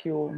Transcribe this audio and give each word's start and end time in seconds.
aqui 0.00 0.10
o. 0.10 0.32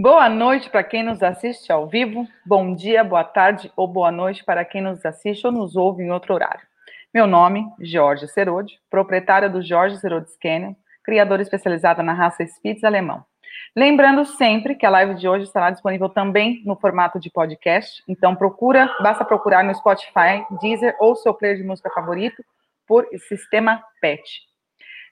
Boa 0.00 0.30
noite 0.30 0.70
para 0.70 0.82
quem 0.82 1.02
nos 1.02 1.22
assiste 1.22 1.70
ao 1.70 1.86
vivo, 1.86 2.26
bom 2.46 2.74
dia, 2.74 3.04
boa 3.04 3.22
tarde 3.22 3.70
ou 3.76 3.86
boa 3.86 4.10
noite 4.10 4.42
para 4.42 4.64
quem 4.64 4.80
nos 4.80 5.04
assiste 5.04 5.46
ou 5.46 5.52
nos 5.52 5.76
ouve 5.76 6.02
em 6.02 6.10
outro 6.10 6.32
horário. 6.32 6.66
Meu 7.12 7.26
nome, 7.26 7.66
Jorge 7.78 8.26
Serode, 8.26 8.80
proprietária 8.88 9.46
do 9.46 9.60
Jorge 9.60 9.98
Serode 9.98 10.30
Scanner, 10.30 10.74
criadora 11.04 11.42
especializada 11.42 12.02
na 12.02 12.14
raça 12.14 12.42
Spitz 12.46 12.82
alemão. 12.82 13.22
Lembrando 13.76 14.24
sempre 14.24 14.74
que 14.74 14.86
a 14.86 14.90
live 14.90 15.16
de 15.16 15.28
hoje 15.28 15.44
estará 15.44 15.70
disponível 15.70 16.08
também 16.08 16.62
no 16.64 16.76
formato 16.76 17.20
de 17.20 17.28
podcast, 17.28 18.02
então 18.08 18.34
procura, 18.34 18.90
basta 19.02 19.22
procurar 19.22 19.62
no 19.62 19.74
Spotify, 19.74 20.46
Deezer 20.62 20.96
ou 20.98 21.14
seu 21.14 21.34
player 21.34 21.58
de 21.58 21.62
música 21.62 21.90
favorito 21.90 22.42
por 22.86 23.06
Sistema 23.28 23.84
PET. 24.00 24.49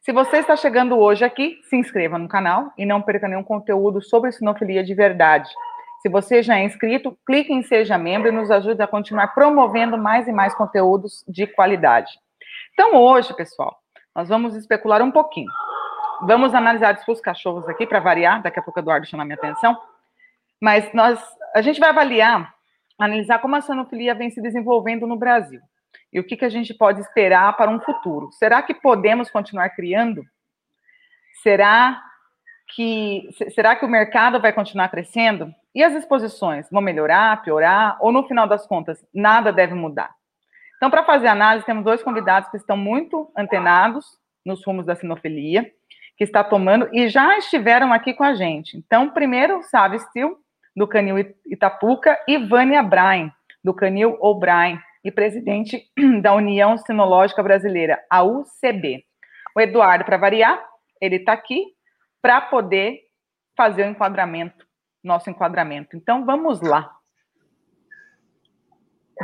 Se 0.01 0.13
você 0.13 0.39
está 0.39 0.57
chegando 0.57 0.99
hoje 0.99 1.25
aqui, 1.25 1.61
se 1.65 1.77
inscreva 1.77 2.19
no 2.19 2.29
canal 2.29 2.73
e 2.79 2.87
não 2.87 3.03
perca 3.03 3.29
nenhum 3.29 3.43
conteúdo 3.43 4.01
sobre 4.01 4.33
sinofilia 4.33 4.83
de 4.83 4.95
verdade. 4.95 5.51
Se 6.01 6.09
você 6.09 6.43
já 6.43 6.57
é 6.57 6.65
inscrito, 6.65 7.19
clique 7.27 7.53
em 7.53 7.63
Seja 7.63 7.99
Membro 7.99 8.29
e 8.29 8.33
nos 8.33 8.51
ajude 8.51 8.81
a 8.81 8.87
continuar 8.87 9.29
promovendo 9.29 9.99
mais 9.99 10.29
e 10.29 10.33
mais 10.33 10.55
conteúdos 10.55 11.25
de 11.27 11.47
qualidade. 11.47 12.13
Então, 12.73 12.95
hoje, 12.95 13.35
pessoal, 13.35 13.77
nós 14.15 14.29
vamos 14.29 14.55
especular 14.55 15.03
um 15.03 15.11
pouquinho. 15.11 15.51
Vamos 16.23 16.55
analisar 16.55 16.99
os 17.07 17.21
cachorros 17.21 17.69
aqui 17.69 17.87
para 17.87 18.01
variar, 18.01 18.41
daqui 18.41 18.61
a 18.61 18.63
pouco 18.63 18.79
o 18.79 18.83
Eduardo 18.83 19.07
chama 19.07 19.25
minha 19.25 19.37
atenção. 19.37 19.77
Mas 20.61 20.91
nós, 20.95 21.21
a 21.55 21.61
gente 21.61 21.81
vai 21.81 21.91
avaliar, 21.91 22.55
analisar 22.99 23.41
como 23.41 23.57
a 23.57 23.61
sinofilia 23.61 24.15
vem 24.15 24.31
se 24.31 24.41
desenvolvendo 24.41 25.07
no 25.07 25.17
Brasil 25.17 25.61
e 26.13 26.19
o 26.19 26.25
que, 26.25 26.37
que 26.37 26.45
a 26.45 26.49
gente 26.49 26.73
pode 26.73 27.01
esperar 27.01 27.57
para 27.57 27.71
um 27.71 27.81
futuro. 27.81 28.31
Será 28.33 28.63
que 28.63 28.75
podemos 28.75 29.31
continuar 29.31 29.71
criando? 29.71 30.25
Será 31.43 32.03
que 32.75 33.29
será 33.55 33.77
que 33.77 33.85
o 33.85 33.89
mercado 33.89 34.41
vai 34.41 34.53
continuar 34.53 34.89
crescendo? 34.89 35.53
E 35.75 35.83
as 35.83 35.95
exposições 35.95 36.69
vão 36.71 36.83
melhorar, 36.83 37.43
piorar 37.43 37.97
ou 38.01 38.11
no 38.11 38.27
final 38.27 38.47
das 38.47 38.67
contas 38.67 39.05
nada 39.15 39.53
deve 39.53 39.75
mudar? 39.75 40.11
Então, 40.77 40.91
para 40.91 41.05
fazer 41.05 41.27
análise, 41.27 41.67
temos 41.67 41.85
dois 41.85 42.03
convidados 42.03 42.49
que 42.51 42.57
estão 42.57 42.77
muito 42.77 43.31
antenados 43.37 44.07
nos 44.47 44.65
rumos 44.65 44.87
da 44.87 44.95
sinofilia, 44.95 45.69
que 46.17 46.25
está 46.25 46.43
tomando 46.45 46.89
e 46.93 47.09
já 47.09 47.37
estiveram 47.37 47.93
aqui 47.93 48.15
com 48.15 48.25
a 48.25 48.35
gente. 48.35 48.77
Então, 48.77 49.11
primeiro, 49.11 49.63
Sávio 49.65 49.99
Stil, 49.99 50.39
do 50.77 50.87
Canil 50.87 51.35
Itapuca, 51.47 52.19
e 52.29 52.39
Vânia 52.39 52.83
Brain, 52.83 53.33
do 53.63 53.75
Canil 53.75 54.17
O'Brien, 54.21 54.81
e 55.05 55.11
presidente 55.11 55.83
da 56.23 56.35
União 56.35 56.77
Sinológica 56.79 57.43
Brasileira, 57.43 58.03
a 58.11 58.23
UCB. 58.23 59.05
O 59.57 59.61
Eduardo, 59.61 60.05
para 60.05 60.17
variar, 60.17 60.63
ele 61.01 61.17
está 61.17 61.33
aqui 61.33 61.65
para 62.21 62.41
poder 62.41 63.01
fazer 63.57 63.85
o 63.85 63.91
enquadramento, 63.91 64.67
nosso 65.03 65.31
enquadramento. 65.31 65.97
Então, 65.97 66.25
vamos 66.25 66.61
lá. 66.61 66.91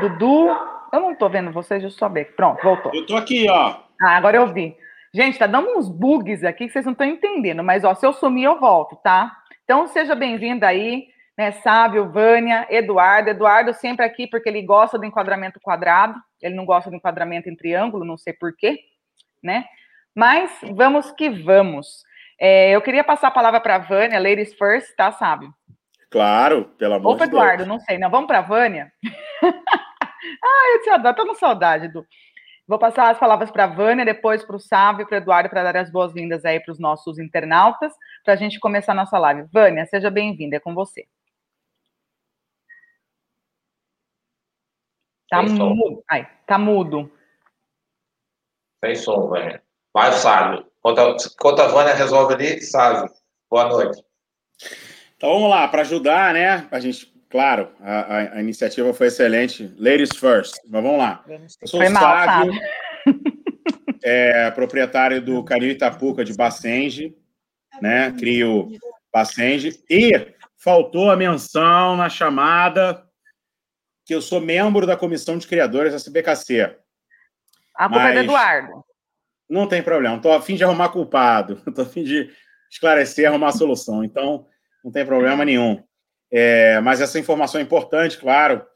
Dudu, 0.01 0.49
eu 0.93 1.01
não 1.01 1.13
estou 1.13 1.31
vendo 1.31 1.53
vocês, 1.53 1.81
deixa 1.81 1.95
eu 1.95 1.99
só 1.99 2.09
ver. 2.09 2.35
Pronto, 2.35 2.63
voltou. 2.63 2.93
Eu 2.95 3.03
estou 3.03 3.17
aqui, 3.17 3.49
ó. 3.49 3.77
Ah, 4.03 4.17
agora 4.17 4.37
eu 4.37 4.53
vi. 4.53 4.77
Gente, 5.15 5.39
tá 5.39 5.47
dando 5.47 5.79
uns 5.79 5.89
bugs 5.89 6.43
aqui 6.43 6.67
que 6.67 6.73
vocês 6.73 6.85
não 6.85 6.93
estão 6.93 7.07
entendendo, 7.07 7.63
mas 7.63 7.85
ó, 7.85 7.95
se 7.95 8.05
eu 8.05 8.13
sumir, 8.13 8.45
eu 8.45 8.59
volto, 8.59 8.97
tá? 8.97 9.33
Então, 9.63 9.87
seja 9.87 10.15
bem-vindo 10.15 10.67
aí 10.67 11.07
né? 11.37 11.53
Sábio, 11.53 12.11
Vânia, 12.11 12.67
Eduardo. 12.71 13.31
Eduardo 13.31 13.73
sempre 13.75 14.05
aqui 14.05 14.27
porque 14.27 14.49
ele 14.49 14.63
gosta 14.63 14.99
do 14.99 15.05
enquadramento 15.05 15.61
quadrado, 15.61 16.19
ele 16.41 16.55
não 16.55 16.65
gosta 16.65 16.91
do 16.91 16.97
enquadramento 16.97 17.49
em 17.49 17.57
triângulo, 17.57 18.05
não 18.05 18.17
sei 18.17 18.33
porquê, 18.33 18.79
né? 19.43 19.65
Mas 20.15 20.51
vamos 20.75 21.11
que 21.13 21.29
vamos. 21.29 22.05
É, 22.41 22.71
eu 22.71 22.83
queria 22.83 23.05
passar 23.05 23.29
a 23.29 23.33
palavra 23.33 23.61
para 23.61 23.77
a 23.77 23.79
Vânia, 23.79 24.19
ladies 24.19 24.55
first, 24.55 24.95
tá, 24.97 25.11
Sábio? 25.13 25.53
Claro, 26.11 26.67
pelo 26.79 26.95
amor 26.95 27.17
Opa, 27.17 27.25
de 27.25 27.31
Eduardo, 27.31 27.57
Deus. 27.59 27.69
não 27.69 27.81
sei, 27.81 27.99
não. 27.99 28.11
Vamos 28.11 28.29
para 28.29 28.39
a 28.39 28.43
Vânia? 28.43 28.93
ah, 29.43 30.73
eu 30.75 30.83
te 30.83 30.91
adoro, 30.91 31.17
tô 31.17 31.27
com 31.27 31.35
saudade 31.35 31.89
do. 31.89 32.07
Vou 32.67 32.79
passar 32.79 33.11
as 33.11 33.19
palavras 33.19 33.51
para 33.51 33.65
a 33.65 33.67
Vânia, 33.67 34.05
depois 34.05 34.43
para 34.43 34.57
o 34.57 34.61
Sábio, 34.61 35.07
para 35.07 35.17
o 35.17 35.19
Eduardo, 35.19 35.51
para 35.51 35.65
dar 35.65 35.77
as 35.77 35.91
boas-vindas 35.91 36.45
aí 36.45 36.59
para 36.61 36.73
os 36.73 36.79
nossos 36.79 37.19
internautas, 37.19 37.93
para 38.25 38.33
a 38.33 38.37
gente 38.37 38.59
começar 38.59 38.93
a 38.93 38.95
nossa 38.95 39.19
live. 39.19 39.47
Vânia, 39.53 39.85
seja 39.85 40.09
bem-vinda, 40.09 40.57
é 40.57 40.61
com 40.61 40.73
você. 40.73 41.07
Tá 45.35 45.49
Sem 45.49 45.59
mudo. 45.59 45.95
Som. 45.95 46.03
Ai, 46.09 46.29
tá 46.47 46.59
mudo. 46.59 47.13
Sem 48.85 48.95
som, 48.95 49.29
Vânia. 49.29 49.63
Vai, 49.93 50.13
Sábio. 50.13 50.67
Enquanto 50.79 51.61
a, 51.61 51.69
Vânia 51.69 51.95
resolve 51.95 52.35
ali, 52.35 52.61
Sábio. 52.61 53.11
Boa 53.51 53.69
noite. 53.69 54.05
Então 55.17 55.33
vamos 55.33 55.51
lá, 55.51 55.67
para 55.69 55.83
ajudar, 55.83 56.35
né? 56.35 56.69
A 56.71 56.79
gente, 56.79 57.13
claro, 57.31 57.71
a, 57.81 58.01
a, 58.01 58.19
a, 58.35 58.41
iniciativa 58.41 58.93
foi 58.93 59.09
excelente. 59.09 59.75
Ladies 59.79 60.17
first. 60.17 60.55
Mas 60.69 60.83
vamos 60.83 60.99
lá. 60.99 61.25
Eu 61.27 61.69
sou 61.69 61.81
foi 61.81 61.89
mal, 61.89 62.03
Sábio, 62.03 62.53
é, 64.05 64.51
proprietário 64.51 65.23
do 65.23 65.43
Canil 65.43 65.71
Itapuca 65.71 66.25
de 66.25 66.35
Bacenge, 66.35 67.17
né? 67.81 68.13
Crio 68.19 68.69
Bacenge. 69.13 69.83
E 69.89 70.35
faltou 70.59 71.11
a 71.11 71.17
menção 71.17 71.97
na 71.97 72.09
chamada 72.09 73.04
que 74.05 74.15
eu 74.15 74.21
sou 74.21 74.41
membro 74.41 74.87
da 74.87 74.97
comissão 74.97 75.39
de 75.39 75.47
criadores 75.47 75.93
da 75.93 76.11
CBKC. 76.11 76.77
A 77.75 77.89
culpa 77.89 78.09
é 78.09 78.13
do 78.15 78.21
Eduardo. 78.21 78.85
Não 79.49 79.67
tem 79.67 79.83
problema. 79.83 80.17
Estou 80.17 80.33
a 80.33 80.43
fim 80.43 80.57
de 80.57 80.65
arrumar 80.65 80.91
culpado. 80.91 81.63
Estou 81.67 81.85
a 81.85 81.89
fim 81.89 82.05
de 82.05 82.31
esclarecer, 82.71 83.29
arrumar 83.29 83.53
solução. 83.53 84.05
Então, 84.05 84.47
não 84.85 84.93
tem 84.93 85.05
problema 85.05 85.45
nenhum. 85.45 85.83
É, 86.31 86.81
mas 86.81 87.01
essa 87.01 87.19
informação 87.19 87.61
é 87.61 87.65
importante, 87.65 88.19
claro, 88.19 88.67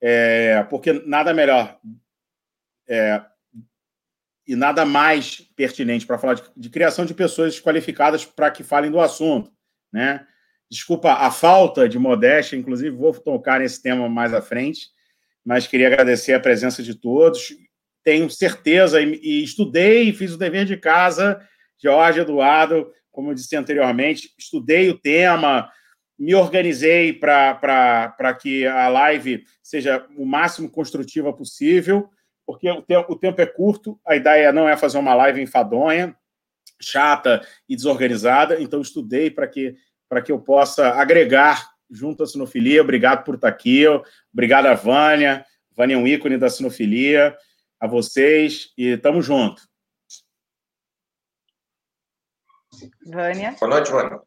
é, 0.00 0.62
porque 0.64 0.92
nada 0.92 1.32
melhor 1.32 1.78
é, 2.88 3.22
e 4.46 4.54
nada 4.54 4.84
mais 4.84 5.40
pertinente 5.56 6.06
para 6.06 6.18
falar 6.18 6.34
de, 6.34 6.42
de, 6.56 6.70
criação 6.70 7.04
de 7.04 7.14
pessoas 7.14 7.58
qualificadas 7.60 8.24
para 8.24 8.50
que 8.50 8.62
falem 8.62 8.90
do 8.90 9.00
assunto, 9.00 9.50
né? 9.92 10.26
Desculpa 10.70 11.12
a 11.12 11.30
falta 11.30 11.88
de 11.88 11.98
modéstia, 11.98 12.56
inclusive 12.56 12.96
vou 12.96 13.12
tocar 13.12 13.60
nesse 13.60 13.80
tema 13.80 14.08
mais 14.08 14.34
à 14.34 14.42
frente, 14.42 14.88
mas 15.44 15.66
queria 15.66 15.86
agradecer 15.86 16.32
a 16.32 16.40
presença 16.40 16.82
de 16.82 16.94
todos. 16.94 17.56
Tenho 18.02 18.28
certeza, 18.28 19.00
e, 19.00 19.20
e 19.22 19.44
estudei, 19.44 20.12
fiz 20.12 20.32
o 20.32 20.38
dever 20.38 20.64
de 20.64 20.76
casa, 20.76 21.40
Jorge 21.80 22.20
Eduardo, 22.20 22.90
como 23.12 23.30
eu 23.30 23.34
disse 23.34 23.56
anteriormente, 23.56 24.30
estudei 24.38 24.90
o 24.90 24.98
tema, 24.98 25.70
me 26.18 26.34
organizei 26.34 27.12
para 27.12 28.34
que 28.40 28.66
a 28.66 28.88
live 28.88 29.44
seja 29.62 30.06
o 30.16 30.24
máximo 30.24 30.70
construtiva 30.70 31.32
possível, 31.32 32.10
porque 32.46 32.70
o 32.70 32.82
tempo, 32.82 33.12
o 33.12 33.18
tempo 33.18 33.40
é 33.40 33.46
curto, 33.46 34.00
a 34.06 34.16
ideia 34.16 34.52
não 34.52 34.68
é 34.68 34.76
fazer 34.76 34.98
uma 34.98 35.14
live 35.14 35.42
enfadonha, 35.42 36.16
chata 36.80 37.46
e 37.68 37.74
desorganizada, 37.74 38.60
então 38.60 38.80
estudei 38.80 39.30
para 39.30 39.46
que 39.46 39.74
para 40.08 40.22
que 40.22 40.32
eu 40.32 40.40
possa 40.40 40.90
agregar 40.90 41.70
junto 41.90 42.22
à 42.22 42.26
sinofilia. 42.26 42.82
Obrigado 42.82 43.24
por 43.24 43.34
estar 43.34 43.48
aqui. 43.48 43.84
Obrigado 44.32 44.66
a 44.66 44.74
Vânia. 44.74 45.44
Vânia 45.76 45.94
é 45.94 45.98
um 45.98 46.06
ícone 46.06 46.38
da 46.38 46.50
sinofilia. 46.50 47.36
A 47.78 47.86
vocês 47.86 48.72
e 48.76 48.94
estamos 48.94 49.24
junto. 49.26 49.62
Vânia. 53.06 53.54
Boa 53.60 53.70
noite, 53.70 53.90
Vânia. 53.90 54.20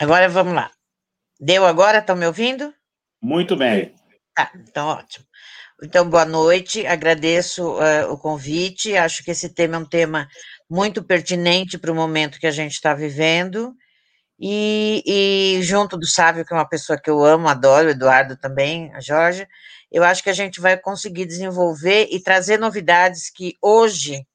Agora 0.00 0.28
vamos 0.28 0.54
lá. 0.54 0.70
Deu 1.40 1.66
agora? 1.66 1.98
Estão 1.98 2.16
me 2.16 2.26
ouvindo? 2.26 2.72
Muito 3.20 3.56
bem. 3.56 3.94
Tá, 4.34 4.52
então 4.54 4.86
ótimo. 4.88 5.26
Então, 5.82 6.08
boa 6.08 6.24
noite, 6.24 6.86
agradeço 6.86 7.74
uh, 7.74 8.10
o 8.10 8.16
convite. 8.16 8.96
Acho 8.96 9.24
que 9.24 9.32
esse 9.32 9.48
tema 9.48 9.76
é 9.76 9.78
um 9.78 9.84
tema 9.84 10.28
muito 10.70 11.02
pertinente 11.02 11.76
para 11.76 11.92
o 11.92 11.94
momento 11.94 12.38
que 12.38 12.46
a 12.46 12.50
gente 12.50 12.72
está 12.72 12.94
vivendo. 12.94 13.74
E, 14.38 15.02
e, 15.06 15.62
junto 15.62 15.96
do 15.96 16.06
Sávio, 16.06 16.44
que 16.44 16.52
é 16.52 16.56
uma 16.56 16.68
pessoa 16.68 16.98
que 16.98 17.08
eu 17.08 17.24
amo, 17.24 17.48
adoro, 17.48 17.88
o 17.88 17.90
Eduardo 17.90 18.36
também, 18.36 18.92
a 18.94 19.00
Jorge, 19.00 19.46
eu 19.90 20.02
acho 20.02 20.22
que 20.22 20.30
a 20.30 20.34
gente 20.34 20.60
vai 20.60 20.76
conseguir 20.76 21.24
desenvolver 21.24 22.08
e 22.10 22.20
trazer 22.20 22.58
novidades 22.58 23.30
que 23.30 23.56
hoje, 23.62 24.26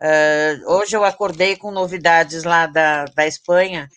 uh, 0.00 0.72
hoje 0.72 0.96
eu 0.96 1.04
acordei 1.04 1.56
com 1.56 1.70
novidades 1.70 2.42
lá 2.42 2.66
da, 2.66 3.04
da 3.04 3.26
Espanha, 3.26 3.88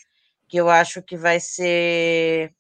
que 0.50 0.58
eu 0.58 0.70
acho 0.70 1.02
que 1.02 1.16
vai 1.16 1.40
ser 1.40 2.52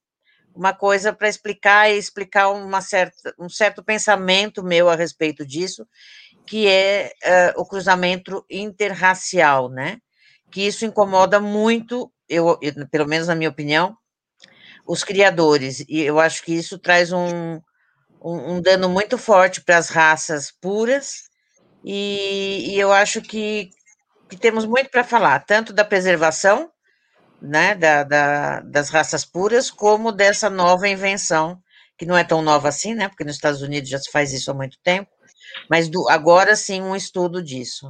uma 0.55 0.73
coisa 0.73 1.13
para 1.13 1.29
explicar 1.29 1.89
e 1.89 1.97
explicar 1.97 2.49
uma 2.49 2.81
certa, 2.81 3.33
um 3.37 3.49
certo 3.49 3.83
pensamento 3.83 4.63
meu 4.63 4.89
a 4.89 4.95
respeito 4.95 5.45
disso, 5.45 5.87
que 6.45 6.67
é 6.67 7.11
uh, 7.55 7.61
o 7.61 7.65
cruzamento 7.65 8.45
interracial, 8.49 9.69
né? 9.69 9.97
Que 10.49 10.65
isso 10.65 10.85
incomoda 10.85 11.39
muito, 11.39 12.11
eu, 12.29 12.59
pelo 12.91 13.07
menos 13.07 13.27
na 13.27 13.35
minha 13.35 13.49
opinião, 13.49 13.97
os 14.85 15.03
criadores, 15.03 15.83
e 15.87 16.01
eu 16.01 16.19
acho 16.19 16.43
que 16.43 16.53
isso 16.53 16.79
traz 16.79 17.11
um, 17.11 17.59
um, 18.21 18.55
um 18.55 18.61
dano 18.61 18.89
muito 18.89 19.17
forte 19.17 19.61
para 19.61 19.77
as 19.77 19.89
raças 19.89 20.51
puras, 20.51 21.27
e, 21.83 22.73
e 22.73 22.79
eu 22.79 22.91
acho 22.91 23.21
que, 23.21 23.69
que 24.29 24.37
temos 24.37 24.65
muito 24.65 24.89
para 24.89 25.03
falar, 25.03 25.39
tanto 25.41 25.73
da 25.73 25.85
preservação 25.85 26.71
né, 27.41 27.75
da, 27.75 28.03
da, 28.03 28.59
das 28.61 28.89
raças 28.89 29.23
puras, 29.23 29.69
como 29.69 30.11
dessa 30.11 30.49
nova 30.49 30.87
invenção, 30.87 31.61
que 31.97 32.05
não 32.05 32.17
é 32.17 32.23
tão 32.23 32.41
nova 32.41 32.69
assim, 32.69 32.93
né, 32.93 33.07
porque 33.07 33.23
nos 33.23 33.35
Estados 33.35 33.61
Unidos 33.61 33.89
já 33.89 33.99
se 33.99 34.11
faz 34.11 34.33
isso 34.33 34.51
há 34.51 34.53
muito 34.53 34.77
tempo, 34.83 35.09
mas 35.69 35.89
do, 35.89 36.07
agora 36.09 36.55
sim 36.55 36.81
um 36.81 36.95
estudo 36.95 37.43
disso. 37.43 37.89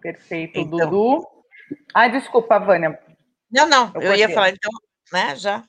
Perfeito, 0.00 0.58
então, 0.58 0.90
Dudu. 0.90 1.39
Ah, 1.94 2.08
desculpa, 2.08 2.58
Vânia. 2.58 2.98
Não, 3.50 3.66
não, 3.66 3.92
eu, 3.96 4.02
eu 4.02 4.14
ia 4.14 4.28
falar, 4.28 4.50
então, 4.50 4.70
né, 5.12 5.34
já. 5.36 5.64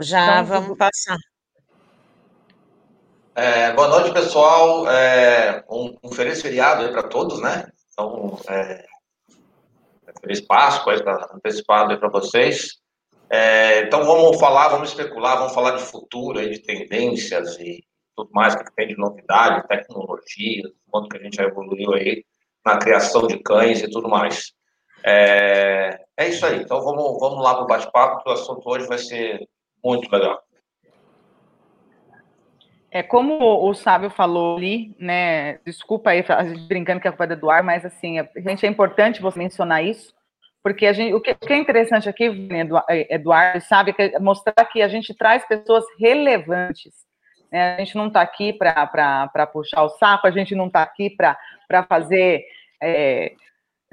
Já 0.00 0.42
então, 0.42 0.46
vamos 0.46 0.78
passar. 0.78 1.16
É, 3.34 3.72
boa 3.72 3.88
noite, 3.88 4.12
pessoal. 4.12 4.88
É, 4.90 5.64
um, 5.70 5.96
um 6.02 6.12
feliz 6.12 6.42
feriado 6.42 6.82
aí 6.82 6.92
para 6.92 7.04
todos, 7.04 7.40
né? 7.40 7.66
Então, 7.92 8.38
é, 8.48 8.84
Feliz 10.20 10.40
Páscoa, 10.40 10.94
está 10.94 11.30
antecipado 11.34 11.92
aí 11.92 11.98
para 11.98 12.08
vocês. 12.08 12.80
É, 13.30 13.80
então 13.80 14.04
vamos 14.04 14.38
falar, 14.38 14.68
vamos 14.68 14.90
especular, 14.90 15.38
vamos 15.38 15.54
falar 15.54 15.72
de 15.72 15.82
futuro, 15.82 16.38
aí, 16.38 16.50
de 16.50 16.58
tendências 16.60 17.58
e 17.58 17.82
tudo 18.14 18.30
mais 18.32 18.54
que 18.54 18.64
tem 18.74 18.88
de 18.88 18.96
novidade, 18.96 19.66
tecnologia, 19.66 20.62
quanto 20.90 21.08
que 21.08 21.16
a 21.16 21.22
gente 21.22 21.36
já 21.36 21.44
evoluiu 21.44 21.94
aí 21.94 22.22
na 22.64 22.78
criação 22.78 23.26
de 23.26 23.38
cães 23.38 23.82
e 23.82 23.90
tudo 23.90 24.08
mais. 24.08 24.52
É, 25.04 25.98
é 26.16 26.28
isso 26.28 26.44
aí. 26.46 26.60
Então 26.60 26.80
vamos, 26.82 27.18
vamos 27.18 27.42
lá 27.42 27.54
para 27.54 27.64
o 27.64 27.66
bate-papo, 27.66 28.28
o 28.28 28.32
assunto 28.32 28.68
hoje 28.68 28.86
vai 28.86 28.98
ser 28.98 29.46
muito 29.82 30.10
legal. 30.10 30.40
É 32.94 33.02
como 33.02 33.66
o 33.66 33.72
Sábio 33.72 34.10
falou 34.10 34.58
ali, 34.58 34.94
né? 34.98 35.54
Desculpa 35.64 36.10
aí, 36.10 36.22
a 36.28 36.44
gente 36.44 36.68
brincando 36.68 37.00
que 37.00 37.08
é 37.08 37.10
culpa 37.10 37.26
do 37.26 37.32
Eduardo, 37.32 37.64
mas 37.64 37.86
assim, 37.86 38.18
a 38.18 38.28
gente 38.36 38.66
é 38.66 38.68
importante 38.68 39.22
você 39.22 39.38
mencionar 39.38 39.82
isso, 39.82 40.12
porque 40.62 40.84
a 40.84 40.92
gente, 40.92 41.14
o, 41.14 41.20
que, 41.20 41.30
o 41.30 41.38
que 41.38 41.54
é 41.54 41.56
interessante 41.56 42.06
aqui, 42.06 42.30
Eduardo, 43.08 43.62
sabe, 43.62 43.94
é 43.96 44.18
mostrar 44.18 44.64
que 44.66 44.82
a 44.82 44.88
gente 44.88 45.14
traz 45.14 45.42
pessoas 45.48 45.84
relevantes. 45.98 46.92
Né? 47.50 47.76
A 47.76 47.78
gente 47.78 47.96
não 47.96 48.08
está 48.08 48.20
aqui 48.20 48.52
para 48.52 49.46
puxar 49.50 49.84
o 49.84 49.88
saco, 49.88 50.26
a 50.26 50.30
gente 50.30 50.54
não 50.54 50.66
está 50.66 50.82
aqui 50.82 51.08
para 51.08 51.38
fazer. 51.80 52.42
É, 52.82 53.34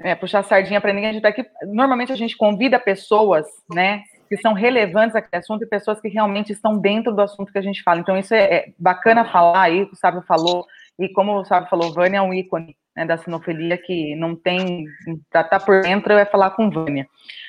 é, 0.02 0.14
puxar 0.14 0.42
sardinha 0.42 0.80
para 0.80 0.92
ninguém, 0.92 1.10
a 1.10 1.12
gente 1.12 1.24
está 1.24 1.28
aqui. 1.28 1.44
Normalmente 1.66 2.12
a 2.12 2.16
gente 2.16 2.36
convida 2.36 2.78
pessoas, 2.78 3.46
né, 3.70 4.02
que 4.28 4.36
são 4.38 4.52
relevantes 4.52 5.14
àquele 5.14 5.40
assunto 5.40 5.64
e 5.64 5.68
pessoas 5.68 6.00
que 6.00 6.08
realmente 6.08 6.52
estão 6.52 6.78
dentro 6.78 7.12
do 7.12 7.20
assunto 7.20 7.52
que 7.52 7.58
a 7.58 7.62
gente 7.62 7.82
fala. 7.82 8.00
Então, 8.00 8.16
isso 8.16 8.34
é, 8.34 8.42
é 8.42 8.72
bacana 8.78 9.24
falar 9.24 9.62
aí, 9.62 9.82
o 9.82 9.96
Sábio 9.96 10.22
falou, 10.22 10.64
e 10.98 11.08
como 11.08 11.38
o 11.38 11.44
Sábio 11.44 11.68
falou, 11.68 11.92
Vânia 11.92 12.18
é 12.18 12.22
um 12.22 12.32
ícone 12.32 12.76
né, 12.96 13.04
da 13.04 13.16
sinofilia 13.16 13.76
que 13.76 14.14
não 14.14 14.34
tem, 14.34 14.86
para 15.30 15.42
estar 15.42 15.58
tá 15.58 15.64
por 15.64 15.82
dentro, 15.82 16.12
é 16.12 16.24
falar 16.24 16.50
com 16.50 16.70
Vânia. 16.70 17.06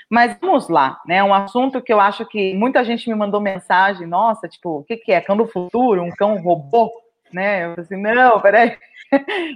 Mas 0.09 0.35
vamos 0.41 0.67
lá, 0.67 0.99
né, 1.05 1.23
um 1.23 1.33
assunto 1.33 1.81
que 1.81 1.93
eu 1.93 1.99
acho 1.99 2.25
que 2.25 2.53
muita 2.55 2.83
gente 2.83 3.07
me 3.07 3.15
mandou 3.15 3.39
mensagem, 3.39 4.05
nossa, 4.07 4.47
tipo, 4.47 4.79
o 4.79 4.83
que, 4.83 4.97
que 4.97 5.11
é, 5.11 5.21
cão 5.21 5.37
do 5.37 5.47
futuro, 5.47 6.03
um 6.03 6.09
cão 6.09 6.35
robô? 6.41 6.91
Né, 7.31 7.65
eu 7.65 7.69
falei 7.69 7.85
assim, 7.85 8.01
não, 8.01 8.41
peraí, 8.41 8.77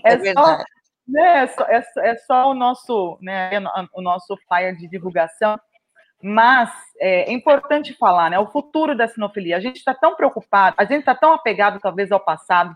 é, 0.04 0.14
é 0.14 0.34
só... 0.34 0.58
Né, 1.08 1.44
é, 1.44 1.48
só, 1.48 1.66
é, 1.66 1.84
é 2.00 2.16
só 2.16 2.50
o 2.50 2.54
nosso, 2.56 3.20
né, 3.22 3.52
o 3.94 4.02
nosso 4.02 4.36
flyer 4.48 4.76
de 4.76 4.88
divulgação, 4.88 5.56
mas 6.22 6.72
é, 7.00 7.30
é, 7.30 7.32
importante 7.32 7.94
falar, 7.94 8.32
né? 8.32 8.40
O 8.40 8.48
futuro 8.48 8.98
da 8.98 9.08
sinofilia. 9.08 9.58
A 9.58 9.60
gente 9.60 9.78
está 9.78 9.94
tão 9.94 10.16
preocupado, 10.16 10.76
a 10.80 10.84
gente 10.84 11.02
está 11.02 11.14
tão 11.14 11.34
apegado, 11.34 11.80
talvez, 11.80 12.12
ao 12.12 12.20
passado, 12.20 12.76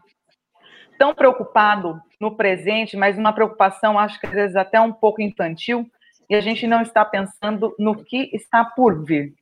tão 0.99 1.15
preocupado 1.15 1.99
no 2.19 2.35
presente, 2.35 2.95
mas 2.95 3.17
uma 3.17 3.33
preocupação, 3.33 3.97
acho 3.97 4.19
que 4.19 4.27
às 4.27 4.33
vezes 4.33 4.55
até 4.55 4.79
um 4.79 4.91
pouco 4.91 5.21
infantil, 5.21 5.89
e 6.29 6.35
a 6.35 6.41
gente 6.41 6.67
não 6.67 6.81
está 6.81 7.03
pensando 7.03 7.73
no 7.79 8.03
que 8.03 8.29
está 8.33 8.63
por 8.63 9.03
vir. 9.03 9.33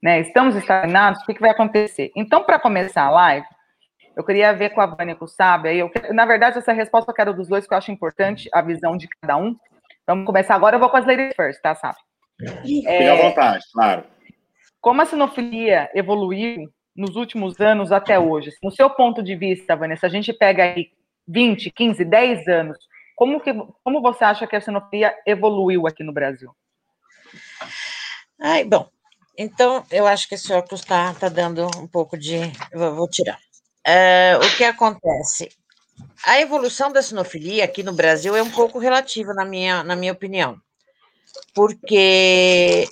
Né? 0.00 0.20
Estamos 0.20 0.54
estagnados, 0.54 1.20
o 1.22 1.26
que, 1.26 1.34
que 1.34 1.40
vai 1.40 1.50
acontecer? 1.50 2.12
Então, 2.14 2.44
para 2.44 2.60
começar 2.60 3.06
a 3.06 3.10
live, 3.10 3.46
eu 4.16 4.24
queria 4.24 4.54
ver 4.54 4.70
com 4.70 4.80
a 4.80 4.86
Vânia 4.86 5.12
e 5.12 5.14
com 5.14 5.26
o 5.26 5.28
Sábio, 5.28 5.70
eu, 5.70 5.90
na 6.14 6.24
verdade, 6.24 6.56
essa 6.56 6.72
resposta 6.72 7.10
eu 7.10 7.14
quero 7.14 7.34
dos 7.34 7.48
dois, 7.48 7.66
que 7.66 7.74
eu 7.74 7.78
acho 7.78 7.92
importante, 7.92 8.48
a 8.52 8.62
visão 8.62 8.96
de 8.96 9.06
cada 9.20 9.36
um. 9.36 9.54
Vamos 10.06 10.24
começar 10.24 10.54
agora, 10.54 10.76
eu 10.76 10.80
vou 10.80 10.88
com 10.88 10.96
as 10.96 11.04
ladies 11.04 11.34
first, 11.36 11.60
tá, 11.60 11.74
Sábio? 11.74 12.00
Fique 12.62 12.86
é, 12.86 13.10
à 13.10 13.14
vontade, 13.14 13.64
claro. 13.72 14.04
Como 14.80 15.02
a 15.02 15.04
sinofilia 15.04 15.90
evoluiu 15.94 16.68
nos 16.94 17.14
últimos 17.14 17.60
anos 17.60 17.92
até 17.92 18.18
hoje? 18.18 18.52
No 18.62 18.70
seu 18.70 18.88
ponto 18.88 19.22
de 19.22 19.36
vista, 19.36 19.76
Vanessa, 19.76 20.06
a 20.06 20.10
gente 20.10 20.32
pega 20.32 20.62
aí 20.62 20.90
20, 21.28 21.70
15, 21.70 22.04
10 22.04 22.48
anos, 22.48 22.78
como, 23.14 23.40
que, 23.40 23.52
como 23.84 24.00
você 24.00 24.24
acha 24.24 24.46
que 24.46 24.56
a 24.56 24.60
sinofilia 24.60 25.14
evoluiu 25.26 25.86
aqui 25.86 26.02
no 26.02 26.12
Brasil? 26.12 26.50
Ai, 28.40 28.64
bom, 28.64 28.88
então 29.36 29.84
eu 29.90 30.06
acho 30.06 30.26
que 30.26 30.36
esse 30.36 30.52
óculos 30.52 30.80
está 30.80 31.12
tá 31.14 31.28
dando 31.28 31.66
um 31.78 31.86
pouco 31.86 32.16
de. 32.16 32.36
Eu 32.72 32.94
vou 32.94 33.08
tirar. 33.08 33.38
Uh, 33.86 34.44
o 34.44 34.56
que 34.56 34.64
acontece? 34.64 35.48
A 36.24 36.40
evolução 36.40 36.92
da 36.92 37.02
sinofilia 37.02 37.64
aqui 37.64 37.82
no 37.82 37.92
Brasil 37.92 38.36
é 38.36 38.42
um 38.42 38.50
pouco 38.50 38.78
relativa, 38.78 39.32
na 39.32 39.44
minha, 39.44 39.84
na 39.84 39.94
minha 39.94 40.12
opinião 40.12 40.60
porque 41.54 42.86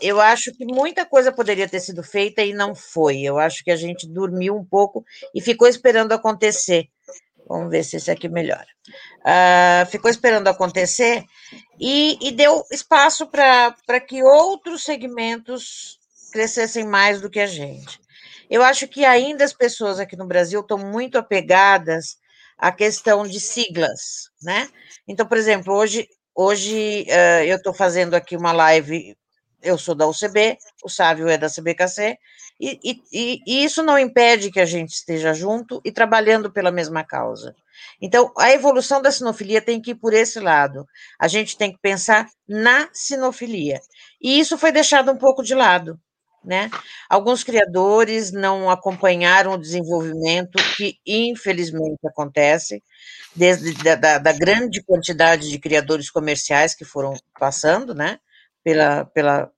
eu 0.00 0.20
acho 0.20 0.52
que 0.52 0.64
muita 0.64 1.04
coisa 1.06 1.32
poderia 1.32 1.68
ter 1.68 1.80
sido 1.80 2.02
feita 2.02 2.42
e 2.42 2.52
não 2.52 2.74
foi. 2.74 3.20
Eu 3.22 3.38
acho 3.38 3.62
que 3.62 3.70
a 3.70 3.76
gente 3.76 4.06
dormiu 4.06 4.56
um 4.56 4.64
pouco 4.64 5.04
e 5.34 5.40
ficou 5.40 5.68
esperando 5.68 6.12
acontecer. 6.12 6.88
Vamos 7.48 7.70
ver 7.70 7.84
se 7.84 7.96
esse 7.96 8.10
aqui 8.10 8.28
melhora. 8.28 8.66
Uh, 9.20 9.86
ficou 9.88 10.10
esperando 10.10 10.48
acontecer 10.48 11.24
e, 11.78 12.18
e 12.20 12.32
deu 12.32 12.64
espaço 12.72 13.28
para 13.28 14.00
que 14.00 14.22
outros 14.22 14.82
segmentos 14.82 15.98
crescessem 16.32 16.84
mais 16.84 17.20
do 17.20 17.30
que 17.30 17.38
a 17.38 17.46
gente. 17.46 18.00
Eu 18.50 18.62
acho 18.62 18.88
que 18.88 19.04
ainda 19.04 19.44
as 19.44 19.52
pessoas 19.52 19.98
aqui 19.98 20.16
no 20.16 20.26
Brasil 20.26 20.60
estão 20.60 20.78
muito 20.78 21.18
apegadas 21.18 22.16
à 22.58 22.72
questão 22.72 23.26
de 23.26 23.40
siglas, 23.40 24.30
né? 24.42 24.68
Então, 25.06 25.26
por 25.26 25.36
exemplo, 25.36 25.74
hoje 25.74 26.08
Hoje 26.38 27.06
uh, 27.08 27.44
eu 27.46 27.56
estou 27.56 27.72
fazendo 27.72 28.12
aqui 28.12 28.36
uma 28.36 28.52
live, 28.52 29.16
eu 29.62 29.78
sou 29.78 29.94
da 29.94 30.06
UCB, 30.06 30.58
o 30.84 30.88
Sávio 30.90 31.28
é 31.28 31.38
da 31.38 31.48
CBKC, 31.48 32.18
e, 32.60 32.78
e, 32.84 33.40
e, 33.46 33.64
isso 33.64 33.82
não 33.82 33.98
impede 33.98 34.50
que 34.50 34.60
a 34.60 34.66
gente 34.66 34.90
esteja 34.90 35.32
junto 35.32 35.80
e 35.82 35.90
trabalhando 35.90 36.52
pela 36.52 36.70
mesma 36.70 37.02
causa. 37.02 37.54
Então, 38.02 38.32
a 38.36 38.50
evolução 38.52 39.00
da 39.00 39.10
sinofilia 39.10 39.62
tem 39.62 39.80
que 39.80 39.92
ir 39.92 39.94
por 39.94 40.12
esse 40.12 40.38
lado. 40.38 40.86
A 41.18 41.26
gente 41.26 41.56
tem 41.56 41.72
que 41.72 41.78
pensar 41.80 42.28
na 42.46 42.88
sinofilia. 42.92 43.80
E 44.20 44.38
isso 44.38 44.58
foi 44.58 44.72
deixado 44.72 45.10
um 45.10 45.16
pouco 45.16 45.42
de 45.42 45.54
lado. 45.54 45.98
Né? 46.44 46.70
Alguns 47.10 47.42
criadores 47.42 48.30
não 48.30 48.70
acompanharam 48.70 49.54
o 49.54 49.60
desenvolvimento 49.60 50.56
que, 50.76 50.96
infelizmente, 51.04 51.98
acontece, 52.06 52.82
desde 53.34 53.74
da, 53.82 53.96
da, 53.96 54.18
da, 54.18 54.32
grande 54.32 54.80
quantidade 54.84 55.50
de 55.50 55.58
criadores 55.58 56.08
comerciais 56.08 56.72
que 56.72 56.84
foram 56.84 57.14
passando, 57.38 57.94
né, 57.94 58.20
pela, 58.62 59.04
pela 59.06 59.50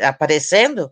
aparecendo, 0.00 0.90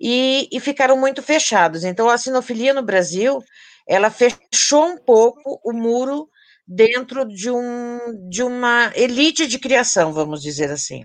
e, 0.00 0.48
e 0.50 0.58
ficaram 0.58 0.98
muito 0.98 1.22
fechados. 1.22 1.84
Então, 1.84 2.08
a 2.08 2.18
sinofilia 2.18 2.74
no 2.74 2.82
Brasil, 2.82 3.40
ela 3.86 4.10
fechou 4.10 4.86
um 4.86 4.98
pouco 4.98 5.60
o 5.64 5.72
muro 5.72 6.28
dentro 6.66 7.24
de, 7.24 7.50
um, 7.50 8.28
de 8.28 8.42
uma 8.42 8.90
elite 8.96 9.46
de 9.46 9.60
criação, 9.60 10.12
vamos 10.12 10.42
dizer 10.42 10.70
assim 10.70 11.04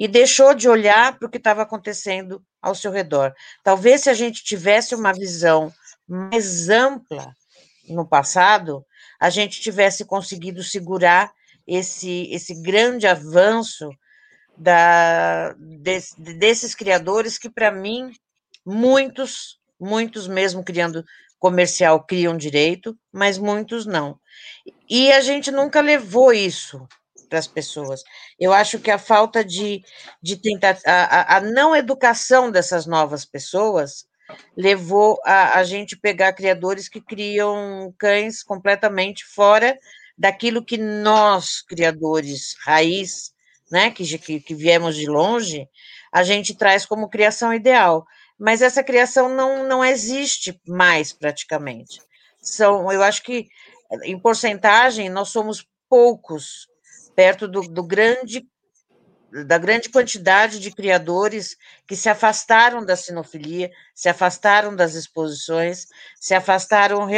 e 0.00 0.08
deixou 0.08 0.54
de 0.54 0.66
olhar 0.66 1.18
para 1.18 1.28
o 1.28 1.30
que 1.30 1.36
estava 1.36 1.60
acontecendo 1.60 2.42
ao 2.62 2.74
seu 2.74 2.90
redor. 2.90 3.34
Talvez 3.62 4.00
se 4.00 4.08
a 4.08 4.14
gente 4.14 4.42
tivesse 4.42 4.94
uma 4.94 5.12
visão 5.12 5.70
mais 6.08 6.70
ampla 6.70 7.36
no 7.86 8.08
passado, 8.08 8.82
a 9.20 9.28
gente 9.28 9.60
tivesse 9.60 10.06
conseguido 10.06 10.64
segurar 10.64 11.30
esse, 11.66 12.26
esse 12.32 12.62
grande 12.62 13.06
avanço 13.06 13.90
da, 14.56 15.52
des, 15.58 16.14
desses 16.16 16.74
criadores 16.74 17.36
que, 17.36 17.50
para 17.50 17.70
mim, 17.70 18.10
muitos, 18.64 19.58
muitos 19.78 20.26
mesmo 20.26 20.64
criando 20.64 21.04
comercial 21.38 22.02
criam 22.06 22.38
direito, 22.38 22.96
mas 23.12 23.36
muitos 23.36 23.84
não. 23.84 24.18
E 24.88 25.12
a 25.12 25.20
gente 25.20 25.50
nunca 25.50 25.82
levou 25.82 26.32
isso 26.32 26.88
para 27.30 27.38
as 27.38 27.46
pessoas. 27.46 28.02
Eu 28.38 28.52
acho 28.52 28.78
que 28.80 28.90
a 28.90 28.98
falta 28.98 29.42
de, 29.44 29.82
de 30.20 30.36
tentar, 30.36 30.76
a, 30.84 31.36
a 31.36 31.40
não 31.40 31.74
educação 31.74 32.50
dessas 32.50 32.84
novas 32.84 33.24
pessoas 33.24 34.04
levou 34.56 35.18
a, 35.24 35.58
a 35.58 35.64
gente 35.64 35.96
pegar 35.96 36.32
criadores 36.32 36.88
que 36.88 37.00
criam 37.00 37.94
cães 37.98 38.42
completamente 38.42 39.24
fora 39.24 39.78
daquilo 40.18 40.64
que 40.64 40.76
nós, 40.76 41.62
criadores 41.62 42.54
raiz, 42.64 43.32
né, 43.70 43.90
que, 43.90 44.18
que, 44.18 44.40
que 44.40 44.54
viemos 44.54 44.96
de 44.96 45.06
longe, 45.06 45.66
a 46.12 46.22
gente 46.24 46.54
traz 46.54 46.84
como 46.84 47.08
criação 47.08 47.54
ideal. 47.54 48.04
Mas 48.38 48.62
essa 48.62 48.82
criação 48.82 49.28
não, 49.28 49.66
não 49.66 49.84
existe 49.84 50.60
mais 50.66 51.12
praticamente. 51.12 52.00
São, 52.42 52.90
eu 52.90 53.02
acho 53.02 53.22
que 53.22 53.46
em 54.04 54.18
porcentagem 54.18 55.08
nós 55.08 55.28
somos 55.28 55.66
poucos 55.88 56.69
perto 57.20 57.46
do, 57.46 57.60
do 57.60 57.82
grande 57.82 58.48
da 59.44 59.58
grande 59.58 59.90
quantidade 59.90 60.58
de 60.58 60.72
criadores 60.72 61.56
que 61.86 61.94
se 61.94 62.08
afastaram 62.08 62.84
da 62.84 62.96
sinofilia, 62.96 63.70
se 63.94 64.08
afastaram 64.08 64.74
das 64.74 64.94
exposições, 64.94 65.86
se 66.18 66.34
afastaram 66.34 67.08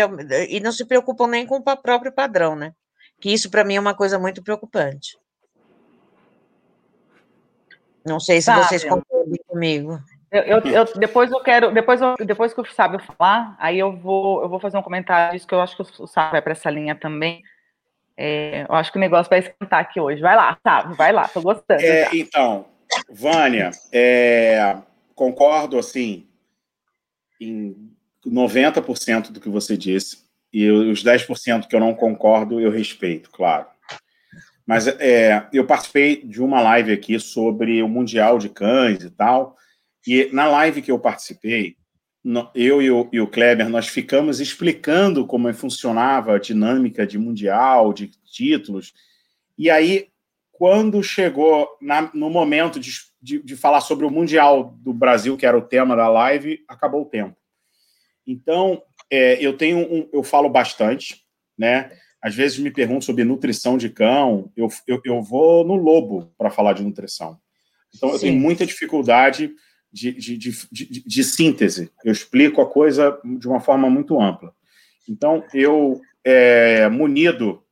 e 0.48 0.60
não 0.60 0.72
se 0.72 0.84
preocupam 0.84 1.26
nem 1.28 1.46
com 1.46 1.56
o 1.56 1.62
próprio 1.62 2.12
padrão, 2.12 2.54
né? 2.54 2.74
Que 3.18 3.32
isso 3.32 3.48
para 3.48 3.64
mim 3.64 3.76
é 3.76 3.80
uma 3.80 3.94
coisa 3.94 4.18
muito 4.18 4.42
preocupante. 4.42 5.16
Não 8.04 8.18
sei 8.20 8.42
se 8.42 8.52
vocês 8.52 8.84
concordam 8.84 9.38
comigo. 9.46 9.98
Eu, 10.30 10.42
eu, 10.42 10.58
eu, 10.60 10.84
depois 10.96 11.30
eu 11.30 11.40
quero, 11.40 11.72
depois, 11.72 12.00
eu, 12.00 12.16
depois 12.26 12.52
que 12.52 12.60
o 12.60 12.66
Sábio 12.66 12.98
falar, 12.98 13.56
aí 13.58 13.78
eu 13.78 13.96
vou, 13.96 14.42
eu 14.42 14.48
vou 14.48 14.58
fazer 14.58 14.76
um 14.76 14.82
comentário 14.82 15.32
disso 15.32 15.46
que 15.46 15.54
eu 15.54 15.60
acho 15.60 15.76
que 15.76 16.02
o 16.02 16.06
Sábio 16.06 16.32
vai 16.32 16.42
para 16.42 16.52
essa 16.52 16.68
linha 16.68 16.94
também. 16.94 17.42
É, 18.16 18.66
eu 18.68 18.74
acho 18.74 18.92
que 18.92 18.98
o 18.98 19.00
negócio 19.00 19.30
vai 19.30 19.40
esquentar 19.40 19.80
aqui 19.80 20.00
hoje. 20.00 20.20
Vai 20.20 20.36
lá, 20.36 20.56
Sábio, 20.62 20.96
vai 20.96 21.12
lá, 21.12 21.28
tô 21.28 21.40
gostando. 21.40 21.82
É, 21.82 22.08
então, 22.12 22.66
Vânia, 23.10 23.70
é, 23.92 24.76
concordo 25.14 25.78
assim 25.78 26.26
em 27.40 27.90
90% 28.26 29.32
do 29.32 29.40
que 29.40 29.48
você 29.48 29.76
disse. 29.76 30.22
E 30.52 30.70
os 30.70 31.02
10% 31.02 31.66
que 31.66 31.74
eu 31.74 31.80
não 31.80 31.94
concordo, 31.94 32.60
eu 32.60 32.70
respeito, 32.70 33.30
claro. 33.30 33.66
Mas 34.66 34.86
é, 34.86 35.46
eu 35.52 35.66
participei 35.66 36.22
de 36.22 36.42
uma 36.42 36.60
live 36.60 36.92
aqui 36.92 37.18
sobre 37.18 37.82
o 37.82 37.88
Mundial 37.88 38.38
de 38.38 38.48
Cães 38.48 39.02
e 39.02 39.10
tal. 39.10 39.56
E 40.06 40.28
na 40.32 40.46
live 40.46 40.82
que 40.82 40.90
eu 40.90 40.98
participei, 40.98 41.76
eu 42.54 42.80
e 42.80 42.90
o, 42.90 43.08
e 43.12 43.20
o 43.20 43.26
Kleber, 43.26 43.68
nós 43.68 43.88
ficamos 43.88 44.40
explicando 44.40 45.26
como 45.26 45.52
funcionava 45.52 46.34
a 46.34 46.38
dinâmica 46.38 47.06
de 47.06 47.18
Mundial, 47.18 47.92
de 47.92 48.08
títulos. 48.30 48.92
E 49.58 49.68
aí, 49.68 50.08
quando 50.52 51.02
chegou 51.02 51.68
na, 51.80 52.10
no 52.14 52.30
momento 52.30 52.78
de, 52.78 52.92
de, 53.20 53.42
de, 53.42 53.56
falar 53.56 53.80
sobre 53.80 54.06
o 54.06 54.10
Mundial 54.10 54.76
do 54.78 54.92
Brasil, 54.92 55.36
que 55.36 55.46
era 55.46 55.58
o 55.58 55.62
tema 55.62 55.96
da 55.96 56.08
live, 56.08 56.64
acabou 56.68 57.02
o 57.02 57.08
tempo. 57.08 57.36
Então, 58.26 58.82
é, 59.10 59.44
eu 59.44 59.56
tenho 59.56 59.78
um, 59.78 60.08
eu 60.12 60.22
falo 60.22 60.48
bastante, 60.48 61.22
né? 61.58 61.90
às 62.22 62.36
vezes 62.36 62.56
me 62.58 62.70
perguntam 62.70 63.00
sobre 63.00 63.24
nutrição 63.24 63.76
de 63.76 63.90
cão, 63.90 64.52
eu, 64.56 64.68
eu, 64.86 65.00
eu 65.04 65.20
vou 65.20 65.64
no 65.64 65.74
lobo 65.74 66.32
para 66.38 66.50
falar 66.50 66.72
de 66.72 66.84
nutrição. 66.84 67.36
Então, 67.94 68.10
Sim. 68.10 68.14
eu 68.14 68.20
tenho 68.20 68.40
muita 68.40 68.64
dificuldade 68.64 69.52
de, 69.92 70.12
de, 70.12 70.38
de, 70.38 71.04
de, 71.06 71.24
síntese. 71.24 71.90
Eu 72.04 72.12
explico 72.12 72.60
a 72.60 72.70
coisa 72.70 73.18
de 73.24 73.46
uma 73.46 73.60
forma 73.60 73.90
muito 73.90 74.20
ampla. 74.20 74.54
Então, 75.08 75.44
eu, 75.52 76.00
é, 76.24 76.88
munido, 76.88 77.62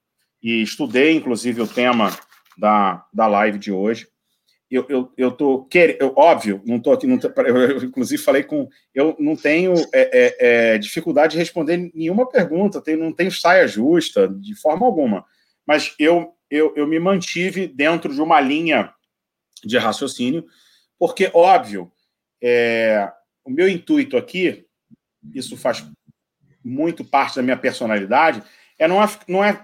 e 0.43 0.63
estudei, 0.63 1.15
inclusive, 1.15 1.61
o 1.61 1.67
tema 1.67 2.17
da, 2.59 3.07
da 3.13 3.27
live 3.27 3.59
de 3.59 3.73
hoje, 3.73 4.09
eu, 4.71 4.87
eu, 4.89 5.13
eu 5.17 5.33
tô 5.33 5.65
querendo, 5.65 6.13
óbvio, 6.17 6.63
não 6.65 6.79
tô 6.79 6.93
aqui, 6.93 7.07
não 7.07 7.19
eu, 7.45 7.83
inclusive 7.85 8.23
falei 8.23 8.45
com, 8.45 8.69
eu 8.95 9.17
não 9.19 9.35
tenho 9.35 9.75
é, 9.93 10.11
é, 10.13 10.37
é, 10.75 10.79
dificuldade 10.79 11.33
de 11.33 11.39
responder 11.39 11.91
nenhuma 11.93 12.29
pergunta, 12.29 12.81
tenho, 12.81 12.99
não 12.99 13.13
tenho 13.13 13.33
saia 13.33 13.67
justa, 13.67 14.29
de 14.29 14.55
forma 14.55 14.87
alguma, 14.87 15.25
mas 15.67 15.95
eu, 15.99 16.35
eu, 16.49 16.73
eu 16.77 16.87
me 16.87 17.01
mantive 17.01 17.67
dentro 17.67 18.15
de 18.15 18.23
uma 18.23 18.41
linha 18.41 18.95
de 19.65 19.77
raciocínio, 19.77 20.45
porque, 20.99 21.31
óbvio, 21.35 21.91
é, 22.43 23.11
o 23.45 23.51
meu 23.51 23.69
intuito 23.69 24.17
aqui, 24.17 24.67
isso 25.35 25.57
faz 25.57 25.87
muito 26.65 27.05
parte 27.05 27.37
da 27.37 27.43
minha 27.43 27.57
personalidade, 27.57 28.43
é 28.79 28.87
não 28.89 29.03
é, 29.03 29.07
não 29.27 29.45
é 29.45 29.61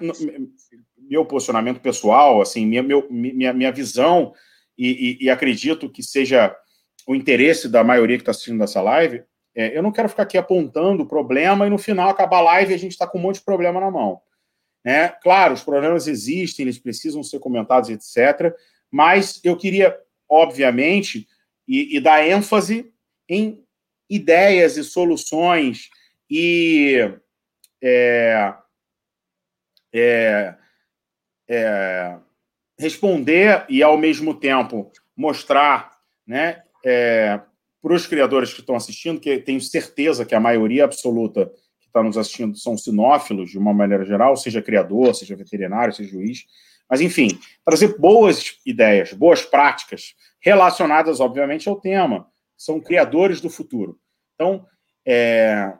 meu 0.99 1.25
posicionamento 1.25 1.81
pessoal, 1.81 2.41
assim, 2.41 2.67
minha, 2.67 2.83
meu, 2.83 3.07
minha, 3.11 3.53
minha 3.53 3.73
visão 3.73 4.35
e, 4.77 5.19
e, 5.21 5.25
e 5.25 5.31
acredito 5.31 5.91
que 5.91 6.03
seja 6.03 6.55
o 7.07 7.15
interesse 7.15 7.69
da 7.69 7.85
maioria 7.85 8.17
que 8.17 8.23
está 8.23 8.33
assistindo 8.33 8.63
essa 8.63 8.83
live, 8.83 9.23
é, 9.55 9.77
eu 9.77 9.83
não 9.83 9.93
quero 9.93 10.09
ficar 10.09 10.25
aqui 10.25 10.37
apontando 10.37 11.05
o 11.05 11.09
problema 11.09 11.67
e 11.67 11.71
no 11.71 11.79
final 11.79 12.11
acabar 12.11 12.39
a 12.39 12.43
live 12.43 12.73
e 12.73 12.75
a 12.75 12.79
gente 12.79 12.93
está 12.93 13.07
com 13.07 13.19
um 13.19 13.23
monte 13.23 13.37
de 13.37 13.45
problema 13.45 13.81
na 13.81 13.91
mão. 13.91 14.21
Né? 14.85 15.09
Claro, 15.23 15.55
os 15.55 15.63
problemas 15.63 16.07
existem, 16.07 16.65
eles 16.65 16.79
precisam 16.79 17.23
ser 17.23 17.39
comentados, 17.39 17.89
etc. 17.89 18.55
Mas 18.91 19.41
eu 19.43 19.57
queria, 19.57 19.97
obviamente, 20.29 21.27
e, 21.67 21.97
e 21.97 22.01
dar 22.01 22.27
ênfase 22.27 22.93
em 23.29 23.65
ideias 24.09 24.77
e 24.77 24.85
soluções 24.85 25.91
e 26.31 27.13
é, 27.83 28.55
é, 29.93 30.55
é, 31.49 32.17
responder 32.79 33.65
e, 33.69 33.83
ao 33.83 33.97
mesmo 33.97 34.35
tempo, 34.35 34.91
mostrar 35.17 35.93
né, 36.27 36.63
é, 36.85 37.41
para 37.83 37.95
os 37.95 38.07
criadores 38.07 38.53
que 38.53 38.61
estão 38.61 38.77
assistindo, 38.77 39.21
que 39.21 39.39
tenho 39.39 39.61
certeza 39.61 40.25
que 40.25 40.35
a 40.35 40.41
maioria 40.41 40.85
absoluta 40.85 41.47
que 41.81 41.87
está 41.87 42.03
nos 42.03 42.19
assistindo 42.19 42.57
são 42.59 42.77
sinófilos, 42.77 43.51
de 43.51 43.59
uma 43.59 43.73
maneira 43.73 44.05
geral, 44.05 44.37
seja 44.37 44.63
criador, 44.63 45.15
seja 45.15 45.37
veterinário, 45.37 45.95
seja 45.95 46.11
juiz, 46.11 46.45
mas, 46.89 47.01
enfim, 47.01 47.29
trazer 47.65 47.99
boas 47.99 48.59
ideias, 48.65 49.13
boas 49.13 49.43
práticas, 49.43 50.15
relacionadas, 50.47 51.19
obviamente, 51.19 51.69
ao 51.69 51.81
tema. 51.81 52.29
São 52.57 52.81
criadores 52.81 53.41
do 53.41 53.51
futuro. 53.51 53.99
Então, 54.37 54.65
é, 55.05 55.73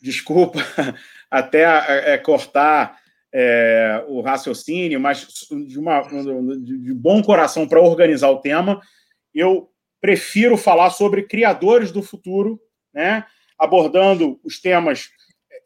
desculpa 0.00 0.58
até 1.30 2.14
é, 2.14 2.16
cortar 2.16 2.98
é, 3.30 4.02
o 4.08 4.22
raciocínio, 4.22 4.98
mas 4.98 5.28
de, 5.66 5.78
uma, 5.78 6.00
de 6.00 6.94
bom 6.94 7.22
coração 7.22 7.68
para 7.68 7.78
organizar 7.78 8.30
o 8.30 8.40
tema, 8.40 8.80
eu 9.34 9.68
prefiro 10.00 10.56
falar 10.56 10.88
sobre 10.88 11.24
criadores 11.24 11.92
do 11.92 12.02
futuro, 12.02 12.58
né, 12.92 13.26
abordando 13.58 14.40
os 14.42 14.62
temas 14.62 15.10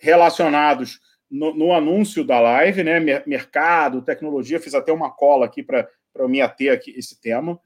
relacionados 0.01 0.99
no, 1.31 1.55
no 1.55 1.73
anúncio 1.73 2.25
da 2.25 2.41
live, 2.41 2.83
né, 2.83 2.99
mercado, 3.27 4.03
tecnologia, 4.03 4.59
fiz 4.59 4.75
até 4.75 4.93
uma 4.93 5.11
cola 5.11 5.47
aqui 5.47 5.63
para 5.63 5.87
me 6.27 6.41
ater 6.41 6.73
aqui 6.73 6.91
esse 6.97 7.21
tema, 7.21 7.61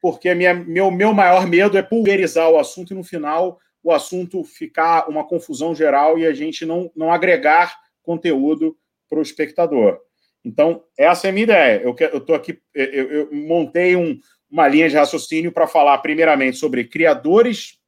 porque 0.00 0.34
minha, 0.34 0.54
meu, 0.54 0.90
meu 0.90 1.12
maior 1.12 1.46
medo 1.46 1.76
é 1.76 1.82
pulverizar 1.82 2.50
o 2.50 2.58
assunto 2.58 2.92
e 2.92 2.96
no 2.96 3.04
final 3.04 3.58
o 3.82 3.92
assunto 3.92 4.42
ficar 4.42 5.08
uma 5.08 5.24
confusão 5.24 5.74
geral 5.74 6.18
e 6.18 6.26
a 6.26 6.32
gente 6.32 6.66
não, 6.66 6.90
não 6.94 7.12
agregar 7.12 7.78
conteúdo 8.02 8.76
para 9.08 9.18
o 9.18 9.22
espectador. 9.22 10.00
Então, 10.44 10.84
essa 10.96 11.26
é 11.26 11.30
a 11.30 11.32
minha 11.32 11.44
ideia. 11.44 11.82
Eu 11.82 11.94
estou 12.18 12.34
aqui, 12.34 12.60
eu, 12.74 13.10
eu 13.10 13.32
montei 13.32 13.96
um, 13.96 14.18
uma 14.50 14.68
linha 14.68 14.88
de 14.88 14.96
raciocínio 14.96 15.52
para 15.52 15.66
falar, 15.66 15.98
primeiramente, 15.98 16.56
sobre 16.56 16.84
criadores 16.84 17.78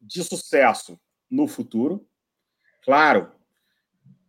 de 0.00 0.22
sucesso 0.22 0.98
no 1.30 1.48
futuro. 1.48 2.06
Claro, 2.84 3.32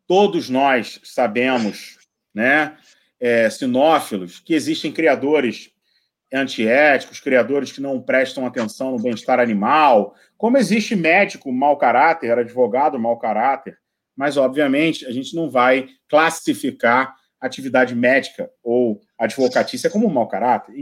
todos 0.07 0.50
nós 0.50 1.00
sabemos, 1.03 1.97
né, 2.33 2.77
é, 3.19 3.50
sinófilos, 3.50 4.39
que 4.39 4.53
existem 4.53 4.91
criadores 4.91 5.71
antiéticos, 6.34 7.20
criadores 7.20 7.72
que 7.72 7.82
não 7.82 8.01
prestam 8.01 8.46
atenção 8.46 8.91
no 8.91 9.01
bem-estar 9.01 9.39
animal, 9.39 10.13
como 10.38 10.58
existe 10.58 10.96
médico 10.96 11.51
mau 11.51 11.77
caráter, 11.77 12.38
advogado 12.38 13.00
mau 13.00 13.17
caráter, 13.17 13.77
mas, 14.15 14.38
obviamente, 14.38 15.05
a 15.05 15.12
gente 15.12 15.36
não 15.36 15.50
vai 15.50 15.88
classificar 16.10 17.13
atividade 17.39 17.94
médica 17.94 18.50
ou 18.63 19.01
advocatícia 19.20 19.89
como 19.89 20.10
mau 20.10 20.27
caráter. 20.27 20.74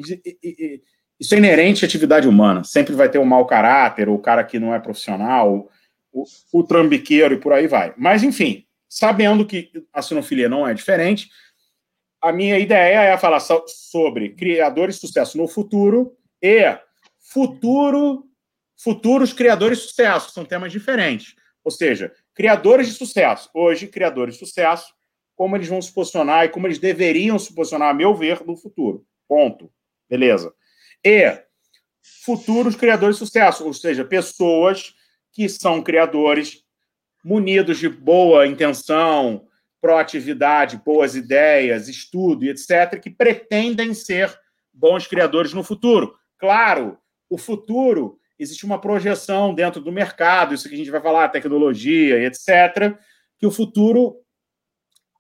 Isso 1.20 1.36
é 1.36 1.38
inerente 1.38 1.84
à 1.84 1.88
atividade 1.88 2.28
humana. 2.28 2.64
Sempre 2.64 2.94
vai 2.94 3.10
ter 3.10 3.18
um 3.18 3.26
mau 3.26 3.46
caráter, 3.46 4.08
o 4.08 4.20
cara 4.20 4.44
que 4.44 4.60
não 4.60 4.74
é 4.74 4.80
profissional, 4.80 5.70
o, 6.12 6.24
o 6.54 6.64
trambiqueiro 6.64 7.34
e 7.34 7.40
por 7.40 7.54
aí 7.54 7.68
vai. 7.68 7.94
Mas, 7.98 8.24
enfim, 8.24 8.66
sabendo 8.88 9.46
que 9.46 9.72
a 9.92 10.02
sinofilia 10.02 10.48
não 10.48 10.68
é 10.68 10.74
diferente, 10.74 11.30
a 12.24 12.32
minha 12.32 12.58
ideia 12.58 13.02
é 13.02 13.18
falar 13.18 13.42
sobre 13.42 14.30
criadores 14.30 14.96
de 14.96 15.02
sucesso 15.02 15.38
no 15.38 15.46
futuro 15.46 16.16
e 16.42 16.64
futuro, 17.20 18.24
futuros 18.82 19.34
criadores 19.34 19.80
de 19.80 19.88
sucesso, 19.88 20.32
são 20.32 20.46
temas 20.46 20.72
diferentes. 20.72 21.36
Ou 21.66 21.70
seja, 21.70 22.14
criadores 22.34 22.88
de 22.88 22.94
sucesso. 22.94 23.50
Hoje, 23.54 23.88
criadores 23.88 24.36
de 24.36 24.40
sucesso 24.40 24.94
como 25.36 25.58
eles 25.58 25.68
vão 25.68 25.82
se 25.82 25.92
posicionar 25.92 26.46
e 26.46 26.50
como 26.50 26.66
eles 26.66 26.80
deveriam 26.80 27.38
se 27.38 27.54
posicionar, 27.54 27.90
a 27.90 27.94
meu 27.94 28.16
ver, 28.16 28.46
no 28.46 28.56
futuro. 28.56 29.06
Ponto. 29.28 29.70
Beleza. 30.10 30.54
E 31.04 31.38
futuros 32.24 32.76
criadores 32.76 33.18
de 33.18 33.26
sucesso, 33.26 33.66
ou 33.66 33.74
seja, 33.74 34.06
pessoas 34.06 34.94
que 35.34 35.50
são 35.50 35.82
criadores 35.82 36.64
munidos 37.24 37.80
de 37.80 37.90
boa 37.90 38.48
intenção, 38.48 39.46
proatividade, 39.84 40.78
boas 40.78 41.14
ideias, 41.14 41.90
estudo 41.90 42.46
e 42.46 42.50
etc., 42.50 43.02
que 43.02 43.10
pretendem 43.10 43.94
ser 43.94 44.34
bons 44.74 45.06
criadores 45.06 45.52
no 45.52 45.62
futuro. 45.62 46.16
Claro, 46.38 46.98
o 47.30 47.38
futuro 47.38 48.18
existe 48.40 48.66
uma 48.66 48.80
projeção 48.80 49.54
dentro 49.54 49.82
do 49.82 49.92
mercado, 49.92 50.54
isso 50.54 50.70
que 50.70 50.76
a 50.76 50.78
gente 50.78 50.90
vai 50.90 51.02
falar, 51.02 51.28
tecnologia 51.28 52.18
e 52.18 52.26
etc., 52.26 52.98
que 53.38 53.46
o 53.46 53.52
futuro 53.52 54.16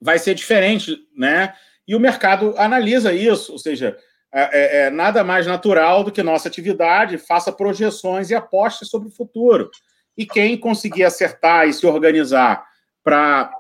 vai 0.02 0.18
ser 0.18 0.34
diferente, 0.34 0.98
né? 1.14 1.54
E 1.86 1.94
o 1.94 2.00
mercado 2.00 2.56
analisa 2.58 3.12
isso, 3.12 3.52
ou 3.52 3.60
seja, 3.60 3.98
é, 4.34 4.44
é, 4.44 4.86
é 4.86 4.90
nada 4.90 5.26
mais 5.26 5.46
natural 5.46 6.06
do 6.06 6.12
que 6.12 6.24
nossa 6.24 6.48
atividade 6.48 7.18
faça 7.18 7.52
projeções 7.52 8.30
e 8.30 8.36
aposte 8.36 8.86
sobre 8.86 9.10
o 9.10 9.12
futuro. 9.12 9.70
E 10.18 10.26
quem 10.26 10.58
conseguir 10.58 11.04
acertar 11.04 11.68
e 11.68 11.74
se 11.74 11.86
organizar 11.86 12.66
para 13.04 13.52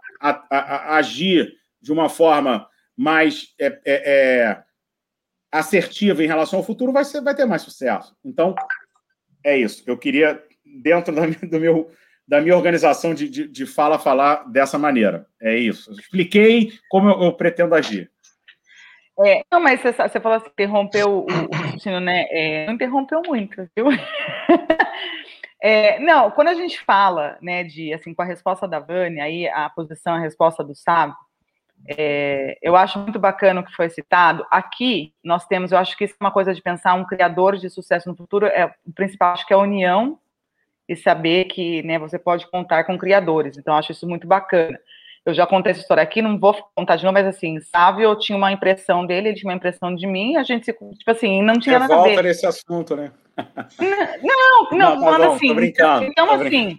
agir 0.97 1.53
de 1.81 1.91
uma 1.91 2.07
forma 2.07 2.67
mais 2.95 3.53
é, 3.59 3.67
é, 3.67 3.81
é, 3.85 4.63
assertiva 5.51 6.23
em 6.23 6.27
relação 6.27 6.59
ao 6.59 6.65
futuro 6.65 6.93
vai, 6.93 7.03
ser, 7.03 7.21
vai 7.21 7.35
ter 7.35 7.45
mais 7.45 7.61
sucesso. 7.61 8.15
Então, 8.23 8.55
é 9.43 9.57
isso. 9.57 9.83
Eu 9.85 9.97
queria, 9.97 10.41
dentro 10.81 11.13
da, 11.13 11.25
do 11.25 11.59
meu, 11.59 11.91
da 12.27 12.39
minha 12.39 12.55
organização 12.55 13.13
de, 13.13 13.27
de, 13.27 13.47
de 13.47 13.65
fala, 13.65 13.99
falar 13.99 14.49
dessa 14.49 14.77
maneira. 14.77 15.27
É 15.41 15.57
isso. 15.57 15.91
expliquei 15.91 16.71
como 16.89 17.09
eu, 17.09 17.23
eu 17.23 17.33
pretendo 17.33 17.75
agir. 17.75 18.09
É, 19.25 19.43
não, 19.51 19.59
mas 19.59 19.79
você, 19.79 19.91
você 19.91 20.19
falou 20.19 20.37
assim, 20.37 20.49
interrompeu 20.49 21.07
o, 21.07 21.25
o 21.27 21.99
né? 21.99 22.25
É, 22.31 22.65
não 22.65 22.73
interrompeu 22.73 23.21
muito, 23.27 23.69
viu? 23.75 23.87
É, 25.65 25.97
não, 25.99 26.29
quando 26.29 26.49
a 26.49 26.53
gente 26.53 26.81
fala, 26.81 27.37
né, 27.41 27.63
de, 27.63 27.93
assim, 27.93 28.13
com 28.13 28.21
a 28.21 28.25
resposta 28.25 28.67
da 28.67 28.79
Vânia, 28.81 29.23
aí 29.23 29.47
a 29.47 29.69
posição, 29.69 30.15
a 30.15 30.19
resposta 30.19 30.61
do 30.61 30.75
Sábio, 30.75 31.15
é, 31.87 32.57
eu 32.61 32.75
acho 32.75 32.99
muito 32.99 33.17
bacana 33.17 33.61
o 33.61 33.63
que 33.63 33.73
foi 33.73 33.89
citado. 33.89 34.45
Aqui, 34.51 35.13
nós 35.23 35.47
temos, 35.47 35.71
eu 35.71 35.77
acho 35.77 35.97
que 35.97 36.03
isso 36.03 36.15
é 36.19 36.23
uma 36.23 36.31
coisa 36.31 36.53
de 36.53 36.61
pensar 36.61 36.95
um 36.95 37.05
criador 37.05 37.55
de 37.55 37.69
sucesso 37.69 38.09
no 38.09 38.15
futuro, 38.15 38.45
é, 38.45 38.75
o 38.85 38.91
principal, 38.91 39.31
acho 39.31 39.47
que 39.47 39.53
é 39.53 39.55
a 39.55 39.59
união 39.59 40.19
e 40.87 40.97
saber 40.97 41.45
que, 41.45 41.81
né, 41.83 41.97
você 41.97 42.19
pode 42.19 42.45
contar 42.51 42.83
com 42.83 42.97
criadores. 42.97 43.57
Então, 43.57 43.73
acho 43.73 43.93
isso 43.93 44.05
muito 44.05 44.27
bacana. 44.27 44.77
Eu 45.25 45.33
já 45.33 45.47
contei 45.47 45.71
essa 45.71 45.81
história 45.81 46.03
aqui, 46.03 46.21
não 46.21 46.37
vou 46.37 46.53
contar 46.75 46.97
de 46.97 47.03
novo, 47.03 47.13
mas 47.13 47.25
assim, 47.25 47.59
sabe, 47.61 48.03
eu 48.03 48.17
tinha 48.17 48.37
uma 48.37 48.51
impressão 48.51 49.05
dele, 49.05 49.29
ele 49.29 49.37
tinha 49.37 49.49
uma 49.49 49.55
impressão 49.55 49.95
de 49.95 50.05
mim, 50.05 50.35
a 50.35 50.43
gente, 50.43 50.65
tipo 50.65 51.11
assim, 51.11 51.41
não 51.41 51.53
tinha 51.53 51.79
nada 51.79 51.95
a 51.95 52.01
ver. 52.01 52.09
volta 52.09 52.23
nesse 52.23 52.45
assunto, 52.45 52.95
né? 52.95 53.11
Não, 54.21 54.69
não, 54.71 54.95
não, 54.99 55.17
não 55.17 55.31
assim. 55.33 55.53
Brincando, 55.53 56.05
então, 56.05 56.29
assim, 56.29 56.77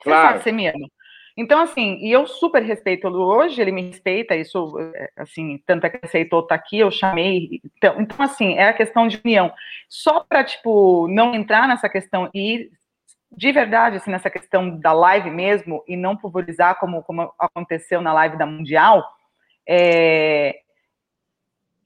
claro. 0.00 0.38
você 0.38 0.50
sabe, 0.50 0.56
mesmo. 0.56 0.90
Então, 1.36 1.62
assim, 1.62 1.96
e 2.02 2.12
eu 2.12 2.26
super 2.26 2.62
respeito 2.62 3.06
ele 3.06 3.16
hoje, 3.16 3.60
ele 3.62 3.72
me 3.72 3.82
respeita, 3.82 4.36
isso, 4.36 4.78
é, 4.78 5.10
assim, 5.16 5.58
tanto 5.66 5.86
é 5.86 5.90
que 5.90 6.04
aceitou 6.04 6.40
estar 6.40 6.58
tá 6.58 6.62
aqui, 6.62 6.78
eu 6.78 6.90
chamei. 6.90 7.60
Então, 7.76 7.98
então, 7.98 8.16
assim, 8.22 8.54
é 8.54 8.68
a 8.68 8.74
questão 8.74 9.08
de 9.08 9.18
união. 9.24 9.50
Só 9.88 10.20
para, 10.20 10.44
tipo, 10.44 11.08
não 11.08 11.34
entrar 11.34 11.66
nessa 11.66 11.88
questão 11.88 12.28
e 12.34 12.70
de 13.32 13.52
verdade, 13.52 13.96
assim, 13.96 14.10
nessa 14.10 14.28
questão 14.28 14.76
da 14.78 14.92
live 14.92 15.30
mesmo, 15.30 15.84
e 15.86 15.96
não 15.96 16.16
pulverizar 16.16 16.78
como, 16.78 17.02
como 17.02 17.32
aconteceu 17.38 18.00
na 18.00 18.12
live 18.12 18.36
da 18.36 18.46
Mundial, 18.46 19.04
é, 19.66 20.60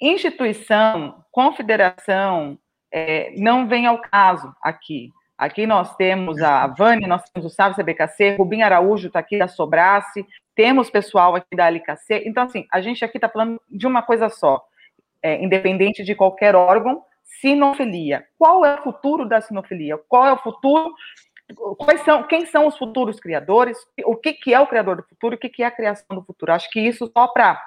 instituição, 0.00 1.24
confederação, 1.30 2.58
é, 2.90 3.32
não 3.36 3.66
vem 3.66 3.86
ao 3.86 4.00
caso 4.00 4.54
aqui. 4.62 5.12
Aqui 5.36 5.66
nós 5.66 5.94
temos 5.96 6.40
a 6.40 6.66
Vânia, 6.68 7.08
nós 7.08 7.28
temos 7.30 7.52
o 7.52 7.54
Sávio 7.54 7.76
CBKC, 7.76 8.36
Rubim 8.36 8.62
Araújo 8.62 9.08
está 9.08 9.18
aqui 9.18 9.36
da 9.38 9.48
Sobrace, 9.48 10.24
temos 10.54 10.88
pessoal 10.88 11.34
aqui 11.34 11.56
da 11.56 11.66
LKC. 11.66 12.22
Então, 12.24 12.44
assim, 12.44 12.66
a 12.72 12.80
gente 12.80 13.04
aqui 13.04 13.18
está 13.18 13.28
falando 13.28 13.60
de 13.68 13.86
uma 13.86 14.00
coisa 14.00 14.28
só, 14.28 14.64
é, 15.20 15.42
independente 15.42 16.04
de 16.04 16.14
qualquer 16.14 16.54
órgão, 16.54 17.02
sinofilia. 17.24 18.24
Qual 18.38 18.64
é 18.64 18.78
o 18.78 18.82
futuro 18.82 19.28
da 19.28 19.40
sinofilia? 19.40 19.98
Qual 20.08 20.26
é 20.26 20.32
o 20.32 20.38
futuro 20.38 20.94
quais 21.78 22.00
são, 22.02 22.22
quem 22.24 22.46
são 22.46 22.66
os 22.66 22.76
futuros 22.76 23.20
criadores, 23.20 23.76
o 24.04 24.16
que, 24.16 24.32
que 24.32 24.54
é 24.54 24.60
o 24.60 24.66
criador 24.66 24.96
do 24.96 25.02
futuro, 25.02 25.36
o 25.36 25.38
que, 25.38 25.48
que 25.48 25.62
é 25.62 25.66
a 25.66 25.70
criação 25.70 26.16
do 26.16 26.22
futuro. 26.22 26.52
Acho 26.52 26.70
que 26.70 26.80
isso 26.80 27.10
só 27.12 27.28
para. 27.28 27.60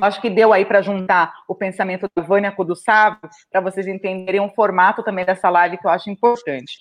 Acho 0.00 0.20
que 0.20 0.30
deu 0.30 0.52
aí 0.52 0.64
para 0.64 0.82
juntar 0.82 1.32
o 1.48 1.54
pensamento 1.54 2.08
da 2.14 2.22
Vânia 2.22 2.52
com 2.52 2.62
o 2.62 2.64
do 2.64 2.76
Sábio, 2.76 3.20
para 3.50 3.60
vocês 3.60 3.86
entenderem 3.86 4.40
o 4.40 4.50
formato 4.50 5.02
também 5.02 5.24
dessa 5.24 5.48
live 5.48 5.78
que 5.78 5.86
eu 5.86 5.90
acho 5.90 6.10
importante. 6.10 6.78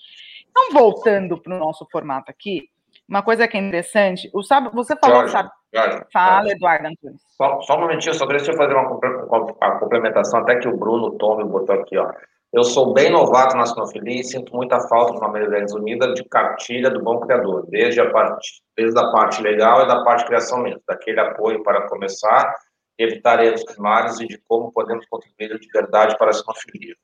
Então, 0.49 0.71
voltando 0.71 1.37
para 1.37 1.55
o 1.55 1.59
nosso 1.59 1.87
formato 1.91 2.29
aqui, 2.29 2.69
uma 3.07 3.23
coisa 3.23 3.47
que 3.47 3.57
é 3.57 3.61
interessante, 3.61 4.29
o 4.33 4.43
Sábio, 4.43 4.71
você 4.73 4.95
falou, 4.97 5.19
Jorge, 5.19 5.31
sabe? 5.31 5.49
Jorge, 5.73 6.05
Fala, 6.11 6.41
Jorge. 6.41 6.55
Eduardo 6.55 6.87
Antunes. 6.87 7.21
Só, 7.37 7.61
só, 7.61 7.77
um 7.77 7.81
momentinho, 7.81 8.13
só 8.13 8.25
deixa 8.25 8.51
eu 8.51 8.57
fazer 8.57 8.73
uma, 8.73 8.89
uma 8.89 9.79
complementação, 9.79 10.41
até 10.41 10.57
que 10.57 10.67
o 10.67 10.75
Bruno 10.75 11.17
Tome 11.17 11.45
botou 11.45 11.75
aqui, 11.75 11.97
ó. 11.97 12.11
Eu 12.57 12.63
sou 12.63 12.91
bem 12.91 13.11
novato 13.11 13.55
na 13.55 13.67
sinofilia 13.67 14.19
e 14.19 14.23
sinto 14.23 14.55
muita 14.55 14.79
falta, 14.87 15.11
de 15.11 15.19
uma 15.19 15.27
maneira 15.27 15.59
resumida, 15.59 16.11
de 16.15 16.23
cartilha 16.23 16.89
do 16.89 17.03
bom 17.03 17.19
criador, 17.19 17.67
desde 17.69 18.01
a 18.01 18.09
parte, 18.09 18.63
desde 18.75 18.99
a 18.99 19.11
parte 19.11 19.43
legal 19.43 19.83
e 19.83 19.87
da 19.87 20.03
parte 20.03 20.21
de 20.21 20.25
criação 20.25 20.63
mesmo, 20.63 20.81
daquele 20.87 21.19
apoio 21.19 21.61
para 21.61 21.87
começar, 21.87 22.51
evitar 22.97 23.45
erros 23.45 23.63
primários 23.63 24.19
e 24.19 24.25
de 24.25 24.39
como 24.47 24.71
podemos 24.71 25.05
contribuir 25.05 25.59
de 25.59 25.67
verdade 25.67 26.17
para 26.17 26.31
a 26.31 26.33
sinofilia. 26.33 26.95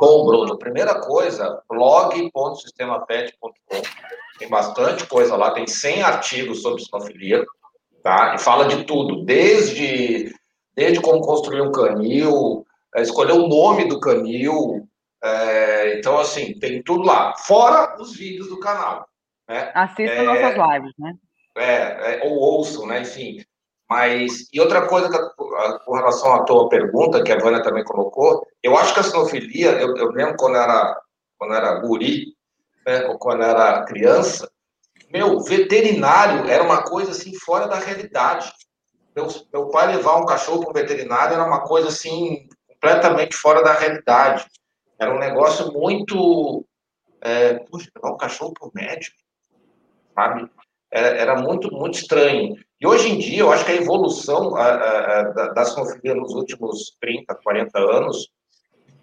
Bom, 0.00 0.24
Bruno, 0.24 0.56
primeira 0.56 0.98
coisa, 0.98 1.62
blog.sistemapet.com, 1.68 3.82
tem 4.38 4.48
bastante 4.48 5.06
coisa 5.06 5.36
lá, 5.36 5.50
tem 5.50 5.66
100 5.66 6.02
artigos 6.02 6.62
sobre 6.62 6.82
sinofilia, 6.82 7.44
tá? 8.02 8.36
E 8.36 8.38
fala 8.38 8.68
de 8.68 8.84
tudo, 8.84 9.22
desde, 9.22 10.34
desde 10.74 11.02
como 11.02 11.20
construir 11.20 11.60
um 11.60 11.72
canil, 11.72 12.64
é, 12.96 13.02
escolher 13.02 13.32
o 13.32 13.46
nome 13.46 13.86
do 13.86 14.00
canil. 14.00 14.88
É, 15.24 15.98
então, 15.98 16.18
assim, 16.18 16.58
tem 16.58 16.82
tudo 16.82 17.02
lá. 17.04 17.34
Fora 17.38 17.96
os 17.98 18.14
vídeos 18.14 18.48
do 18.48 18.60
canal. 18.60 19.08
Né? 19.48 19.72
Assistam 19.74 20.12
é, 20.12 20.22
nossas 20.22 20.54
lives, 20.54 20.92
né? 20.98 21.14
É, 21.56 22.14
é, 22.14 22.24
ou 22.24 22.36
ouçam, 22.36 22.86
né? 22.86 23.00
Enfim. 23.00 23.42
Mas, 23.88 24.48
e 24.52 24.60
outra 24.60 24.86
coisa, 24.86 25.08
que, 25.08 25.18
com 25.84 25.94
relação 25.94 26.34
à 26.34 26.44
tua 26.44 26.68
pergunta, 26.68 27.22
que 27.22 27.32
a 27.32 27.38
Vânia 27.38 27.62
também 27.62 27.84
colocou, 27.84 28.46
eu 28.62 28.76
acho 28.76 28.92
que 28.92 29.00
a 29.00 29.02
sinofilia, 29.02 29.72
eu, 29.72 29.96
eu 29.96 30.10
lembro 30.10 30.36
quando 30.36 30.56
era, 30.56 31.00
quando 31.38 31.54
era 31.54 31.80
guri, 31.80 32.34
né, 32.86 33.06
ou 33.06 33.18
quando 33.18 33.42
era 33.44 33.84
criança, 33.84 34.50
meu, 35.10 35.40
veterinário 35.40 36.50
era 36.50 36.64
uma 36.64 36.82
coisa 36.82 37.12
assim 37.12 37.34
fora 37.38 37.66
da 37.66 37.78
realidade. 37.78 38.52
Meu, 39.14 39.28
meu 39.52 39.68
pai 39.68 39.94
levar 39.94 40.16
um 40.16 40.26
cachorro 40.26 40.60
para 40.60 40.70
um 40.70 40.72
veterinário 40.72 41.34
era 41.34 41.44
uma 41.44 41.60
coisa 41.60 41.88
assim 41.88 42.48
completamente 42.68 43.36
fora 43.36 43.62
da 43.62 43.72
realidade. 43.72 44.44
Era 45.04 45.14
um 45.14 45.18
negócio 45.18 45.70
muito. 45.72 46.64
É, 47.20 47.54
puxa, 47.54 47.90
levar 47.94 48.14
um 48.14 48.16
cachorro 48.16 48.54
para 48.58 48.68
o 48.68 48.72
médico, 48.74 49.16
sabe? 50.14 50.50
Era, 50.90 51.08
era, 51.08 51.36
muito, 51.36 51.70
muito 51.72 51.98
estranho. 51.98 52.56
E 52.80 52.86
hoje 52.86 53.10
em 53.10 53.18
dia, 53.18 53.40
eu 53.40 53.52
acho 53.52 53.64
que 53.64 53.72
a 53.72 53.76
evolução 53.76 54.56
a, 54.56 54.64
a, 54.64 55.20
a, 55.20 55.48
da 55.48 55.64
sinofilia 55.64 56.14
nos 56.14 56.32
últimos 56.34 56.96
30, 57.00 57.34
40 57.34 57.78
anos, 57.78 58.28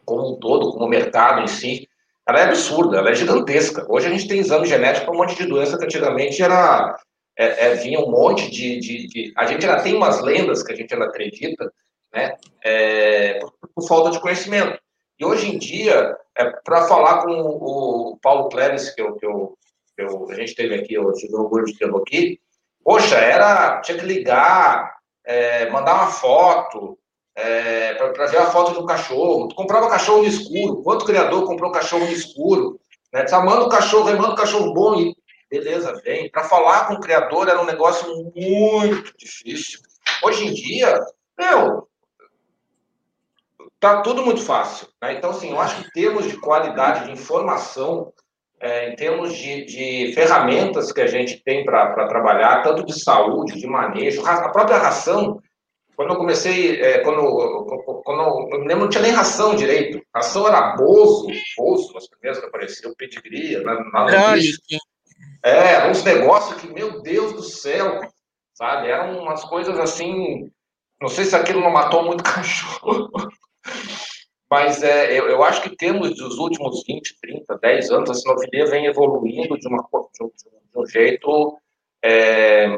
como 0.05 0.33
um 0.33 0.39
todo, 0.39 0.71
como 0.71 0.85
o 0.85 0.89
mercado 0.89 1.41
em 1.41 1.47
si, 1.47 1.87
ela 2.27 2.39
é 2.39 2.43
absurda, 2.45 2.97
ela 2.97 3.09
é 3.09 3.15
gigantesca. 3.15 3.85
Hoje 3.87 4.07
a 4.07 4.09
gente 4.09 4.27
tem 4.27 4.39
exame 4.39 4.65
genético 4.65 5.05
para 5.05 5.15
um 5.15 5.17
monte 5.17 5.35
de 5.35 5.45
doença 5.45 5.77
que 5.77 5.85
antigamente 5.85 6.41
era, 6.41 6.97
é, 7.37 7.67
é, 7.67 7.75
vinha 7.75 7.99
um 7.99 8.09
monte 8.09 8.49
de, 8.49 8.79
de, 8.79 9.07
de, 9.07 9.33
A 9.37 9.45
gente 9.45 9.65
ainda 9.65 9.83
tem 9.83 9.95
umas 9.95 10.21
lendas 10.21 10.63
que 10.63 10.71
a 10.71 10.75
gente 10.75 10.93
ainda 10.93 11.05
acredita, 11.05 11.71
né? 12.13 12.35
É, 12.63 13.39
por, 13.39 13.53
por, 13.75 13.87
falta 13.87 14.11
de 14.11 14.19
conhecimento. 14.19 14.79
E 15.21 15.25
hoje 15.25 15.53
em 15.53 15.59
dia, 15.59 16.17
é, 16.35 16.45
para 16.45 16.87
falar 16.87 17.21
com 17.21 17.31
o, 17.31 18.17
Paulo 18.19 18.49
Cleves, 18.49 18.89
que, 18.89 19.03
eu, 19.03 19.13
que, 19.17 19.25
eu, 19.27 19.55
que 19.95 20.01
eu, 20.01 20.27
a 20.31 20.33
gente 20.33 20.55
teve 20.55 20.73
aqui, 20.73 20.95
eu 20.95 21.13
tive 21.13 21.35
o 21.35 21.41
orgulho 21.41 21.65
de 21.65 21.77
tê-lo 21.77 21.99
aqui, 21.99 22.39
poxa, 22.83 23.17
era, 23.17 23.79
tinha 23.81 23.99
que 23.99 24.03
ligar, 24.03 24.95
é, 25.23 25.69
mandar 25.69 25.93
uma 25.93 26.07
foto, 26.07 26.97
é, 27.35 27.93
para 27.93 28.25
ver 28.25 28.39
a 28.39 28.47
foto 28.47 28.73
do 28.73 28.83
cachorro. 28.83 29.47
Tu 29.47 29.55
comprava 29.55 29.91
cachorro 29.91 30.23
no 30.23 30.27
escuro. 30.27 30.81
Quanto 30.81 31.05
criador 31.05 31.45
comprou 31.45 31.71
cachorro 31.71 32.05
no 32.05 32.11
escuro? 32.11 32.79
Né? 33.13 33.23
Tu 33.23 33.35
manda 33.43 33.65
o 33.65 33.69
cachorro, 33.69 34.05
manda 34.17 34.33
o 34.33 34.35
cachorro 34.35 34.73
bom 34.73 34.99
e 34.99 35.15
beleza, 35.51 36.01
vem. 36.03 36.31
Para 36.31 36.45
falar 36.45 36.87
com 36.87 36.95
o 36.95 36.99
criador 36.99 37.47
era 37.47 37.61
um 37.61 37.65
negócio 37.65 38.07
muito 38.35 39.15
difícil. 39.19 39.81
Hoje 40.23 40.47
em 40.47 40.51
dia, 40.51 40.99
meu, 41.37 41.87
Tá 43.81 44.03
tudo 44.03 44.23
muito 44.23 44.43
fácil. 44.43 44.87
Né? 45.01 45.15
Então, 45.15 45.31
assim, 45.31 45.49
eu 45.49 45.59
acho 45.59 45.81
que 45.81 45.87
em 45.87 45.91
termos 45.91 46.29
de 46.29 46.37
qualidade 46.37 47.05
de 47.05 47.11
informação, 47.11 48.13
é, 48.59 48.91
em 48.91 48.95
termos 48.95 49.35
de, 49.35 49.65
de, 49.65 50.13
ferramentas 50.13 50.91
que 50.91 51.01
a 51.01 51.07
gente 51.07 51.43
tem 51.43 51.65
para 51.65 52.07
trabalhar, 52.07 52.61
tanto 52.61 52.85
de 52.85 52.93
saúde, 53.03 53.59
de 53.59 53.65
manejo, 53.65 54.23
a 54.23 54.49
própria 54.49 54.77
ração, 54.77 55.41
quando 55.95 56.11
eu 56.11 56.17
comecei, 56.17 56.79
é, 56.79 56.99
quando, 56.99 57.23
quando 58.03 58.51
eu 58.51 58.59
me 58.59 58.67
lembro, 58.67 58.83
não 58.83 58.89
tinha 58.89 59.01
nem 59.01 59.11
ração 59.11 59.55
direito. 59.55 59.99
Ração 60.13 60.47
era 60.47 60.75
bozo, 60.75 61.27
bozo, 61.57 61.97
as 61.97 62.07
primeiras 62.07 62.39
que 62.39 62.45
apareciam, 62.45 62.93
pedigree, 62.95 63.63
na, 63.63 63.83
na 63.89 64.05
É, 65.43 65.89
uns 65.89 66.03
negócios 66.03 66.61
que, 66.61 66.71
meu 66.71 67.01
Deus 67.01 67.33
do 67.33 67.41
céu, 67.41 67.99
sabe? 68.53 68.89
Eram 68.89 69.23
umas 69.23 69.43
coisas 69.45 69.79
assim. 69.79 70.51
Não 71.01 71.07
sei 71.07 71.25
se 71.25 71.35
aquilo 71.35 71.61
não 71.61 71.71
matou 71.71 72.03
muito 72.03 72.21
cachorro. 72.23 73.09
Mas 74.49 74.83
é, 74.83 75.17
eu, 75.17 75.29
eu 75.29 75.43
acho 75.43 75.61
que 75.61 75.75
temos 75.75 76.17
dos 76.17 76.37
últimos 76.37 76.83
20, 76.85 77.15
30, 77.21 77.57
10 77.57 77.91
anos, 77.91 78.09
a 78.09 78.13
sinofilia 78.13 78.65
vem 78.65 78.85
evoluindo 78.85 79.57
de, 79.57 79.67
uma, 79.67 79.81
de, 79.81 80.23
um, 80.25 80.27
de 80.27 80.79
um 80.79 80.85
jeito 80.85 81.57
é, 82.03 82.77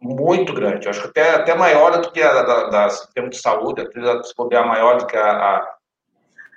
muito 0.00 0.52
grande. 0.52 0.86
Eu 0.86 0.90
acho 0.90 1.02
que 1.02 1.08
até, 1.08 1.30
até 1.30 1.54
maior 1.54 2.00
do 2.00 2.12
que 2.12 2.22
a 2.22 2.42
da, 2.42 2.68
das, 2.68 3.08
em 3.08 3.12
termos 3.14 3.36
de 3.36 3.42
saúde, 3.42 3.82
até 3.82 4.22
se 4.22 4.34
puder 4.34 4.64
maior 4.64 4.98
do 4.98 5.06
que 5.06 5.16
a, 5.16 5.32
a, 5.32 5.76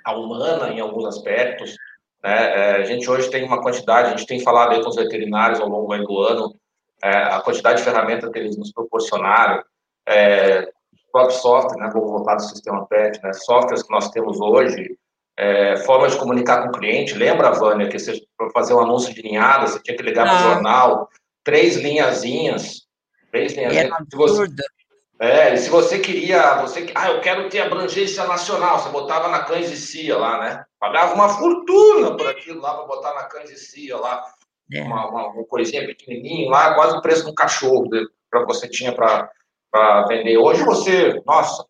a, 0.04 0.16
humana 0.16 0.68
em 0.68 0.80
alguns 0.80 1.06
aspectos. 1.06 1.74
Né? 2.22 2.32
É, 2.32 2.76
a 2.76 2.84
gente 2.84 3.10
hoje 3.10 3.30
tem 3.30 3.44
uma 3.44 3.60
quantidade, 3.60 4.08
a 4.08 4.16
gente 4.16 4.26
tem 4.26 4.40
falado 4.40 4.72
aí 4.72 4.82
com 4.82 4.90
os 4.90 4.96
veterinários 4.96 5.60
ao 5.60 5.68
longo 5.68 5.96
do 5.96 6.20
ano, 6.20 6.54
é, 7.02 7.10
a 7.10 7.40
quantidade 7.40 7.78
de 7.78 7.84
ferramentas 7.84 8.30
que 8.30 8.38
eles 8.38 8.56
nos 8.56 8.72
proporcionaram, 8.72 9.62
é, 10.06 10.70
o 11.10 11.12
próprio 11.12 11.36
software, 11.36 11.78
né, 11.78 11.90
vou 11.92 12.06
voltar 12.06 12.36
do 12.36 12.42
sistema 12.42 12.86
PET, 12.86 13.20
né, 13.22 13.32
softwares 13.32 13.82
que 13.82 13.90
nós 13.90 14.08
temos 14.10 14.40
hoje, 14.40 14.96
é, 15.36 15.76
formas 15.78 16.12
de 16.12 16.18
comunicar 16.18 16.62
com 16.62 16.68
o 16.68 16.78
cliente. 16.78 17.14
Lembra, 17.14 17.50
Vânia, 17.50 17.88
que 17.88 17.96
para 18.38 18.50
fazer 18.50 18.74
um 18.74 18.80
anúncio 18.80 19.12
de 19.12 19.22
linhada, 19.22 19.66
você 19.66 19.80
tinha 19.82 19.96
que 19.96 20.02
ligar 20.02 20.26
ah. 20.26 20.30
para 20.30 20.38
o 20.38 20.54
jornal, 20.54 21.08
três 21.42 21.76
linhazinhas, 21.76 22.86
três 23.30 23.54
linhazinhas. 23.54 23.90
É, 23.90 24.04
se 24.10 24.16
você, 24.16 24.46
é, 25.20 25.54
e 25.54 25.58
se 25.58 25.70
você 25.70 25.98
queria, 25.98 26.60
você, 26.60 26.90
ah, 26.94 27.10
eu 27.10 27.20
quero 27.20 27.48
ter 27.48 27.60
abrangência 27.60 28.24
nacional, 28.26 28.78
você 28.78 28.88
botava 28.90 29.28
na 29.28 29.44
cães 29.44 29.70
e 29.70 29.76
cia 29.76 30.16
lá, 30.16 30.38
né? 30.38 30.64
Pagava 30.78 31.14
uma 31.14 31.28
fortuna 31.28 32.16
por 32.16 32.26
aquilo 32.28 32.60
lá 32.60 32.74
para 32.74 32.86
botar 32.86 33.14
na 33.14 33.24
cães 33.24 33.50
e 33.50 33.56
cia 33.56 33.96
lá, 33.96 34.24
é. 34.72 34.82
uma, 34.82 35.08
uma, 35.08 35.26
uma 35.28 35.44
coisinha 35.44 35.84
pequenininha 35.86 36.50
lá, 36.50 36.74
quase 36.74 36.96
o 36.96 37.02
preço 37.02 37.24
de 37.24 37.30
um 37.30 37.34
cachorro 37.34 37.88
para 38.30 38.44
você 38.44 38.68
tinha 38.68 38.92
para 38.92 39.30
vender. 40.08 40.36
Hoje 40.36 40.64
você, 40.64 41.20
nossa, 41.26 41.64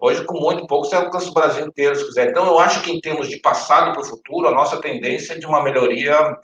Hoje, 0.00 0.24
com 0.24 0.38
muito 0.38 0.64
pouco, 0.66 0.86
você 0.86 0.94
alcança 0.94 1.28
o 1.28 1.34
Brasil 1.34 1.66
inteiro, 1.66 1.96
se 1.96 2.06
quiser. 2.06 2.30
Então, 2.30 2.46
eu 2.46 2.58
acho 2.60 2.82
que, 2.82 2.92
em 2.92 3.00
termos 3.00 3.28
de 3.28 3.38
passado 3.38 3.92
para 3.92 4.00
o 4.00 4.04
futuro, 4.04 4.46
a 4.46 4.52
nossa 4.52 4.80
tendência 4.80 5.32
é 5.32 5.38
de 5.38 5.46
uma 5.46 5.60
melhoria 5.60 6.38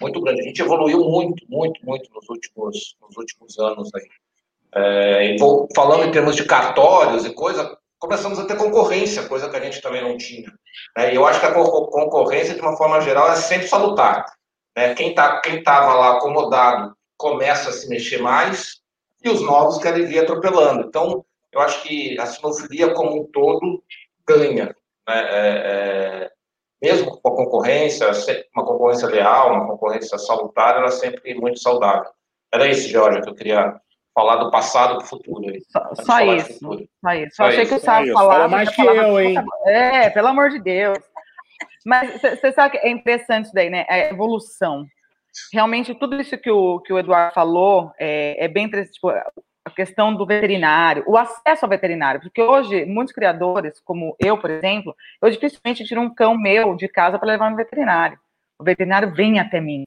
muito 0.00 0.20
grande. 0.20 0.40
A 0.40 0.44
gente 0.44 0.62
evoluiu 0.62 1.00
muito, 1.00 1.44
muito, 1.48 1.84
muito 1.84 2.08
nos 2.14 2.28
últimos, 2.28 2.96
nos 3.00 3.16
últimos 3.16 3.58
anos. 3.58 3.90
Aí. 3.94 4.08
É, 4.72 5.36
vou, 5.38 5.66
falando 5.74 6.04
em 6.04 6.12
termos 6.12 6.36
de 6.36 6.44
cartórios 6.44 7.24
e 7.24 7.34
coisa, 7.34 7.76
começamos 7.98 8.38
a 8.38 8.46
ter 8.46 8.56
concorrência, 8.56 9.26
coisa 9.26 9.50
que 9.50 9.56
a 9.56 9.60
gente 9.60 9.82
também 9.82 10.02
não 10.02 10.16
tinha. 10.16 10.48
É, 10.96 11.16
eu 11.16 11.26
acho 11.26 11.40
que 11.40 11.46
a 11.46 11.52
concorrência, 11.52 12.54
de 12.54 12.60
uma 12.60 12.76
forma 12.76 13.00
geral, 13.00 13.32
é 13.32 13.34
sempre 13.34 13.66
salutar. 13.66 14.24
Né? 14.76 14.94
Quem 14.94 15.16
tá, 15.16 15.42
estava 15.44 15.94
lá 15.94 16.12
acomodado 16.12 16.94
começa 17.16 17.70
a 17.70 17.72
se 17.72 17.88
mexer 17.88 18.22
mais 18.22 18.79
e 19.22 19.28
os 19.28 19.42
novos 19.42 19.78
querem 19.78 20.06
vir 20.06 20.20
atropelando. 20.20 20.86
Então, 20.86 21.24
eu 21.52 21.60
acho 21.60 21.82
que 21.82 22.18
a 22.18 22.26
sinofilia 22.26 22.92
como 22.94 23.22
um 23.22 23.24
todo 23.26 23.82
ganha. 24.26 24.66
Né? 24.66 24.74
É, 25.08 26.26
é, 26.26 26.30
mesmo 26.80 27.20
com 27.20 27.28
a 27.28 27.36
concorrência, 27.36 28.10
uma 28.54 28.64
concorrência 28.64 29.08
leal, 29.08 29.52
uma 29.52 29.66
concorrência 29.66 30.18
salutar, 30.18 30.76
ela 30.76 30.86
é 30.86 30.90
sempre 30.90 31.34
muito 31.34 31.60
saudável. 31.60 32.10
Era 32.52 32.68
isso, 32.68 32.88
Jorge, 32.88 33.20
que 33.20 33.28
eu 33.28 33.34
queria 33.34 33.74
falar 34.14 34.36
do 34.36 34.50
passado 34.50 34.94
e 34.94 34.98
do 34.98 35.04
futuro. 35.04 35.44
Só, 35.68 35.94
só 36.04 36.20
isso, 36.20 36.58
só 36.58 37.14
isso. 37.14 37.36
Só 37.36 37.44
achei 37.44 37.62
isso. 37.62 37.74
que 37.74 37.80
o 37.80 37.84
Sábio 37.84 38.14
falava... 38.14 38.48
mais 38.48 38.74
que 38.74 38.82
eu, 38.82 39.20
hein? 39.20 39.36
É, 39.66 40.10
pelo 40.10 40.28
amor 40.28 40.50
de 40.50 40.58
Deus. 40.58 40.98
Mas 41.84 42.20
você 42.20 42.52
sabe 42.52 42.78
que 42.78 42.86
é 42.86 42.90
interessante 42.90 43.46
isso 43.46 43.54
daí, 43.54 43.70
né? 43.70 43.86
A 43.88 43.98
evolução. 43.98 44.84
Realmente, 45.52 45.94
tudo 45.94 46.20
isso 46.20 46.36
que 46.38 46.50
o, 46.50 46.80
que 46.80 46.92
o 46.92 46.98
Eduardo 46.98 47.34
falou 47.34 47.92
é, 47.98 48.44
é 48.44 48.48
bem. 48.48 48.68
Tipo, 48.68 49.10
a 49.64 49.70
questão 49.70 50.14
do 50.14 50.26
veterinário, 50.26 51.04
o 51.06 51.16
acesso 51.16 51.64
ao 51.64 51.68
veterinário, 51.68 52.20
porque 52.20 52.42
hoje 52.42 52.84
muitos 52.86 53.14
criadores, 53.14 53.78
como 53.80 54.16
eu, 54.18 54.38
por 54.38 54.50
exemplo, 54.50 54.96
eu 55.22 55.30
dificilmente 55.30 55.84
tiro 55.84 56.00
um 56.00 56.12
cão 56.12 56.36
meu 56.36 56.74
de 56.74 56.88
casa 56.88 57.18
para 57.18 57.28
levar 57.28 57.50
no 57.50 57.56
veterinário. 57.56 58.18
O 58.58 58.64
veterinário 58.64 59.12
vem 59.14 59.38
até 59.38 59.60
mim. 59.60 59.84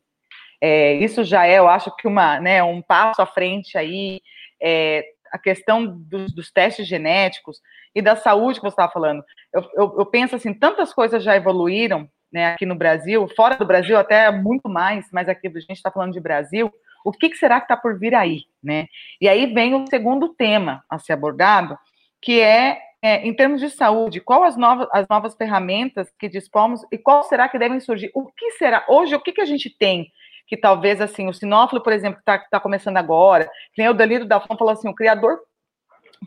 É, 0.61 0.93
isso 0.93 1.23
já 1.23 1.45
é, 1.45 1.59
eu 1.59 1.67
acho 1.67 1.93
que 1.97 2.07
uma, 2.07 2.39
né, 2.39 2.63
um 2.63 2.81
passo 2.81 3.21
à 3.21 3.25
frente 3.25 3.77
aí, 3.77 4.21
é, 4.61 5.03
a 5.31 5.37
questão 5.37 5.85
dos, 5.85 6.33
dos, 6.33 6.51
testes 6.51 6.87
genéticos 6.87 7.59
e 7.93 8.01
da 8.01 8.15
saúde 8.15 8.59
que 8.59 8.65
você 8.65 8.73
estava 8.73 8.91
falando. 8.91 9.23
Eu, 9.51 9.61
eu, 9.75 9.95
eu, 9.99 10.05
penso 10.05 10.35
assim, 10.35 10.53
tantas 10.53 10.93
coisas 10.93 11.23
já 11.23 11.35
evoluíram 11.35 12.07
né, 12.33 12.53
aqui 12.53 12.65
no 12.65 12.73
Brasil, 12.73 13.27
fora 13.35 13.55
do 13.55 13.65
Brasil 13.65 13.95
até 13.97 14.31
muito 14.31 14.67
mais, 14.67 15.07
mas 15.11 15.29
aqui 15.29 15.47
a 15.47 15.59
gente 15.59 15.73
está 15.73 15.91
falando 15.91 16.13
de 16.13 16.19
Brasil, 16.19 16.73
o 17.05 17.11
que, 17.11 17.29
que 17.29 17.37
será 17.37 17.59
que 17.59 17.65
está 17.65 17.77
por 17.77 17.99
vir 17.99 18.15
aí, 18.15 18.45
né? 18.63 18.87
E 19.21 19.27
aí 19.27 19.53
vem 19.53 19.75
o 19.75 19.85
segundo 19.87 20.29
tema 20.29 20.83
a 20.89 20.97
ser 20.97 21.13
abordado, 21.13 21.77
que 22.19 22.41
é, 22.41 22.79
é 23.01 23.27
em 23.27 23.33
termos 23.35 23.61
de 23.61 23.69
saúde, 23.69 24.19
qual 24.19 24.43
as 24.43 24.57
novas, 24.57 24.87
as 24.91 25.07
novas 25.07 25.35
ferramentas 25.35 26.11
que 26.17 26.27
dispomos 26.27 26.81
e 26.91 26.97
qual 26.97 27.23
será 27.23 27.47
que 27.47 27.59
devem 27.59 27.79
surgir? 27.79 28.09
O 28.15 28.25
que 28.25 28.51
será? 28.51 28.83
Hoje, 28.87 29.13
o 29.13 29.19
que, 29.19 29.33
que 29.33 29.41
a 29.41 29.45
gente 29.45 29.69
tem 29.69 30.11
que 30.45 30.57
talvez, 30.57 30.99
assim, 30.99 31.27
o 31.29 31.33
sinófilo, 31.33 31.81
por 31.81 31.93
exemplo, 31.93 32.15
que 32.15 32.21
está 32.29 32.37
tá 32.37 32.59
começando 32.59 32.97
agora, 32.97 33.45
que 33.73 33.81
nem 33.81 33.89
o 33.89 33.93
Delírio 33.93 34.27
da 34.27 34.41
Fome 34.41 34.57
falou 34.57 34.73
assim, 34.73 34.89
o 34.89 34.95
criador 34.95 35.39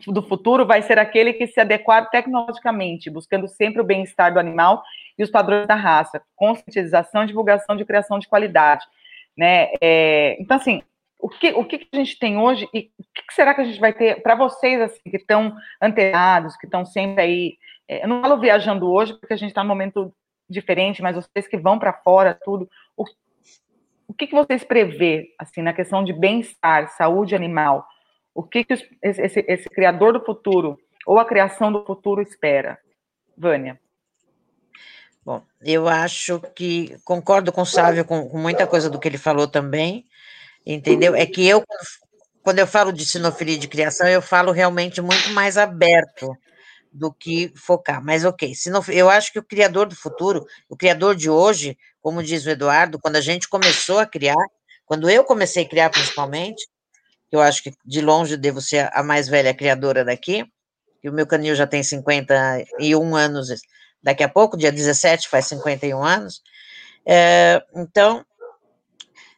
do 0.05 0.21
futuro 0.21 0.65
vai 0.65 0.81
ser 0.81 0.99
aquele 0.99 1.33
que 1.33 1.47
se 1.47 1.59
adequar 1.59 2.09
tecnologicamente, 2.09 3.09
buscando 3.09 3.47
sempre 3.47 3.81
o 3.81 3.85
bem-estar 3.85 4.33
do 4.33 4.39
animal 4.39 4.83
e 5.17 5.23
os 5.23 5.29
padrões 5.29 5.67
da 5.67 5.75
raça, 5.75 6.21
conscientização, 6.35 7.25
divulgação 7.25 7.75
de 7.75 7.85
criação 7.85 8.19
de 8.19 8.27
qualidade 8.27 8.85
né? 9.37 9.69
É, 9.79 10.41
então, 10.41 10.57
assim, 10.57 10.81
o 11.19 11.29
que, 11.29 11.51
o 11.51 11.63
que 11.63 11.87
a 11.93 11.95
gente 11.97 12.17
tem 12.17 12.37
hoje 12.37 12.67
e 12.73 12.89
o 12.99 13.03
que 13.13 13.33
será 13.33 13.53
que 13.53 13.61
a 13.61 13.63
gente 13.63 13.79
vai 13.79 13.93
ter 13.93 14.21
para 14.21 14.35
vocês, 14.35 14.81
assim, 14.81 15.01
que 15.09 15.17
estão 15.17 15.55
antenados, 15.81 16.57
que 16.57 16.65
estão 16.65 16.83
sempre 16.83 17.21
aí, 17.21 17.57
é, 17.87 18.03
eu 18.03 18.07
não 18.07 18.21
falo 18.21 18.39
viajando 18.39 18.89
hoje, 18.89 19.13
porque 19.13 19.33
a 19.33 19.37
gente 19.37 19.49
está 19.49 19.63
num 19.63 19.69
momento 19.69 20.11
diferente, 20.49 21.01
mas 21.01 21.15
vocês 21.15 21.47
que 21.47 21.57
vão 21.57 21.77
para 21.77 21.93
fora, 21.93 22.37
tudo, 22.43 22.67
o, 22.95 23.05
o 24.07 24.13
que, 24.13 24.27
que 24.27 24.35
vocês 24.35 24.63
prevê, 24.63 25.29
assim, 25.37 25.61
na 25.61 25.73
questão 25.73 26.03
de 26.03 26.13
bem-estar, 26.13 26.89
saúde 26.89 27.35
animal, 27.35 27.85
o 28.37 28.43
que, 28.43 28.63
que 28.63 28.75
os, 28.75 28.85
esse, 29.01 29.43
esse 29.47 29.67
criador 29.67 30.13
do 30.13 30.23
futuro, 30.23 30.77
ou 31.07 31.17
a 31.17 31.25
criação 31.25 31.71
do 31.71 31.83
futuro 31.83 32.21
espera? 32.21 32.77
Vânia. 33.35 33.79
Bom, 35.25 35.41
eu 35.59 35.87
acho 35.87 36.39
que 36.55 36.95
concordo 37.03 37.51
com 37.51 37.61
o 37.61 37.65
Sávio 37.65 38.05
com, 38.05 38.29
com, 38.29 38.37
muita 38.37 38.67
coisa 38.67 38.91
do 38.91 38.99
que 38.99 39.07
ele 39.07 39.17
falou 39.17 39.47
também, 39.47 40.05
entendeu? 40.63 41.15
É 41.15 41.25
que 41.25 41.47
eu, 41.47 41.63
quando 42.43 42.59
eu 42.59 42.67
falo 42.67 42.93
de 42.93 43.07
sinofilia 43.07 43.57
de 43.57 43.67
criação, 43.67 44.07
eu 44.07 44.21
falo 44.21 44.51
realmente 44.51 45.01
muito 45.01 45.31
mais 45.31 45.57
aberto 45.57 46.31
do 46.93 47.11
que 47.11 47.51
focar. 47.55 48.05
Mas 48.05 48.23
ok, 48.23 48.53
sinof... 48.53 48.89
eu 48.89 49.09
acho 49.09 49.33
que 49.33 49.39
o 49.39 49.43
criador 49.43 49.87
do 49.87 49.95
futuro, 49.95 50.45
o 50.69 50.77
criador 50.77 51.15
de 51.15 51.27
hoje, 51.27 51.75
como 51.99 52.21
diz 52.21 52.45
o 52.45 52.51
Eduardo, 52.51 52.99
quando 52.99 53.15
a 53.15 53.21
gente 53.21 53.49
começou 53.49 53.97
a 53.97 54.05
criar, 54.05 54.45
quando 54.85 55.09
eu 55.09 55.23
comecei 55.23 55.63
a 55.63 55.67
criar 55.67 55.89
principalmente, 55.89 56.67
eu 57.31 57.41
acho 57.41 57.63
que 57.63 57.73
de 57.85 58.01
longe 58.01 58.37
devo 58.37 58.61
ser 58.61 58.89
a 58.93 59.03
mais 59.03 59.27
velha 59.27 59.53
criadora 59.53 60.03
daqui, 60.03 60.45
e 61.03 61.09
o 61.09 61.13
meu 61.13 61.27
canil 61.27 61.55
já 61.55 61.67
tem 61.67 61.83
51 61.83 63.15
anos 63.15 63.49
daqui 64.01 64.23
a 64.23 64.29
pouco, 64.29 64.57
dia 64.57 64.71
17, 64.71 65.27
faz 65.27 65.47
51 65.47 66.03
anos. 66.03 66.41
É, 67.05 67.61
então, 67.75 68.25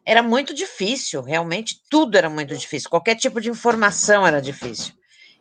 era 0.06 0.24
muito 0.24 0.54
difícil, 0.54 1.22
realmente, 1.22 1.82
tudo 1.90 2.18
era 2.18 2.30
muito 2.30 2.56
difícil, 2.56 2.90
qualquer 2.90 3.16
tipo 3.16 3.40
de 3.40 3.50
informação 3.50 4.26
era 4.26 4.42
difícil. 4.42 4.94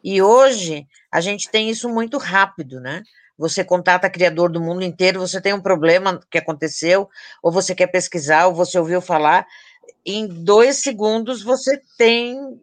E 0.02 0.22
hoje, 0.22 0.86
a 1.10 1.20
gente 1.20 1.50
tem 1.50 1.70
isso 1.70 1.88
muito 1.88 2.18
rápido, 2.18 2.80
né? 2.80 3.02
Você 3.36 3.64
contata 3.64 4.10
criador 4.10 4.50
do 4.50 4.60
mundo 4.60 4.82
inteiro, 4.82 5.20
você 5.20 5.40
tem 5.40 5.52
um 5.52 5.60
problema 5.60 6.20
que 6.30 6.38
aconteceu, 6.38 7.08
ou 7.42 7.52
você 7.52 7.74
quer 7.74 7.86
pesquisar, 7.86 8.46
ou 8.46 8.54
você 8.54 8.78
ouviu 8.78 9.00
falar, 9.00 9.46
em 10.04 10.26
dois 10.26 10.78
segundos 10.78 11.42
você 11.42 11.80
tem 11.96 12.60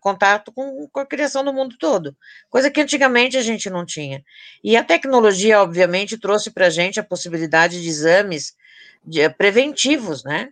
contato 0.00 0.50
com, 0.52 0.88
com 0.88 1.00
a 1.00 1.06
criação 1.06 1.44
do 1.44 1.52
mundo 1.52 1.76
todo, 1.78 2.16
coisa 2.48 2.70
que 2.70 2.80
antigamente 2.80 3.36
a 3.36 3.42
gente 3.42 3.68
não 3.68 3.84
tinha. 3.84 4.24
E 4.64 4.76
a 4.76 4.82
tecnologia, 4.82 5.60
obviamente, 5.60 6.18
trouxe 6.18 6.50
para 6.50 6.66
a 6.66 6.70
gente 6.70 6.98
a 6.98 7.04
possibilidade 7.04 7.80
de 7.82 7.88
exames 7.88 8.54
de, 9.04 9.20
eh, 9.20 9.28
preventivos, 9.28 10.24
né? 10.24 10.50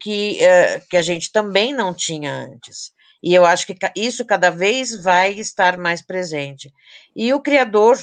Que, 0.00 0.38
uh, 0.40 0.88
que 0.88 0.96
a 0.96 1.02
gente 1.02 1.32
também 1.32 1.74
não 1.74 1.92
tinha 1.92 2.32
antes. 2.32 2.92
E 3.20 3.34
eu 3.34 3.44
acho 3.44 3.66
que 3.66 3.76
isso 3.96 4.24
cada 4.24 4.48
vez 4.48 5.02
vai 5.02 5.32
estar 5.32 5.76
mais 5.76 6.00
presente. 6.00 6.72
E 7.16 7.32
o 7.34 7.40
criador 7.40 7.98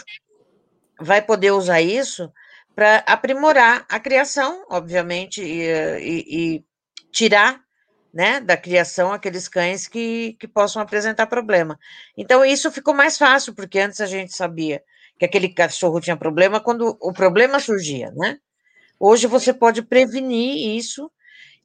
vai 1.00 1.22
poder 1.22 1.52
usar 1.52 1.82
isso 1.82 2.30
para 2.76 2.98
aprimorar 3.08 3.86
a 3.88 3.98
criação, 3.98 4.66
obviamente, 4.70 5.42
e, 5.42 5.64
e, 6.00 6.56
e 6.58 6.66
tirar 7.16 7.62
né, 8.14 8.42
da 8.42 8.58
criação 8.58 9.14
aqueles 9.14 9.48
cães 9.48 9.88
que, 9.88 10.36
que 10.38 10.48
possam 10.48 10.82
apresentar 10.82 11.28
problema. 11.28 11.80
Então, 12.18 12.44
isso 12.44 12.70
ficou 12.72 12.94
mais 12.94 13.18
fácil, 13.18 13.56
porque 13.56 13.80
antes 13.80 14.02
a 14.02 14.06
gente 14.06 14.36
sabia 14.36 14.84
que 15.18 15.24
aquele 15.24 15.50
cachorro 15.50 16.02
tinha 16.02 16.18
problema 16.18 16.60
quando 16.60 16.98
o 17.02 17.14
problema 17.14 17.60
surgia, 17.60 18.12
né? 18.12 18.38
Hoje 19.00 19.28
você 19.28 19.54
pode 19.54 19.82
prevenir 19.82 20.78
isso 20.78 21.10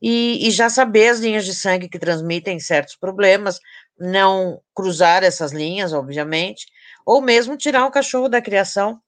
e, 0.00 0.46
e, 0.46 0.50
já 0.52 0.68
saber 0.68 1.08
as 1.08 1.18
linhas 1.18 1.44
de 1.44 1.54
sangue 1.54 1.88
que 1.88 1.98
transmitem 1.98 2.58
certos 2.60 2.96
problemas, 2.96 3.58
não 3.98 4.60
cruzar 4.74 5.22
essas 5.24 5.52
linhas, 5.52 5.92
obviamente, 5.92 6.66
ou 7.04 7.20
mesmo 7.20 7.56
tirar 7.56 7.86
o 7.86 7.90
cachorro 7.90 8.28
da 8.28 8.40
criação 8.40 9.00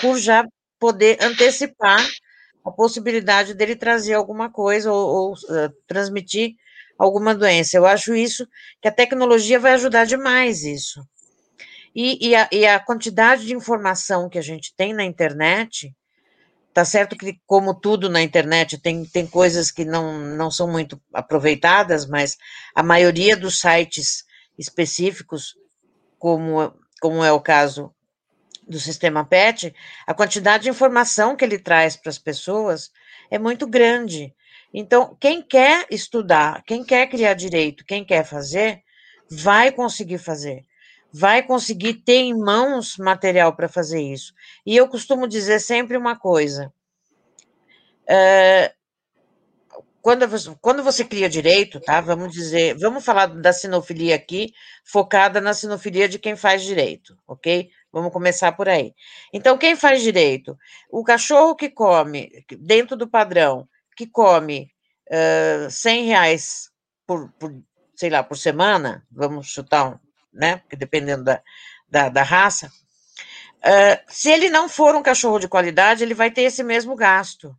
por 0.00 0.18
já 0.18 0.44
poder 0.78 1.18
antecipar 1.22 2.04
a 2.64 2.70
possibilidade 2.70 3.54
dele 3.54 3.76
trazer 3.76 4.14
alguma 4.14 4.50
coisa 4.50 4.90
ou, 4.90 5.08
ou 5.08 5.32
uh, 5.32 5.70
transmitir 5.86 6.54
alguma 6.98 7.34
doença. 7.34 7.76
Eu 7.76 7.84
acho 7.84 8.14
isso 8.14 8.48
que 8.80 8.88
a 8.88 8.92
tecnologia 8.92 9.60
vai 9.60 9.72
ajudar 9.72 10.06
demais 10.06 10.64
isso. 10.64 11.06
E, 11.94 12.28
e, 12.28 12.34
a, 12.34 12.48
e 12.50 12.66
a 12.66 12.80
quantidade 12.80 13.46
de 13.46 13.54
informação 13.54 14.28
que 14.28 14.38
a 14.38 14.42
gente 14.42 14.74
tem 14.76 14.92
na 14.92 15.04
internet, 15.04 15.94
tá 16.72 16.84
certo 16.84 17.16
que, 17.16 17.38
como 17.46 17.72
tudo 17.72 18.08
na 18.08 18.20
internet, 18.20 18.78
tem, 18.78 19.04
tem 19.04 19.26
coisas 19.26 19.70
que 19.70 19.84
não, 19.84 20.18
não 20.18 20.50
são 20.50 20.66
muito 20.66 21.00
aproveitadas, 21.12 22.06
mas 22.06 22.36
a 22.74 22.82
maioria 22.82 23.36
dos 23.36 23.60
sites 23.60 24.24
específicos, 24.58 25.54
como, 26.18 26.74
como 27.00 27.22
é 27.22 27.30
o 27.30 27.40
caso 27.40 27.93
do 28.68 28.78
sistema 28.80 29.24
PET, 29.24 29.74
a 30.06 30.14
quantidade 30.14 30.64
de 30.64 30.70
informação 30.70 31.36
que 31.36 31.44
ele 31.44 31.58
traz 31.58 31.96
para 31.96 32.10
as 32.10 32.18
pessoas 32.18 32.90
é 33.30 33.38
muito 33.38 33.66
grande. 33.66 34.34
Então, 34.72 35.16
quem 35.20 35.42
quer 35.42 35.86
estudar, 35.90 36.62
quem 36.64 36.84
quer 36.84 37.06
criar 37.08 37.34
direito, 37.34 37.84
quem 37.84 38.04
quer 38.04 38.24
fazer, 38.24 38.82
vai 39.30 39.70
conseguir 39.70 40.18
fazer 40.18 40.64
vai 41.16 41.44
conseguir 41.44 41.94
ter 41.94 42.16
em 42.16 42.36
mãos 42.36 42.96
material 42.98 43.54
para 43.54 43.68
fazer 43.68 44.02
isso. 44.02 44.34
E 44.66 44.76
eu 44.76 44.88
costumo 44.88 45.28
dizer 45.28 45.60
sempre 45.60 45.96
uma 45.96 46.18
coisa: 46.18 46.72
é, 48.08 48.74
quando, 50.04 50.28
você, 50.28 50.54
quando 50.60 50.82
você 50.82 51.02
cria 51.02 51.30
direito, 51.30 51.80
tá? 51.80 51.98
Vamos 51.98 52.30
dizer, 52.30 52.76
vamos 52.76 53.02
falar 53.02 53.24
da 53.24 53.54
sinofilia 53.54 54.14
aqui, 54.14 54.52
focada 54.84 55.40
na 55.40 55.54
sinofilia 55.54 56.06
de 56.06 56.18
quem 56.18 56.36
faz 56.36 56.62
direito, 56.62 57.16
ok? 57.26 57.70
Vamos 57.90 58.12
começar 58.12 58.52
por 58.52 58.68
aí. 58.68 58.92
Então, 59.32 59.56
quem 59.56 59.74
faz 59.74 60.02
direito? 60.02 60.58
O 60.90 61.02
cachorro 61.02 61.56
que 61.56 61.70
come, 61.70 62.44
dentro 62.60 62.98
do 62.98 63.08
padrão, 63.08 63.66
que 63.96 64.06
come 64.06 64.70
uh, 65.10 65.70
100 65.70 66.04
reais 66.04 66.70
por, 67.06 67.32
por, 67.38 67.50
sei 67.96 68.10
lá, 68.10 68.22
por 68.22 68.36
semana, 68.36 69.06
vamos 69.10 69.46
chutar 69.46 69.88
um, 69.88 69.98
né? 70.30 70.58
Porque 70.58 70.76
dependendo 70.76 71.24
da, 71.24 71.42
da, 71.88 72.08
da 72.10 72.22
raça. 72.22 72.70
Uh, 73.64 73.96
se 74.06 74.30
ele 74.30 74.50
não 74.50 74.68
for 74.68 74.94
um 74.94 75.02
cachorro 75.02 75.38
de 75.38 75.48
qualidade, 75.48 76.04
ele 76.04 76.12
vai 76.12 76.30
ter 76.30 76.42
esse 76.42 76.62
mesmo 76.62 76.94
gasto. 76.94 77.56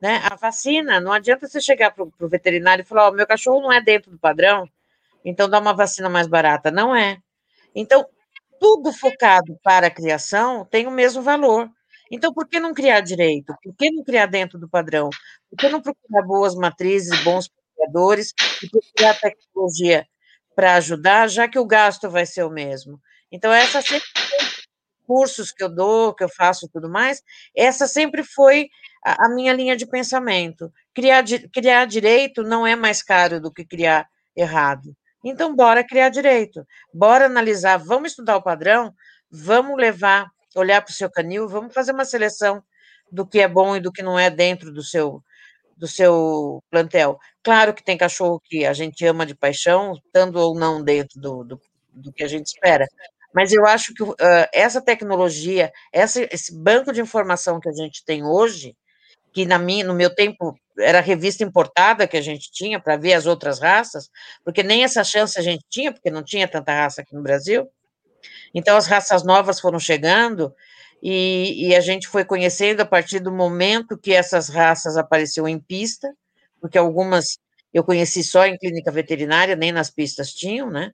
Né? 0.00 0.20
A 0.30 0.36
vacina, 0.36 1.00
não 1.00 1.12
adianta 1.12 1.48
você 1.48 1.60
chegar 1.60 1.90
para 1.90 2.04
o 2.04 2.28
veterinário 2.28 2.82
e 2.82 2.84
falar: 2.86 3.08
oh, 3.08 3.12
meu 3.12 3.26
cachorro 3.26 3.62
não 3.62 3.72
é 3.72 3.80
dentro 3.80 4.10
do 4.10 4.18
padrão, 4.18 4.68
então 5.24 5.48
dá 5.48 5.58
uma 5.58 5.74
vacina 5.74 6.08
mais 6.08 6.26
barata. 6.26 6.70
Não 6.70 6.94
é. 6.94 7.18
Então, 7.74 8.06
tudo 8.60 8.92
focado 8.92 9.58
para 9.62 9.88
a 9.88 9.90
criação 9.90 10.64
tem 10.64 10.86
o 10.86 10.90
mesmo 10.90 11.22
valor. 11.22 11.70
Então, 12.10 12.32
por 12.32 12.46
que 12.48 12.60
não 12.60 12.72
criar 12.74 13.00
direito? 13.00 13.54
Por 13.62 13.74
que 13.74 13.90
não 13.90 14.04
criar 14.04 14.26
dentro 14.26 14.58
do 14.58 14.68
padrão? 14.68 15.10
Por 15.50 15.58
que 15.58 15.68
não 15.68 15.80
procurar 15.82 16.22
boas 16.22 16.54
matrizes, 16.54 17.22
bons 17.24 17.50
criadores 17.74 18.32
e 18.62 18.68
procurar 18.70 19.14
tecnologia 19.18 20.06
para 20.54 20.74
ajudar, 20.76 21.28
já 21.28 21.46
que 21.48 21.58
o 21.58 21.66
gasto 21.66 22.08
vai 22.08 22.24
ser 22.24 22.44
o 22.44 22.50
mesmo. 22.50 23.00
Então, 23.30 23.52
essa 23.52 23.82
sempre 23.82 24.08
cursos 25.06 25.52
que 25.52 25.62
eu 25.62 25.68
dou, 25.68 26.14
que 26.14 26.24
eu 26.24 26.28
faço 26.28 26.66
e 26.66 26.68
tudo 26.68 26.88
mais, 26.88 27.22
essa 27.54 27.86
sempre 27.86 28.24
foi 28.24 28.68
a, 29.06 29.28
minha 29.28 29.52
linha 29.52 29.76
de 29.76 29.86
pensamento. 29.86 30.72
Criar, 30.92 31.24
criar 31.52 31.84
direito 31.86 32.42
não 32.42 32.66
é 32.66 32.74
mais 32.74 33.02
caro 33.02 33.40
do 33.40 33.52
que 33.52 33.64
criar 33.64 34.08
errado. 34.34 34.96
Então, 35.24 35.54
bora 35.54 35.84
criar 35.84 36.08
direito, 36.08 36.64
bora 36.92 37.26
analisar, 37.26 37.78
vamos 37.78 38.10
estudar 38.12 38.36
o 38.36 38.42
padrão, 38.42 38.92
vamos 39.30 39.76
levar, 39.76 40.28
olhar 40.54 40.82
para 40.82 40.90
o 40.90 40.94
seu 40.94 41.10
canil, 41.10 41.48
vamos 41.48 41.74
fazer 41.74 41.92
uma 41.92 42.04
seleção 42.04 42.62
do 43.10 43.26
que 43.26 43.40
é 43.40 43.48
bom 43.48 43.76
e 43.76 43.80
do 43.80 43.92
que 43.92 44.02
não 44.02 44.18
é 44.18 44.30
dentro 44.30 44.72
do 44.72 44.82
seu 44.82 45.22
do 45.76 45.86
seu 45.86 46.62
plantel. 46.70 47.18
Claro 47.42 47.74
que 47.74 47.84
tem 47.84 47.98
cachorro 47.98 48.40
que 48.42 48.64
a 48.64 48.72
gente 48.72 49.04
ama 49.04 49.26
de 49.26 49.34
paixão, 49.34 49.92
estando 49.94 50.36
ou 50.36 50.58
não 50.58 50.82
dentro 50.82 51.20
do, 51.20 51.44
do, 51.44 51.60
do 51.92 52.12
que 52.12 52.24
a 52.24 52.28
gente 52.28 52.46
espera. 52.46 52.86
Mas 53.34 53.52
eu 53.52 53.66
acho 53.66 53.92
que 53.92 54.02
uh, 54.02 54.16
essa 54.54 54.80
tecnologia, 54.80 55.70
essa, 55.92 56.26
esse 56.32 56.56
banco 56.56 56.94
de 56.94 57.02
informação 57.02 57.60
que 57.60 57.68
a 57.68 57.72
gente 57.72 58.02
tem 58.06 58.24
hoje, 58.24 58.74
que 59.36 59.44
na 59.44 59.58
minha, 59.58 59.84
no 59.84 59.92
meu 59.92 60.08
tempo 60.08 60.58
era 60.78 60.98
revista 60.98 61.44
importada 61.44 62.08
que 62.08 62.16
a 62.16 62.22
gente 62.22 62.50
tinha 62.50 62.80
para 62.80 62.96
ver 62.96 63.12
as 63.12 63.26
outras 63.26 63.60
raças, 63.60 64.08
porque 64.42 64.62
nem 64.62 64.82
essa 64.82 65.04
chance 65.04 65.38
a 65.38 65.42
gente 65.42 65.62
tinha, 65.68 65.92
porque 65.92 66.10
não 66.10 66.22
tinha 66.24 66.48
tanta 66.48 66.72
raça 66.72 67.02
aqui 67.02 67.14
no 67.14 67.22
Brasil. 67.22 67.68
Então 68.54 68.78
as 68.78 68.86
raças 68.86 69.22
novas 69.22 69.60
foram 69.60 69.78
chegando 69.78 70.54
e, 71.02 71.68
e, 71.68 71.76
a 71.76 71.80
gente 71.80 72.08
foi 72.08 72.24
conhecendo 72.24 72.80
a 72.80 72.86
partir 72.86 73.18
do 73.18 73.30
momento 73.30 73.98
que 73.98 74.14
essas 74.14 74.48
raças 74.48 74.96
apareceram 74.96 75.46
em 75.46 75.60
pista, 75.60 76.10
porque 76.58 76.78
algumas 76.78 77.36
eu 77.74 77.84
conheci 77.84 78.24
só 78.24 78.46
em 78.46 78.56
clínica 78.56 78.90
veterinária, 78.90 79.54
nem 79.54 79.70
nas 79.70 79.90
pistas 79.90 80.32
tinham, 80.32 80.70
né? 80.70 80.92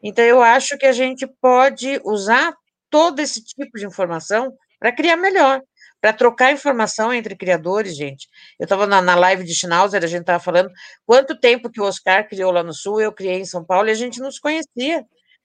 Então, 0.00 0.24
eu 0.24 0.40
acho 0.40 0.78
que 0.78 0.86
a 0.86 0.92
gente 0.92 1.26
pode 1.42 2.00
usar 2.04 2.54
todo 2.88 3.18
esse 3.18 3.42
tipo 3.42 3.76
de 3.76 3.84
informação 3.84 4.56
para 4.78 4.92
criar 4.92 5.16
melhor, 5.16 5.60
para 6.00 6.12
trocar 6.12 6.52
informação 6.52 7.12
entre 7.12 7.36
criadores, 7.36 7.96
gente. 7.96 8.28
Eu 8.58 8.64
estava 8.64 8.86
na, 8.86 9.02
na, 9.02 9.14
live 9.14 9.44
de 9.44 9.54
Schnauzer, 9.54 10.02
a 10.02 10.06
gente 10.06 10.22
estava 10.22 10.42
falando 10.42 10.70
quanto 11.04 11.38
tempo 11.38 11.70
que 11.70 11.80
o 11.80 11.84
Oscar 11.84 12.26
criou 12.28 12.50
lá 12.50 12.62
no 12.62 12.72
Sul, 12.72 13.00
eu 13.00 13.12
criei 13.12 13.40
em 13.40 13.44
São 13.44 13.64
Paulo, 13.64 13.88
e 13.88 13.92
a 13.92 13.94
gente 13.94 14.18
não 14.20 14.30
se 14.30 14.40
conhecia, 14.40 15.04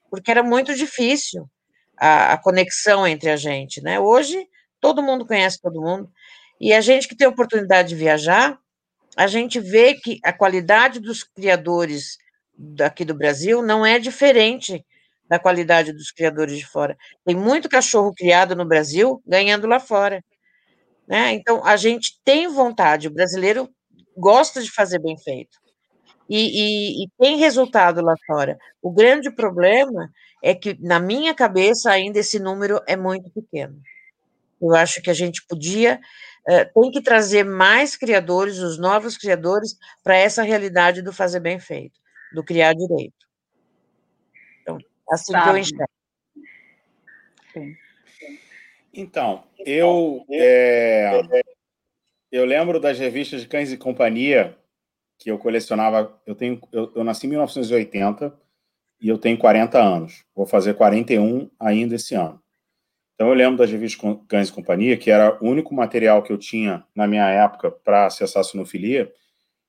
porque 0.10 0.32
era 0.32 0.42
muito 0.42 0.74
difícil 0.74 1.50
a, 1.98 2.34
a 2.34 2.38
conexão 2.38 3.06
entre 3.06 3.30
a 3.30 3.36
gente, 3.36 3.82
né? 3.82 4.00
Hoje, 4.00 4.48
todo 4.80 5.04
mundo 5.04 5.26
conhece 5.26 5.60
todo 5.62 5.82
mundo, 5.82 6.10
e 6.60 6.74
a 6.74 6.80
gente 6.80 7.08
que 7.08 7.16
tem 7.16 7.28
a 7.28 7.32
oportunidade 7.32 7.90
de 7.90 7.96
viajar, 7.96 8.58
a 9.18 9.28
gente 9.28 9.60
vê 9.60 9.94
que 9.96 10.20
a 10.24 10.32
qualidade 10.32 11.00
dos 11.00 11.24
criadores 11.24 12.18
daqui 12.58 13.04
do 13.04 13.14
Brasil 13.14 13.62
não 13.62 13.86
é 13.86 14.00
diferente 14.00 14.86
da 15.28 15.40
qualidade 15.40 15.92
dos 15.92 16.12
criadores 16.12 16.58
de 16.58 16.66
fora. 16.66 16.96
Tem 17.26 17.36
muito 17.36 17.68
cachorro 17.68 18.14
criado 18.14 18.56
no 18.56 18.66
Brasil 18.66 19.22
ganhando 19.26 19.68
lá 19.68 19.80
fora. 19.80 20.24
Né? 21.08 21.34
Então, 21.34 21.64
a 21.66 21.78
gente 21.78 22.20
tem 22.24 22.48
vontade, 22.48 23.08
o 23.08 23.14
brasileiro 23.14 23.70
gosta 24.18 24.62
de 24.62 24.72
fazer 24.72 25.00
bem 25.00 25.18
feito. 25.18 25.58
E, 26.28 26.38
e, 26.38 27.04
e, 27.04 27.10
tem 27.20 27.38
resultado 27.38 28.02
lá 28.02 28.16
fora. 28.26 28.58
O 28.82 28.92
grande 28.92 29.30
problema 29.30 30.10
é 30.42 30.56
que, 30.56 30.76
na 30.82 31.00
minha 31.00 31.36
cabeça, 31.36 31.92
ainda 31.92 32.20
esse 32.20 32.40
número 32.40 32.82
é 32.88 32.96
muito 32.96 33.30
pequeno. 33.30 33.80
Eu 34.60 34.74
acho 34.74 35.02
que 35.02 35.10
a 35.12 35.14
gente 35.14 35.46
podia, 35.48 36.00
uh, 36.48 36.82
tem 36.82 36.92
que 36.92 37.02
trazer 37.02 37.44
mais 37.44 37.96
criadores, 37.96 38.58
os 38.58 38.80
novos 38.80 39.18
criadores, 39.18 39.78
para 40.04 40.16
essa 40.16 40.42
realidade 40.42 41.04
do 41.04 41.14
fazer 41.14 41.40
bem 41.40 41.60
feito, 41.60 42.00
do 42.34 42.44
criar 42.44 42.74
direito. 42.74 43.14
Então, 44.62 44.80
assim 45.12 45.32
Sabe. 45.32 45.44
que 45.44 45.50
eu 45.50 45.58
enxergo. 45.58 45.90
Então, 48.98 49.44
eu, 49.60 50.26
é, 50.32 51.22
eu 52.32 52.46
lembro 52.46 52.80
das 52.80 52.98
revistas 52.98 53.42
de 53.42 53.48
Cães 53.48 53.70
e 53.74 53.78
Companhia 53.78 54.58
que 55.20 55.30
eu 55.30 55.38
colecionava. 55.38 56.18
Eu 56.26 56.34
tenho, 56.34 56.62
eu, 56.72 56.94
eu, 56.96 57.04
nasci 57.04 57.28
em 57.28 57.32
1980 57.32 58.34
e 59.02 59.10
eu 59.10 59.18
tenho 59.18 59.38
40 59.38 59.78
anos. 59.78 60.24
Vou 60.34 60.46
fazer 60.46 60.76
41 60.76 61.52
ainda 61.60 61.96
esse 61.96 62.16
ano. 62.16 62.42
Então 63.14 63.28
eu 63.28 63.34
lembro 63.34 63.58
das 63.58 63.70
revistas 63.70 64.18
Cães 64.30 64.48
e 64.48 64.54
Companhia, 64.54 64.96
que 64.96 65.12
era 65.12 65.38
o 65.44 65.48
único 65.50 65.76
material 65.76 66.24
que 66.24 66.32
eu 66.32 66.38
tinha 66.38 66.86
na 66.96 67.06
minha 67.06 67.30
época 67.30 67.72
para 67.72 68.06
acessar 68.06 68.42
a 68.42 68.44
sinofilia, 68.46 69.12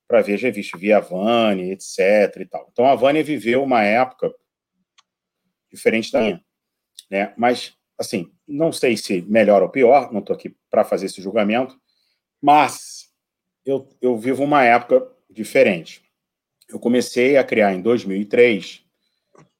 para 0.07 0.21
ver 0.21 0.35
as 0.35 0.41
revistas, 0.41 0.79
via 0.79 1.01
Vânia, 1.01 1.73
etc. 1.73 2.33
e 2.39 2.45
tal. 2.45 2.69
Então 2.71 2.85
a 2.85 2.95
Vânia 2.95 3.23
viveu 3.23 3.61
uma 3.61 3.83
época 3.83 4.33
diferente 5.69 6.13
da 6.13 6.21
minha, 6.21 6.41
né? 7.11 7.33
Mas 7.37 7.73
assim, 7.97 8.31
não 8.47 8.71
sei 8.71 8.95
se 8.95 9.21
melhor 9.23 9.61
ou 9.61 9.69
pior, 9.69 10.11
não 10.11 10.19
estou 10.19 10.35
aqui 10.35 10.55
para 10.69 10.83
fazer 10.83 11.07
esse 11.07 11.21
julgamento, 11.21 11.77
mas 12.41 13.09
eu, 13.65 13.87
eu 14.01 14.17
vivo 14.17 14.43
uma 14.43 14.63
época 14.63 15.07
diferente. 15.29 16.03
Eu 16.69 16.79
comecei 16.79 17.37
a 17.37 17.43
criar 17.43 17.73
em 17.73 17.81
2003 17.81 18.83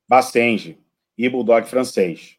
Bassenge 0.07 0.77
e 1.17 1.27
Bulldog 1.27 1.67
francês. 1.67 2.37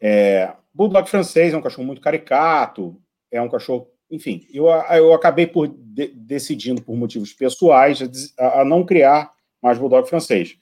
É, 0.00 0.52
Bulldog 0.72 1.08
francês 1.08 1.52
é 1.52 1.56
um 1.56 1.62
cachorro 1.62 1.86
muito 1.86 2.00
caricato, 2.00 3.00
é 3.30 3.40
um 3.40 3.48
cachorro 3.48 3.90
enfim, 4.10 4.44
eu, 4.52 4.66
eu 4.66 5.14
acabei 5.14 5.46
por 5.46 5.68
de, 5.68 6.08
decidindo, 6.08 6.82
por 6.82 6.96
motivos 6.96 7.32
pessoais, 7.32 8.00
a, 8.36 8.60
a, 8.60 8.64
não 8.64 8.84
criar 8.84 9.32
mais 9.62 9.78
bulldog 9.78 10.08
francês. 10.08 10.56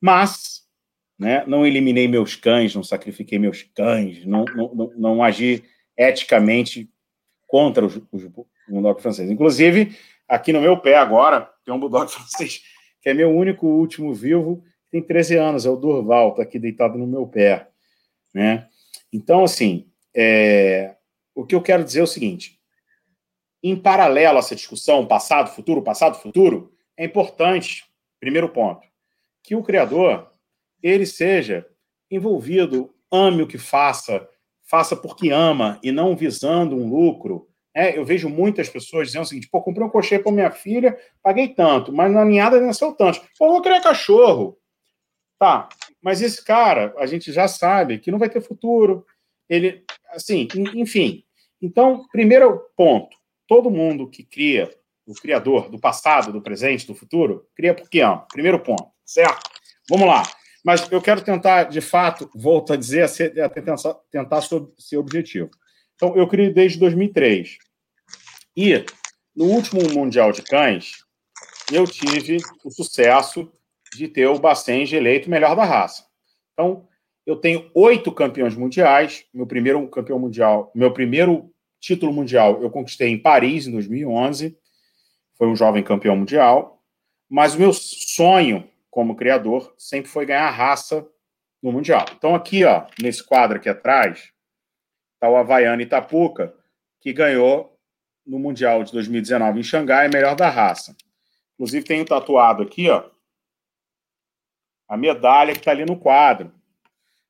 Mas, 0.00 0.59
né, 1.20 1.44
não 1.46 1.66
eliminei 1.66 2.08
meus 2.08 2.34
cães, 2.34 2.74
não 2.74 2.82
sacrifiquei 2.82 3.38
meus 3.38 3.62
cães, 3.62 4.24
não, 4.24 4.46
não, 4.46 4.74
não, 4.74 4.92
não 4.96 5.22
agi 5.22 5.62
eticamente 5.94 6.90
contra 7.46 7.84
os, 7.84 8.00
os 8.10 8.24
bulldog 8.66 9.02
franceses. 9.02 9.30
Inclusive, 9.30 9.94
aqui 10.26 10.50
no 10.50 10.62
meu 10.62 10.78
pé 10.78 10.96
agora, 10.96 11.46
tem 11.62 11.74
um 11.74 11.78
bulldog 11.78 12.08
francês 12.10 12.62
que 13.02 13.10
é 13.10 13.14
meu 13.14 13.30
único 13.30 13.66
último 13.66 14.14
vivo, 14.14 14.64
tem 14.90 15.02
13 15.02 15.36
anos, 15.36 15.66
é 15.66 15.70
o 15.70 15.76
Durval, 15.76 16.30
está 16.30 16.42
aqui 16.42 16.58
deitado 16.58 16.96
no 16.98 17.06
meu 17.06 17.26
pé. 17.26 17.68
Né? 18.32 18.66
Então, 19.12 19.44
assim, 19.44 19.90
é, 20.16 20.96
o 21.34 21.44
que 21.44 21.54
eu 21.54 21.60
quero 21.60 21.84
dizer 21.84 22.00
é 22.00 22.04
o 22.04 22.06
seguinte: 22.06 22.58
em 23.62 23.76
paralelo 23.76 24.36
a 24.36 24.38
essa 24.38 24.56
discussão, 24.56 25.06
passado, 25.06 25.54
futuro, 25.54 25.82
passado, 25.82 26.16
futuro, 26.16 26.72
é 26.96 27.04
importante, 27.04 27.84
primeiro 28.18 28.48
ponto, 28.48 28.86
que 29.42 29.54
o 29.54 29.62
criador 29.62 30.29
ele 30.82 31.06
seja 31.06 31.66
envolvido, 32.10 32.94
ame 33.10 33.42
o 33.42 33.46
que 33.46 33.58
faça, 33.58 34.26
faça 34.64 34.96
porque 34.96 35.30
ama 35.30 35.78
e 35.82 35.90
não 35.90 36.16
visando 36.16 36.76
um 36.76 36.88
lucro. 36.88 37.48
É, 37.74 37.96
eu 37.96 38.04
vejo 38.04 38.28
muitas 38.28 38.68
pessoas 38.68 39.08
dizendo 39.08 39.22
o 39.22 39.26
seguinte: 39.26 39.48
pô, 39.48 39.60
comprei 39.62 39.86
um 39.86 39.90
cocheiro 39.90 40.24
para 40.24 40.32
minha 40.32 40.50
filha, 40.50 40.98
paguei 41.22 41.48
tanto, 41.48 41.92
mas 41.92 42.12
na 42.12 42.24
ninhada 42.24 42.60
nasceu 42.60 42.92
tanto. 42.92 43.20
Pô, 43.38 43.48
vou 43.48 43.62
criar 43.62 43.80
cachorro. 43.80 44.56
Tá, 45.38 45.68
mas 46.02 46.20
esse 46.20 46.44
cara, 46.44 46.94
a 46.98 47.06
gente 47.06 47.32
já 47.32 47.48
sabe 47.48 47.98
que 47.98 48.10
não 48.10 48.18
vai 48.18 48.28
ter 48.28 48.42
futuro. 48.42 49.06
Ele, 49.48 49.82
assim, 50.10 50.46
enfim. 50.74 51.24
Então, 51.62 52.06
primeiro 52.12 52.60
ponto: 52.76 53.16
todo 53.48 53.70
mundo 53.70 54.08
que 54.08 54.22
cria, 54.22 54.70
o 55.06 55.14
criador 55.14 55.68
do 55.70 55.78
passado, 55.78 56.32
do 56.32 56.42
presente, 56.42 56.86
do 56.86 56.94
futuro, 56.94 57.46
cria 57.54 57.74
porque 57.74 58.00
ama. 58.00 58.26
Primeiro 58.32 58.60
ponto, 58.60 58.90
certo? 59.04 59.50
Vamos 59.88 60.06
lá. 60.06 60.22
Mas 60.64 60.90
eu 60.90 61.00
quero 61.00 61.22
tentar, 61.22 61.64
de 61.64 61.80
fato, 61.80 62.30
volto 62.34 62.72
a 62.72 62.76
dizer, 62.76 63.02
a, 63.02 63.08
ser, 63.08 63.40
a 63.40 63.48
tentar, 63.48 63.76
tentar 64.10 64.42
ser 64.42 64.96
objetivo. 64.96 65.50
Então, 65.94 66.16
eu 66.16 66.26
criei 66.28 66.52
desde 66.52 66.78
2003. 66.78 67.58
E, 68.56 68.84
no 69.34 69.46
último 69.46 69.80
Mundial 69.92 70.32
de 70.32 70.42
Cães, 70.42 71.04
eu 71.72 71.86
tive 71.86 72.38
o 72.64 72.70
sucesso 72.70 73.50
de 73.94 74.08
ter 74.08 74.26
o 74.26 74.38
Bacenge 74.38 74.96
eleito 74.96 75.30
melhor 75.30 75.54
da 75.56 75.64
raça. 75.64 76.04
Então, 76.52 76.86
eu 77.26 77.36
tenho 77.36 77.70
oito 77.74 78.12
campeões 78.12 78.54
mundiais. 78.54 79.24
Meu 79.32 79.46
primeiro 79.46 79.86
campeão 79.88 80.18
mundial, 80.18 80.70
meu 80.74 80.92
primeiro 80.92 81.50
título 81.80 82.12
mundial 82.12 82.62
eu 82.62 82.70
conquistei 82.70 83.08
em 83.08 83.18
Paris, 83.18 83.66
em 83.66 83.72
2011. 83.72 84.56
Foi 85.36 85.48
um 85.48 85.56
jovem 85.56 85.82
campeão 85.82 86.16
mundial. 86.16 86.82
Mas 87.28 87.54
o 87.54 87.58
meu 87.58 87.72
sonho 87.72 88.69
como 88.90 89.16
criador 89.16 89.74
sempre 89.78 90.10
foi 90.10 90.26
ganhar 90.26 90.50
raça 90.50 91.06
no 91.62 91.72
Mundial. 91.72 92.04
Então, 92.16 92.34
aqui, 92.34 92.64
ó, 92.64 92.86
nesse 93.00 93.24
quadro 93.24 93.56
aqui 93.58 93.68
atrás, 93.68 94.32
está 95.14 95.28
o 95.28 95.36
Havaiano 95.36 95.82
Itapuca, 95.82 96.54
que 97.00 97.12
ganhou 97.12 97.78
no 98.26 98.38
Mundial 98.38 98.82
de 98.82 98.92
2019 98.92 99.60
em 99.60 99.62
Xangai, 99.62 100.08
melhor 100.08 100.34
da 100.34 100.48
raça. 100.48 100.96
Inclusive, 101.54 101.86
tenho 101.86 102.04
tatuado 102.04 102.62
aqui, 102.62 102.88
ó, 102.88 103.08
a 104.88 104.96
medalha 104.96 105.52
que 105.52 105.60
está 105.60 105.70
ali 105.70 105.84
no 105.84 105.98
quadro. 105.98 106.52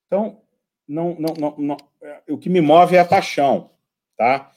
Então, 0.07 0.41
não, 0.89 1.15
não, 1.19 1.35
não, 1.35 1.55
não, 1.59 1.77
o 2.29 2.39
que 2.39 2.49
me 2.49 2.61
move 2.61 2.97
é 2.97 3.01
a 3.01 3.05
paixão, 3.05 3.71
tá? 4.17 4.51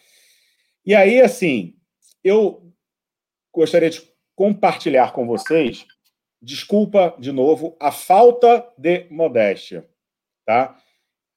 E 0.85 0.95
aí, 0.95 1.21
assim, 1.21 1.75
eu 2.23 2.73
gostaria 3.51 3.89
de 3.89 4.01
compartilhar 4.35 5.11
com 5.11 5.27
vocês, 5.27 5.85
desculpa 6.43 7.15
de 7.17 7.31
novo, 7.31 7.77
a 7.79 7.91
falta 7.91 8.67
de 8.77 9.07
modéstia, 9.09 9.87
tá? 10.45 10.77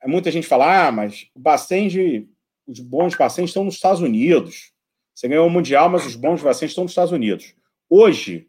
Muita 0.05 0.31
gente 0.31 0.47
fala, 0.47 0.87
ah, 0.87 0.92
mas 0.92 1.29
o 1.35 1.38
Bacenge, 1.38 2.29
os 2.66 2.81
bons 2.81 3.16
pacientes 3.16 3.51
estão 3.51 3.64
nos 3.64 3.75
Estados 3.75 4.01
Unidos. 4.01 4.73
Você 5.14 5.29
ganhou 5.29 5.47
o 5.47 5.51
Mundial, 5.51 5.88
mas 5.88 6.05
os 6.05 6.16
bons 6.16 6.42
pacientes 6.42 6.73
estão 6.73 6.85
nos 6.85 6.92
Estados 6.92 7.12
Unidos. 7.12 7.55
Hoje, 7.88 8.49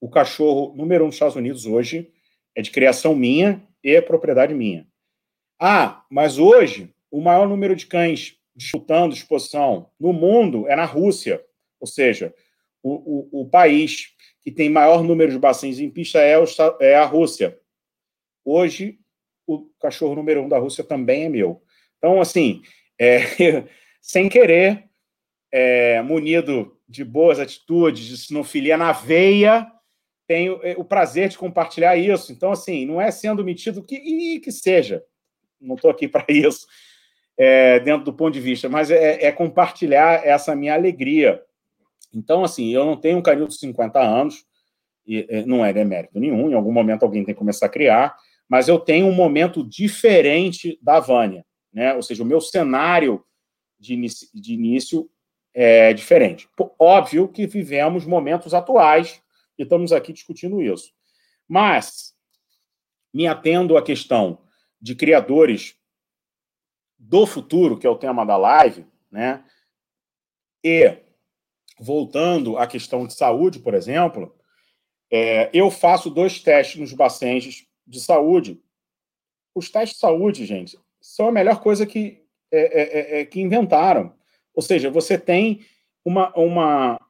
o 0.00 0.08
cachorro 0.08 0.74
número 0.74 1.04
um 1.04 1.08
dos 1.08 1.16
Estados 1.16 1.36
Unidos 1.36 1.66
hoje 1.66 2.10
é 2.54 2.62
de 2.62 2.70
criação 2.70 3.14
minha 3.14 3.62
e 3.84 3.90
é 3.90 4.00
propriedade 4.00 4.54
minha. 4.54 4.86
Ah, 5.60 6.04
mas 6.10 6.38
hoje 6.38 6.92
o 7.10 7.20
maior 7.20 7.48
número 7.48 7.76
de 7.76 7.86
cães 7.86 8.36
disputando 8.54 9.12
exposição 9.12 9.90
no 10.00 10.12
mundo 10.12 10.66
é 10.68 10.74
na 10.74 10.84
Rússia, 10.84 11.42
ou 11.80 11.86
seja, 11.86 12.34
o, 12.82 13.38
o, 13.38 13.42
o 13.42 13.48
país 13.48 14.14
que 14.48 14.54
tem 14.54 14.70
maior 14.70 15.02
número 15.02 15.30
de 15.30 15.38
bacinas 15.38 15.78
em 15.78 15.90
pista 15.90 16.20
é, 16.20 16.38
o, 16.38 16.44
é 16.80 16.94
a 16.94 17.04
Rússia. 17.04 17.58
Hoje, 18.42 18.98
o 19.46 19.66
cachorro 19.78 20.14
número 20.14 20.42
um 20.42 20.48
da 20.48 20.58
Rússia 20.58 20.82
também 20.82 21.24
é 21.24 21.28
meu. 21.28 21.62
Então, 21.98 22.18
assim, 22.18 22.62
é, 22.98 23.20
sem 24.00 24.26
querer, 24.26 24.88
é, 25.52 26.00
munido 26.00 26.78
de 26.88 27.04
boas 27.04 27.38
atitudes, 27.38 28.06
de 28.06 28.16
sinofilia 28.16 28.78
na 28.78 28.90
veia, 28.92 29.70
tenho 30.26 30.58
eh, 30.62 30.74
o 30.78 30.84
prazer 30.84 31.28
de 31.28 31.36
compartilhar 31.36 31.94
isso. 31.98 32.32
Então, 32.32 32.50
assim, 32.50 32.86
não 32.86 32.98
é 32.98 33.10
sendo 33.10 33.44
metido 33.44 33.82
que, 33.82 34.40
que 34.40 34.50
seja, 34.50 35.04
não 35.60 35.74
estou 35.74 35.90
aqui 35.90 36.08
para 36.08 36.24
isso, 36.32 36.66
é, 37.36 37.80
dentro 37.80 38.06
do 38.06 38.14
ponto 38.14 38.32
de 38.32 38.40
vista, 38.40 38.66
mas 38.66 38.90
é, 38.90 39.26
é, 39.26 39.30
compartilhar 39.30 40.26
essa 40.26 40.56
minha 40.56 40.72
alegria. 40.72 41.42
Então, 42.12 42.44
assim, 42.44 42.70
eu 42.70 42.84
não 42.84 42.96
tenho 42.96 43.18
um 43.18 43.22
canil 43.22 43.46
de 43.46 43.58
50 43.58 44.00
anos, 44.00 44.44
e 45.06 45.26
é, 45.28 45.44
não 45.44 45.64
é 45.64 45.72
demérito 45.72 46.18
nenhum, 46.18 46.50
em 46.50 46.54
algum 46.54 46.72
momento 46.72 47.02
alguém 47.02 47.24
tem 47.24 47.34
que 47.34 47.38
começar 47.38 47.66
a 47.66 47.70
criar, 47.70 48.16
mas 48.48 48.68
eu 48.68 48.78
tenho 48.78 49.06
um 49.06 49.14
momento 49.14 49.66
diferente 49.66 50.78
da 50.82 51.00
Vânia, 51.00 51.44
né? 51.72 51.94
Ou 51.94 52.02
seja, 52.02 52.22
o 52.22 52.26
meu 52.26 52.40
cenário 52.40 53.22
de 53.78 53.94
de 54.34 54.54
início 54.54 55.10
é 55.54 55.92
diferente. 55.92 56.48
Óbvio 56.78 57.28
que 57.28 57.46
vivemos 57.46 58.06
momentos 58.06 58.54
atuais 58.54 59.22
e 59.58 59.62
estamos 59.62 59.92
aqui 59.92 60.12
discutindo 60.12 60.62
isso. 60.62 60.92
Mas, 61.46 62.14
me 63.12 63.26
atendo 63.26 63.76
à 63.76 63.82
questão 63.82 64.42
de 64.80 64.94
criadores 64.94 65.76
do 66.98 67.26
futuro, 67.26 67.78
que 67.78 67.86
é 67.86 67.90
o 67.90 67.98
tema 67.98 68.24
da 68.24 68.36
live, 68.36 68.86
né? 69.10 69.44
E 70.62 70.98
voltando 71.80 72.58
à 72.58 72.66
questão 72.66 73.06
de 73.06 73.14
saúde, 73.14 73.60
por 73.60 73.74
exemplo, 73.74 74.34
é, 75.10 75.50
eu 75.52 75.70
faço 75.70 76.10
dois 76.10 76.40
testes 76.40 76.80
nos 76.80 76.92
pacientes 76.92 77.66
de 77.86 78.00
saúde. 78.00 78.60
Os 79.54 79.70
testes 79.70 79.94
de 79.94 80.00
saúde, 80.00 80.44
gente, 80.44 80.78
são 81.00 81.28
a 81.28 81.32
melhor 81.32 81.60
coisa 81.60 81.86
que, 81.86 82.22
é, 82.52 82.58
é, 82.58 82.82
é, 83.18 83.20
é 83.20 83.24
que 83.24 83.40
inventaram. 83.40 84.14
Ou 84.54 84.62
seja, 84.62 84.90
você 84.90 85.16
tem 85.16 85.60
uma, 86.04 86.32
uma, 86.36 87.00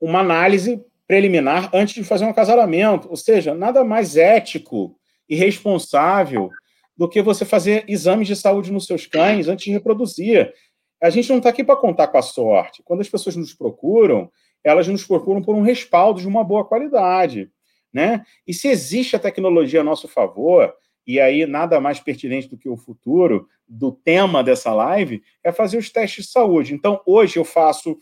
uma 0.00 0.20
análise 0.20 0.84
preliminar 1.06 1.70
antes 1.74 1.94
de 1.94 2.04
fazer 2.04 2.24
um 2.24 2.30
acasalamento. 2.30 3.08
Ou 3.08 3.16
seja, 3.16 3.54
nada 3.54 3.84
mais 3.84 4.16
ético 4.16 4.98
e 5.28 5.34
responsável 5.34 6.50
do 6.96 7.08
que 7.08 7.22
você 7.22 7.44
fazer 7.44 7.84
exames 7.88 8.26
de 8.26 8.34
saúde 8.34 8.72
nos 8.72 8.86
seus 8.86 9.06
cães 9.06 9.48
antes 9.48 9.64
de 9.64 9.70
reproduzir. 9.70 10.52
A 11.00 11.10
gente 11.10 11.28
não 11.28 11.38
está 11.38 11.50
aqui 11.50 11.62
para 11.62 11.76
contar 11.76 12.08
com 12.08 12.18
a 12.18 12.22
sorte. 12.22 12.82
Quando 12.82 13.00
as 13.00 13.08
pessoas 13.08 13.36
nos 13.36 13.54
procuram, 13.54 14.30
elas 14.64 14.88
nos 14.88 15.04
procuram 15.04 15.40
por 15.42 15.54
um 15.54 15.62
respaldo 15.62 16.20
de 16.20 16.26
uma 16.26 16.42
boa 16.42 16.64
qualidade. 16.64 17.50
Né? 17.92 18.24
E 18.46 18.52
se 18.52 18.68
existe 18.68 19.16
a 19.16 19.18
tecnologia 19.18 19.80
a 19.80 19.84
nosso 19.84 20.08
favor, 20.08 20.74
e 21.06 21.18
aí 21.18 21.46
nada 21.46 21.80
mais 21.80 22.00
pertinente 22.00 22.48
do 22.48 22.58
que 22.58 22.68
o 22.68 22.76
futuro 22.76 23.48
do 23.66 23.92
tema 23.92 24.42
dessa 24.42 24.74
live, 24.74 25.22
é 25.42 25.52
fazer 25.52 25.78
os 25.78 25.90
testes 25.90 26.26
de 26.26 26.30
saúde. 26.30 26.74
Então, 26.74 27.00
hoje 27.06 27.38
eu 27.38 27.44
faço 27.44 27.98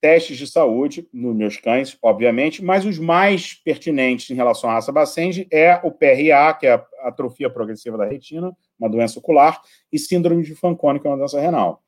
testes 0.00 0.36
de 0.36 0.46
saúde 0.48 1.08
nos 1.12 1.36
meus 1.36 1.56
cães, 1.56 1.96
obviamente, 2.02 2.62
mas 2.62 2.84
os 2.84 2.98
mais 2.98 3.54
pertinentes 3.54 4.28
em 4.30 4.34
relação 4.34 4.68
à 4.68 4.74
raça 4.74 4.90
Bassenge 4.90 5.46
é 5.50 5.80
o 5.84 5.92
PRA, 5.92 6.54
que 6.58 6.66
é 6.66 6.72
a 6.72 6.84
atrofia 7.02 7.48
progressiva 7.48 7.96
da 7.96 8.04
retina, 8.04 8.52
uma 8.78 8.88
doença 8.88 9.18
ocular, 9.18 9.60
e 9.92 9.98
síndrome 9.98 10.42
de 10.42 10.56
Fanconi, 10.56 10.98
que 10.98 11.06
é 11.06 11.10
uma 11.10 11.16
doença 11.16 11.40
renal. 11.40 11.81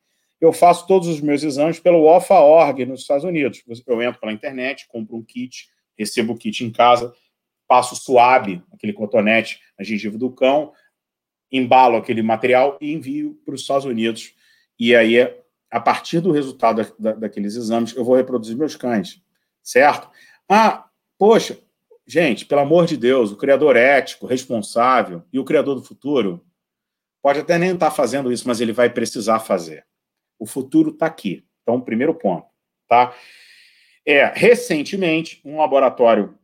Eu 0.44 0.52
faço 0.52 0.86
todos 0.86 1.08
os 1.08 1.20
meus 1.20 1.42
exames 1.42 1.80
pelo 1.80 2.04
OFA.org 2.04 2.84
nos 2.84 3.00
Estados 3.00 3.24
Unidos. 3.24 3.62
Eu 3.86 4.02
entro 4.02 4.20
pela 4.20 4.32
internet, 4.32 4.86
compro 4.88 5.16
um 5.16 5.22
kit, 5.22 5.68
recebo 5.96 6.34
o 6.34 6.36
kit 6.36 6.64
em 6.64 6.70
casa, 6.70 7.14
passo 7.66 7.96
suave, 7.96 8.62
aquele 8.72 8.92
cotonete 8.92 9.58
na 9.78 9.84
gengiva 9.84 10.18
do 10.18 10.30
cão, 10.30 10.72
embalo 11.50 11.96
aquele 11.96 12.22
material 12.22 12.76
e 12.80 12.92
envio 12.92 13.40
para 13.44 13.54
os 13.54 13.62
Estados 13.62 13.86
Unidos. 13.86 14.34
E 14.78 14.94
aí 14.94 15.16
a 15.70 15.80
partir 15.80 16.20
do 16.20 16.30
resultado 16.30 16.94
da, 16.98 17.12
daqueles 17.14 17.56
exames, 17.56 17.96
eu 17.96 18.04
vou 18.04 18.14
reproduzir 18.14 18.56
meus 18.56 18.76
cães, 18.76 19.20
certo? 19.62 20.08
Ah, 20.48 20.88
poxa, 21.18 21.58
gente, 22.06 22.44
pelo 22.46 22.60
amor 22.60 22.86
de 22.86 22.96
Deus, 22.96 23.32
o 23.32 23.36
criador 23.36 23.76
ético, 23.76 24.26
responsável 24.26 25.24
e 25.32 25.38
o 25.40 25.44
criador 25.44 25.74
do 25.74 25.82
futuro 25.82 26.44
pode 27.20 27.40
até 27.40 27.58
nem 27.58 27.72
estar 27.72 27.90
fazendo 27.90 28.30
isso, 28.30 28.46
mas 28.46 28.60
ele 28.60 28.72
vai 28.72 28.88
precisar 28.88 29.40
fazer. 29.40 29.84
O 30.44 30.46
futuro 30.46 30.90
está 30.90 31.06
aqui. 31.06 31.42
Então, 31.62 31.80
primeiro 31.80 32.14
ponto, 32.14 32.46
tá? 32.86 33.14
É, 34.04 34.26
recentemente, 34.26 35.40
um 35.42 35.56
laboratório 35.56 36.38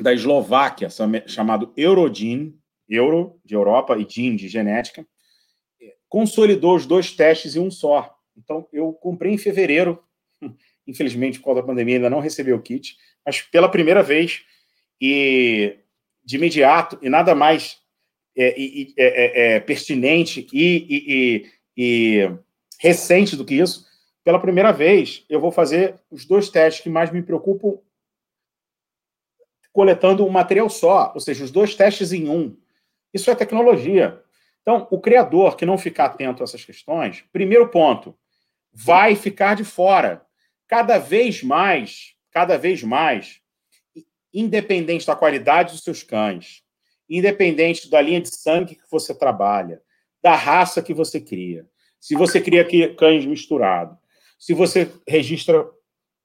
da 0.00 0.12
Eslováquia, 0.12 0.88
chamado 1.28 1.72
Eurodin, 1.76 2.58
Euro 2.88 3.40
de 3.44 3.54
Europa 3.54 3.96
e 3.96 4.04
DIN 4.04 4.34
de 4.34 4.48
genética, 4.48 5.06
consolidou 6.08 6.74
os 6.74 6.86
dois 6.86 7.12
testes 7.12 7.54
em 7.54 7.60
um 7.60 7.70
só. 7.70 8.12
Então, 8.36 8.66
eu 8.72 8.92
comprei 8.94 9.32
em 9.32 9.38
fevereiro, 9.38 10.02
infelizmente, 10.84 11.38
por 11.38 11.44
causa 11.44 11.60
da 11.60 11.66
pandemia, 11.68 11.98
ainda 11.98 12.10
não 12.10 12.18
recebi 12.18 12.52
o 12.52 12.60
kit, 12.60 12.96
mas 13.24 13.40
pela 13.40 13.68
primeira 13.68 14.02
vez, 14.02 14.42
e 15.00 15.78
de 16.24 16.34
imediato, 16.34 16.98
e 17.00 17.08
nada 17.08 17.32
mais 17.32 17.78
é, 18.36 18.60
é, 18.60 18.92
é, 18.96 19.54
é 19.54 19.60
pertinente 19.60 20.48
e, 20.52 21.46
e, 21.46 21.50
e 21.76 22.40
recente 22.80 23.36
do 23.36 23.44
que 23.44 23.54
isso, 23.54 23.86
pela 24.24 24.40
primeira 24.40 24.72
vez, 24.72 25.26
eu 25.28 25.38
vou 25.38 25.52
fazer 25.52 26.00
os 26.10 26.24
dois 26.24 26.48
testes 26.48 26.82
que 26.82 26.88
mais 26.88 27.12
me 27.12 27.22
preocupam 27.22 27.78
coletando 29.70 30.26
um 30.26 30.30
material 30.30 30.68
só, 30.70 31.12
ou 31.14 31.20
seja, 31.20 31.44
os 31.44 31.50
dois 31.50 31.74
testes 31.74 32.10
em 32.10 32.28
um. 32.28 32.56
Isso 33.12 33.30
é 33.30 33.34
tecnologia. 33.34 34.20
Então, 34.62 34.88
o 34.90 34.98
criador 34.98 35.56
que 35.56 35.66
não 35.66 35.76
ficar 35.76 36.06
atento 36.06 36.42
a 36.42 36.44
essas 36.44 36.64
questões, 36.64 37.22
primeiro 37.30 37.68
ponto, 37.68 38.18
vai 38.72 39.14
ficar 39.14 39.54
de 39.54 39.64
fora. 39.64 40.26
Cada 40.66 40.98
vez 40.98 41.42
mais, 41.42 42.14
cada 42.32 42.56
vez 42.56 42.82
mais, 42.82 43.40
independente 44.32 45.06
da 45.06 45.14
qualidade 45.14 45.72
dos 45.72 45.84
seus 45.84 46.02
cães, 46.02 46.64
independente 47.08 47.90
da 47.90 48.00
linha 48.00 48.20
de 48.20 48.34
sangue 48.34 48.74
que 48.74 48.90
você 48.90 49.14
trabalha, 49.14 49.82
da 50.22 50.34
raça 50.34 50.82
que 50.82 50.94
você 50.94 51.20
cria, 51.20 51.69
se 52.00 52.16
você 52.16 52.40
cria 52.40 52.66
cães 52.94 53.26
misturados, 53.26 53.96
se 54.38 54.54
você 54.54 54.90
registra 55.06 55.68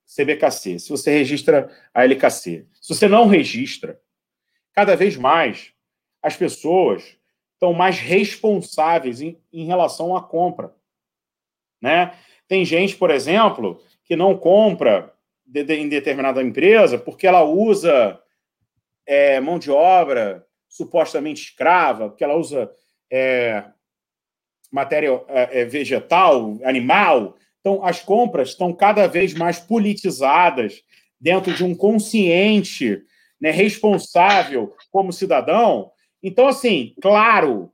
CBKC, 0.05 0.79
se 0.79 0.89
você 0.89 1.11
registra 1.11 1.69
a 1.93 2.03
LKC, 2.05 2.65
se 2.81 2.95
você 2.95 3.07
não 3.07 3.27
registra, 3.27 3.99
cada 4.73 4.95
vez 4.95 5.17
mais 5.17 5.73
as 6.21 6.37
pessoas 6.37 7.17
estão 7.53 7.73
mais 7.73 7.99
responsáveis 7.99 9.21
em, 9.21 9.39
em 9.51 9.65
relação 9.65 10.15
à 10.15 10.23
compra. 10.23 10.73
Né? 11.81 12.17
Tem 12.47 12.63
gente, 12.63 12.95
por 12.95 13.11
exemplo, 13.11 13.81
que 14.03 14.15
não 14.15 14.37
compra 14.37 15.13
de, 15.45 15.63
de, 15.63 15.75
em 15.75 15.89
determinada 15.89 16.41
empresa 16.41 16.97
porque 16.97 17.27
ela 17.27 17.43
usa 17.43 18.19
é, 19.05 19.39
mão 19.39 19.59
de 19.59 19.71
obra 19.71 20.45
supostamente 20.67 21.43
escrava, 21.43 22.09
porque 22.09 22.23
ela 22.23 22.35
usa 22.35 22.71
é, 23.11 23.65
matéria 24.75 25.21
é, 25.27 25.61
é 25.61 25.65
vegetal, 25.65 26.59
animal. 26.63 27.35
Então, 27.61 27.83
as 27.83 28.01
compras 28.01 28.49
estão 28.49 28.71
cada 28.73 29.07
vez 29.07 29.33
mais 29.33 29.59
politizadas 29.59 30.83
dentro 31.19 31.53
de 31.53 31.63
um 31.63 31.73
consciente 31.73 33.01
né, 33.41 33.49
responsável 33.49 34.75
como 34.91 35.11
cidadão 35.11 35.91
então, 36.27 36.47
assim, 36.47 36.95
claro, 37.03 37.71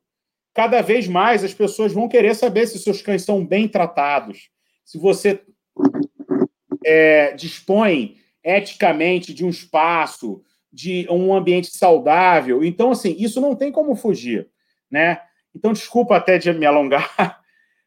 cada 0.53 0.81
vez 0.81 1.07
mais 1.07 1.41
as 1.41 1.53
pessoas 1.53 1.93
vão 1.93 2.09
querer 2.09 2.35
saber 2.35 2.67
se 2.67 2.79
seus 2.79 3.01
cães 3.01 3.23
são 3.23 3.45
bem 3.45 3.65
tratados, 3.65 4.49
se 4.83 4.97
você 4.97 5.41
é, 6.85 7.31
dispõe 7.31 8.17
eticamente 8.43 9.33
de 9.33 9.45
um 9.45 9.49
espaço, 9.49 10.43
de 10.69 11.07
um 11.09 11.33
ambiente 11.33 11.67
saudável. 11.67 12.61
Então, 12.61 12.91
assim, 12.91 13.15
isso 13.17 13.39
não 13.39 13.55
tem 13.55 13.71
como 13.71 13.95
fugir, 13.95 14.49
né? 14.91 15.21
Então, 15.55 15.73
desculpa 15.73 16.15
até 16.15 16.37
de 16.37 16.51
me 16.53 16.65
alongar, 16.65 17.13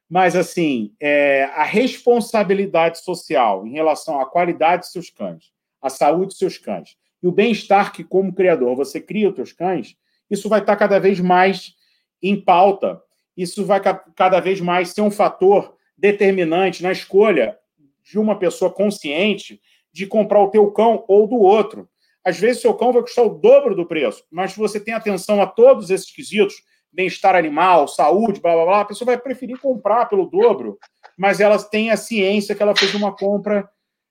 mas, 0.09 0.37
assim, 0.37 0.95
é, 1.01 1.45
a 1.55 1.65
responsabilidade 1.65 3.03
social 3.03 3.67
em 3.67 3.73
relação 3.73 4.21
à 4.21 4.27
qualidade 4.27 4.83
de 4.83 4.93
seus 4.93 5.11
cães, 5.11 5.53
à 5.81 5.89
saúde 5.89 6.33
de 6.33 6.39
seus 6.39 6.59
cães 6.59 6.97
e 7.25 7.27
o 7.27 7.33
bem-estar 7.33 7.91
que, 7.91 8.05
como 8.05 8.35
criador, 8.35 8.77
você 8.77 9.01
cria 9.01 9.31
os 9.31 9.35
seus 9.35 9.51
cães, 9.51 9.97
isso 10.31 10.47
vai 10.47 10.61
estar 10.61 10.77
cada 10.77 10.99
vez 10.99 11.19
mais 11.21 11.75
em 12.23 12.39
pauta. 12.39 13.01
Isso 13.35 13.65
vai 13.65 13.81
cada 14.15 14.41
vez 14.41 14.61
mais 14.61 14.91
ser 14.91 15.01
um 15.01 15.11
fator 15.11 15.75
determinante 15.97 16.83
na 16.83 16.93
escolha 16.93 17.59
de 18.03 18.19
uma 18.19 18.39
pessoa 18.39 18.71
consciente 18.71 19.59
de 19.91 20.07
comprar 20.07 20.43
o 20.43 20.51
teu 20.51 20.71
cão 20.71 21.03
ou 21.09 21.27
do 21.27 21.37
outro. 21.37 21.89
Às 22.23 22.39
vezes, 22.39 22.61
seu 22.61 22.75
cão 22.75 22.93
vai 22.93 23.01
custar 23.01 23.25
o 23.25 23.39
dobro 23.39 23.75
do 23.75 23.87
preço, 23.87 24.23
mas 24.31 24.53
se 24.53 24.59
você 24.59 24.79
tem 24.79 24.93
atenção 24.93 25.41
a 25.41 25.47
todos 25.47 25.89
esses 25.89 26.11
quesitos, 26.11 26.57
bem-estar 26.95 27.35
animal, 27.35 27.89
saúde, 27.89 28.41
blá, 28.41 28.55
blá, 28.55 28.65
blá, 28.65 28.81
a 28.81 28.85
pessoa 28.85 29.07
vai 29.07 29.19
preferir 29.19 29.59
comprar 29.59 30.07
pelo 30.07 30.27
dobro, 30.27 30.79
mas 31.19 31.41
ela 31.41 31.59
tem 31.63 31.91
a 31.91 31.97
ciência 31.97 32.55
que 32.55 32.63
ela 32.63 32.77
fez 32.77 32.95
uma 32.95 33.15
compra 33.15 33.69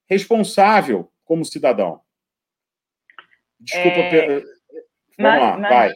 responsável 0.10 1.10
como 1.24 1.46
cidadão. 1.46 2.02
Desculpa, 3.60 4.00
é... 4.00 4.44
Vamos 5.18 5.42
lá, 5.42 5.58
vai. 5.58 5.94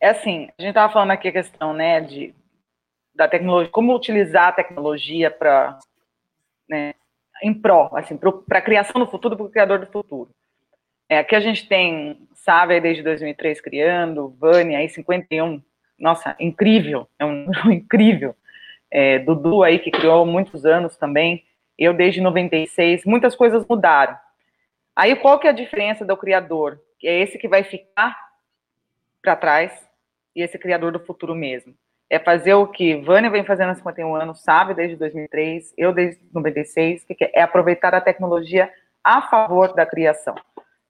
É 0.00 0.08
assim, 0.08 0.48
a 0.58 0.62
gente 0.62 0.70
estava 0.70 0.92
falando 0.92 1.12
aqui 1.12 1.28
a 1.28 1.32
questão, 1.32 1.72
né, 1.72 2.00
de, 2.00 2.34
da 3.14 3.28
tecnologia, 3.28 3.70
como 3.70 3.94
utilizar 3.94 4.48
a 4.48 4.52
tecnologia 4.52 5.30
para, 5.30 5.78
né, 6.68 6.94
em 7.42 7.54
pró, 7.54 7.90
assim, 7.94 8.16
para 8.16 8.58
a 8.58 8.62
criação 8.62 9.00
do 9.00 9.10
futuro, 9.10 9.36
para 9.36 9.46
o 9.46 9.50
criador 9.50 9.78
do 9.78 9.92
futuro. 9.92 10.30
É, 11.08 11.18
aqui 11.18 11.36
a 11.36 11.40
gente 11.40 11.68
tem 11.68 12.26
Sávia 12.34 12.80
desde 12.80 13.02
2003 13.02 13.60
criando, 13.60 14.30
Vânia 14.38 14.78
aí 14.78 14.88
51, 14.88 15.62
nossa, 16.00 16.34
incrível, 16.40 17.06
é 17.18 17.24
um 17.24 17.44
número 17.44 17.70
incrível. 17.72 18.34
É, 18.90 19.18
Dudu 19.20 19.62
aí 19.62 19.78
que 19.78 19.90
criou 19.90 20.22
há 20.22 20.26
muitos 20.26 20.64
anos 20.66 20.96
também, 20.96 21.44
eu 21.78 21.94
desde 21.94 22.20
96, 22.20 23.04
muitas 23.04 23.36
coisas 23.36 23.64
mudaram. 23.68 24.16
Aí 24.96 25.14
qual 25.16 25.38
que 25.38 25.46
é 25.46 25.50
a 25.50 25.54
diferença 25.54 26.04
do 26.04 26.16
criador? 26.16 26.80
É 27.02 27.20
esse 27.20 27.38
que 27.38 27.48
vai 27.48 27.62
ficar 27.62 28.16
para 29.22 29.36
trás 29.36 29.88
e 30.34 30.42
esse 30.42 30.58
criador 30.58 30.92
do 30.92 31.00
futuro 31.00 31.34
mesmo. 31.34 31.74
É 32.08 32.18
fazer 32.18 32.54
o 32.54 32.66
que 32.66 32.96
Vânia 32.96 33.30
vem 33.30 33.44
fazendo 33.44 33.70
há 33.70 33.74
51 33.74 34.14
anos, 34.14 34.42
sabe, 34.42 34.74
desde 34.74 34.96
2003, 34.96 35.72
eu 35.78 35.92
desde 35.92 36.20
96, 36.32 37.04
que 37.04 37.16
é 37.20 37.40
aproveitar 37.40 37.94
a 37.94 38.00
tecnologia 38.00 38.70
a 39.04 39.22
favor 39.22 39.72
da 39.74 39.86
criação. 39.86 40.34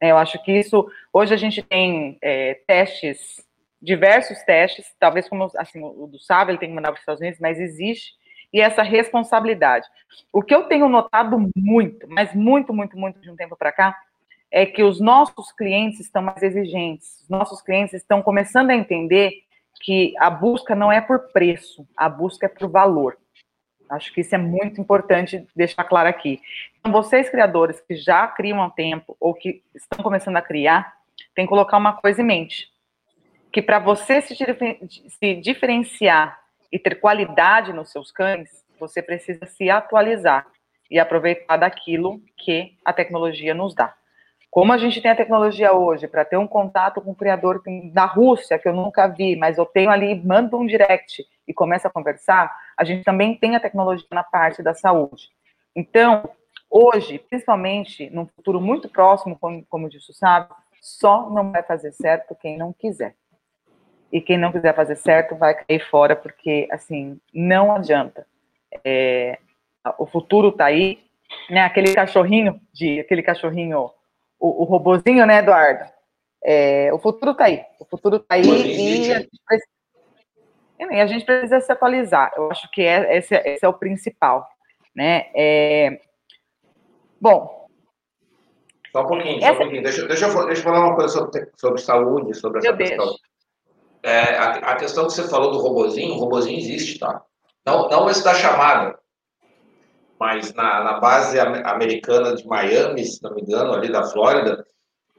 É, 0.01 0.11
eu 0.11 0.17
acho 0.17 0.43
que 0.43 0.51
isso, 0.51 0.91
hoje 1.13 1.35
a 1.35 1.37
gente 1.37 1.63
tem 1.63 2.17
é, 2.23 2.55
testes, 2.67 3.45
diversos 3.81 4.39
testes, 4.43 4.95
talvez 4.99 5.29
como 5.29 5.51
assim, 5.57 5.83
o 5.83 6.07
do 6.07 6.19
Sábio, 6.19 6.53
ele 6.53 6.59
tem 6.59 6.69
que 6.69 6.75
mandar 6.75 6.89
para 6.89 6.97
os 6.97 7.01
Estados 7.01 7.21
Unidos, 7.21 7.41
mas 7.41 7.59
existe, 7.59 8.13
e 8.53 8.61
essa 8.61 8.83
responsabilidade. 8.83 9.87
O 10.33 10.43
que 10.43 10.55
eu 10.55 10.65
tenho 10.65 10.89
notado 10.89 11.51
muito, 11.57 12.07
mas 12.09 12.35
muito, 12.35 12.75
muito, 12.75 12.97
muito 12.97 13.21
de 13.21 13.31
um 13.31 13.37
tempo 13.37 13.57
para 13.57 13.73
cá, 13.73 13.97
é 14.51 14.67
que 14.67 14.83
os 14.83 15.01
nossos 15.01 15.53
clientes 15.53 16.01
estão 16.01 16.23
mais 16.23 16.43
exigentes, 16.43 17.23
os 17.23 17.29
nossos 17.29 17.63
clientes 17.63 17.95
estão 17.95 18.21
começando 18.21 18.71
a 18.71 18.75
entender 18.75 19.33
que 19.83 20.13
a 20.19 20.29
busca 20.29 20.75
não 20.75 20.91
é 20.91 21.01
por 21.01 21.31
preço, 21.33 21.87
a 21.97 22.09
busca 22.09 22.47
é 22.47 22.49
por 22.49 22.69
valor. 22.69 23.17
Acho 23.89 24.13
que 24.13 24.21
isso 24.21 24.35
é 24.35 24.39
muito 24.39 24.81
importante 24.81 25.47
deixar 25.55 25.85
claro 25.85 26.09
aqui. 26.09 26.41
Então, 26.79 26.93
vocês 26.93 27.29
criadores 27.29 27.81
que 27.81 27.97
já 27.97 28.27
criam 28.27 28.63
há 28.63 28.71
tempo 28.71 29.17
ou 29.19 29.35
que 29.35 29.63
estão 29.75 30.03
começando 30.03 30.37
a 30.37 30.43
criar, 30.43 30.95
tem 31.35 31.45
que 31.45 31.49
colocar 31.49 31.77
uma 31.77 31.95
coisa 31.95 32.23
em 32.23 32.25
mente, 32.25 32.69
que 33.53 33.61
para 33.61 33.79
você 33.79 34.21
se, 34.21 34.35
se 34.37 35.35
diferenciar 35.37 36.39
e 36.71 36.79
ter 36.79 37.01
qualidade 37.01 37.73
nos 37.73 37.91
seus 37.91 38.13
cães, 38.13 38.49
você 38.79 39.03
precisa 39.03 39.45
se 39.47 39.69
atualizar 39.69 40.47
e 40.91 40.99
aproveitar 40.99 41.57
daquilo 41.57 42.21
que 42.37 42.77
a 42.85 42.93
tecnologia 42.93 43.55
nos 43.55 43.75
dá. 43.75 43.95
Como 44.51 44.73
a 44.73 44.79
gente 44.79 45.01
tem 45.01 45.13
a 45.13 45.17
tecnologia 45.17 45.73
hoje 45.73 46.09
para 46.09 46.25
ter 46.25 46.37
um 46.37 46.47
contato 46.47 47.01
com 47.01 47.13
um 47.13 47.15
criador 47.15 47.63
da 47.93 48.05
Rússia, 48.05 48.59
que 48.59 48.69
eu 48.69 48.73
nunca 48.73 49.07
vi, 49.07 49.37
mas 49.37 49.59
eu 49.59 49.65
tenho 49.65 49.91
ali, 49.91 50.21
mando 50.25 50.59
um 50.59 50.67
direct 50.67 51.25
e 51.47 51.55
começa 51.55 51.87
a 51.87 51.91
conversar, 51.91 52.53
a 52.77 52.83
gente 52.83 53.05
também 53.05 53.37
tem 53.37 53.55
a 53.55 53.61
tecnologia 53.61 54.09
na 54.11 54.25
parte 54.25 54.61
da 54.61 54.75
saúde. 54.75 55.29
Então, 55.75 56.29
hoje, 56.69 57.21
principalmente 57.31 58.11
num 58.11 58.27
futuro 58.27 58.61
muito 58.61 58.89
próximo, 58.89 59.39
como, 59.39 59.65
como 59.67 59.89
disse 59.89 60.11
o 60.11 60.15
Sábio, 60.15 60.55
só 60.81 61.31
não 61.31 61.53
vai 61.53 61.63
fazer 61.63 61.93
certo 61.93 62.35
quem 62.35 62.59
não 62.59 62.73
quiser. 62.73 63.15
E 64.13 64.21
quem 64.21 64.37
não 64.37 64.53
quiser 64.53 64.75
fazer 64.75 64.97
certo 64.97 65.37
vai 65.37 65.55
cair 65.55 65.81
fora, 65.89 66.17
porque, 66.17 66.67
assim, 66.71 67.21
não 67.33 67.73
adianta. 67.73 68.27
É, 68.85 69.39
o 69.99 70.07
futuro 70.07 70.49
está 70.49 70.67
aí, 70.67 70.99
né? 71.49 71.63
Aquele 71.63 71.95
cachorrinho, 71.95 72.61
de, 72.73 73.01
aquele 73.01 73.23
cachorrinho 73.23 73.91
o, 74.39 74.63
o 74.63 74.65
robozinho, 74.65 75.27
né, 75.27 75.39
Eduardo? 75.39 75.85
É, 76.43 76.91
o 76.93 76.99
futuro 76.99 77.33
está 77.33 77.45
aí. 77.45 77.63
O 77.79 77.85
futuro 77.85 78.17
está 78.17 78.35
aí 78.35 78.43
e 78.43 79.13
a, 79.13 79.19
gente 79.19 79.31
precisa, 79.47 79.69
e 80.79 81.01
a 81.01 81.07
gente 81.07 81.25
precisa 81.25 81.61
se 81.61 81.71
atualizar. 81.71 82.33
Eu 82.35 82.51
acho 82.51 82.71
que 82.71 82.83
é, 82.83 83.19
esse, 83.19 83.35
esse 83.35 83.65
é 83.65 83.69
o 83.69 83.75
principal. 83.75 84.49
Né? 84.95 85.31
É, 85.35 86.01
bom. 87.21 87.69
Só 88.91 89.03
um 89.03 89.07
pouquinho, 89.07 89.41
só 89.41 89.53
um 89.53 89.57
pouquinho. 89.57 89.83
Deixa, 89.83 90.07
deixa, 90.09 90.27
eu, 90.27 90.47
deixa 90.47 90.61
eu 90.61 90.65
falar 90.65 90.87
uma 90.87 90.97
coisa 90.97 91.09
sobre, 91.11 91.49
sobre 91.57 91.81
saúde, 91.81 92.35
sobre 92.35 92.59
essa 92.59 92.69
eu 92.69 92.77
questão. 92.77 93.15
É, 94.03 94.37
a, 94.37 94.51
a, 94.53 94.77
questão 94.77 95.07
que 95.07 95.13
você 95.13 95.29
falou 95.29 95.51
do 95.51 95.59
robozinho, 95.59 96.15
o 96.15 96.19
robozinho 96.19 96.59
existe, 96.59 96.99
tá? 96.99 97.23
Não, 97.67 97.89
não 97.89 98.09
esse 98.09 98.25
da 98.25 98.35
chamada, 98.35 98.99
mas 100.19 100.53
na, 100.55 100.85
na 100.85 101.01
base 101.01 101.39
americana 101.39 102.35
de 102.35 102.47
Miami, 102.47 103.05
se 103.05 103.23
não 103.23 103.35
me 103.35 103.43
engano, 103.43 103.73
ali 103.73 103.91
da 103.91 104.05
Flórida, 104.05 104.67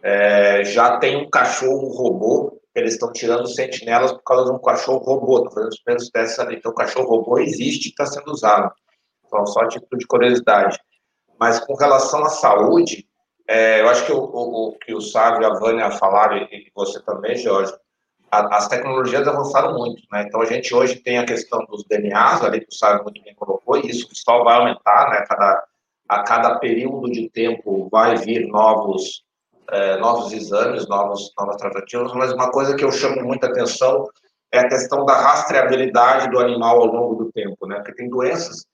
é, 0.04 0.64
já 0.64 0.98
tem 0.98 1.18
um 1.18 1.30
cachorro 1.30 1.88
robô, 1.90 2.60
eles 2.74 2.94
estão 2.94 3.12
tirando 3.12 3.48
sentinelas 3.48 4.12
por 4.12 4.24
causa 4.24 4.46
de 4.46 4.52
um 4.52 4.62
cachorro 4.62 5.00
robô, 5.00 5.38
estão 5.38 5.52
fazendo 5.52 5.72
os 5.72 5.80
primeiros 5.82 6.10
testes 6.10 6.40
ali. 6.40 6.56
Então, 6.56 6.72
o 6.72 6.76
cachorro 6.76 7.10
robô 7.10 7.40
existe 7.40 7.88
e 7.88 7.90
está 7.90 8.06
sendo 8.06 8.32
usado. 8.32 8.72
Então, 9.26 9.46
só 9.46 9.68
título 9.68 9.98
de 9.98 10.08
curiosidade. 10.08 10.80
Mas 11.40 11.60
com 11.60 11.74
relação 11.76 12.24
à 12.24 12.30
saúde, 12.30 13.08
é, 13.48 13.82
eu 13.82 13.90
acho 13.90 14.06
que 14.06 14.12
o, 14.12 14.20
o, 14.20 14.70
o, 14.70 14.78
que 14.78 14.94
o 14.94 15.02
Sávio 15.02 15.42
e 15.42 15.46
a 15.46 15.54
Vânia 15.54 15.92
falaram, 15.92 16.38
e, 16.38 16.44
e 16.44 16.72
você 16.74 17.02
também, 17.02 17.36
Jorge, 17.36 17.74
a, 18.32 18.58
as 18.58 18.68
tecnologias 18.68 19.28
avançaram 19.28 19.78
muito, 19.78 20.02
né? 20.12 20.24
Então, 20.28 20.42
a 20.42 20.46
gente 20.46 20.74
hoje 20.74 20.96
tem 20.96 21.18
a 21.18 21.26
questão 21.26 21.60
dos 21.66 21.84
DNAs, 21.86 22.44
ali 22.44 22.62
que 22.62 22.70
o 22.72 22.76
Sávio 22.76 23.04
muito 23.04 23.22
bem 23.24 23.36
colocou, 23.36 23.78
e 23.78 23.90
isso 23.90 24.08
só 24.14 24.44
vai 24.44 24.58
aumentar, 24.58 25.10
né? 25.10 25.26
Cada, 25.28 25.64
a 26.08 26.24
cada 26.24 26.60
período 26.60 27.12
de 27.12 27.30
tempo 27.30 27.90
vai 27.92 28.16
vir 28.16 28.48
novos 28.48 29.24
é, 29.72 29.98
novos 29.98 30.34
exames, 30.34 30.88
novos, 30.88 31.32
novas 31.40 31.56
tratativas, 31.56 32.14
mas 32.14 32.34
uma 32.34 32.52
coisa 32.52 32.76
que 32.76 32.84
eu 32.84 32.92
chamo 32.92 33.24
muita 33.24 33.48
atenção 33.48 34.06
é 34.52 34.60
a 34.60 34.68
questão 34.68 35.06
da 35.06 35.16
rastreabilidade 35.16 36.30
do 36.30 36.40
animal 36.40 36.82
ao 36.82 36.88
longo 36.88 37.24
do 37.24 37.32
tempo, 37.32 37.66
né? 37.66 37.78
Porque 37.78 37.96
tem 37.96 38.10
doenças 38.10 38.66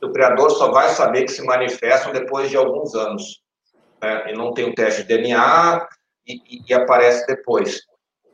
que 0.00 0.06
o 0.06 0.12
criador 0.12 0.50
só 0.50 0.72
vai 0.72 0.88
saber 0.88 1.24
que 1.24 1.32
se 1.32 1.44
manifestam 1.44 2.12
depois 2.12 2.50
de 2.50 2.56
alguns 2.56 2.94
anos. 2.94 3.40
Né? 4.02 4.32
E 4.32 4.36
não 4.36 4.52
tem 4.52 4.64
o 4.64 4.68
um 4.70 4.74
teste 4.74 5.02
de 5.02 5.08
DNA 5.08 5.86
e, 6.26 6.34
e, 6.34 6.64
e, 6.68 6.74
aparece 6.74 7.26
depois. 7.26 7.80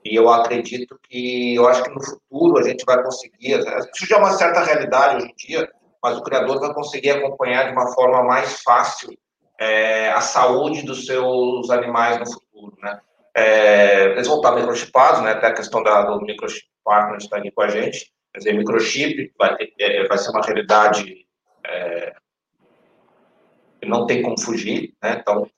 E 0.07 0.15
eu 0.15 0.29
acredito 0.31 0.97
que, 1.03 1.57
eu 1.57 1.67
acho 1.67 1.83
que 1.83 1.91
no 1.91 2.01
futuro 2.01 2.59
a 2.59 2.63
gente 2.63 2.85
vai 2.85 3.03
conseguir, 3.03 3.59
isso 3.93 4.07
já 4.07 4.17
é 4.17 4.19
uma 4.21 4.31
certa 4.31 4.63
realidade 4.63 5.17
hoje 5.17 5.33
em 5.33 5.35
dia, 5.35 5.69
mas 6.01 6.17
o 6.17 6.23
criador 6.23 6.61
vai 6.61 6.73
conseguir 6.73 7.11
acompanhar 7.11 7.65
de 7.65 7.73
uma 7.73 7.93
forma 7.93 8.23
mais 8.23 8.63
fácil 8.63 9.11
é, 9.59 10.11
a 10.11 10.21
saúde 10.21 10.83
dos 10.83 11.07
seus 11.07 11.71
animais 11.71 12.21
no 12.21 12.33
futuro, 12.33 12.77
né? 12.81 13.01
É, 13.35 14.13
eles 14.13 14.29
vão 14.29 14.37
estar 14.37 14.53
microchipados, 14.53 15.23
né? 15.23 15.33
Até 15.33 15.49
a 15.49 15.55
questão 15.55 15.83
da, 15.83 16.03
do 16.03 16.23
microchip 16.23 16.69
partner 16.85 17.17
está 17.17 17.39
aqui 17.39 17.51
com 17.51 17.63
a 17.63 17.69
gente. 17.69 18.13
Quer 18.33 18.39
dizer, 18.39 18.53
microchip 18.53 19.33
vai, 19.37 19.57
ter, 19.57 19.75
é, 19.81 20.07
vai 20.07 20.19
ser 20.19 20.31
uma 20.31 20.43
realidade 20.43 21.27
é, 21.67 22.15
que 23.81 23.89
não 23.89 24.07
tem 24.07 24.23
como 24.23 24.41
fugir, 24.41 24.95
né? 25.03 25.19
Então, 25.21 25.51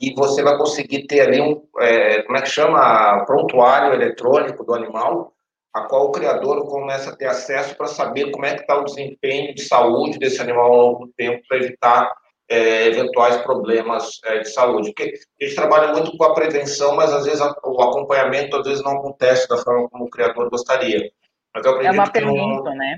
e 0.00 0.14
você 0.14 0.42
vai 0.42 0.56
conseguir 0.56 1.06
ter 1.06 1.20
ali 1.20 1.40
um, 1.40 1.62
é, 1.80 2.22
como 2.22 2.38
é 2.38 2.42
que 2.42 2.50
chama, 2.50 3.24
prontuário 3.24 3.94
eletrônico 3.94 4.64
do 4.64 4.74
animal, 4.74 5.32
a 5.72 5.82
qual 5.82 6.06
o 6.06 6.12
criador 6.12 6.66
começa 6.66 7.10
a 7.10 7.16
ter 7.16 7.26
acesso 7.26 7.76
para 7.76 7.86
saber 7.86 8.30
como 8.30 8.46
é 8.46 8.54
que 8.54 8.62
está 8.62 8.78
o 8.78 8.84
desempenho 8.84 9.54
de 9.54 9.62
saúde 9.62 10.18
desse 10.18 10.40
animal 10.40 10.72
ao 10.72 10.76
longo 10.76 11.06
do 11.06 11.12
tempo, 11.12 11.42
para 11.48 11.58
evitar 11.58 12.10
é, 12.48 12.86
eventuais 12.86 13.36
problemas 13.38 14.20
é, 14.24 14.38
de 14.38 14.50
saúde. 14.50 14.92
Porque 14.94 15.14
a 15.40 15.44
gente 15.44 15.56
trabalha 15.56 15.92
muito 15.92 16.16
com 16.16 16.24
a 16.24 16.34
prevenção, 16.34 16.96
mas 16.96 17.12
às 17.12 17.24
vezes 17.24 17.40
a, 17.40 17.54
o 17.64 17.82
acompanhamento 17.82 18.56
às 18.56 18.66
vezes 18.66 18.82
não 18.82 18.92
acontece 18.92 19.48
da 19.48 19.58
forma 19.58 19.88
como 19.90 20.04
o 20.04 20.10
criador 20.10 20.48
gostaria. 20.48 21.10
Mas 21.54 21.64
eu 21.64 21.72
acredito 21.72 21.94
é 21.94 21.98
uma 21.98 22.10
pergunta, 22.10 22.70
no... 22.70 22.76
né? 22.76 22.96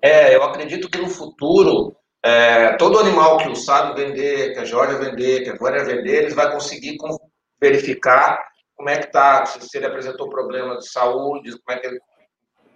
É, 0.00 0.34
eu 0.34 0.42
acredito 0.42 0.88
que 0.88 0.98
no 0.98 1.08
futuro 1.08 1.96
é, 2.22 2.76
todo 2.76 2.98
animal 2.98 3.38
que 3.38 3.48
o 3.48 3.56
Sábio 3.56 3.94
vender, 3.94 4.52
que 4.52 4.58
a 4.58 4.64
Jorge 4.64 4.96
vender, 4.96 5.44
que 5.44 5.50
a 5.50 5.56
Vânia 5.56 5.84
vender, 5.84 6.22
eles 6.22 6.34
vai 6.34 6.50
conseguir 6.50 6.96
verificar 7.60 8.44
como 8.76 8.90
é 8.90 8.98
que 8.98 9.06
está, 9.06 9.44
se 9.46 9.76
ele 9.76 9.86
apresentou 9.86 10.28
problema 10.28 10.76
de 10.76 10.88
saúde, 10.88 11.58
como 11.64 11.76
é 11.76 11.80
que 11.80 11.86
ele... 11.86 11.98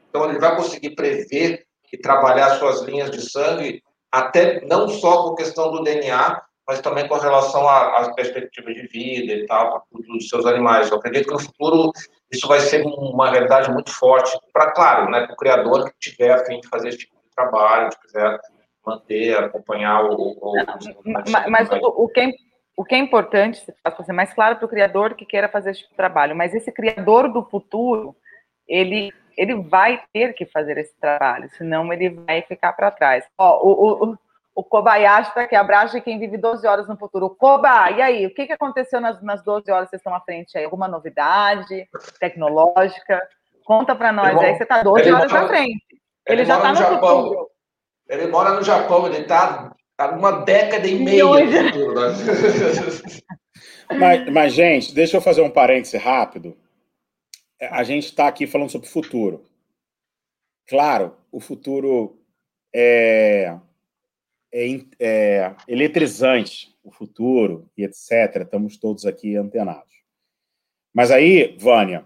Então 0.09 0.29
ele 0.29 0.39
vai 0.39 0.57
conseguir 0.57 0.95
prever 0.95 1.65
e 1.93 1.97
trabalhar 1.97 2.59
suas 2.59 2.83
linhas 2.83 3.11
de 3.11 3.21
sangue 3.31 3.83
até 4.11 4.61
não 4.67 4.89
só 4.89 5.23
com 5.23 5.35
questão 5.35 5.71
do 5.71 5.83
DNA, 5.83 6.43
mas 6.67 6.81
também 6.81 7.09
com 7.09 7.17
relação 7.17 7.69
às 7.69 8.13
perspectivas 8.15 8.75
de 8.75 8.87
vida 8.87 9.33
e 9.33 9.47
tal, 9.47 9.85
dos 9.91 10.29
seus 10.29 10.47
animais. 10.47 10.91
Eu 10.91 10.99
acredito 10.99 11.27
que 11.27 11.33
no 11.33 11.41
futuro 11.41 11.93
isso 12.31 12.47
vai 12.47 12.61
ser 12.61 12.83
uma 12.85 13.31
realidade 13.31 13.71
muito 13.71 13.91
forte, 13.91 14.37
para, 14.53 14.71
claro, 14.73 15.11
né, 15.11 15.27
para 15.27 15.35
o 15.35 15.37
criador 15.37 15.91
que 15.91 16.11
tiver 16.11 16.31
a 16.31 16.45
fim 16.45 16.61
de 16.61 16.69
fazer 16.69 16.89
esse 16.89 16.99
tipo 16.99 17.15
de 17.17 17.35
trabalho, 17.35 17.91
que 17.91 18.01
quiser 18.01 18.39
manter, 18.85 19.45
acompanhar 19.45 20.05
o. 20.05 20.33
o 20.33 20.53
mas, 21.05 21.47
mas 21.49 21.71
o, 21.71 22.05
o, 22.05 22.09
que 22.09 22.21
é, 22.21 22.33
o 22.77 22.85
que 22.85 22.95
é 22.95 22.99
importante, 22.99 23.63
para 23.83 24.05
ser 24.05 24.13
mais 24.13 24.33
claro 24.33 24.57
para 24.57 24.67
o 24.67 24.69
criador 24.69 25.15
que 25.15 25.27
queira 25.27 25.49
fazer 25.49 25.71
esse 25.71 25.83
tipo 25.83 25.95
trabalho, 25.95 26.35
mas 26.35 26.55
esse 26.55 26.73
criador 26.73 27.33
do 27.33 27.45
futuro, 27.45 28.17
ele 28.67 29.13
ele 29.37 29.55
vai 29.63 30.03
ter 30.13 30.35
que 30.35 30.47
fazer 30.47 30.79
esse 30.79 30.95
trabalho, 31.01 31.49
senão 31.57 31.91
ele 31.93 32.11
vai 32.11 32.43
ficar 32.43 32.73
para 32.75 32.91
trás. 32.91 33.25
Ó, 33.39 33.67
o, 33.67 34.11
o, 34.11 34.19
o 34.55 34.65
Kobayashi 34.65 35.31
está 35.31 35.43
aqui, 35.43 35.57
abraço 35.57 35.95
de 35.95 36.03
quem 36.03 36.19
vive 36.19 36.37
12 36.37 36.67
horas 36.67 36.89
no 36.89 36.97
futuro. 36.97 37.31
Koba, 37.31 37.91
e 37.91 38.03
aí, 38.03 38.27
o 38.27 38.35
que, 38.35 38.47
que 38.47 38.53
aconteceu 38.53 39.01
nas, 39.01 39.23
nas 39.23 39.43
12 39.43 39.71
horas 39.71 39.87
que 39.87 39.91
vocês 39.91 40.01
estão 40.01 40.15
à 40.15 40.21
frente 40.21 40.57
aí? 40.57 40.65
Alguma 40.65 40.89
novidade 40.89 41.89
tecnológica? 42.19 43.21
Conta 43.65 43.95
para 43.95 44.13
nós 44.13 44.37
ele 44.37 44.47
aí, 44.47 44.57
você 44.57 44.65
está 44.65 44.83
12 44.83 45.13
horas 45.13 45.33
mora, 45.33 45.45
à 45.45 45.49
frente. 45.49 45.87
Ele, 46.27 46.41
ele 46.41 46.45
já 46.45 46.57
está 46.57 46.69
no, 46.69 46.75
no 46.75 46.81
Japão. 46.81 47.23
futuro. 47.23 47.52
Ele 48.09 48.27
mora 48.27 48.55
no 48.55 48.63
Japão, 48.63 49.07
ele 49.07 49.19
está 49.19 49.75
há 49.99 50.07
uma 50.11 50.43
década 50.43 50.87
e 50.87 50.99
meia 50.99 51.25
no 51.25 51.51
futuro. 51.51 52.01
Né? 52.01 52.17
mas, 53.99 54.33
mas, 54.33 54.53
gente, 54.53 54.95
deixa 54.95 55.17
eu 55.17 55.21
fazer 55.21 55.43
um 55.43 55.51
parêntese 55.51 55.97
rápido 55.97 56.57
a 57.71 57.85
gente 57.85 58.07
está 58.07 58.27
aqui 58.27 58.47
falando 58.47 58.71
sobre 58.71 58.89
o 58.89 58.91
futuro. 58.91 59.45
Claro, 60.67 61.17
o 61.31 61.39
futuro 61.39 62.21
é, 62.75 63.57
é, 64.53 64.85
é, 64.99 65.55
eletrizante, 65.69 66.75
o 66.83 66.91
futuro 66.91 67.71
e 67.77 67.85
etc. 67.85 68.43
Estamos 68.43 68.77
todos 68.77 69.07
aqui 69.07 69.37
antenados. 69.37 70.03
Mas 70.93 71.11
aí, 71.11 71.57
Vânia, 71.59 72.05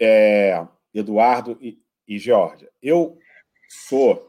é, 0.00 0.66
Eduardo 0.92 1.56
e, 1.60 1.80
e 2.06 2.18
Georgia, 2.18 2.70
eu 2.82 3.18
sou 3.68 4.27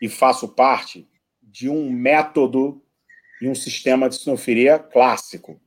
e 0.00 0.08
faço 0.08 0.48
parte 0.48 1.06
de 1.42 1.68
um 1.68 1.90
método 1.90 2.82
e 3.40 3.48
um 3.48 3.54
sistema 3.54 4.08
de 4.08 4.16
sinofilia 4.16 4.78
clássico, 4.78 5.60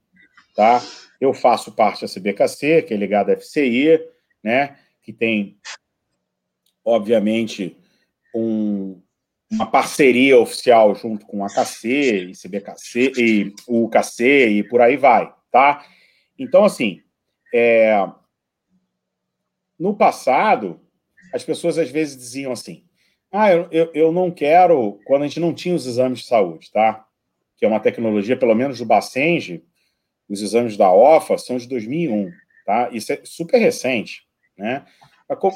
tá? 0.55 0.81
Eu 1.19 1.33
faço 1.33 1.71
parte 1.71 2.01
da 2.01 2.07
CBKC, 2.07 2.83
que 2.83 2.93
é 2.93 2.97
ligada 2.97 3.33
à 3.33 3.37
FCI, 3.37 3.99
né? 4.43 4.77
Que 5.01 5.11
tem, 5.11 5.57
obviamente, 6.83 7.77
um, 8.33 9.01
uma 9.51 9.69
parceria 9.69 10.39
oficial 10.39 10.93
junto 10.95 11.25
com 11.25 11.43
a 11.43 11.47
KC, 11.47 12.29
e 12.29 12.35
CBKC, 12.35 13.11
e 13.17 13.53
o 13.67 13.89
KC, 13.89 14.49
e 14.49 14.63
por 14.63 14.81
aí 14.81 14.95
vai, 14.95 15.33
tá? 15.51 15.85
Então, 16.37 16.63
assim, 16.63 17.01
é... 17.53 18.07
no 19.77 19.95
passado, 19.95 20.79
as 21.33 21.43
pessoas 21.43 21.77
às 21.77 21.89
vezes 21.89 22.17
diziam 22.17 22.51
assim, 22.51 22.83
ah, 23.31 23.51
eu, 23.51 23.67
eu, 23.71 23.91
eu 23.93 24.11
não 24.11 24.31
quero, 24.31 24.99
quando 25.05 25.23
a 25.23 25.27
gente 25.27 25.39
não 25.39 25.53
tinha 25.53 25.75
os 25.75 25.85
exames 25.85 26.19
de 26.19 26.25
saúde, 26.25 26.71
tá? 26.71 27.05
Que 27.57 27.65
é 27.65 27.67
uma 27.67 27.79
tecnologia, 27.79 28.37
pelo 28.37 28.55
menos 28.55 28.79
do 28.79 28.85
Bacenge, 28.85 29.63
os 30.27 30.41
exames 30.41 30.77
da 30.77 30.91
OFA 30.91 31.37
são 31.37 31.57
de 31.57 31.67
2001, 31.67 32.31
tá? 32.65 32.89
Isso 32.91 33.11
é 33.13 33.21
super 33.23 33.59
recente. 33.59 34.23
Né? 34.57 34.85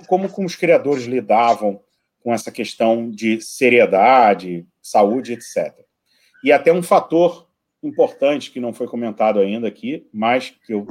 Como, 0.08 0.30
como, 0.30 0.48
os 0.48 0.56
criadores 0.56 1.04
lidavam 1.04 1.82
com 2.22 2.34
essa 2.34 2.52
questão 2.52 3.10
de 3.10 3.42
seriedade, 3.42 4.66
saúde, 4.82 5.34
etc. 5.34 5.74
E 6.44 6.52
até 6.52 6.72
um 6.72 6.82
fator 6.82 7.48
importante 7.84 8.50
que 8.50 8.60
não 8.60 8.74
foi 8.74 8.88
comentado 8.88 9.40
ainda 9.40 9.68
aqui, 9.68 10.08
mas 10.14 10.52
que 10.66 10.74
eu 10.74 10.88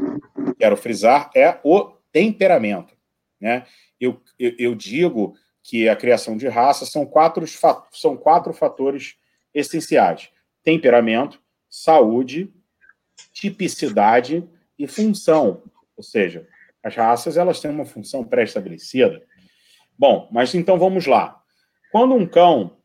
quero 0.58 0.76
frisar, 0.76 1.30
é 1.34 1.58
o 1.64 1.92
temperamento. 2.12 2.94
Né? 3.40 3.64
Eu, 3.98 4.20
eu, 4.38 4.52
eu 4.58 4.74
digo 4.74 5.34
que 5.62 5.88
a 5.88 5.96
criação 5.96 6.36
de 6.36 6.48
raça 6.48 6.84
são 6.84 7.06
quatro, 7.06 7.44
são 7.92 8.16
quatro 8.16 8.52
fatores 8.52 9.16
essenciais: 9.54 10.30
temperamento, 10.62 11.40
saúde, 11.68 12.52
tipicidade 13.32 14.48
e 14.78 14.86
função. 14.86 15.62
Ou 15.96 16.02
seja, 16.02 16.48
as 16.82 16.94
raças 16.94 17.36
elas 17.36 17.60
têm 17.60 17.70
uma 17.70 17.84
função 17.84 18.24
pré-estabelecida. 18.24 19.22
Bom, 19.96 20.28
mas 20.32 20.54
então 20.54 20.78
vamos 20.78 21.06
lá. 21.06 21.40
Quando 21.92 22.14
um 22.14 22.26
cão, 22.26 22.78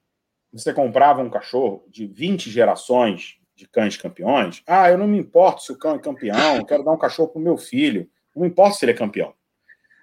você 0.51 0.73
comprava 0.73 1.21
um 1.21 1.29
cachorro 1.29 1.85
de 1.89 2.05
20 2.05 2.49
gerações 2.49 3.37
de 3.55 3.67
cães 3.67 3.97
campeões, 3.97 4.61
ah, 4.67 4.91
eu 4.91 4.99
não 4.99 5.07
me 5.07 5.17
importo 5.17 5.63
se 5.63 5.71
o 5.71 5.77
cão 5.77 5.95
é 5.95 5.99
campeão, 5.99 6.57
eu 6.57 6.65
quero 6.65 6.83
dar 6.83 6.91
um 6.91 6.97
cachorro 6.97 7.29
para 7.29 7.39
o 7.39 7.43
meu 7.43 7.57
filho, 7.57 8.07
não 8.35 8.45
importa 8.45 8.77
se 8.77 8.85
ele 8.85 8.91
é 8.91 8.95
campeão. 8.95 9.33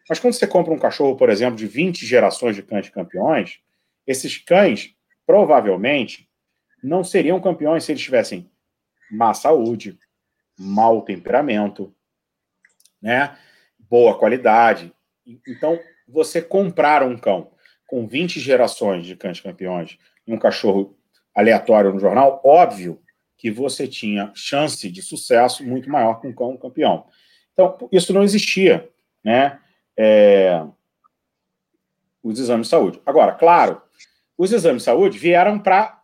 Mas 0.09 0.18
quando 0.18 0.34
você 0.34 0.46
compra 0.46 0.72
um 0.72 0.78
cachorro, 0.78 1.16
por 1.16 1.30
exemplo, 1.30 1.57
de 1.57 1.66
20 1.66 2.05
gerações 2.05 2.55
de 2.55 2.62
cães 2.62 2.88
campeões, 2.88 3.61
esses 4.07 4.36
cães 4.38 4.94
provavelmente 5.26 6.28
não 6.82 7.02
seriam 7.02 7.40
campeões 7.40 7.84
se 7.84 7.92
eles 7.92 8.02
tivessem 8.02 8.50
má 9.11 9.32
saúde, 9.32 9.98
mau 10.59 11.02
temperamento, 11.02 11.94
né? 13.00 13.36
boa 13.78 14.18
qualidade. 14.18 14.92
Então, 15.48 15.78
você 16.07 16.42
comprar 16.42 17.02
um 17.02 17.16
cão 17.16 17.52
com 17.86 18.07
20 18.07 18.40
gerações 18.40 19.07
de 19.07 19.16
cães 19.16 19.40
campeões 19.40 19.98
e 20.26 20.34
um 20.34 20.38
cachorro 20.38 20.96
aleatório 21.34 21.92
no 21.92 22.00
jornal, 22.00 22.40
óbvio 22.44 23.00
que 23.36 23.50
você 23.50 23.86
tinha 23.86 24.32
chance 24.34 24.90
de 24.90 25.02
sucesso 25.02 25.64
muito 25.64 25.90
maior 25.90 26.20
com 26.20 26.28
o 26.28 26.34
cão 26.34 26.57
campeão. 26.57 27.07
Então, 27.52 27.76
isso 27.92 28.12
não 28.12 28.22
existia, 28.22 28.88
né? 29.22 29.61
É, 29.97 30.64
os 32.22 32.38
exames 32.38 32.66
de 32.66 32.70
saúde. 32.70 33.01
Agora, 33.05 33.32
claro, 33.32 33.82
os 34.36 34.53
exames 34.53 34.82
de 34.82 34.86
saúde 34.86 35.18
vieram 35.18 35.59
para 35.59 36.01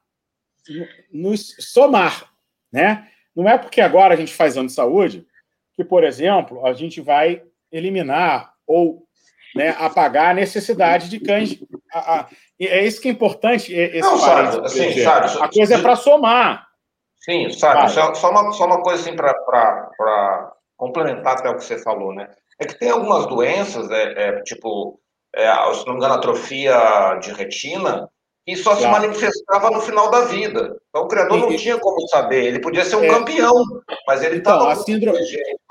nos 1.13 1.57
somar, 1.59 2.31
né? 2.73 3.09
Não 3.35 3.49
é 3.49 3.57
porque 3.57 3.81
agora 3.81 4.15
a 4.15 4.17
gente 4.17 4.35
faz 4.35 4.53
exame 4.53 4.69
de 4.69 4.75
saúde 4.75 5.27
que, 5.75 5.83
por 5.83 6.05
exemplo, 6.05 6.67
a 6.67 6.73
gente 6.73 7.01
vai 7.01 7.43
eliminar 7.73 8.53
ou 8.67 9.07
né, 9.55 9.75
apagar 9.79 10.31
a 10.31 10.35
necessidade 10.35 11.09
de 11.09 11.19
cães. 11.19 11.59
A, 11.93 12.21
a, 12.21 12.29
é 12.61 12.85
isso 12.85 13.01
que 13.01 13.09
é 13.09 13.13
importante. 13.13 13.73
Esse 13.73 14.01
Não, 14.01 14.19
sabe, 14.19 14.65
assim, 14.65 15.03
sabe, 15.03 15.43
a 15.43 15.49
coisa 15.49 15.75
é 15.75 15.81
para 15.81 15.97
somar. 15.97 16.69
Sim, 17.17 17.51
sabe, 17.51 17.91
só, 17.91 18.15
só, 18.15 18.31
uma, 18.31 18.53
só 18.53 18.67
uma 18.67 18.83
coisa 18.83 19.03
assim 19.03 19.17
para 19.17 20.53
complementar 20.81 21.37
até 21.37 21.51
o 21.51 21.57
que 21.57 21.65
você 21.65 21.79
falou, 21.79 22.15
né? 22.15 22.31
É 22.59 22.65
que 22.65 22.79
tem 22.79 22.89
algumas 22.89 23.27
doenças, 23.27 23.91
é, 23.91 24.29
é 24.29 24.43
tipo, 24.43 24.99
é, 25.35 25.53
se 25.75 25.87
não 25.87 25.93
me 25.93 25.99
engano, 25.99 26.15
atrofia 26.15 27.19
de 27.23 27.33
retina, 27.33 28.09
e 28.47 28.57
só 28.57 28.75
claro. 28.75 28.81
se 28.81 29.01
manifestava 29.01 29.71
no 29.71 29.83
final 29.83 30.11
da 30.11 30.23
vida. 30.23 30.81
Então 30.89 31.03
o 31.03 31.09
criador 31.09 31.37
e, 31.37 31.41
não 31.43 31.57
tinha 31.57 31.79
como 31.79 32.09
saber. 32.09 32.47
Ele 32.47 32.61
podia 32.61 32.85
ser 32.85 32.97
um 32.97 33.05
é, 33.05 33.09
campeão, 33.09 33.63
mas 34.07 34.23
ele 34.23 34.39
estava 34.39 34.73
então, 34.73 34.83
síndrome... 34.83 35.19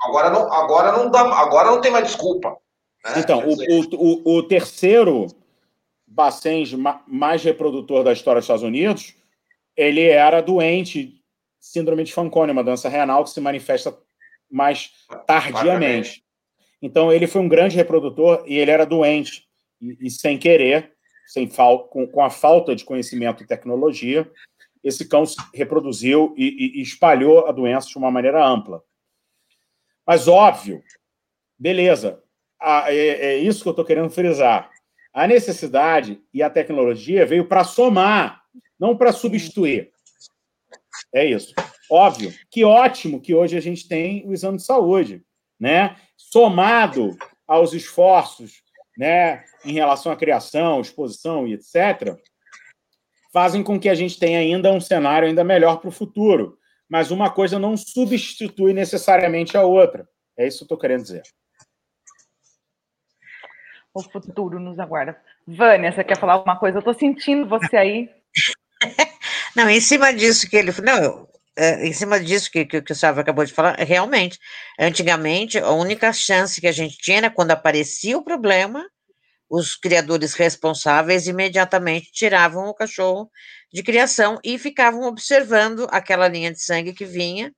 agora 0.00 0.30
não, 0.30 0.52
agora 0.52 0.92
não 0.92 1.10
dá, 1.10 1.20
agora 1.40 1.72
não 1.72 1.80
tem 1.80 1.90
mais 1.90 2.06
desculpa. 2.06 2.56
Né? 3.04 3.14
Então 3.16 3.42
o, 3.44 3.96
o, 3.96 4.36
o, 4.36 4.42
terceiro 4.44 5.26
Bacens 6.06 6.72
mais 7.06 7.42
reprodutor 7.42 8.04
da 8.04 8.12
história 8.12 8.40
dos 8.40 8.44
Estados 8.44 8.62
Unidos, 8.62 9.14
ele 9.76 10.06
era 10.06 10.40
doente, 10.40 11.20
síndrome 11.58 12.04
de 12.04 12.12
Fanconi, 12.12 12.52
uma 12.52 12.64
doença 12.64 12.88
renal 12.88 13.24
que 13.24 13.30
se 13.30 13.40
manifesta 13.40 13.92
mais 14.50 14.90
tardiamente. 15.26 16.24
Então 16.82 17.12
ele 17.12 17.26
foi 17.26 17.40
um 17.40 17.48
grande 17.48 17.76
reprodutor 17.76 18.42
e 18.46 18.56
ele 18.56 18.70
era 18.70 18.84
doente 18.84 19.44
e, 19.80 20.06
e 20.06 20.10
sem 20.10 20.38
querer 20.38 20.92
sem 21.30 21.46
com, 21.46 22.08
com, 22.08 22.24
a 22.24 22.28
falta 22.28 22.74
de 22.74 22.84
conhecimento 22.84 23.40
e 23.40 23.46
tecnologia, 23.46 24.28
esse 24.82 25.06
cão 25.08 25.24
se 25.24 25.36
reproduziu 25.54 26.34
e, 26.36 26.78
e, 26.78 26.82
espalhou 26.82 27.46
a 27.46 27.52
doença 27.52 27.88
de 27.88 27.96
uma 27.96 28.10
maneira 28.10 28.44
ampla. 28.44 28.82
Mas, 30.04 30.26
óbvio, 30.26 30.82
beleza, 31.56 32.20
é, 32.60 32.96
é, 32.96 33.36
isso 33.36 33.62
que 33.62 33.68
eu 33.68 33.72
estou 33.72 33.84
querendo 33.84 34.10
frisar. 34.10 34.72
A 35.14 35.28
necessidade 35.28 36.20
e 36.34 36.42
a 36.42 36.50
tecnologia 36.50 37.24
veio 37.24 37.46
para 37.46 37.62
somar, 37.62 38.42
não 38.78 38.96
para 38.96 39.12
substituir. 39.12 39.92
É 41.14 41.24
isso. 41.24 41.54
Óbvio, 41.90 42.32
que 42.50 42.64
ótimo 42.64 43.20
que 43.20 43.34
hoje 43.34 43.56
a 43.56 43.60
gente 43.60 43.88
tem 43.88 44.24
o 44.26 44.32
exame 44.32 44.58
de 44.58 44.64
saúde, 44.64 45.24
né? 45.58 45.96
Somado 46.16 47.16
aos 47.46 47.72
esforços 47.72 48.62
né, 48.96 49.44
em 49.64 49.72
relação 49.72 50.12
à 50.12 50.16
criação, 50.16 50.80
exposição 50.80 51.48
e 51.48 51.54
etc., 51.54 52.16
fazem 53.32 53.62
com 53.62 53.78
que 53.78 53.88
a 53.88 53.94
gente 53.94 54.18
tenha 54.18 54.38
ainda 54.38 54.72
um 54.72 54.80
cenário 54.80 55.26
ainda 55.26 55.42
melhor 55.42 55.78
para 55.78 55.88
o 55.88 55.92
futuro. 55.92 56.58
Mas 56.88 57.10
uma 57.10 57.30
coisa 57.30 57.58
não 57.58 57.76
substitui 57.76 58.72
necessariamente 58.72 59.56
a 59.56 59.62
outra. 59.62 60.08
É 60.36 60.46
isso 60.46 60.58
que 60.58 60.62
eu 60.64 60.66
estou 60.66 60.78
querendo 60.78 61.02
dizer. 61.02 61.22
O 63.94 64.02
futuro 64.02 64.58
nos 64.58 64.78
aguarda. 64.78 65.20
Vânia, 65.46 65.92
você 65.92 66.04
quer 66.04 66.18
falar 66.18 66.34
alguma 66.34 66.58
coisa? 66.58 66.78
Eu 66.78 66.80
estou 66.80 66.94
sentindo 66.94 67.48
você 67.48 67.76
aí. 67.76 68.10
não, 69.54 69.70
em 69.70 69.80
cima 69.80 70.12
disso 70.12 70.48
que 70.48 70.56
ele. 70.56 70.72
Não, 70.82 71.29
é, 71.60 71.86
em 71.86 71.92
cima 71.92 72.18
disso 72.18 72.50
que, 72.50 72.64
que, 72.64 72.80
que 72.80 72.92
o 72.92 72.96
Sávio 72.96 73.20
acabou 73.20 73.44
de 73.44 73.52
falar, 73.52 73.76
realmente, 73.76 74.38
antigamente, 74.78 75.58
a 75.58 75.70
única 75.72 76.10
chance 76.12 76.60
que 76.60 76.66
a 76.66 76.72
gente 76.72 76.96
tinha 76.96 77.18
era 77.18 77.30
quando 77.30 77.50
aparecia 77.50 78.16
o 78.16 78.24
problema, 78.24 78.82
os 79.48 79.76
criadores 79.76 80.32
responsáveis 80.32 81.26
imediatamente 81.26 82.10
tiravam 82.12 82.68
o 82.68 82.74
cachorro 82.74 83.30
de 83.72 83.82
criação 83.82 84.38
e 84.42 84.58
ficavam 84.58 85.02
observando 85.02 85.86
aquela 85.90 86.28
linha 86.28 86.50
de 86.50 86.62
sangue 86.62 86.94
que 86.94 87.04
vinha, 87.04 87.52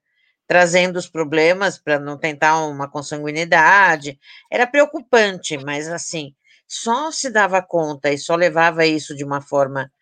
trazendo 0.49 0.97
os 0.99 1.09
problemas 1.09 1.79
para 1.79 2.01
não 2.01 2.19
tentar 2.19 2.65
uma 2.65 2.91
consanguinidade. 2.91 4.19
Era 4.51 4.67
preocupante, 4.67 5.57
mas 5.59 5.89
assim, 5.89 6.35
só 6.67 7.13
se 7.13 7.31
dava 7.31 7.63
conta 7.63 8.11
e 8.11 8.19
só 8.19 8.35
levava 8.35 8.85
isso 8.85 9.15
de 9.15 9.23
uma 9.23 9.41
forma 9.41 9.93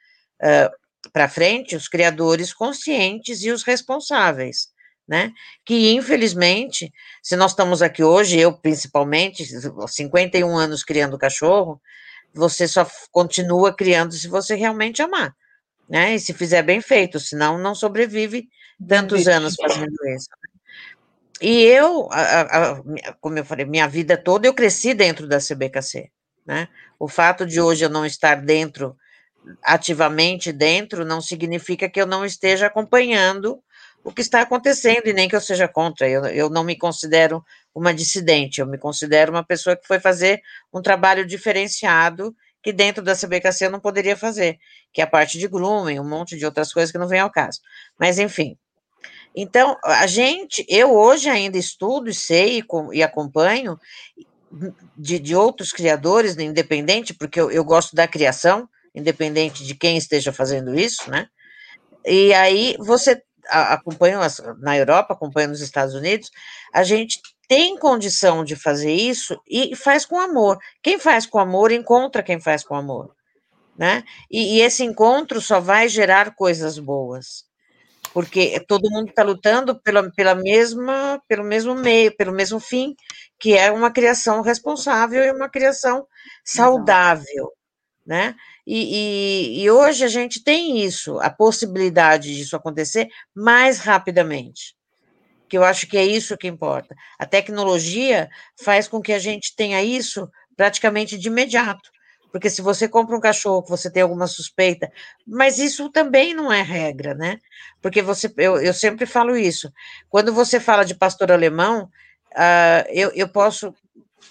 uh, 0.43 0.80
para 1.13 1.29
frente 1.29 1.75
os 1.75 1.89
criadores 1.89 2.53
conscientes 2.53 3.43
e 3.43 3.51
os 3.51 3.63
responsáveis, 3.63 4.69
né? 5.09 5.33
Que 5.65 5.93
infelizmente, 5.93 6.93
se 7.23 7.37
nós 7.37 7.53
estamos 7.53 7.83
aqui 7.83 8.03
hoje, 8.03 8.39
eu 8.39 8.53
principalmente, 8.53 9.45
51 9.89 10.57
anos 10.57 10.85
criando 10.85 11.19
cachorro, 11.19 11.81
você 12.33 12.69
só 12.69 12.87
continua 13.11 13.75
criando 13.75 14.13
se 14.13 14.29
você 14.29 14.55
realmente 14.55 15.03
amar, 15.03 15.35
né? 15.89 16.15
E 16.15 16.21
se 16.21 16.33
fizer 16.33 16.63
bem 16.63 16.81
feito, 16.81 17.19
senão 17.19 17.59
não 17.59 17.75
sobrevive 17.75 18.49
tantos 18.87 19.27
anos 19.27 19.57
fazendo 19.57 19.95
isso. 20.15 20.29
Né? 20.31 20.51
E 21.41 21.63
eu, 21.65 22.09
a, 22.13 22.41
a, 22.43 22.83
como 23.21 23.39
eu 23.39 23.45
falei, 23.45 23.65
minha 23.65 23.89
vida 23.89 24.17
toda 24.17 24.47
eu 24.47 24.55
cresci 24.55 24.93
dentro 24.93 25.27
da 25.27 25.39
CBKC, 25.39 26.11
né? 26.47 26.69
O 26.99 27.09
fato 27.09 27.47
de 27.47 27.61
hoje 27.61 27.85
eu 27.85 27.89
não 27.89 28.05
estar 28.05 28.37
dentro 28.37 28.97
ativamente 29.63 30.53
dentro, 30.53 31.05
não 31.05 31.21
significa 31.21 31.89
que 31.89 32.01
eu 32.01 32.07
não 32.07 32.25
esteja 32.25 32.67
acompanhando 32.67 33.63
o 34.03 34.13
que 34.13 34.21
está 34.21 34.41
acontecendo 34.41 35.07
e 35.07 35.13
nem 35.13 35.29
que 35.29 35.37
eu 35.37 35.41
seja 35.41 35.69
contra. 35.69 36.09
Eu, 36.09 36.25
eu 36.27 36.51
não 36.51 36.65
me 36.65 36.77
considero 36.77 37.45
uma 37.75 37.93
dissidente, 37.93 38.61
eu 38.61 38.67
me 38.67 38.79
considero 38.79 39.31
uma 39.31 39.45
pessoa 39.45 39.77
que 39.77 39.87
foi 39.87 40.01
fazer 40.01 40.41
um 40.73 40.83
trabalho 40.83 41.27
diferenciado 41.27 42.35
que 42.63 42.73
dentro 42.73 43.03
da 43.03 43.17
CBKC 43.17 43.67
eu 43.67 43.71
não 43.71 43.81
poderia 43.81 44.17
fazer, 44.17 44.59
que 44.93 45.01
é 45.01 45.05
a 45.05 45.07
parte 45.07 45.39
de 45.39 45.49
grooming, 45.49 45.99
um 45.99 46.09
monte 46.09 46.37
de 46.37 46.45
outras 46.45 46.73
coisas 46.73 46.93
que 46.93 46.99
não 46.99 47.09
vem 47.09 47.21
ao 47.21 47.31
caso. 47.31 47.61
Mas, 47.99 48.19
enfim. 48.19 48.57
Então, 49.35 49.79
a 49.85 50.07
gente, 50.07 50.67
eu 50.69 50.93
hoje 50.93 51.29
ainda 51.29 51.57
estudo 51.57 52.11
e 52.11 52.15
sei 52.15 52.59
e, 52.59 52.65
e 52.93 53.03
acompanho 53.03 53.79
de, 54.97 55.19
de 55.19 55.35
outros 55.35 55.73
criadores, 55.73 56.37
independente, 56.37 57.15
porque 57.15 57.41
eu, 57.41 57.51
eu 57.51 57.65
gosto 57.65 57.95
da 57.95 58.09
criação, 58.09 58.69
independente 58.95 59.65
de 59.65 59.75
quem 59.75 59.97
esteja 59.97 60.33
fazendo 60.33 60.79
isso, 60.79 61.11
né? 61.11 61.29
E 62.05 62.33
aí 62.35 62.77
você 62.79 63.23
acompanha 63.49 64.19
na 64.59 64.77
Europa, 64.77 65.15
acompanha 65.15 65.49
nos 65.49 65.61
Estados 65.61 65.95
Unidos, 65.95 66.31
a 66.73 66.83
gente 66.83 67.21
tem 67.49 67.77
condição 67.77 68.45
de 68.45 68.55
fazer 68.55 68.93
isso 68.93 69.41
e 69.49 69.75
faz 69.75 70.07
com 70.07 70.21
amor. 70.21 70.59
Quem 70.83 70.99
faz 70.99 71.27
com 71.27 71.39
amor 71.39 71.73
encontra 71.73 72.23
quem 72.23 72.41
faz 72.41 72.63
com 72.63 72.77
amor, 72.77 73.15
né? 73.77 74.05
E, 74.31 74.59
e 74.59 74.61
esse 74.61 74.85
encontro 74.85 75.41
só 75.41 75.59
vai 75.59 75.89
gerar 75.89 76.35
coisas 76.37 76.79
boas, 76.79 77.45
porque 78.13 78.61
todo 78.69 78.91
mundo 78.91 79.09
está 79.09 79.23
lutando 79.23 79.81
pela, 79.81 80.11
pela 80.13 80.35
mesma, 80.35 81.21
pelo 81.27 81.43
mesmo 81.45 81.75
meio, 81.75 82.17
pelo 82.17 82.33
mesmo 82.33 82.61
fim, 82.61 82.95
que 83.39 83.57
é 83.57 83.73
uma 83.73 83.91
criação 83.91 84.43
responsável 84.43 85.25
e 85.25 85.33
uma 85.33 85.49
criação 85.49 86.07
saudável, 86.45 87.51
né? 88.07 88.37
E, 88.73 89.59
e, 89.59 89.63
e, 89.65 89.71
hoje 89.73 90.05
a 90.05 90.09
gente 90.09 90.45
tem 90.45 90.81
isso, 90.85 91.19
a 91.19 91.29
possibilidade 91.29 92.37
disso 92.37 92.55
acontecer 92.55 93.09
mais 93.35 93.81
rapidamente. 93.81 94.77
Que 95.49 95.59
eu 95.59 95.65
acho 95.65 95.89
que 95.89 95.99
é 95.99 96.05
isso 96.05 96.39
que 96.39 96.47
importa. 96.47 96.95
A 97.19 97.27
tecnologia 97.27 98.31
faz 98.63 98.87
com 98.87 99.03
que 99.03 99.13
a 99.13 99.19
gente 99.19 99.57
tenha 99.57 99.83
isso 99.83 100.31
praticamente 100.57 101.19
de 101.19 101.27
imediato. 101.27 101.91
Porque 102.31 102.49
se 102.49 102.63
você 102.63 102.87
compra 102.87 103.17
um 103.17 103.21
cachorro 103.21 103.67
você 103.69 103.91
tem 103.91 104.05
alguma 104.05 104.29
suspeita, 104.29 104.89
mas 105.27 105.59
isso 105.59 105.91
também 105.91 106.33
não 106.33 106.53
é 106.53 106.63
regra, 106.63 107.13
né? 107.13 107.41
Porque 107.83 108.01
você, 108.01 108.33
eu, 108.37 108.61
eu 108.61 108.73
sempre 108.73 109.05
falo 109.05 109.37
isso. 109.37 109.69
Quando 110.09 110.33
você 110.33 110.61
fala 110.61 110.85
de 110.85 110.95
pastor 110.95 111.33
alemão, 111.33 111.91
uh, 112.35 112.87
eu, 112.89 113.11
eu 113.17 113.29
posso 113.29 113.75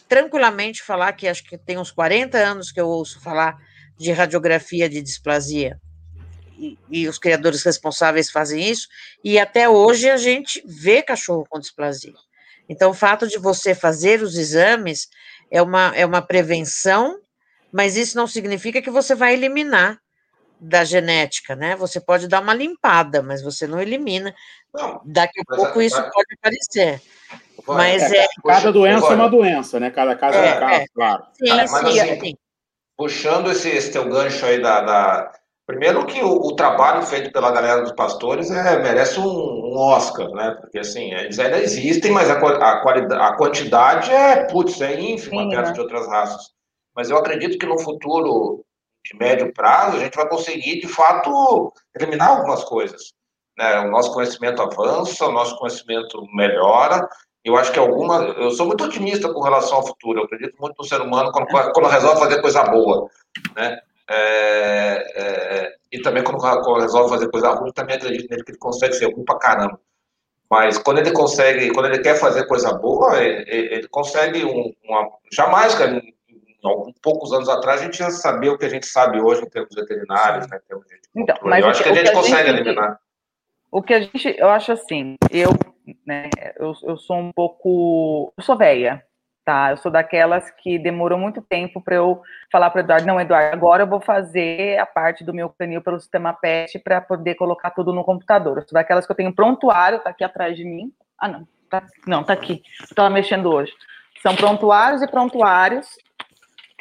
tranquilamente 0.07 0.81
falar 0.81 1.11
que 1.11 1.27
acho 1.27 1.43
que 1.43 1.57
tem 1.57 1.77
uns 1.77 1.91
40 1.91 2.37
anos 2.37 2.71
que 2.71 2.79
eu 2.79 2.87
ouço 2.87 3.19
falar 3.19 3.57
de 3.99 4.11
radiografia 4.13 4.89
de 4.89 5.01
displasia. 5.01 5.79
E, 6.57 6.77
e, 6.89 7.07
os 7.07 7.17
criadores 7.17 7.63
responsáveis 7.63 8.31
fazem 8.31 8.69
isso, 8.69 8.87
e 9.23 9.39
até 9.39 9.69
hoje 9.69 10.09
a 10.09 10.17
gente 10.17 10.61
vê 10.65 11.01
cachorro 11.01 11.45
com 11.49 11.59
displasia. 11.59 12.13
Então, 12.67 12.91
o 12.91 12.93
fato 12.93 13.27
de 13.27 13.37
você 13.37 13.73
fazer 13.73 14.21
os 14.21 14.35
exames 14.35 15.07
é 15.49 15.61
uma, 15.61 15.95
é 15.95 16.05
uma 16.05 16.21
prevenção, 16.21 17.19
mas 17.71 17.95
isso 17.95 18.17
não 18.17 18.27
significa 18.27 18.81
que 18.81 18.89
você 18.89 19.15
vai 19.15 19.33
eliminar 19.33 19.99
da 20.59 20.83
genética, 20.83 21.55
né? 21.55 21.75
Você 21.77 22.01
pode 22.01 22.27
dar 22.27 22.41
uma 22.41 22.53
limpada, 22.53 23.23
mas 23.23 23.41
você 23.41 23.65
não 23.65 23.81
elimina. 23.81 24.35
Não, 24.73 25.01
Daqui 25.05 25.39
a 25.39 25.55
pouco 25.55 25.79
é, 25.81 25.85
isso 25.85 25.95
pode 25.95 26.35
aparecer. 26.37 27.01
Mas 27.65 28.11
é, 28.11 28.25
é, 28.25 28.27
cada 28.45 28.71
doença 28.71 29.07
é 29.07 29.15
uma 29.15 29.29
doença, 29.29 29.79
né? 29.79 29.89
Cada 29.89 30.15
caso 30.15 30.37
é, 30.37 30.55
um 30.55 30.59
caso, 30.59 30.85
claro. 30.93 31.23
Sim, 31.37 31.67
sim, 31.67 31.99
assim, 31.99 32.35
puxando 32.99 33.49
esse, 33.49 33.69
esse 33.69 33.93
teu 33.93 34.09
gancho 34.09 34.45
aí 34.45 34.61
da, 34.61 34.81
da, 34.81 35.31
Primeiro 35.65 36.05
que 36.05 36.19
o, 36.21 36.47
o, 36.47 36.55
trabalho 36.55 37.01
feito 37.03 37.31
pela 37.31 37.51
galera 37.51 37.81
dos 37.81 37.93
pastores 37.93 38.51
é, 38.51 38.79
merece 38.81 39.19
um, 39.19 39.23
um, 39.23 39.77
Oscar, 39.77 40.27
né? 40.31 40.57
Porque 40.59 40.79
assim, 40.79 41.13
eles 41.13 41.39
ainda 41.39 41.59
existem, 41.59 42.11
mas 42.11 42.29
a, 42.29 42.33
a, 42.33 42.81
qualidade, 42.81 43.21
a 43.21 43.37
quantidade 43.37 44.11
é, 44.11 44.45
putz, 44.47 44.81
é 44.81 44.99
ínfima 44.99 45.43
Sim, 45.43 45.49
perto 45.49 45.67
né? 45.67 45.73
de 45.73 45.79
outras 45.79 46.07
raças. 46.07 46.49
Mas 46.93 47.09
eu 47.09 47.17
acredito 47.17 47.57
que 47.57 47.67
no 47.67 47.79
futuro 47.79 48.65
de 49.05 49.15
médio 49.17 49.53
prazo 49.53 49.97
a 49.97 49.99
gente 49.99 50.15
vai 50.15 50.27
conseguir, 50.27 50.81
de 50.81 50.87
fato, 50.87 51.71
eliminar 51.95 52.31
algumas 52.31 52.63
coisas. 52.63 53.13
Né? 53.57 53.79
O 53.81 53.91
nosso 53.91 54.11
conhecimento 54.11 54.61
avança, 54.61 55.27
o 55.27 55.31
nosso 55.31 55.55
conhecimento 55.57 56.25
melhora. 56.33 57.07
Eu 57.49 57.57
acho 57.57 57.71
que 57.71 57.79
alguma. 57.79 58.23
Eu 58.23 58.51
sou 58.51 58.67
muito 58.67 58.83
otimista 58.83 59.33
com 59.33 59.41
relação 59.41 59.77
ao 59.77 59.87
futuro. 59.87 60.19
Eu 60.19 60.25
acredito 60.25 60.55
muito 60.59 60.75
no 60.77 60.85
ser 60.85 61.01
humano 61.01 61.31
quando, 61.31 61.47
quando 61.47 61.87
resolve 61.87 62.19
fazer 62.19 62.41
coisa 62.41 62.63
boa. 62.63 63.09
Né? 63.55 63.79
É, 64.07 65.05
é, 65.15 65.73
e 65.91 65.99
também 66.01 66.23
quando 66.23 66.39
resolve 66.79 67.09
fazer 67.09 67.29
coisa 67.29 67.49
ruim, 67.49 67.71
também 67.71 67.95
acredito 67.95 68.29
nele 68.29 68.43
que 68.43 68.51
ele 68.51 68.57
consegue 68.59 68.93
ser 68.93 69.11
ruim 69.11 69.25
pra 69.25 69.37
caramba. 69.37 69.79
Mas 70.49 70.77
quando 70.77 70.99
ele 70.99 71.11
consegue, 71.11 71.71
quando 71.71 71.87
ele 71.87 71.99
quer 71.99 72.15
fazer 72.19 72.47
coisa 72.47 72.73
boa, 72.73 73.21
ele, 73.21 73.45
ele 73.47 73.87
consegue 73.87 74.45
um, 74.45 74.73
uma. 74.83 75.09
Jamais, 75.31 75.75
cara, 75.75 75.91
em 75.91 76.93
poucos 77.01 77.33
anos 77.33 77.49
atrás, 77.49 77.81
a 77.81 77.85
gente 77.85 77.97
já 77.97 78.09
sabia 78.09 78.51
o 78.51 78.57
que 78.57 78.65
a 78.65 78.69
gente 78.69 78.85
sabe 78.85 79.21
hoje 79.21 79.43
em 79.43 79.49
termos 79.49 79.73
veterinários, 79.73 80.47
né? 80.49 80.59
Em 80.63 80.67
termos 80.67 80.87
de 80.87 80.99
então, 81.15 81.35
mas 81.41 81.63
eu 81.63 81.69
acho 81.69 81.83
que 81.83 81.89
a 81.89 81.93
gente 81.93 82.11
consegue 82.11 82.49
a 82.49 82.51
gente, 82.51 82.61
eliminar. 82.61 82.99
O 83.71 83.81
que 83.81 83.93
a 83.93 84.01
gente, 84.01 84.35
eu 84.37 84.49
acho 84.49 84.71
assim, 84.71 85.15
eu, 85.31 85.49
né, 86.09 86.27
eu, 86.57 86.73
eu 86.83 86.97
sou 86.97 87.17
um 87.17 87.31
pouco, 87.31 88.33
eu 88.35 88.43
sou 88.43 88.57
velha, 88.57 89.03
tá? 89.45 89.69
Eu 89.69 89.77
sou 89.77 89.91
daquelas 89.91 90.49
que 90.49 90.79
demorou 90.79 91.19
muito 91.19 91.39
tempo 91.39 91.79
para 91.79 91.95
eu 91.95 92.19
falar 92.51 92.71
para 92.71 92.81
Eduardo, 92.81 93.05
não, 93.05 93.21
Eduardo, 93.21 93.53
agora 93.53 93.83
eu 93.83 93.87
vou 93.87 94.01
fazer 94.01 94.79
a 94.79 94.87
parte 94.87 95.23
do 95.23 95.33
meu 95.33 95.49
canil 95.49 95.83
pelo 95.83 95.99
sistema 95.99 96.33
PET 96.33 96.79
para 96.79 96.99
poder 96.99 97.35
colocar 97.35 97.69
tudo 97.69 97.93
no 97.93 98.03
computador. 98.03 98.57
Eu 98.57 98.63
sou 98.63 98.73
daquelas 98.73 99.05
que 99.05 99.11
eu 99.11 99.15
tenho 99.15 99.33
prontuário, 99.33 99.99
tá 99.99 100.09
aqui 100.09 100.23
atrás 100.23 100.57
de 100.57 100.65
mim. 100.65 100.91
Ah, 101.15 101.27
não, 101.27 101.47
tá, 101.69 101.83
não, 102.07 102.23
tá 102.23 102.33
aqui. 102.33 102.63
Estava 102.81 103.09
mexendo 103.11 103.51
hoje. 103.51 103.71
São 104.23 104.35
prontuários 104.35 105.03
e 105.03 105.07
prontuários 105.07 105.87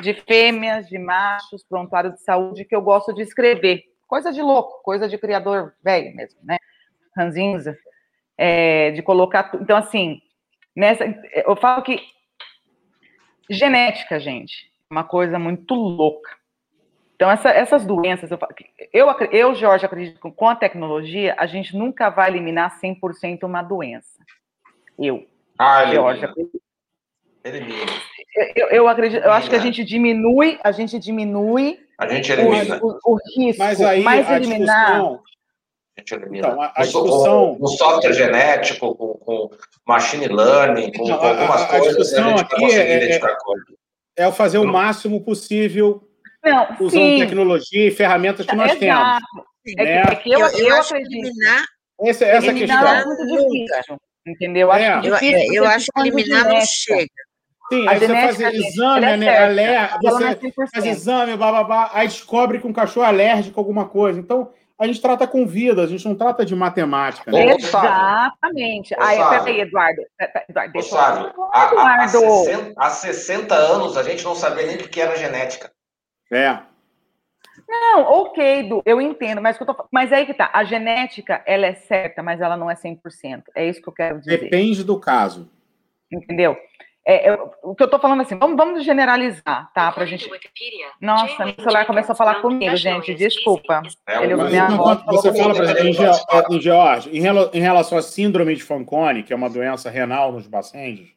de 0.01 0.15
fêmeas, 0.15 0.89
de 0.89 0.99
machos, 0.99 1.63
prontuário 1.69 2.13
de 2.13 2.23
saúde 2.23 2.65
que 2.65 2.75
eu 2.75 2.81
gosto 2.81 3.13
de 3.13 3.21
escrever. 3.21 3.83
Coisa 4.07 4.33
de 4.33 4.41
louco, 4.41 4.83
coisa 4.83 5.07
de 5.07 5.19
criador 5.19 5.75
velho 5.85 6.17
mesmo, 6.17 6.41
né? 6.43 6.57
Ranzinza. 7.15 7.77
É, 8.39 8.93
de 8.93 9.03
colocar. 9.03 9.51
Então, 9.61 9.77
assim, 9.77 10.23
nessa, 10.77 11.05
eu 11.45 11.57
falo 11.57 11.83
que 11.83 12.01
Genética, 13.51 14.21
gente, 14.21 14.71
é 14.91 14.95
uma 14.95 15.05
coisa 15.05 15.39
muito 15.39 15.75
louca. 15.75 16.37
Então, 17.17 17.31
essa, 17.31 17.49
essas 17.49 17.85
doenças, 17.85 18.31
eu, 18.31 18.39
eu, 18.93 19.11
eu, 19.33 19.55
Jorge, 19.55 19.85
acredito 19.85 20.21
que 20.21 20.31
com 20.31 20.49
a 20.49 20.55
tecnologia, 20.55 21.35
a 21.37 21.47
gente 21.47 21.77
nunca 21.77 22.11
vai 22.11 22.31
eliminar 22.31 22.79
100% 22.79 23.43
uma 23.43 23.63
doença. 23.63 24.23
Eu, 24.99 25.27
ah, 25.59 25.87
Jorge, 25.87 26.29
elimina. 27.43 27.93
Eu, 28.55 28.69
eu, 28.69 28.89
acredito, 28.89 29.25
eu 29.25 29.33
acho 29.33 29.51
que 29.51 29.57
a 29.57 29.61
gente 29.61 29.83
diminui, 29.83 30.61
a 30.63 30.71
gente 30.71 30.99
diminui 30.99 31.81
a 31.99 32.07
gente 32.07 32.31
elimina. 32.31 32.79
O, 32.81 32.99
o, 33.05 33.15
o 33.15 33.19
risco, 33.37 33.59
mas 33.59 33.81
aí 33.81 34.03
mas 34.03 34.29
a 34.29 34.37
eliminar, 34.37 34.87
discussão, 34.87 35.23
a 35.99 36.01
gente 36.01 36.15
elimina. 36.15 36.49
Então, 36.49 36.63
a, 36.63 36.73
a 36.75 36.83
discussão... 36.83 37.57
No, 37.59 37.69
software 37.69 38.13
genético, 38.13 38.95
com, 38.95 39.15
com 39.15 39.51
machine 39.87 40.29
learning, 40.29 40.93
com, 40.93 41.09
Não, 41.09 41.19
com 41.19 41.27
algumas 41.27 41.63
a, 41.63 41.65
a 41.65 41.69
coisas, 41.69 41.89
discussão 41.89 42.27
a 42.27 42.37
gente 42.37 42.41
aqui 42.41 42.65
é, 42.65 43.17
é, 43.17 43.21
é 44.17 44.29
o 44.29 44.33
fazer 44.33 44.59
o 44.59 44.67
máximo 44.67 45.21
possível 45.25 46.03
Não, 46.45 46.77
usando 46.81 47.03
sim. 47.03 47.19
tecnologia 47.19 47.89
e 47.89 47.91
ferramentas 47.91 48.47
que 48.47 48.55
nós 48.55 48.81
Exato. 48.81 48.81
temos. 48.81 49.49
É, 49.77 49.85
né? 49.85 50.07
que, 50.07 50.13
é 50.13 50.17
que 50.17 50.33
eu, 50.33 50.41
eu, 50.41 50.69
eu 50.69 50.77
acredito. 50.77 51.27
Eliminar, 51.27 51.65
essa, 52.01 52.25
essa 52.25 52.47
eliminar 52.47 52.85
questão. 52.85 53.01
é 53.01 53.05
muito 53.05 53.27
difícil, 53.27 53.97
entendeu? 54.27 54.73
É. 54.73 54.89
Acho 54.89 55.11
difícil 55.11 55.55
eu, 55.55 55.65
eu 55.65 55.69
acho 55.69 55.87
que 55.93 56.01
eliminar 56.01 56.45
não 56.49 56.61
chega. 56.65 57.29
Sim, 57.71 57.87
aí 57.87 57.99
você 57.99 58.09
faz 58.09 58.41
exame, 58.41 59.05
é 59.05 59.17
né, 59.19 59.39
aler, 59.39 59.91
você 60.01 60.25
é 60.25 60.67
faz 60.73 60.87
exame, 60.87 61.37
blá, 61.37 61.51
blá, 61.51 61.65
blá, 61.65 61.91
aí 61.93 62.09
descobre 62.09 62.59
que 62.59 62.67
um 62.67 62.73
cachorro 62.73 63.05
é 63.05 63.09
alérgico 63.11 63.61
a 63.61 63.63
alguma 63.63 63.87
coisa. 63.87 64.19
Então, 64.19 64.51
a 64.79 64.87
gente 64.87 65.03
trata 65.03 65.27
com 65.27 65.47
vida, 65.47 65.83
a 65.83 65.87
gente 65.87 66.07
não 66.07 66.15
trata 66.15 66.45
de 66.45 66.55
matemática. 66.55 67.31
Né? 67.33 67.53
Exatamente. 67.57 68.95
Ô, 68.95 69.03
aí, 69.03 69.19
peraí, 69.19 69.61
Eduardo. 69.63 70.03
Eduardo 70.49 70.73
deixa 70.73 70.95
Ô, 70.95 70.99
Sábio, 70.99 71.33
eu... 71.37 71.45
há, 71.53 72.05
há, 72.05 72.09
60, 72.09 72.75
há 72.77 72.91
60 72.91 73.55
anos 73.55 73.97
a 73.97 74.03
gente 74.05 74.25
não 74.25 74.37
sabia 74.37 74.67
nem 74.67 74.77
o 74.77 74.89
que 74.89 75.01
era 75.01 75.17
genética. 75.17 75.73
É. 76.31 76.61
Não, 77.69 78.03
ok, 78.03 78.69
Du, 78.69 78.83
eu 78.87 79.01
entendo, 79.01 79.43
mas, 79.43 79.61
eu 79.61 79.67
tô, 79.67 79.77
mas 79.93 80.11
aí 80.13 80.25
que 80.25 80.33
tá, 80.33 80.51
a 80.55 80.65
genética, 80.65 81.43
ela 81.45 81.67
é 81.67 81.75
certa, 81.75 82.23
mas 82.23 82.41
ela 82.41 82.57
não 82.57 82.71
é 82.71 82.75
100%, 82.75 83.43
é 83.55 83.69
isso 83.69 83.83
que 83.83 83.89
eu 83.89 83.93
quero 83.93 84.21
dizer. 84.21 84.41
Depende 84.41 84.83
do 84.83 84.99
caso. 84.99 85.51
Entendeu? 86.11 86.57
É, 87.11 87.31
eu, 87.31 87.51
o 87.63 87.75
que 87.75 87.83
eu 87.83 87.87
estou 87.87 87.99
falando 87.99 88.21
assim, 88.21 88.39
vamos, 88.39 88.55
vamos 88.55 88.85
generalizar, 88.85 89.73
tá? 89.73 89.91
Pra 89.91 90.05
gente. 90.05 90.31
Nossa, 91.01 91.43
meu 91.43 91.55
celular 91.55 91.87
começou 91.87 92.13
a 92.13 92.17
falar 92.17 92.43
comigo, 92.43 92.77
gente. 92.77 93.15
Desculpa. 93.15 93.81
É, 94.07 94.23
Ele, 94.23 94.37
mas, 94.37 94.53
enquanto 94.53 95.07
você 95.07 95.35
fala 95.35 95.55
para 95.55 95.65
gente, 95.83 95.99
em, 96.51 96.61
George, 96.61 97.09
em 97.11 97.61
relação 97.61 97.97
à 97.97 98.03
síndrome 98.03 98.55
de 98.55 98.63
Fanconi, 98.63 99.23
que 99.23 99.33
é 99.33 99.37
uma 99.37 99.49
doença 99.49 99.89
renal 99.89 100.33
nos 100.33 100.47
bacentes, 100.47 101.09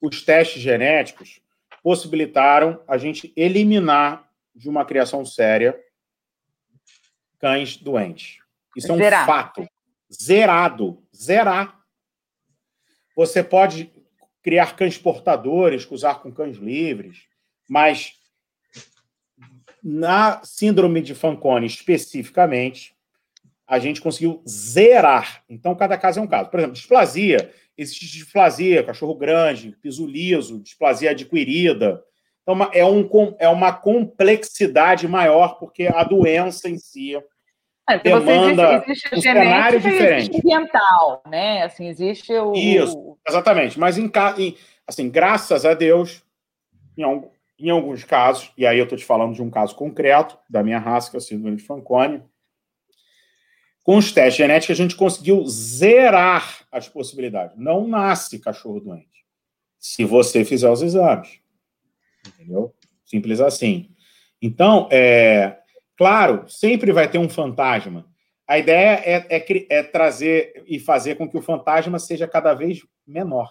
os 0.00 0.22
testes 0.22 0.62
genéticos 0.62 1.42
possibilitaram 1.82 2.80
a 2.88 2.96
gente 2.96 3.30
eliminar 3.36 4.26
de 4.54 4.66
uma 4.66 4.82
criação 4.86 5.26
séria 5.26 5.78
cães 7.38 7.76
doentes. 7.76 8.38
Isso 8.74 8.90
é 8.90 8.94
um 8.94 8.96
Zerar. 8.96 9.26
fato. 9.26 9.68
Zerado. 10.10 11.02
Zerar. 11.14 11.78
Você 13.14 13.44
pode 13.44 13.92
criar 14.44 14.76
cães 14.76 14.98
portadores, 14.98 15.86
cruzar 15.86 16.20
com 16.20 16.30
cães 16.30 16.58
livres, 16.58 17.22
mas 17.68 18.12
na 19.82 20.42
síndrome 20.44 21.00
de 21.00 21.14
Fanconi 21.14 21.66
especificamente, 21.66 22.94
a 23.66 23.78
gente 23.78 24.02
conseguiu 24.02 24.42
zerar. 24.46 25.42
Então, 25.48 25.74
cada 25.74 25.96
caso 25.96 26.20
é 26.20 26.22
um 26.22 26.26
caso. 26.26 26.50
Por 26.50 26.60
exemplo, 26.60 26.76
displasia. 26.76 27.50
Existe 27.76 28.06
displasia, 28.06 28.84
cachorro 28.84 29.14
grande, 29.14 29.76
piso 29.82 30.06
liso, 30.06 30.60
displasia 30.60 31.10
adquirida. 31.10 32.04
Então, 32.42 32.70
é, 32.72 32.84
um, 32.84 33.08
é 33.38 33.48
uma 33.48 33.72
complexidade 33.72 35.08
maior, 35.08 35.58
porque 35.58 35.86
a 35.86 36.04
doença 36.04 36.68
em 36.68 36.78
si 36.78 37.14
é, 37.88 37.98
demanda 37.98 38.84
existe, 38.86 38.90
existe 38.90 39.14
um 39.14 39.20
cenário 39.20 39.80
diferente. 39.80 40.36
Ambiental, 40.38 41.22
né? 41.28 41.62
Assim, 41.62 41.86
existe 41.86 42.32
o... 42.32 42.52
Isso, 42.54 43.18
exatamente. 43.28 43.78
Mas, 43.78 43.98
em, 43.98 44.10
assim, 44.86 45.10
graças 45.10 45.64
a 45.64 45.74
Deus, 45.74 46.22
em, 46.96 47.04
em 47.58 47.70
alguns 47.70 48.04
casos, 48.04 48.52
e 48.56 48.66
aí 48.66 48.78
eu 48.78 48.84
estou 48.84 48.98
te 48.98 49.04
falando 49.04 49.34
de 49.34 49.42
um 49.42 49.50
caso 49.50 49.74
concreto, 49.74 50.38
da 50.48 50.62
minha 50.62 50.78
raça, 50.78 51.10
que 51.10 51.16
é 51.16 51.18
o 51.18 51.20
síndrome 51.20 51.56
de 51.56 51.62
Fanconi, 51.62 52.22
com 53.82 53.98
os 53.98 54.10
testes 54.12 54.36
genéticos, 54.36 54.80
a 54.80 54.82
gente 54.82 54.96
conseguiu 54.96 55.44
zerar 55.46 56.66
as 56.72 56.88
possibilidades. 56.88 57.54
Não 57.58 57.86
nasce 57.86 58.38
cachorro 58.38 58.80
doente. 58.80 59.26
Se 59.78 60.04
você 60.04 60.42
fizer 60.42 60.70
os 60.70 60.80
exames. 60.80 61.38
Entendeu? 62.26 62.74
Simples 63.04 63.40
assim. 63.40 63.90
Então, 64.40 64.88
é, 64.90 65.58
Claro, 65.96 66.48
sempre 66.48 66.92
vai 66.92 67.08
ter 67.08 67.18
um 67.18 67.28
fantasma. 67.28 68.06
A 68.46 68.58
ideia 68.58 69.00
é, 69.04 69.26
é, 69.36 69.66
é, 69.70 69.82
trazer 69.82 70.64
e 70.66 70.78
fazer 70.78 71.16
com 71.16 71.28
que 71.28 71.36
o 71.36 71.42
fantasma 71.42 71.98
seja 71.98 72.28
cada 72.28 72.52
vez 72.52 72.80
menor. 73.06 73.50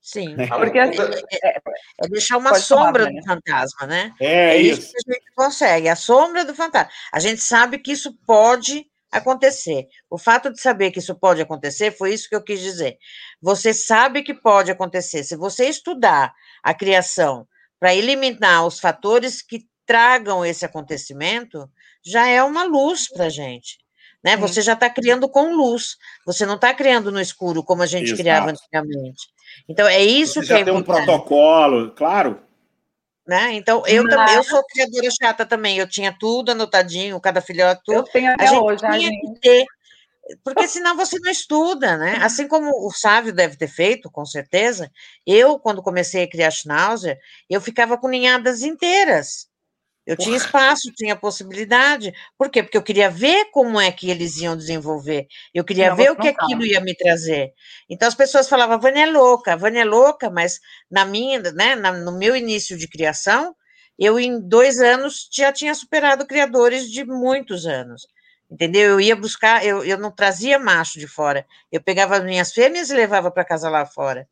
Sim, 0.00 0.36
né? 0.36 0.46
porque 0.46 0.78
assim, 0.78 1.02
é, 1.42 1.56
é, 1.58 2.08
deixar 2.08 2.36
uma 2.36 2.54
sombra 2.54 3.04
falar, 3.04 3.10
do 3.10 3.14
né? 3.14 3.22
fantasma, 3.26 3.86
né? 3.86 4.14
É, 4.20 4.56
é 4.56 4.56
isso. 4.58 4.80
isso 4.80 4.92
que 4.92 5.10
a 5.10 5.14
gente 5.14 5.32
consegue, 5.34 5.88
a 5.88 5.96
sombra 5.96 6.44
do 6.44 6.54
fantasma. 6.54 6.90
A 7.12 7.18
gente 7.18 7.40
sabe 7.40 7.78
que 7.78 7.92
isso 7.92 8.16
pode 8.24 8.86
acontecer. 9.10 9.86
O 10.10 10.18
fato 10.18 10.52
de 10.52 10.60
saber 10.60 10.90
que 10.90 10.98
isso 10.98 11.14
pode 11.14 11.40
acontecer 11.40 11.90
foi 11.90 12.12
isso 12.12 12.28
que 12.28 12.36
eu 12.36 12.42
quis 12.42 12.60
dizer. 12.60 12.98
Você 13.40 13.72
sabe 13.72 14.22
que 14.22 14.34
pode 14.34 14.70
acontecer. 14.70 15.24
Se 15.24 15.36
você 15.36 15.68
estudar 15.68 16.32
a 16.62 16.74
criação 16.74 17.46
para 17.78 17.94
eliminar 17.94 18.66
os 18.66 18.78
fatores 18.78 19.42
que 19.42 19.66
tragam 19.86 20.44
esse 20.44 20.64
acontecimento, 20.64 21.70
já 22.04 22.26
é 22.28 22.42
uma 22.42 22.64
luz 22.64 23.08
para 23.08 23.26
a 23.26 23.30
gente. 23.30 23.78
Né? 24.22 24.36
Você 24.36 24.60
já 24.60 24.72
está 24.72 24.90
criando 24.90 25.28
com 25.28 25.54
luz, 25.54 25.96
você 26.26 26.44
não 26.44 26.56
está 26.56 26.74
criando 26.74 27.12
no 27.12 27.20
escuro 27.20 27.62
como 27.62 27.82
a 27.82 27.86
gente 27.86 28.06
Exato. 28.06 28.18
criava 28.20 28.50
antigamente. 28.50 29.28
Então, 29.68 29.86
é 29.86 30.02
isso 30.02 30.34
você 30.34 30.40
que 30.40 30.46
já 30.46 30.58
é 30.58 30.64
tem 30.64 30.76
importante. 30.76 31.02
um 31.02 31.06
protocolo, 31.06 31.90
claro. 31.92 32.40
Né? 33.26 33.52
Então, 33.54 33.84
eu 33.86 34.02
Mas... 34.04 34.14
também, 34.14 34.34
eu 34.34 34.42
sou 34.42 34.64
criadora 34.64 35.08
chata 35.10 35.46
também, 35.46 35.78
eu 35.78 35.88
tinha 35.88 36.16
tudo 36.18 36.52
anotadinho, 36.52 37.20
cada 37.20 37.40
filhote, 37.40 37.82
tudo. 37.84 37.98
Eu 37.98 38.04
tenho 38.04 38.32
até 38.32 38.44
a 38.44 38.46
gente 38.46 38.60
hoje, 38.60 38.80
tinha 38.80 39.10
que 39.10 39.40
ter, 39.40 39.64
porque 40.42 40.66
senão 40.66 40.96
você 40.96 41.18
não 41.20 41.30
estuda, 41.30 41.96
né? 41.96 42.18
Assim 42.20 42.48
como 42.48 42.70
o 42.86 42.90
Sávio 42.90 43.32
deve 43.32 43.56
ter 43.56 43.68
feito, 43.68 44.10
com 44.10 44.24
certeza, 44.24 44.90
eu, 45.24 45.58
quando 45.58 45.82
comecei 45.82 46.24
a 46.24 46.28
criar 46.30 46.50
Schnauzer, 46.50 47.18
eu 47.48 47.60
ficava 47.60 47.96
com 47.96 48.08
ninhadas 48.08 48.62
inteiras 48.62 49.48
Eu 50.06 50.16
Porra. 50.16 50.26
tinha 50.26 50.36
espaço, 50.36 50.92
tinha 50.94 51.16
possibilidade. 51.16 52.14
Por 52.38 52.48
quê? 52.48 52.62
Porque 52.62 52.78
eu 52.78 52.82
queria 52.82 53.10
ver 53.10 53.46
como 53.50 53.80
é 53.80 53.90
que 53.90 54.08
eles 54.08 54.36
iam 54.36 54.56
desenvolver. 54.56 55.26
Eu 55.52 55.64
queria 55.64 55.90
não, 55.90 55.96
ver 55.96 56.12
o 56.12 56.16
que 56.16 56.28
aquilo 56.28 56.64
ia 56.64 56.80
me 56.80 56.94
trazer. 56.94 57.52
Então 57.90 58.06
as 58.06 58.14
pessoas 58.14 58.48
falavam, 58.48 58.78
Vânia 58.78 59.02
é 59.02 59.10
louca, 59.10 59.56
Vânia 59.56 59.80
é 59.80 59.84
louca, 59.84 60.30
mas 60.30 60.60
na 60.88 61.04
minha, 61.04 61.40
né, 61.40 61.74
na, 61.74 61.90
no 61.90 62.12
meu 62.16 62.36
início 62.36 62.78
de 62.78 62.86
criação, 62.86 63.54
eu 63.98 64.20
em 64.20 64.40
dois 64.40 64.78
anos 64.78 65.28
já 65.32 65.52
tinha 65.52 65.74
superado 65.74 66.26
criadores 66.26 66.88
de 66.88 67.04
muitos 67.04 67.66
anos. 67.66 68.06
Entendeu? 68.48 68.92
Eu 68.92 69.00
ia 69.00 69.16
buscar, 69.16 69.64
eu, 69.64 69.84
eu 69.84 69.98
não 69.98 70.12
trazia 70.12 70.56
macho 70.56 71.00
de 71.00 71.08
fora. 71.08 71.44
Eu 71.72 71.82
pegava 71.82 72.16
as 72.16 72.24
minhas 72.24 72.52
fêmeas 72.52 72.90
e 72.90 72.94
levava 72.94 73.28
para 73.28 73.44
casa 73.44 73.68
lá 73.68 73.84
fora. 73.84 74.28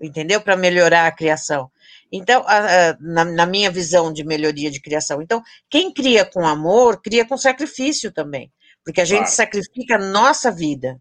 Entendeu? 0.00 0.40
Para 0.40 0.56
melhorar 0.56 1.06
a 1.06 1.12
criação. 1.12 1.68
Então, 2.10 2.44
a, 2.46 2.58
a, 2.58 2.96
na, 3.00 3.24
na, 3.24 3.46
minha 3.46 3.70
visão 3.70 4.12
de 4.12 4.24
melhoria 4.24 4.70
de 4.70 4.80
criação. 4.80 5.20
Então, 5.20 5.42
quem 5.68 5.92
cria 5.92 6.24
com 6.24 6.46
amor, 6.46 7.00
cria 7.02 7.26
com 7.26 7.36
sacrifício 7.36 8.12
também. 8.12 8.52
Porque 8.84 9.00
a 9.00 9.04
gente 9.04 9.18
claro. 9.18 9.32
sacrifica 9.32 9.96
a 9.96 9.98
nossa 9.98 10.50
vida. 10.50 11.00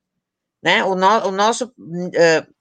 Né? 0.62 0.84
O, 0.84 0.96
no, 0.96 1.28
o 1.28 1.32
nosso. 1.32 1.66
Uh, 1.78 2.56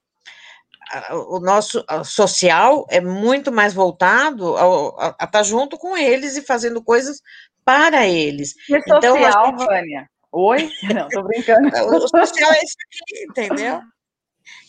o 1.31 1.41
nosso 1.41 1.83
social 2.05 2.87
é 2.91 3.01
muito 3.01 3.51
mais 3.51 3.73
voltado 3.73 4.55
a 4.57 5.09
estar 5.09 5.27
tá 5.27 5.43
junto 5.43 5.79
com 5.79 5.97
eles 5.97 6.37
e 6.37 6.43
fazendo 6.43 6.85
coisas 6.85 7.23
para 7.65 8.07
eles. 8.07 8.55
E 8.69 8.77
então, 8.77 9.01
social, 9.01 9.47
gente... 9.47 9.65
Vânia? 9.65 10.11
Oi? 10.31 10.71
Não, 10.95 11.09
tô 11.09 11.23
brincando. 11.23 11.69
o 11.89 12.09
social 12.09 12.53
é 12.53 12.59
isso 12.63 12.77
aqui, 12.87 13.25
entendeu? 13.25 13.81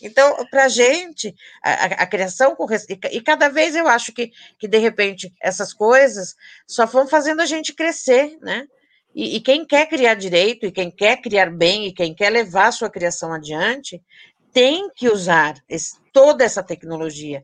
Então, 0.01 0.45
para 0.49 0.65
a 0.65 0.69
gente, 0.69 1.33
a, 1.61 2.05
criação 2.05 2.55
com 2.55 2.65
e 3.11 3.21
cada 3.21 3.49
vez 3.49 3.75
eu 3.75 3.87
acho 3.87 4.13
que, 4.13 4.31
que, 4.57 4.67
de 4.67 4.77
repente, 4.77 5.33
essas 5.41 5.73
coisas 5.73 6.35
só 6.67 6.85
vão 6.85 7.07
fazendo 7.07 7.41
a 7.41 7.45
gente 7.45 7.73
crescer, 7.73 8.37
né? 8.41 8.67
E, 9.13 9.37
e, 9.37 9.39
quem 9.39 9.65
quer 9.65 9.87
criar 9.87 10.15
direito, 10.15 10.65
e 10.65 10.71
quem 10.71 10.91
quer 10.91 11.21
criar 11.21 11.49
bem, 11.49 11.87
e 11.87 11.93
quem 11.93 12.13
quer 12.13 12.29
levar 12.29 12.67
a 12.67 12.71
sua 12.71 12.89
criação 12.89 13.31
adiante, 13.31 14.03
tem 14.51 14.89
que 14.93 15.09
usar 15.09 15.55
esse, 15.69 15.97
toda 16.11 16.43
essa 16.43 16.61
tecnologia, 16.61 17.43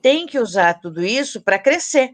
tem 0.00 0.26
que 0.26 0.38
usar 0.38 0.74
tudo 0.74 1.04
isso 1.04 1.40
para 1.40 1.60
crescer. 1.60 2.10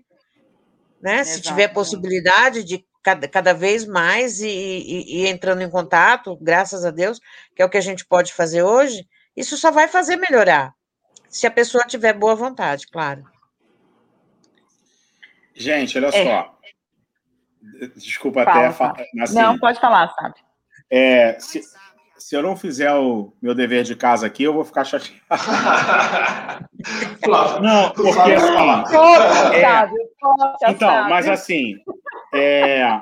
Né? 1.00 1.24
Se 1.24 1.40
tiver 1.40 1.68
possibilidade 1.68 2.64
de 2.64 2.84
cada, 3.02 3.26
cada 3.28 3.52
vez 3.54 3.86
mais 3.86 4.40
e, 4.40 4.48
e, 4.48 5.22
e, 5.22 5.26
entrando 5.26 5.62
em 5.62 5.70
contato, 5.70 6.36
graças 6.40 6.84
a 6.84 6.90
Deus, 6.90 7.20
que 7.54 7.62
é 7.62 7.64
o 7.64 7.70
que 7.70 7.78
a 7.78 7.82
gente 7.82 8.04
pode 8.04 8.34
fazer 8.34 8.62
hoje, 8.62 9.06
isso 9.38 9.56
só 9.56 9.70
vai 9.70 9.86
fazer 9.86 10.16
melhorar. 10.16 10.74
Se 11.28 11.46
a 11.46 11.50
pessoa 11.50 11.84
tiver 11.84 12.12
boa 12.12 12.34
vontade, 12.34 12.88
claro. 12.88 13.24
Gente, 15.54 15.96
olha 15.96 16.08
é. 16.08 16.24
só. 16.24 16.58
Desculpa 17.96 18.44
Fala, 18.44 18.68
até. 18.68 19.06
Assim, 19.20 19.34
não, 19.34 19.56
pode 19.58 19.78
falar, 19.78 20.08
sabe? 20.14 20.34
É, 20.90 21.38
se, 21.38 21.60
se 22.16 22.34
eu 22.34 22.42
não 22.42 22.56
fizer 22.56 22.92
o 22.92 23.32
meu 23.40 23.54
dever 23.54 23.84
de 23.84 23.94
casa 23.94 24.26
aqui, 24.26 24.42
eu 24.42 24.52
vou 24.52 24.64
ficar 24.64 24.82
chateado. 24.84 25.20
não, 27.62 27.92
porque 27.92 28.10
assim, 28.10 28.32
é, 29.54 29.88
então, 30.70 31.08
mas 31.08 31.28
assim, 31.28 31.76
é, 32.34 33.00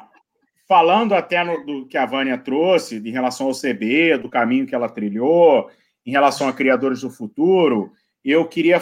falando 0.69 1.15
até 1.15 1.43
no, 1.45 1.65
do 1.65 1.87
que 1.87 1.97
a 1.97 2.05
Vânia 2.05 2.37
trouxe 2.37 2.97
em 2.97 3.11
relação 3.11 3.47
ao 3.47 3.55
CB, 3.55 4.19
do 4.19 4.29
caminho 4.29 4.67
que 4.67 4.75
ela 4.75 4.89
trilhou, 4.89 5.71
em 6.07 6.13
relação 6.13 6.49
a 6.49 6.53
criadores 6.53 7.01
do 7.01 7.11
futuro, 7.11 7.93
eu 8.25 8.47
queria 8.47 8.81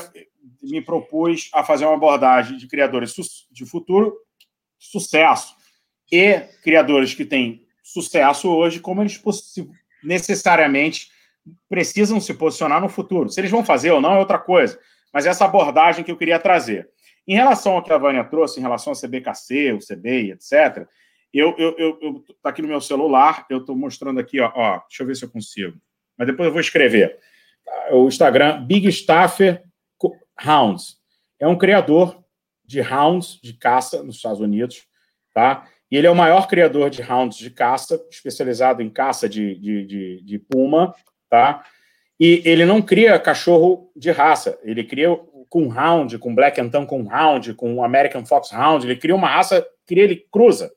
me 0.63 0.81
propus 0.81 1.51
a 1.53 1.63
fazer 1.63 1.85
uma 1.85 1.95
abordagem 1.95 2.57
de 2.57 2.67
criadores 2.67 3.15
de 3.51 3.67
futuro, 3.67 4.17
sucesso, 4.79 5.55
e 6.11 6.41
criadores 6.63 7.15
que 7.15 7.25
têm 7.25 7.67
sucesso 7.83 8.49
hoje, 8.49 8.81
como 8.81 9.03
eles 9.03 9.21
necessariamente 10.03 11.11
precisam 11.69 12.21
se 12.21 12.33
posicionar 12.35 12.81
no 12.81 12.89
futuro. 12.89 13.29
Se 13.29 13.41
eles 13.41 13.51
vão 13.51 13.65
fazer 13.65 13.91
ou 13.91 14.01
não 14.01 14.15
é 14.15 14.19
outra 14.19 14.39
coisa, 14.39 14.79
mas 15.13 15.27
essa 15.27 15.45
abordagem 15.45 16.05
que 16.05 16.11
eu 16.11 16.17
queria 16.17 16.39
trazer. 16.39 16.89
Em 17.27 17.35
relação 17.35 17.73
ao 17.73 17.83
que 17.83 17.93
a 17.93 17.99
Vânia 17.99 18.25
trouxe, 18.25 18.59
em 18.59 18.63
relação 18.63 18.93
ao 18.93 19.01
CBKC, 19.01 19.73
o 19.73 19.79
CBI, 19.79 20.33
etc., 20.33 20.87
eu, 21.33 21.55
eu, 21.59 21.75
eu, 21.77 21.99
eu 22.01 22.25
tá 22.43 22.51
aqui 22.51 22.63
no 22.63 22.69
meu 22.69 22.81
celular, 22.81 23.45
eu 23.51 23.59
estou 23.59 23.77
mostrando 23.77 24.21
aqui, 24.21 24.41
ó, 24.41 24.53
ó, 24.55 24.81
deixa 24.87 25.03
eu 25.03 25.07
ver 25.07 25.17
se 25.17 25.25
eu 25.25 25.31
consigo, 25.31 25.77
mas 26.17 26.27
depois 26.27 26.47
eu 26.47 26.53
vou 26.53 26.61
escrever. 26.61 27.19
O 27.91 28.09
Instagram, 28.09 28.65
Big 28.65 28.87
Staffer 28.89 29.63
Hounds. 30.45 30.97
É 31.39 31.47
um 31.47 31.57
criador 31.57 32.23
de 32.65 32.81
hounds 32.81 33.39
de 33.43 33.53
caça 33.53 34.03
nos 34.03 34.17
Estados 34.17 34.41
Unidos, 34.41 34.87
tá? 35.33 35.67
E 35.91 35.97
ele 35.97 36.07
é 36.07 36.11
o 36.11 36.17
maior 36.17 36.49
criador 36.49 36.91
de 36.91 37.03
hounds 37.03 37.39
de 37.39 37.51
caça, 37.51 38.03
especializado 38.11 38.83
em 38.83 38.91
caça 38.91 39.29
de, 39.29 39.55
de, 39.57 39.87
de, 39.87 40.23
de 40.23 40.39
puma, 40.39 40.95
tá? 41.29 41.65
E 42.19 42.43
ele 42.45 42.65
não 42.65 42.81
cria 42.81 43.19
cachorro 43.19 43.93
de 43.95 44.11
raça, 44.11 44.59
ele 44.63 44.85
cria 44.85 45.09
com 45.49 45.69
hound, 45.69 46.19
com 46.19 46.35
black 46.35 46.61
and 46.61 46.71
com 46.87 47.09
hound, 47.13 47.55
com 47.55 47.85
American 47.85 48.25
Fox 48.25 48.53
Hound, 48.53 48.85
ele 48.85 48.97
cria 48.97 49.15
uma 49.15 49.29
raça, 49.29 49.65
cria 49.87 50.05
ele 50.05 50.27
cruza. 50.33 50.73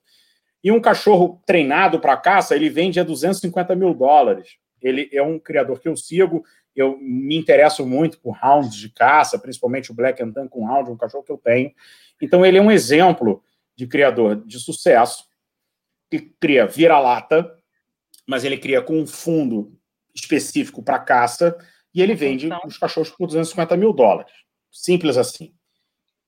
E 0.63 0.71
um 0.71 0.81
cachorro 0.81 1.41
treinado 1.45 1.99
para 1.99 2.17
caça, 2.17 2.55
ele 2.55 2.69
vende 2.69 2.99
a 2.99 3.03
250 3.03 3.75
mil 3.75 3.93
dólares. 3.93 4.57
Ele 4.81 5.09
é 5.11 5.21
um 5.21 5.39
criador 5.39 5.79
que 5.79 5.87
eu 5.87 5.95
sigo, 5.95 6.43
eu 6.75 6.97
me 6.99 7.35
interesso 7.35 7.85
muito 7.85 8.19
por 8.19 8.37
hounds 8.41 8.75
de 8.75 8.89
caça, 8.89 9.39
principalmente 9.39 9.91
o 9.91 9.95
black 9.95 10.21
and 10.21 10.31
com 10.47 10.69
hound, 10.69 10.91
um 10.91 10.97
cachorro 10.97 11.23
que 11.23 11.31
eu 11.31 11.37
tenho. 11.37 11.71
Então 12.21 12.45
ele 12.45 12.59
é 12.59 12.61
um 12.61 12.71
exemplo 12.71 13.43
de 13.75 13.87
criador 13.87 14.35
de 14.45 14.59
sucesso, 14.59 15.25
que 16.09 16.19
cria 16.39 16.67
vira-lata, 16.67 17.51
mas 18.27 18.43
ele 18.43 18.57
cria 18.57 18.81
com 18.81 18.99
um 18.99 19.07
fundo 19.07 19.77
específico 20.13 20.83
para 20.83 20.99
caça, 20.99 21.57
e 21.93 22.01
ele 22.01 22.13
vende 22.13 22.45
então... 22.45 22.61
os 22.65 22.77
cachorros 22.77 23.09
por 23.09 23.25
250 23.25 23.75
mil 23.75 23.91
dólares. 23.91 24.31
Simples 24.71 25.17
assim. 25.17 25.53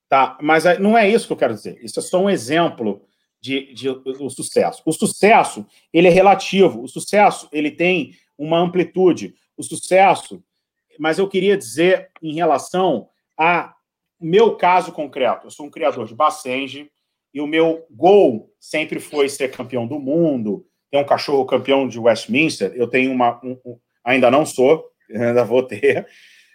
Tá? 0.08 0.38
Mas 0.42 0.64
não 0.80 0.98
é 0.98 1.08
isso 1.08 1.28
que 1.28 1.34
eu 1.34 1.38
quero 1.38 1.54
dizer. 1.54 1.80
Isso 1.84 2.00
é 2.00 2.02
só 2.02 2.20
um 2.20 2.30
exemplo 2.30 3.06
de, 3.40 3.72
de, 3.74 3.88
do 3.88 4.30
sucesso. 4.30 4.82
O 4.86 4.92
sucesso, 4.92 5.66
ele 5.94 6.08
é 6.08 6.12
relativo. 6.12 6.82
O 6.82 6.88
sucesso, 6.88 7.48
ele 7.52 7.70
tem 7.70 8.16
uma 8.40 8.58
amplitude. 8.58 9.36
O 9.58 9.64
sucesso, 9.64 10.42
mas 10.98 11.20
eu 11.20 11.28
queria 11.28 11.58
dizer 11.58 12.10
em 12.22 12.34
relação 12.34 13.10
a 13.38 13.76
meu 14.20 14.56
caso 14.56 14.92
concreto. 14.92 15.48
Eu 15.48 15.52
sou 15.52 15.66
um 15.66 15.70
criador 15.70 16.08
de 16.08 16.16
Bassenge, 16.16 16.90
e 17.34 17.42
o 17.42 17.48
meu 17.48 17.86
gol 17.92 18.52
sempre 18.60 19.00
foi 19.00 19.30
ser 19.30 19.52
campeão 19.52 19.86
do 19.86 20.00
mundo. 20.00 20.66
Tem 20.90 21.00
um 21.00 21.06
cachorro 21.06 21.46
campeão 21.46 21.88
de 21.88 22.00
Westminster. 22.00 22.72
Eu 22.76 22.88
tenho 22.88 23.12
uma. 23.12 23.40
Um, 23.44 23.60
um, 23.66 23.80
ainda 24.04 24.32
não 24.32 24.46
sou, 24.46 24.90
ainda 25.14 25.44
vou 25.44 25.64
ter, 25.64 26.08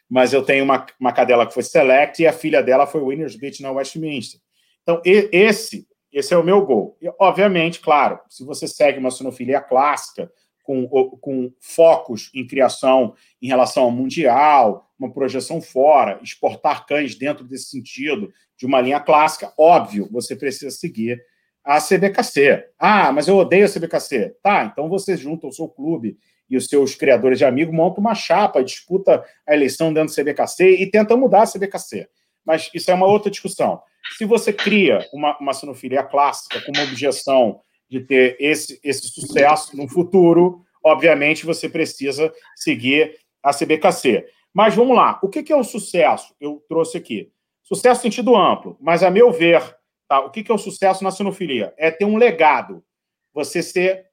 mas 0.08 0.32
eu 0.32 0.42
tenho 0.42 0.64
uma, 0.64 0.84
uma 0.98 1.12
cadela 1.12 1.46
que 1.46 1.54
foi 1.54 1.62
select 1.62 2.20
e 2.20 2.26
a 2.26 2.32
filha 2.32 2.62
dela 2.62 2.86
foi 2.86 3.00
Winners 3.00 3.36
Beach 3.36 3.62
na 3.62 3.70
Westminster. 3.70 4.40
Então, 4.82 5.00
e, 5.04 5.28
esse, 5.32 5.86
esse 6.12 6.34
é 6.34 6.36
o 6.36 6.44
meu 6.44 6.64
gol. 6.66 6.96
E, 7.00 7.08
obviamente, 7.18 7.80
claro, 7.80 8.18
se 8.28 8.44
você 8.44 8.66
segue 8.66 8.98
uma 8.98 9.10
sinofilia 9.10 9.60
clássica, 9.60 10.30
com, 10.64 10.88
com 10.88 11.52
focos 11.60 12.30
em 12.34 12.44
criação 12.44 13.14
em 13.40 13.46
relação 13.46 13.84
ao 13.84 13.90
mundial, 13.90 14.90
uma 14.98 15.12
projeção 15.12 15.60
fora, 15.60 16.18
exportar 16.22 16.86
cães 16.86 17.14
dentro 17.14 17.44
desse 17.44 17.66
sentido, 17.66 18.32
de 18.56 18.66
uma 18.66 18.80
linha 18.80 18.98
clássica, 18.98 19.52
óbvio, 19.58 20.08
você 20.10 20.34
precisa 20.34 20.70
seguir 20.70 21.22
a 21.62 21.80
CBKC. 21.80 22.64
Ah, 22.78 23.12
mas 23.12 23.28
eu 23.28 23.36
odeio 23.36 23.66
a 23.66 23.68
CBKC. 23.68 24.36
Tá, 24.42 24.64
então 24.64 24.88
você 24.88 25.16
junta 25.16 25.46
o 25.46 25.52
seu 25.52 25.68
clube 25.68 26.16
e 26.48 26.56
os 26.56 26.66
seus 26.66 26.94
criadores 26.94 27.38
de 27.38 27.44
amigos, 27.44 27.74
monta 27.74 28.00
uma 28.00 28.14
chapa, 28.14 28.64
disputa 28.64 29.24
a 29.46 29.54
eleição 29.54 29.92
dentro 29.92 30.14
do 30.14 30.16
CBKC 30.16 30.76
e 30.82 30.90
tenta 30.90 31.16
mudar 31.16 31.42
a 31.42 31.46
CBKC. 31.46 32.08
Mas 32.44 32.70
isso 32.74 32.90
é 32.90 32.94
uma 32.94 33.06
outra 33.06 33.30
discussão. 33.30 33.80
Se 34.16 34.24
você 34.24 34.52
cria 34.52 35.06
uma, 35.12 35.36
uma 35.38 35.52
sinofilia 35.54 36.02
clássica 36.02 36.60
com 36.60 36.72
uma 36.72 36.84
objeção 36.84 37.60
de 37.88 38.00
ter 38.00 38.36
esse, 38.40 38.80
esse 38.82 39.08
sucesso 39.08 39.76
no 39.76 39.88
futuro, 39.88 40.64
obviamente 40.82 41.46
você 41.46 41.68
precisa 41.68 42.32
seguir 42.56 43.16
a 43.42 43.52
CBKC. 43.52 44.26
Mas 44.52 44.74
vamos 44.74 44.96
lá, 44.96 45.18
o 45.22 45.28
que 45.28 45.52
é 45.52 45.56
o 45.56 45.64
sucesso? 45.64 46.34
Eu 46.40 46.64
trouxe 46.68 46.96
aqui. 46.96 47.32
Sucesso 47.62 48.02
sentido 48.02 48.36
amplo, 48.36 48.76
mas 48.80 49.02
a 49.02 49.10
meu 49.10 49.32
ver, 49.32 49.62
tá, 50.06 50.20
o 50.20 50.30
que 50.30 50.50
é 50.50 50.54
o 50.54 50.58
sucesso 50.58 51.02
na 51.02 51.10
sinofilia? 51.10 51.74
É 51.76 51.90
ter 51.90 52.04
um 52.04 52.16
legado, 52.16 52.84
você 53.32 53.62
ser 53.62 54.06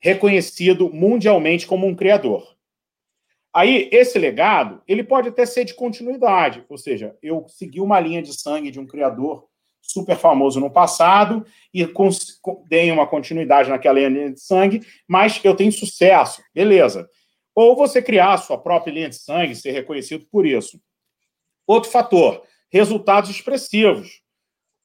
reconhecido 0.00 0.90
mundialmente 0.92 1.66
como 1.66 1.86
um 1.86 1.94
criador. 1.94 2.56
Aí, 3.54 3.88
esse 3.92 4.18
legado, 4.18 4.82
ele 4.88 5.04
pode 5.04 5.28
até 5.28 5.46
ser 5.46 5.64
de 5.64 5.74
continuidade, 5.74 6.64
ou 6.68 6.76
seja, 6.76 7.16
eu 7.22 7.46
segui 7.48 7.80
uma 7.80 8.00
linha 8.00 8.22
de 8.22 8.32
sangue 8.34 8.70
de 8.70 8.80
um 8.80 8.86
criador 8.86 9.46
super 9.92 10.16
famoso 10.16 10.58
no 10.58 10.70
passado 10.70 11.44
e 11.72 11.86
dei 12.68 12.90
uma 12.90 13.06
continuidade 13.06 13.70
naquela 13.70 14.08
linha 14.08 14.32
de 14.32 14.40
sangue, 14.40 14.80
mas 15.06 15.40
eu 15.44 15.54
tenho 15.54 15.72
sucesso, 15.72 16.42
beleza. 16.54 17.08
Ou 17.54 17.76
você 17.76 18.00
criar 18.00 18.34
a 18.34 18.38
sua 18.38 18.58
própria 18.58 18.92
linha 18.92 19.08
de 19.08 19.16
sangue, 19.16 19.54
ser 19.54 19.72
reconhecido 19.72 20.26
por 20.30 20.46
isso. 20.46 20.80
Outro 21.66 21.90
fator, 21.90 22.42
resultados 22.70 23.30
expressivos. 23.30 24.22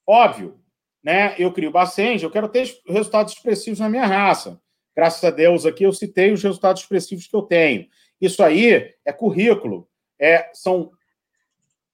Óbvio, 0.05 0.59
né, 1.03 1.35
eu 1.37 1.51
crio 1.51 1.71
Bacenge, 1.71 2.23
eu 2.23 2.31
quero 2.31 2.49
ter 2.49 2.77
resultados 2.87 3.33
expressivos 3.33 3.79
na 3.79 3.89
minha 3.89 4.05
raça. 4.05 4.59
Graças 4.95 5.23
a 5.23 5.29
Deus 5.29 5.65
aqui 5.65 5.83
eu 5.83 5.93
citei 5.93 6.31
os 6.31 6.43
resultados 6.43 6.81
expressivos 6.81 7.27
que 7.27 7.35
eu 7.35 7.43
tenho. 7.43 7.87
Isso 8.19 8.43
aí 8.43 8.93
é 9.05 9.13
currículo, 9.13 9.87
é, 10.19 10.49
são, 10.53 10.91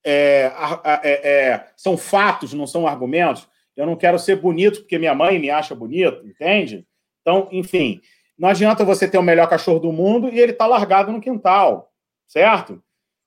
é, 0.03 0.51
é, 0.83 1.29
é, 1.29 1.67
são 1.77 1.97
fatos, 1.97 2.53
não 2.53 2.67
são 2.67 2.87
argumentos. 2.87 3.47
Eu 3.75 3.85
não 3.85 3.95
quero 3.95 4.19
ser 4.19 4.35
bonito 4.35 4.81
porque 4.81 4.99
minha 4.99 5.15
mãe 5.15 5.39
me 5.39 5.49
acha 5.49 5.73
bonito, 5.73 6.25
entende? 6.27 6.85
Então, 7.21 7.47
enfim, 7.51 8.01
não 8.37 8.49
adianta 8.49 8.85
você 8.85 9.07
ter 9.07 9.17
o 9.17 9.23
melhor 9.23 9.47
cachorro 9.47 9.79
do 9.79 9.91
mundo 9.91 10.29
e 10.29 10.39
ele 10.39 10.51
está 10.51 10.67
largado 10.67 11.11
no 11.11 11.21
quintal, 11.21 11.91
certo? 12.27 12.83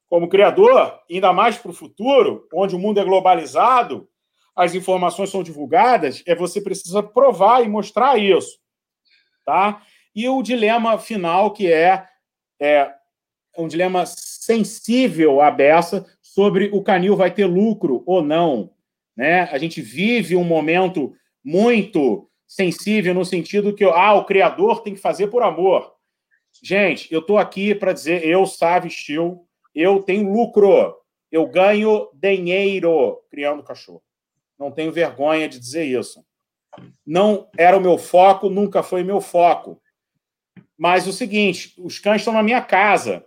Como 0.09 0.29
criador, 0.29 1.01
ainda 1.11 1.33
mais 1.33 1.57
para 1.57 1.71
o 1.71 1.75
futuro, 1.75 2.47
onde 2.53 2.77
o 2.77 2.79
mundo 2.79 3.01
é 3.01 3.05
globalizado, 3.05 4.09
as 4.55 4.75
informações 4.75 5.31
são 5.31 5.43
divulgadas, 5.43 6.23
é 6.27 6.35
você 6.35 6.61
precisa 6.61 7.03
provar 7.03 7.65
e 7.65 7.69
mostrar 7.69 8.19
isso, 8.19 8.59
tá? 9.45 9.83
E 10.15 10.29
o 10.29 10.43
dilema 10.43 10.99
final 10.99 11.53
que 11.53 11.71
é, 11.71 12.07
é 12.61 12.95
um 13.59 13.69
dilema 13.69 14.07
sensível 14.07 15.41
à 15.41 15.51
beça 15.51 16.07
sobre 16.37 16.69
o 16.71 16.83
canil 16.83 17.17
vai 17.17 17.33
ter 17.33 17.47
lucro 17.47 18.03
ou 18.05 18.23
não, 18.23 18.71
né? 19.17 19.45
A 19.45 19.57
gente 19.57 19.81
vive 19.81 20.37
um 20.37 20.45
momento 20.45 21.15
muito 21.43 22.29
sensível 22.47 23.15
no 23.15 23.25
sentido 23.25 23.75
que 23.75 23.85
ah, 23.85 24.13
o 24.13 24.27
criador 24.27 24.83
tem 24.83 24.93
que 24.93 25.01
fazer 25.01 25.29
por 25.29 25.43
amor. 25.43 25.95
Gente, 26.63 27.11
eu 27.11 27.21
estou 27.21 27.39
aqui 27.39 27.75
para 27.75 27.95
dizer, 27.95 28.23
eu, 28.23 28.45
Sávio 28.45 28.91
Steel, 28.91 29.47
eu 29.75 30.03
tenho 30.03 30.31
lucro, 30.31 30.95
eu 31.33 31.47
ganho 31.47 32.11
dinheiro 32.13 33.19
criando 33.31 33.63
cachorro. 33.63 34.03
Não 34.59 34.71
tenho 34.71 34.93
vergonha 34.93 35.49
de 35.49 35.59
dizer 35.59 35.87
isso. 35.87 36.23
Não 37.07 37.49
era 37.57 37.79
o 37.79 37.81
meu 37.81 37.97
foco, 37.97 38.51
nunca 38.51 38.83
foi 38.83 39.03
meu 39.03 39.23
foco. 39.23 39.81
Mas 40.77 41.07
o 41.07 41.15
seguinte, 41.15 41.73
os 41.79 41.99
cães 41.99 42.21
estão 42.21 42.35
na 42.35 42.43
minha 42.43 42.61
casa. 42.61 43.25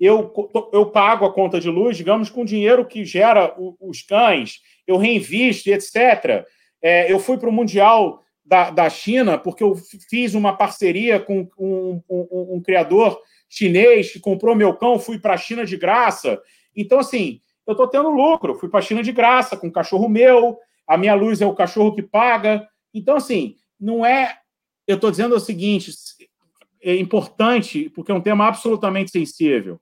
Eu, 0.00 0.32
eu 0.72 0.86
pago 0.86 1.26
a 1.26 1.32
conta 1.32 1.60
de 1.60 1.68
luz, 1.68 1.96
digamos, 1.96 2.30
com 2.30 2.42
o 2.42 2.46
dinheiro 2.46 2.86
que 2.86 3.04
gera 3.04 3.54
os 3.78 4.00
cães, 4.00 4.60
eu 4.86 4.96
reinvisto, 4.96 5.68
etc. 5.68 6.46
É, 6.82 7.12
eu 7.12 7.18
fui 7.20 7.36
para 7.36 7.50
o 7.50 7.52
Mundial 7.52 8.22
da, 8.42 8.70
da 8.70 8.88
China, 8.88 9.36
porque 9.36 9.62
eu 9.62 9.76
fiz 10.08 10.34
uma 10.34 10.56
parceria 10.56 11.20
com 11.20 11.46
um, 11.58 12.02
um, 12.08 12.54
um 12.54 12.62
criador 12.62 13.20
chinês 13.48 14.10
que 14.10 14.18
comprou 14.18 14.56
meu 14.56 14.74
cão, 14.74 14.98
fui 14.98 15.18
para 15.18 15.34
a 15.34 15.38
China 15.38 15.66
de 15.66 15.76
graça. 15.76 16.40
Então, 16.74 17.00
assim, 17.00 17.40
eu 17.66 17.72
estou 17.72 17.86
tendo 17.86 18.08
lucro. 18.08 18.54
Fui 18.54 18.68
para 18.68 18.78
a 18.78 18.82
China 18.82 19.02
de 19.02 19.12
graça 19.12 19.56
com 19.56 19.68
o 19.68 19.72
cachorro 19.72 20.08
meu, 20.08 20.58
a 20.86 20.96
minha 20.96 21.14
luz 21.14 21.40
é 21.40 21.46
o 21.46 21.54
cachorro 21.54 21.94
que 21.94 22.02
paga. 22.02 22.66
Então, 22.94 23.16
assim, 23.16 23.56
não 23.78 24.04
é. 24.04 24.38
Eu 24.86 24.96
estou 24.96 25.10
dizendo 25.10 25.36
o 25.36 25.40
seguinte: 25.40 25.92
é 26.80 26.96
importante, 26.96 27.90
porque 27.90 28.10
é 28.10 28.14
um 28.14 28.20
tema 28.20 28.46
absolutamente 28.46 29.10
sensível. 29.10 29.80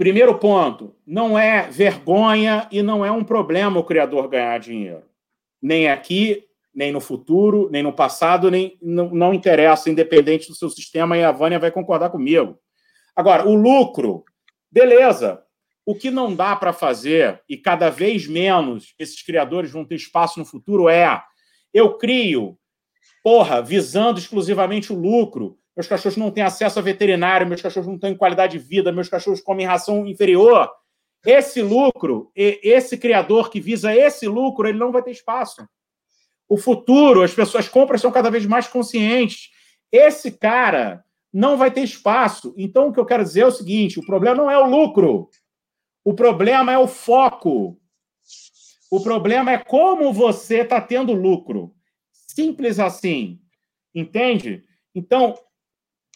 Primeiro 0.00 0.38
ponto: 0.38 0.96
não 1.06 1.38
é 1.38 1.68
vergonha 1.68 2.66
e 2.72 2.82
não 2.82 3.04
é 3.04 3.12
um 3.12 3.22
problema 3.22 3.78
o 3.78 3.84
criador 3.84 4.26
ganhar 4.28 4.58
dinheiro 4.58 5.10
nem 5.60 5.88
aqui, 5.88 6.44
nem 6.74 6.92
no 6.92 7.00
futuro, 7.00 7.68
nem 7.70 7.82
no 7.82 7.92
passado, 7.92 8.50
nem 8.50 8.78
não, 8.80 9.10
não 9.10 9.34
interessa, 9.34 9.90
independente 9.90 10.48
do 10.48 10.54
seu 10.54 10.70
sistema, 10.70 11.18
e 11.18 11.22
a 11.24 11.32
Vânia 11.32 11.58
vai 11.58 11.70
concordar 11.70 12.10
comigo. 12.10 12.58
Agora, 13.14 13.46
o 13.46 13.54
lucro, 13.54 14.24
beleza. 14.70 15.42
O 15.84 15.94
que 15.94 16.10
não 16.10 16.34
dá 16.34 16.54
para 16.54 16.72
fazer, 16.72 17.42
e 17.48 17.56
cada 17.56 17.90
vez 17.90 18.26
menos 18.26 18.94
esses 18.98 19.22
criadores 19.22 19.70
vão 19.70 19.84
ter 19.84 19.96
espaço 19.96 20.38
no 20.38 20.44
futuro, 20.44 20.88
é 20.88 21.22
eu 21.74 21.98
crio, 21.98 22.56
porra, 23.22 23.60
visando 23.60 24.18
exclusivamente 24.18 24.92
o 24.92 24.98
lucro. 24.98 25.58
Meus 25.76 25.86
cachorros 25.86 26.16
não 26.16 26.30
têm 26.30 26.42
acesso 26.42 26.78
a 26.78 26.82
veterinário, 26.82 27.46
meus 27.46 27.62
cachorros 27.62 27.88
não 27.88 27.98
têm 27.98 28.16
qualidade 28.16 28.58
de 28.58 28.64
vida, 28.64 28.92
meus 28.92 29.08
cachorros 29.08 29.40
comem 29.40 29.66
ração 29.66 30.06
inferior. 30.06 30.70
Esse 31.24 31.62
lucro, 31.62 32.30
esse 32.34 32.96
criador 32.96 33.50
que 33.50 33.60
visa 33.60 33.94
esse 33.94 34.26
lucro, 34.26 34.66
ele 34.68 34.78
não 34.78 34.90
vai 34.90 35.02
ter 35.02 35.10
espaço. 35.10 35.66
O 36.48 36.56
futuro, 36.56 37.22
as 37.22 37.32
pessoas 37.32 37.68
compras 37.68 38.00
são 38.00 38.10
cada 38.10 38.30
vez 38.30 38.44
mais 38.46 38.66
conscientes. 38.66 39.50
Esse 39.92 40.32
cara 40.32 41.04
não 41.32 41.56
vai 41.56 41.70
ter 41.70 41.82
espaço. 41.82 42.54
Então, 42.56 42.88
o 42.88 42.92
que 42.92 42.98
eu 42.98 43.06
quero 43.06 43.22
dizer 43.22 43.42
é 43.42 43.46
o 43.46 43.52
seguinte: 43.52 44.00
o 44.00 44.06
problema 44.06 44.36
não 44.36 44.50
é 44.50 44.58
o 44.58 44.68
lucro, 44.68 45.28
o 46.04 46.14
problema 46.14 46.72
é 46.72 46.78
o 46.78 46.88
foco. 46.88 47.78
O 48.90 49.00
problema 49.00 49.52
é 49.52 49.58
como 49.58 50.12
você 50.12 50.62
está 50.62 50.80
tendo 50.80 51.12
lucro. 51.12 51.72
Simples 52.12 52.80
assim. 52.80 53.40
Entende? 53.94 54.64
Então, 54.94 55.34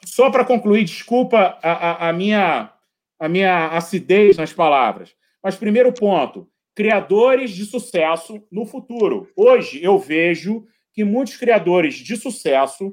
só 0.06 0.30
para 0.30 0.44
concluir, 0.44 0.84
desculpa 0.84 1.58
a, 1.62 1.72
a, 1.72 2.08
a 2.08 2.12
minha 2.12 2.70
a 3.18 3.28
minha 3.28 3.68
acidez 3.68 4.36
nas 4.36 4.52
palavras. 4.52 5.14
Mas, 5.42 5.56
primeiro 5.56 5.92
ponto, 5.92 6.48
criadores 6.74 7.52
de 7.52 7.64
sucesso 7.64 8.42
no 8.50 8.66
futuro. 8.66 9.30
Hoje 9.36 9.82
eu 9.82 9.98
vejo 9.98 10.66
que 10.92 11.04
muitos 11.04 11.36
criadores 11.36 11.94
de 11.94 12.16
sucesso 12.16 12.92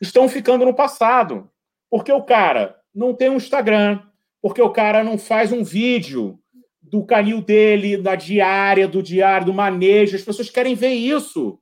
estão 0.00 0.28
ficando 0.28 0.64
no 0.64 0.74
passado. 0.74 1.50
Porque 1.90 2.12
o 2.12 2.22
cara 2.22 2.76
não 2.94 3.14
tem 3.14 3.30
um 3.30 3.36
Instagram, 3.36 4.00
porque 4.42 4.60
o 4.60 4.70
cara 4.70 5.02
não 5.02 5.16
faz 5.16 5.52
um 5.52 5.64
vídeo 5.64 6.38
do 6.82 7.04
canil 7.04 7.40
dele, 7.40 7.96
da 7.96 8.14
diária, 8.14 8.88
do 8.88 9.02
diário, 9.02 9.46
do 9.46 9.54
manejo. 9.54 10.16
As 10.16 10.22
pessoas 10.22 10.50
querem 10.50 10.74
ver 10.74 10.92
isso. 10.92 11.58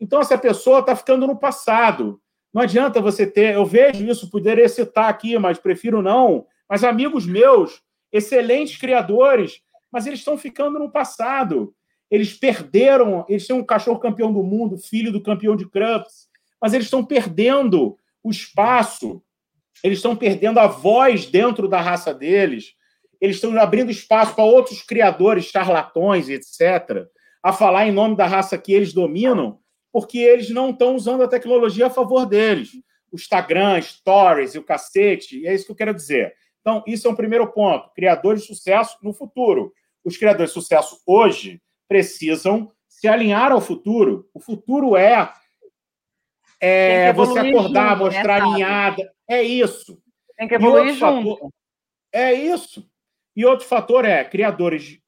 Então, 0.00 0.20
essa 0.20 0.36
pessoa 0.36 0.80
está 0.80 0.94
ficando 0.94 1.26
no 1.26 1.38
passado. 1.38 2.20
Não 2.54 2.62
adianta 2.62 3.00
você 3.00 3.26
ter. 3.26 3.54
Eu 3.54 3.66
vejo 3.66 4.06
isso, 4.06 4.30
poderia 4.30 4.68
citar 4.68 5.10
aqui, 5.10 5.38
mas 5.38 5.58
prefiro 5.58 6.00
não 6.00 6.46
mas 6.68 6.84
amigos 6.84 7.26
meus, 7.26 7.82
excelentes 8.12 8.76
criadores, 8.76 9.60
mas 9.92 10.06
eles 10.06 10.20
estão 10.20 10.36
ficando 10.36 10.78
no 10.78 10.90
passado. 10.90 11.74
Eles 12.10 12.32
perderam, 12.32 13.24
eles 13.28 13.46
têm 13.46 13.56
um 13.56 13.64
cachorro 13.64 13.98
campeão 13.98 14.32
do 14.32 14.42
mundo, 14.42 14.78
filho 14.78 15.12
do 15.12 15.22
campeão 15.22 15.56
de 15.56 15.68
Crufts, 15.68 16.28
mas 16.60 16.74
eles 16.74 16.86
estão 16.86 17.04
perdendo 17.04 17.96
o 18.22 18.30
espaço, 18.30 19.22
eles 19.82 19.98
estão 19.98 20.16
perdendo 20.16 20.58
a 20.58 20.66
voz 20.66 21.26
dentro 21.26 21.68
da 21.68 21.80
raça 21.80 22.14
deles, 22.14 22.74
eles 23.20 23.36
estão 23.36 23.58
abrindo 23.58 23.90
espaço 23.90 24.34
para 24.34 24.44
outros 24.44 24.82
criadores, 24.82 25.46
charlatões, 25.46 26.28
etc., 26.28 27.06
a 27.42 27.52
falar 27.52 27.86
em 27.86 27.92
nome 27.92 28.16
da 28.16 28.26
raça 28.26 28.56
que 28.56 28.72
eles 28.72 28.92
dominam, 28.92 29.58
porque 29.94 30.18
eles 30.18 30.50
não 30.50 30.70
estão 30.70 30.96
usando 30.96 31.22
a 31.22 31.28
tecnologia 31.28 31.86
a 31.86 31.90
favor 31.90 32.26
deles. 32.26 32.72
O 33.12 33.14
Instagram, 33.14 33.80
Stories 33.80 34.56
e 34.56 34.58
o 34.58 34.64
cacete, 34.64 35.38
e 35.38 35.46
é 35.46 35.54
isso 35.54 35.66
que 35.66 35.70
eu 35.70 35.76
quero 35.76 35.94
dizer. 35.94 36.34
Então, 36.60 36.82
isso 36.84 37.06
é 37.06 37.10
um 37.12 37.14
primeiro 37.14 37.46
ponto. 37.52 37.92
Criadores 37.94 38.40
de 38.40 38.48
sucesso 38.48 38.98
no 39.04 39.12
futuro. 39.12 39.72
Os 40.04 40.16
criadores 40.16 40.50
de 40.50 40.60
sucesso 40.60 41.00
hoje 41.06 41.62
precisam 41.86 42.72
se 42.88 43.06
alinhar 43.06 43.52
ao 43.52 43.60
futuro. 43.60 44.28
O 44.34 44.40
futuro 44.40 44.96
é, 44.96 45.32
é 46.58 47.12
você 47.12 47.38
acordar, 47.38 47.52
junto, 47.60 47.72
né, 47.72 47.94
mostrar 47.94 48.40
né, 48.40 48.50
alinhada. 48.50 49.14
É 49.28 49.44
isso. 49.44 50.02
Tem 50.36 50.48
que 50.48 50.56
evoluir 50.56 50.92
junto. 50.94 51.36
Fator, 51.36 51.50
é 52.12 52.34
isso. 52.34 52.90
E 53.36 53.46
outro 53.46 53.64
fator 53.64 54.04
é 54.04 54.24
criadores, 54.24 54.98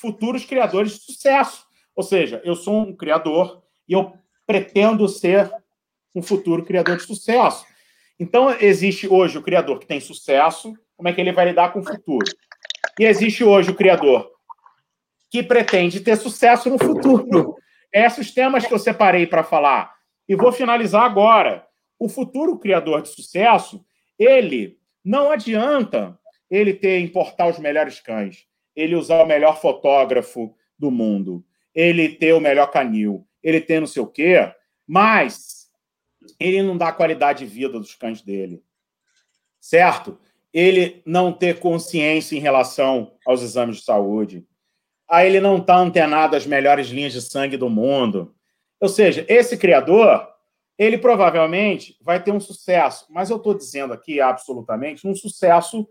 futuros 0.00 0.46
criadores 0.46 0.92
de 0.92 1.00
sucesso. 1.00 1.66
Ou 1.94 2.02
seja, 2.02 2.40
eu 2.46 2.56
sou 2.56 2.80
um 2.80 2.96
criador 2.96 3.65
e 3.88 3.92
eu 3.92 4.12
pretendo 4.46 5.08
ser 5.08 5.50
um 6.14 6.22
futuro 6.22 6.64
criador 6.64 6.96
de 6.96 7.02
sucesso. 7.02 7.66
Então, 8.18 8.50
existe 8.60 9.06
hoje 9.06 9.36
o 9.36 9.42
criador 9.42 9.78
que 9.78 9.86
tem 9.86 10.00
sucesso, 10.00 10.74
como 10.96 11.08
é 11.08 11.12
que 11.12 11.20
ele 11.20 11.32
vai 11.32 11.46
lidar 11.46 11.72
com 11.72 11.80
o 11.80 11.84
futuro? 11.84 12.26
E 12.98 13.04
existe 13.04 13.44
hoje 13.44 13.70
o 13.70 13.74
criador 13.74 14.30
que 15.30 15.42
pretende 15.42 16.00
ter 16.00 16.16
sucesso 16.16 16.70
no 16.70 16.78
futuro. 16.78 17.56
Esses 17.92 18.32
temas 18.32 18.66
que 18.66 18.72
eu 18.72 18.78
separei 18.78 19.26
para 19.26 19.44
falar. 19.44 19.92
E 20.28 20.34
vou 20.34 20.52
finalizar 20.52 21.02
agora. 21.02 21.66
O 21.98 22.08
futuro 22.08 22.58
criador 22.58 23.02
de 23.02 23.08
sucesso, 23.08 23.84
ele 24.18 24.78
não 25.04 25.30
adianta 25.30 26.18
ele 26.50 26.72
ter 26.74 27.00
importar 27.00 27.48
os 27.48 27.58
melhores 27.58 28.00
cães, 28.00 28.46
ele 28.74 28.94
usar 28.94 29.22
o 29.22 29.26
melhor 29.26 29.60
fotógrafo 29.60 30.54
do 30.78 30.90
mundo, 30.90 31.44
ele 31.74 32.08
ter 32.08 32.32
o 32.32 32.40
melhor 32.40 32.70
canil, 32.70 33.26
ele 33.46 33.60
ter 33.60 33.78
não 33.78 33.86
sei 33.86 34.02
o 34.02 34.08
quê, 34.08 34.52
mas 34.84 35.68
ele 36.40 36.60
não 36.62 36.76
dá 36.76 36.90
qualidade 36.90 37.44
de 37.44 37.46
vida 37.46 37.78
dos 37.78 37.94
cães 37.94 38.20
dele. 38.20 38.60
Certo? 39.60 40.18
Ele 40.52 41.00
não 41.06 41.32
ter 41.32 41.60
consciência 41.60 42.36
em 42.36 42.40
relação 42.40 43.12
aos 43.24 43.42
exames 43.42 43.76
de 43.76 43.84
saúde. 43.84 44.44
Aí 45.08 45.28
ele 45.28 45.40
não 45.40 45.58
está 45.58 45.76
antenado 45.76 46.34
às 46.34 46.44
melhores 46.44 46.88
linhas 46.88 47.12
de 47.12 47.22
sangue 47.22 47.56
do 47.56 47.70
mundo. 47.70 48.34
Ou 48.80 48.88
seja, 48.88 49.24
esse 49.28 49.56
criador, 49.56 50.26
ele 50.76 50.98
provavelmente 50.98 51.96
vai 52.02 52.20
ter 52.20 52.32
um 52.32 52.40
sucesso. 52.40 53.06
Mas 53.10 53.30
eu 53.30 53.36
estou 53.36 53.54
dizendo 53.54 53.92
aqui, 53.92 54.20
absolutamente, 54.20 55.06
um 55.06 55.14
sucesso 55.14 55.88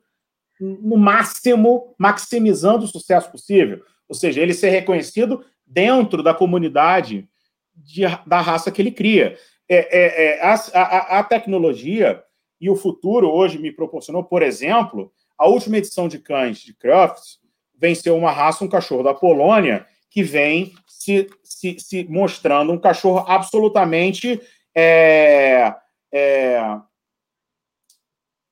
no 0.60 0.98
máximo, 0.98 1.96
maximizando 1.98 2.84
o 2.84 2.88
sucesso 2.88 3.32
possível. 3.32 3.82
Ou 4.10 4.16
seja, 4.16 4.42
ele 4.42 4.54
ser 4.54 4.72
reconhecido 4.72 5.46
dentro 5.66 6.22
da 6.22 6.34
comunidade 6.34 7.30
de, 7.76 8.04
da 8.26 8.42
raça 8.42 8.72
que 8.72 8.82
ele 8.82 8.92
cria. 8.92 9.38
É, 9.68 9.76
é, 9.76 10.36
é 10.38 10.42
a, 10.44 10.54
a, 10.54 11.20
a, 11.20 11.24
tecnologia 11.24 12.24
e 12.62 12.70
o 12.70 12.76
futuro 12.76 13.32
hoje 13.32 13.58
me 13.58 13.72
proporcionou, 13.72 14.24
por 14.24 14.42
exemplo, 14.44 15.12
a 15.38 15.48
última 15.48 15.78
edição 15.78 16.08
de 16.08 16.20
cães 16.20 16.60
de 16.60 16.74
Crufts 16.74 17.40
venceu 17.78 18.16
uma 18.16 18.32
raça, 18.32 18.64
um 18.64 18.70
cachorro 18.70 19.04
da 19.04 19.14
Polônia, 19.14 19.86
que 20.10 20.24
vem 20.24 20.74
se, 20.88 21.30
se, 21.44 21.78
se 21.80 22.04
mostrando 22.06 22.72
um 22.72 22.80
cachorro 22.80 23.26
absolutamente 23.28 24.42
é, 24.74 25.76
é, 26.12 26.80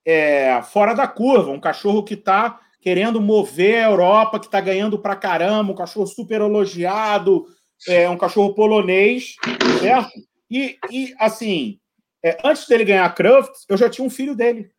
é, 0.05 0.61
fora 0.63 0.93
da 0.93 1.07
curva, 1.07 1.51
um 1.51 1.59
cachorro 1.59 2.03
que 2.03 2.15
está 2.15 2.59
querendo 2.81 3.21
mover 3.21 3.83
a 3.83 3.89
Europa, 3.89 4.39
que 4.39 4.45
está 4.47 4.59
ganhando 4.59 4.99
pra 4.99 5.15
caramba, 5.15 5.71
um 5.71 5.75
cachorro 5.75 6.05
super 6.05 6.41
elogiado, 6.41 7.45
é, 7.87 8.09
um 8.09 8.17
cachorro 8.17 8.53
polonês, 8.53 9.35
certo? 9.79 10.11
E, 10.49 10.77
e 10.91 11.13
assim, 11.19 11.79
é, 12.23 12.37
antes 12.43 12.67
dele 12.67 12.85
ganhar 12.85 13.05
a 13.05 13.09
Crufts, 13.09 13.65
eu 13.67 13.77
já 13.77 13.89
tinha 13.89 14.05
um 14.05 14.09
filho 14.09 14.35
dele. 14.35 14.69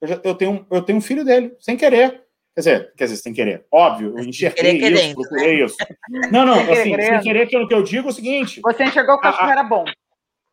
Eu, 0.00 0.08
já, 0.08 0.20
eu, 0.24 0.34
tenho, 0.34 0.66
eu 0.70 0.82
tenho 0.82 0.98
um 0.98 1.02
filho 1.02 1.24
dele, 1.24 1.54
sem 1.58 1.76
querer. 1.76 2.22
Quer 2.54 2.60
dizer, 2.60 2.92
quer 2.96 3.04
dizer, 3.04 3.16
sem 3.16 3.32
querer. 3.32 3.66
Óbvio, 3.70 4.14
eu 4.16 4.24
enxerguei 4.24 4.78
querer, 4.78 5.06
isso, 5.06 5.14
procurei 5.14 5.58
né? 5.58 5.64
isso. 5.64 5.76
Não, 6.30 6.46
não, 6.46 6.54
sem 6.54 6.72
assim, 6.72 6.90
querer, 6.90 7.06
sem 7.06 7.20
querer, 7.20 7.46
que 7.46 7.74
eu 7.74 7.82
digo 7.82 8.08
é 8.08 8.10
o 8.10 8.14
seguinte... 8.14 8.60
Você 8.62 8.84
enxergou 8.84 9.18
que 9.18 9.26
o 9.26 9.30
cachorro 9.30 9.50
era 9.50 9.62
bom. 9.64 9.84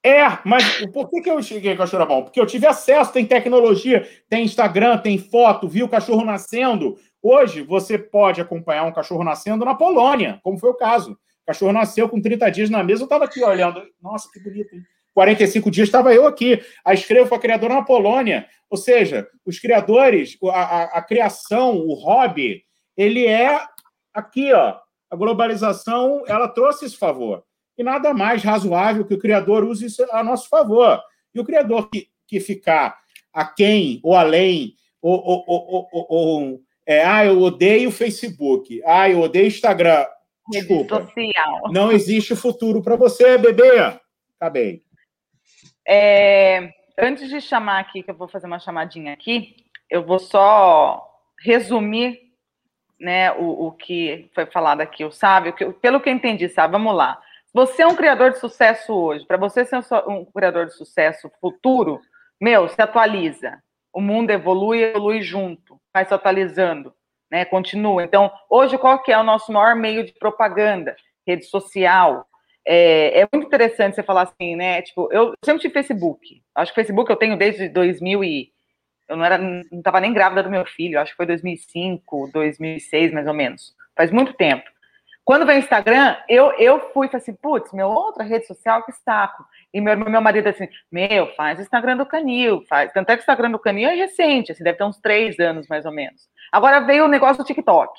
É, 0.04 0.24
mas 0.44 0.84
por 0.88 1.10
que, 1.10 1.22
que 1.22 1.30
eu 1.30 1.44
cheguei 1.44 1.72
com 1.72 1.84
o 1.84 1.86
cachorro 1.86 2.06
bom? 2.08 2.24
Porque 2.24 2.42
eu 2.42 2.46
tive 2.48 2.66
acesso, 2.66 3.14
tem 3.14 3.24
tecnologia, 3.24 4.08
tem 4.28 4.44
Instagram, 4.44 4.98
tem 4.98 5.20
foto, 5.20 5.68
viu 5.68 5.86
o 5.86 5.90
cachorro 5.90 6.26
nascendo. 6.26 6.98
Hoje, 7.22 7.62
você 7.62 8.00
pode 8.00 8.42
acompanhar 8.42 8.84
um 8.84 8.92
cachorro 8.92 9.24
nascendo 9.24 9.64
na 9.64 9.76
Polônia, 9.76 10.40
como 10.44 10.58
foi 10.58 10.72
o 10.72 10.76
caso. 10.76 11.16
O 11.44 11.48
cachorro 11.48 11.74
nasceu 11.74 12.08
com 12.08 12.22
30 12.22 12.50
dias 12.50 12.70
na 12.70 12.84
mesa, 12.84 13.02
eu 13.02 13.06
estava 13.06 13.26
aqui 13.26 13.44
olhando. 13.44 13.82
Nossa, 14.02 14.30
que 14.32 14.40
bonito, 14.40 14.76
hein? 14.76 14.86
45 15.14 15.70
dias 15.70 15.88
estava 15.88 16.14
eu 16.14 16.26
aqui. 16.26 16.62
A 16.86 16.94
escrevo 16.94 17.34
a 17.36 17.40
criadora 17.40 17.76
na 17.76 17.84
Polônia. 17.84 18.48
Ou 18.70 18.78
seja, 18.78 19.28
os 19.46 19.60
criadores, 19.60 20.38
a, 20.46 20.48
a, 20.50 20.84
a 21.00 21.02
criação, 21.02 21.78
o 21.78 21.94
hobby, 21.94 22.64
ele 22.96 23.26
é 23.26 23.60
aqui, 24.14 24.54
ó. 24.54 24.78
A 25.10 25.16
globalização, 25.16 26.24
ela 26.26 26.48
trouxe 26.48 26.86
esse 26.86 26.96
favor 26.96 27.44
e 27.78 27.84
nada 27.84 28.14
mais 28.14 28.44
razoável 28.44 29.06
que 29.06 29.14
o 29.14 29.20
criador 29.20 29.64
use 29.64 29.86
isso 29.86 30.06
a 30.12 30.24
nosso 30.24 30.48
favor. 30.48 31.02
E 31.34 31.40
o 31.40 31.44
criador 31.44 31.90
que, 31.90 32.08
que 32.28 32.40
ficar 32.40 33.00
aquém 33.34 34.00
ou 34.04 34.16
além, 34.16 34.76
ou, 35.02 35.20
ou, 35.20 35.44
ou, 35.48 35.90
ou, 35.92 36.08
ou 36.10 36.62
é, 36.86 37.04
ah, 37.04 37.26
eu 37.26 37.42
odeio 37.42 37.90
o 37.90 37.92
Facebook, 37.92 38.82
ah, 38.86 39.10
eu 39.10 39.22
odeio 39.22 39.48
Instagram. 39.48 40.06
Desculpa. 40.50 41.04
Social. 41.04 41.62
Não 41.72 41.92
existe 41.92 42.36
futuro 42.36 42.82
para 42.82 42.96
você, 42.96 43.38
bebê. 43.38 44.00
Acabei. 44.40 44.84
É, 45.88 46.72
antes 46.98 47.30
de 47.30 47.42
chamar 47.42 47.80
aqui, 47.80 48.04
que 48.04 48.12
eu 48.12 48.16
vou 48.16 48.28
fazer 48.28 48.48
uma 48.48 48.60
chamadinha 48.60 49.14
aqui, 49.14 49.56
eu 49.90 50.04
vou 50.04 50.20
só 50.20 51.08
resumir 51.40 52.20
né, 53.00 53.32
o, 53.34 53.68
o 53.68 53.72
que 53.72 54.30
foi 54.34 54.46
falado 54.46 54.82
aqui, 54.82 55.04
o 55.04 55.12
sábio, 55.12 55.54
que, 55.54 55.66
pelo 55.74 56.00
que 56.00 56.10
eu 56.10 56.14
entendi, 56.14 56.48
sabe? 56.50 56.74
Vamos 56.74 56.96
lá. 56.96 57.20
Você 57.54 57.82
é 57.82 57.88
um 57.88 57.96
criador 57.96 58.32
de 58.32 58.40
sucesso 58.40 58.94
hoje. 58.94 59.26
Para 59.26 59.38
você 59.38 59.66
ser 59.66 59.82
um 60.08 60.24
criador 60.26 60.68
de 60.68 60.74
sucesso 60.74 61.30
futuro, 61.42 62.00
meu, 62.40 62.70
se 62.70 62.82
atualiza. 62.82 63.62
O 63.94 64.00
mundo 64.00 64.30
evolui, 64.30 64.82
evolui 64.82 65.22
junto, 65.22 65.80
vai 65.94 66.06
se 66.06 66.14
atualizando, 66.14 66.94
né? 67.32 67.46
Continua. 67.46 68.04
Então, 68.04 68.30
hoje, 68.50 68.78
qual 68.78 69.02
que 69.02 69.12
é 69.12 69.18
o 69.18 69.24
nosso 69.24 69.52
maior 69.54 69.76
meio 69.76 70.04
de 70.04 70.12
propaganda? 70.12 70.96
Rede 71.26 71.46
social. 71.46 72.28
É, 72.68 73.22
é 73.22 73.28
muito 73.32 73.48
interessante 73.48 73.96
você 73.96 74.04
falar 74.04 74.24
assim, 74.24 74.56
né? 74.56 74.82
Tipo, 74.82 75.10
eu 75.12 75.34
sempre 75.44 75.62
tive 75.62 75.74
Facebook. 75.74 76.44
Acho 76.54 76.72
que 76.72 76.76
Facebook 76.76 77.10
eu 77.10 77.16
tenho 77.16 77.38
desde 77.38 77.70
2000 77.70 78.24
e 78.24 78.52
eu 79.08 79.16
não 79.16 79.26
era, 79.26 79.38
não 79.38 79.64
estava 79.72 80.02
nem 80.02 80.14
grávida 80.14 80.44
do 80.44 80.50
meu 80.50 80.66
filho. 80.66 81.00
Acho 81.00 81.12
que 81.12 81.18
foi 81.18 81.26
2005, 81.26 82.30
2006, 82.34 83.14
mais 83.14 83.26
ou 83.26 83.34
menos. 83.34 83.74
Faz 83.96 84.12
muito 84.12 84.34
tempo. 84.34 84.70
Quando 85.24 85.46
veio 85.46 85.60
o 85.60 85.62
Instagram, 85.64 86.18
eu, 86.28 86.52
eu 86.54 86.80
fui 86.92 87.08
falei 87.08 87.22
assim, 87.22 87.34
putz, 87.34 87.72
meu 87.72 87.88
outra 87.88 88.24
rede 88.24 88.48
social, 88.48 88.84
que 88.84 88.92
saco. 88.92 89.46
E 89.74 89.80
meu, 89.80 89.98
meu 89.98 90.22
marido 90.22 90.48
assim, 90.48 90.68
meu, 90.92 91.28
faz 91.36 91.60
o 91.60 91.62
Instagram 91.62 91.98
do 91.98 92.06
Canil, 92.06 92.64
faz. 92.68 92.92
Tanto 92.92 93.10
é 93.10 93.16
que 93.16 93.22
o 93.22 93.24
Instagram 93.24 93.52
do 93.52 93.60
Canil 93.60 93.90
é 93.90 93.96
recente, 93.96 94.52
assim, 94.52 94.64
deve 94.64 94.78
ter 94.78 94.84
uns 94.84 95.00
três 95.00 95.40
anos, 95.40 95.68
mais 95.68 95.86
ou 95.86 95.92
menos. 95.92 96.30
Agora 96.52 96.82
veio 96.82 97.06
o 97.06 97.08
negócio 97.08 97.44
do 97.44 97.48
TikTok. 97.48 97.92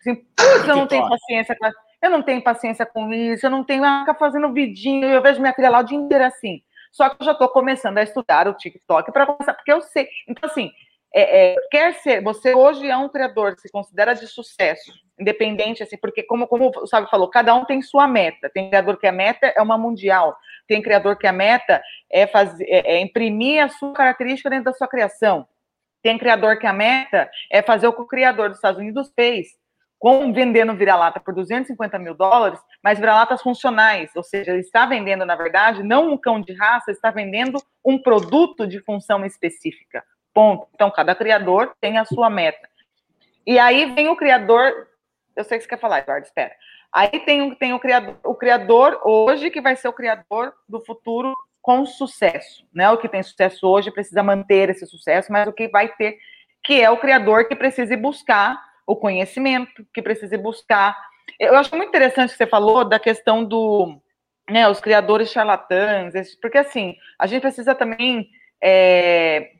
Assim, 0.00 0.14
putz, 0.14 0.68
eu 0.68 0.76
não 0.76 0.86
tenho 0.86 1.08
paciência 1.08 1.56
com 1.58 1.66
eu 2.00 2.10
não 2.10 2.22
tenho 2.22 2.42
paciência 2.42 2.86
com 2.86 3.12
isso, 3.12 3.44
eu 3.44 3.50
não 3.50 3.64
tenho 3.64 3.82
ah, 3.82 4.00
ficar 4.00 4.14
fazendo 4.14 4.52
vidinho, 4.52 5.04
eu 5.06 5.20
vejo 5.20 5.40
minha 5.40 5.52
filha 5.52 5.68
lá 5.68 5.80
o 5.80 5.82
dia 5.82 5.98
inteiro 5.98 6.24
assim. 6.24 6.62
Só 6.92 7.08
que 7.08 7.16
eu 7.20 7.26
já 7.26 7.32
estou 7.32 7.48
começando 7.48 7.98
a 7.98 8.02
estudar 8.02 8.46
o 8.46 8.54
TikTok 8.54 9.12
para 9.12 9.26
começar, 9.26 9.54
porque 9.54 9.72
eu 9.72 9.80
sei. 9.80 10.08
Então, 10.28 10.48
assim, 10.48 10.70
é, 11.18 11.54
é, 11.54 11.56
quer 11.68 11.94
ser, 11.94 12.22
você 12.22 12.54
hoje 12.54 12.88
é 12.88 12.96
um 12.96 13.08
criador 13.08 13.56
se 13.58 13.68
considera 13.70 14.14
de 14.14 14.26
sucesso, 14.28 14.92
independente, 15.18 15.82
assim, 15.82 15.96
porque 15.96 16.22
como, 16.22 16.46
como 16.46 16.70
o 16.76 16.86
Sábio 16.86 17.10
falou, 17.10 17.28
cada 17.28 17.52
um 17.56 17.64
tem 17.64 17.82
sua 17.82 18.06
meta. 18.06 18.48
Tem 18.48 18.68
criador 18.68 18.96
que 18.98 19.06
a 19.06 19.10
meta 19.10 19.52
é 19.56 19.60
uma 19.60 19.76
mundial, 19.76 20.36
tem 20.68 20.80
criador 20.80 21.18
que 21.18 21.26
a 21.26 21.32
meta 21.32 21.82
é, 22.08 22.24
fazer, 22.26 22.64
é, 22.68 22.94
é 22.94 23.00
imprimir 23.00 23.64
a 23.64 23.68
sua 23.68 23.92
característica 23.92 24.48
dentro 24.48 24.66
da 24.66 24.72
sua 24.72 24.86
criação. 24.86 25.44
Tem 26.04 26.16
criador 26.16 26.60
que 26.60 26.68
a 26.68 26.72
meta 26.72 27.28
é 27.50 27.62
fazer 27.62 27.88
o 27.88 27.92
que 27.92 28.02
o 28.02 28.06
criador 28.06 28.50
dos 28.50 28.58
Estados 28.58 28.80
Unidos 28.80 29.10
fez, 29.16 29.48
com 29.98 30.32
vendendo 30.32 30.76
vira-lata 30.76 31.18
por 31.18 31.34
250 31.34 31.98
mil 31.98 32.14
dólares, 32.14 32.60
mas 32.80 33.00
vira-latas 33.00 33.42
funcionais, 33.42 34.14
ou 34.14 34.22
seja, 34.22 34.52
ele 34.52 34.60
está 34.60 34.86
vendendo, 34.86 35.26
na 35.26 35.34
verdade, 35.34 35.82
não 35.82 36.12
um 36.12 36.16
cão 36.16 36.40
de 36.40 36.52
raça, 36.52 36.92
está 36.92 37.10
vendendo 37.10 37.60
um 37.84 38.00
produto 38.00 38.68
de 38.68 38.78
função 38.84 39.24
específica. 39.26 40.04
Ponto. 40.38 40.68
Então, 40.72 40.88
cada 40.88 41.16
criador 41.16 41.74
tem 41.80 41.98
a 41.98 42.04
sua 42.04 42.30
meta. 42.30 42.68
E 43.44 43.58
aí 43.58 43.86
vem 43.86 44.08
o 44.08 44.14
criador. 44.14 44.86
Eu 45.34 45.42
sei 45.42 45.58
que 45.58 45.64
você 45.64 45.70
quer 45.70 45.80
falar, 45.80 45.98
Eduardo, 45.98 46.28
espera. 46.28 46.54
Aí 46.92 47.18
tem, 47.26 47.56
tem 47.56 47.72
o, 47.72 47.80
criador, 47.80 48.20
o 48.22 48.36
criador 48.36 49.00
hoje, 49.04 49.50
que 49.50 49.60
vai 49.60 49.74
ser 49.74 49.88
o 49.88 49.92
criador 49.92 50.54
do 50.68 50.80
futuro 50.80 51.34
com 51.60 51.84
sucesso. 51.84 52.64
Né? 52.72 52.88
O 52.88 52.98
que 52.98 53.08
tem 53.08 53.20
sucesso 53.20 53.66
hoje 53.66 53.90
precisa 53.90 54.22
manter 54.22 54.70
esse 54.70 54.86
sucesso, 54.86 55.32
mas 55.32 55.48
o 55.48 55.52
que 55.52 55.66
vai 55.66 55.88
ter, 55.96 56.16
que 56.62 56.80
é 56.80 56.88
o 56.88 56.98
criador 56.98 57.48
que 57.48 57.56
precisa 57.56 57.96
buscar 57.96 58.62
o 58.86 58.94
conhecimento, 58.94 59.84
que 59.92 60.00
precisa 60.00 60.38
buscar. 60.38 60.96
Eu 61.36 61.56
acho 61.56 61.74
muito 61.74 61.88
interessante 61.88 62.30
que 62.30 62.36
você 62.36 62.46
falou 62.46 62.84
da 62.84 63.00
questão 63.00 63.44
do. 63.44 64.00
Né, 64.48 64.68
os 64.68 64.78
criadores 64.78 65.32
charlatãs, 65.32 66.14
porque 66.40 66.58
assim, 66.58 66.94
a 67.18 67.26
gente 67.26 67.42
precisa 67.42 67.74
também 67.74 68.30
é, 68.62 69.57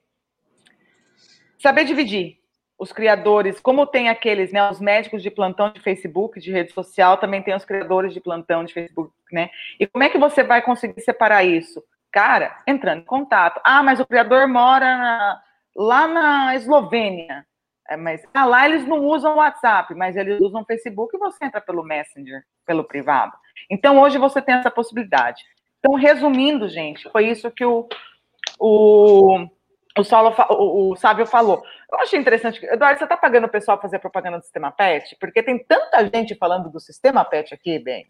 saber 1.59 1.85
dividir 1.85 2.39
os 2.79 2.93
criadores, 2.93 3.59
como 3.59 3.87
tem 3.87 4.09
aqueles, 4.09 4.53
né, 4.53 4.71
os 4.71 4.81
médicos 4.81 5.23
de 5.23 5.31
plantão 5.31 5.71
de 5.73 5.81
Facebook, 5.81 6.39
de 6.39 6.53
rede 6.53 6.73
social, 6.73 7.17
também 7.17 7.43
tem 7.43 7.55
os 7.55 7.65
criadores 7.65 8.15
de 8.15 8.21
plantão 8.21 8.63
de 8.63 8.73
Facebook, 8.73 9.13
né? 9.33 9.51
E 9.81 9.87
como 9.87 10.05
é 10.05 10.09
que 10.09 10.17
você 10.17 10.45
vai 10.45 10.63
conseguir 10.63 11.01
separar 11.01 11.43
isso? 11.43 11.83
Cara, 12.13 12.63
entrando 12.67 13.01
em 13.01 13.05
contato. 13.05 13.61
Ah, 13.65 13.83
mas 13.83 13.99
o 13.99 14.07
criador 14.07 14.47
mora 14.47 14.97
na, 14.97 15.43
lá 15.75 16.07
na 16.07 16.55
Eslovênia. 16.55 17.45
É, 17.91 17.97
mas 17.97 18.23
ah, 18.33 18.45
lá 18.45 18.69
eles 18.69 18.87
não 18.87 19.05
usam 19.05 19.37
WhatsApp, 19.37 19.93
mas 19.95 20.17
eles 20.17 20.41
usam 20.41 20.65
Facebook 20.65 21.17
e 21.17 21.19
você 21.19 21.47
entra 21.47 21.61
pelo 21.61 21.83
Messenger, 21.83 22.43
pelo 22.65 22.85
privado. 22.85 23.33
Então 23.69 23.99
hoje 23.99 24.19
você 24.19 24.41
tem 24.41 24.55
essa 24.55 24.71
possibilidade. 24.71 25.43
Então, 25.79 25.95
resumindo, 25.95 26.69
gente, 26.69 27.09
foi 27.11 27.29
isso 27.29 27.51
que 27.51 27.65
o, 27.65 27.89
o 28.59 29.49
o, 29.99 30.05
Saulo, 30.05 30.35
o, 30.51 30.93
o 30.93 30.97
Sábio 30.97 31.27
falou. 31.27 31.63
Eu 31.91 32.01
achei 32.01 32.19
interessante. 32.19 32.65
Eduardo, 32.67 32.99
você 32.99 33.05
está 33.05 33.17
pagando 33.17 33.45
o 33.45 33.51
pessoal 33.51 33.81
fazer 33.81 33.99
propaganda 33.99 34.39
do 34.39 34.45
sistema 34.45 34.71
PET? 34.71 35.17
Porque 35.21 35.43
tem 35.43 35.59
tanta 35.59 36.05
gente 36.07 36.35
falando 36.35 36.71
do 36.71 36.81
sistema 36.81 37.25
PET 37.25 37.55
aqui, 37.55 37.79
bem. 37.79 38.07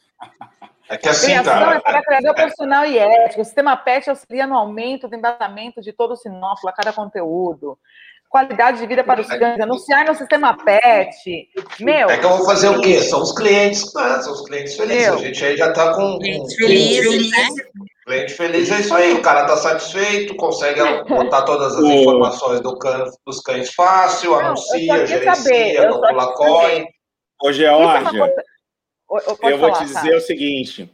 É 0.89 0.97
que 0.97 1.09
assim, 1.09 1.35
a 1.35 1.43
criação 1.43 1.71
tá, 1.71 1.77
é 1.77 1.81
para 1.81 2.03
criador 2.03 2.35
profissional 2.35 2.85
e 2.87 2.99
ético. 2.99 3.43
O 3.43 3.45
sistema 3.45 3.77
PET 3.77 4.09
auxilia 4.09 4.47
no 4.47 4.57
aumento 4.57 5.09
do 5.09 5.15
embasamento 5.15 5.81
de 5.81 5.93
todo 5.93 6.13
o 6.13 6.17
sinófilo 6.17 6.71
a 6.71 6.73
cada 6.73 6.93
conteúdo. 6.93 7.79
Qualidade 8.29 8.79
de 8.79 8.87
vida 8.87 9.03
para 9.03 9.23
os 9.23 9.27
cães, 9.27 9.61
anunciar 9.61 10.05
no 10.05 10.15
sistema 10.15 10.57
PET. 10.57 11.49
Meu. 11.81 12.11
É 12.11 12.19
que 12.19 12.27
eu 12.27 12.37
vou 12.37 12.45
fazer 12.45 12.69
o 12.69 12.81
quê? 12.81 13.01
São 13.01 13.23
os 13.23 13.33
clientes, 13.33 13.93
né? 13.95 14.21
são 14.21 14.33
os 14.35 14.43
clientes 14.43 14.77
felizes. 14.77 15.03
Meu. 15.03 15.15
A 15.15 15.19
gente 15.19 15.45
aí 15.45 15.57
já 15.57 15.69
está 15.71 15.95
com. 15.95 16.19
Clientes 16.19 16.55
felizes, 16.55 17.31
né? 17.31 17.49
Cliente 18.07 18.33
feliz 18.35 18.71
é 18.71 18.81
isso 18.81 18.95
aí, 18.95 19.13
o 19.13 19.23
cara 19.23 19.43
está 19.43 19.57
satisfeito, 19.57 20.35
consegue 20.37 20.81
botar 21.09 21.43
todas 21.43 21.77
as 21.77 21.85
informações 21.85 22.61
do 22.61 22.79
can, 22.79 23.05
dos 23.27 23.41
cães 23.41 23.75
fácil, 23.75 24.31
Não, 24.31 24.39
anuncia, 24.39 25.07
gerencia, 25.07 25.83
calcula 25.83 26.35
coin. 26.35 26.87
Ô, 27.43 27.53
Georgia, 27.53 28.35
é 29.43 29.53
eu 29.53 29.59
vou 29.59 29.73
te 29.73 29.85
dizer 29.85 30.17
o 30.17 30.21
seguinte, 30.21 30.91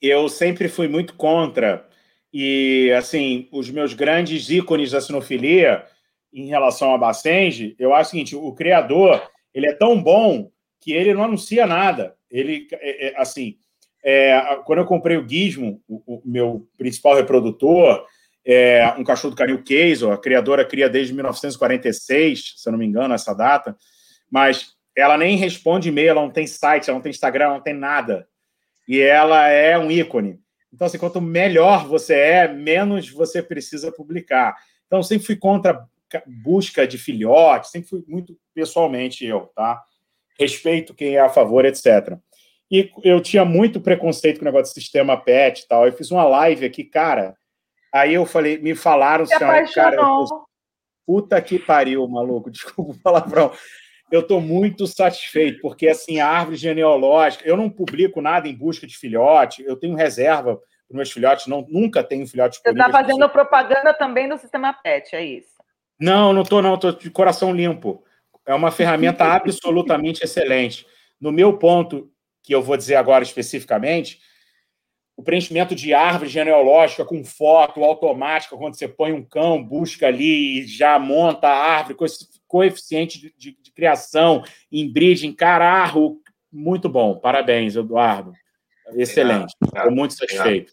eu 0.00 0.28
sempre 0.28 0.68
fui 0.68 0.88
muito 0.88 1.14
contra, 1.14 1.86
e, 2.32 2.92
assim, 2.96 3.48
os 3.50 3.70
meus 3.70 3.94
grandes 3.94 4.50
ícones 4.50 4.90
da 4.90 5.00
sinofilia, 5.00 5.84
em 6.32 6.46
relação 6.46 6.94
a 6.94 6.98
Bassenge, 6.98 7.74
eu 7.78 7.94
acho 7.94 8.08
o 8.08 8.10
seguinte, 8.10 8.36
o 8.36 8.52
criador, 8.52 9.22
ele 9.54 9.66
é 9.66 9.72
tão 9.72 10.02
bom 10.02 10.50
que 10.80 10.92
ele 10.92 11.14
não 11.14 11.24
anuncia 11.24 11.66
nada. 11.66 12.14
Ele, 12.30 12.66
é, 12.72 13.08
é, 13.08 13.20
assim, 13.20 13.56
é, 14.04 14.40
quando 14.64 14.80
eu 14.80 14.86
comprei 14.86 15.16
o 15.16 15.28
Gizmo, 15.28 15.82
o, 15.88 16.16
o 16.16 16.22
meu 16.24 16.66
principal 16.76 17.16
reprodutor, 17.16 18.06
é 18.44 18.94
um 18.96 19.04
cachorro 19.04 19.34
do 19.34 19.36
canil 19.36 19.62
Case, 19.62 20.06
a 20.06 20.16
criadora 20.16 20.64
cria 20.64 20.88
desde 20.88 21.12
1946, 21.12 22.54
se 22.56 22.68
eu 22.68 22.72
não 22.72 22.78
me 22.78 22.86
engano, 22.86 23.12
essa 23.12 23.34
data, 23.34 23.76
mas 24.30 24.74
ela 24.96 25.18
nem 25.18 25.36
responde 25.36 25.90
e-mail, 25.90 26.10
ela 26.10 26.22
não 26.22 26.30
tem 26.30 26.46
site, 26.46 26.88
ela 26.88 26.96
não 26.96 27.02
tem 27.02 27.10
Instagram, 27.10 27.44
ela 27.44 27.54
não 27.54 27.62
tem 27.62 27.74
nada. 27.74 28.26
E 28.88 29.00
ela 29.00 29.46
é 29.48 29.78
um 29.78 29.90
ícone. 29.90 30.40
Então, 30.72 30.86
assim, 30.86 30.98
quanto 30.98 31.20
melhor 31.20 31.86
você 31.86 32.14
é, 32.14 32.48
menos 32.48 33.10
você 33.10 33.42
precisa 33.42 33.92
publicar. 33.92 34.56
Então, 34.86 35.02
sempre 35.02 35.26
fui 35.26 35.36
contra 35.36 35.86
busca 36.26 36.86
de 36.86 36.98
filhotes, 36.98 37.70
sempre 37.70 37.88
fui 37.88 38.04
muito 38.06 38.36
pessoalmente 38.54 39.24
eu, 39.24 39.50
tá? 39.54 39.82
Respeito 40.38 40.94
quem 40.94 41.16
é 41.16 41.20
a 41.20 41.28
favor, 41.28 41.64
etc. 41.64 42.16
E 42.70 42.90
eu 43.02 43.20
tinha 43.20 43.44
muito 43.44 43.80
preconceito 43.80 44.38
com 44.38 44.42
o 44.42 44.44
negócio 44.44 44.72
do 44.72 44.80
sistema 44.80 45.16
PET 45.16 45.62
e 45.62 45.68
tal. 45.68 45.86
Eu 45.86 45.92
fiz 45.92 46.10
uma 46.10 46.24
live 46.24 46.66
aqui, 46.66 46.84
cara. 46.84 47.34
Aí 47.92 48.12
eu 48.12 48.26
falei, 48.26 48.58
me 48.58 48.74
falaram, 48.74 49.24
Se 49.24 49.34
assim, 49.34 49.72
cara, 49.72 49.96
eu, 49.96 50.26
puta 51.06 51.40
que 51.40 51.58
pariu, 51.58 52.06
maluco, 52.06 52.50
desculpa 52.52 52.92
o 52.92 53.02
palavrão. 53.02 53.52
Eu 54.10 54.20
estou 54.20 54.40
muito 54.40 54.86
satisfeito, 54.86 55.60
porque 55.60 55.88
assim, 55.88 56.20
a 56.20 56.28
árvore 56.28 56.56
genealógica, 56.56 57.46
eu 57.46 57.56
não 57.56 57.68
publico 57.68 58.20
nada 58.20 58.48
em 58.48 58.54
busca 58.54 58.86
de 58.86 58.96
filhote, 58.96 59.62
eu 59.64 59.76
tenho 59.76 59.94
reserva 59.94 60.56
para 60.56 60.96
meus 60.96 61.10
filhotes, 61.10 61.46
não, 61.46 61.66
nunca 61.68 62.02
tenho 62.02 62.26
filhote 62.26 62.58
Você 62.62 62.70
está 62.70 62.90
fazendo 62.90 63.28
propaganda 63.28 63.92
também 63.92 64.26
do 64.26 64.38
sistema 64.38 64.72
PET, 64.72 65.14
é 65.14 65.22
isso? 65.22 65.57
Não, 65.98 66.32
não 66.32 66.42
estou, 66.42 66.62
não, 66.62 66.74
estou 66.74 66.92
de 66.92 67.10
coração 67.10 67.52
limpo. 67.52 68.04
É 68.46 68.54
uma 68.54 68.70
ferramenta 68.70 69.24
absolutamente 69.34 70.24
excelente. 70.24 70.86
No 71.20 71.32
meu 71.32 71.58
ponto, 71.58 72.10
que 72.42 72.54
eu 72.54 72.62
vou 72.62 72.76
dizer 72.76 72.94
agora 72.94 73.24
especificamente, 73.24 74.20
o 75.16 75.22
preenchimento 75.22 75.74
de 75.74 75.92
árvore 75.92 76.30
genealógica 76.30 77.04
com 77.04 77.24
foto 77.24 77.82
automática, 77.82 78.56
quando 78.56 78.74
você 78.74 78.86
põe 78.86 79.12
um 79.12 79.24
cão, 79.24 79.62
busca 79.62 80.06
ali 80.06 80.60
e 80.60 80.66
já 80.66 80.96
monta 80.96 81.48
a 81.48 81.56
árvore, 81.56 81.96
com 81.96 82.04
esse 82.04 82.28
coeficiente 82.46 83.20
de, 83.20 83.34
de, 83.36 83.58
de 83.60 83.72
criação, 83.72 84.44
breeding, 84.92 85.32
cararro, 85.32 86.20
muito 86.50 86.88
bom. 86.88 87.18
Parabéns, 87.18 87.74
Eduardo. 87.74 88.32
Excelente. 88.94 89.54
Estou 89.62 89.90
muito 89.90 90.14
satisfeito. 90.14 90.72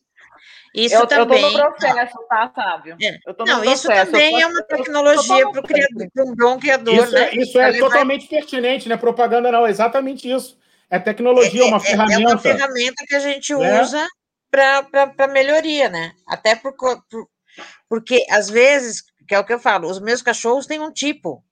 Isso 0.76 0.96
eu, 0.96 1.08
também. 1.08 1.42
Eu 1.42 1.48
estou 1.48 1.62
no 1.62 1.74
processo, 1.74 2.18
tá, 2.28 2.52
Sábio? 2.54 2.98
É. 3.02 3.18
Não, 3.46 3.64
isso 3.64 3.88
também 3.88 4.42
é 4.42 4.46
uma 4.46 4.62
tecnologia 4.64 5.50
para 5.50 6.24
um 6.26 6.36
bom 6.36 6.60
criador, 6.60 6.94
isso, 6.96 7.12
né? 7.12 7.34
Isso 7.34 7.60
é 7.60 7.80
totalmente 7.80 8.28
pertinente, 8.28 8.90
né? 8.90 8.98
Propaganda 8.98 9.52
não, 9.52 9.66
é 9.66 9.70
exatamente 9.70 10.30
isso. 10.30 10.58
É 10.90 11.00
tecnologia, 11.00 11.64
é, 11.64 11.66
uma 11.66 11.80
ferramenta. 11.80 12.20
É, 12.20 12.24
é 12.24 12.28
uma 12.28 12.38
ferramenta 12.38 13.04
que 13.08 13.16
a 13.16 13.20
gente 13.20 13.56
né? 13.56 13.82
usa 13.82 14.08
para 14.52 15.28
melhoria, 15.28 15.90
né? 15.90 16.12
Até 16.28 16.56
por, 16.56 16.76
por, 16.76 17.02
porque, 17.90 18.26
às 18.30 18.50
vezes, 18.50 19.04
que 19.28 19.34
é 19.34 19.40
o 19.40 19.46
que 19.46 19.54
eu 19.54 19.60
falo, 19.60 19.90
os 19.90 20.00
meus 20.00 20.22
cachorros 20.22 20.68
têm 20.68 20.80
um 20.80 20.92
tipo. 20.92 21.44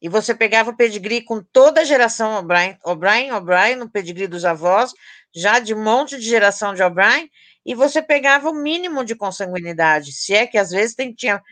E 0.00 0.08
você 0.08 0.32
pegava 0.32 0.70
o 0.70 0.76
pedigree 0.76 1.22
com 1.22 1.42
toda 1.42 1.80
a 1.80 1.84
geração 1.84 2.38
O'Brien, 2.38 2.78
O'Brien, 2.84 3.32
O'Brien, 3.32 3.76
no 3.76 3.90
pedigree 3.90 4.28
dos 4.28 4.44
avós, 4.44 4.92
já 5.34 5.58
de 5.58 5.74
um 5.74 5.82
monte 5.82 6.16
de 6.16 6.22
geração 6.22 6.72
de 6.72 6.82
O'Brien, 6.82 7.28
e 7.64 7.74
você 7.74 8.00
pegava 8.02 8.50
o 8.50 8.54
mínimo 8.54 9.04
de 9.04 9.14
consanguinidade, 9.14 10.12
se 10.12 10.34
é 10.34 10.46
que 10.46 10.58
às 10.58 10.70
vezes 10.70 10.94
tem, 10.94 11.12
tinha 11.12 11.42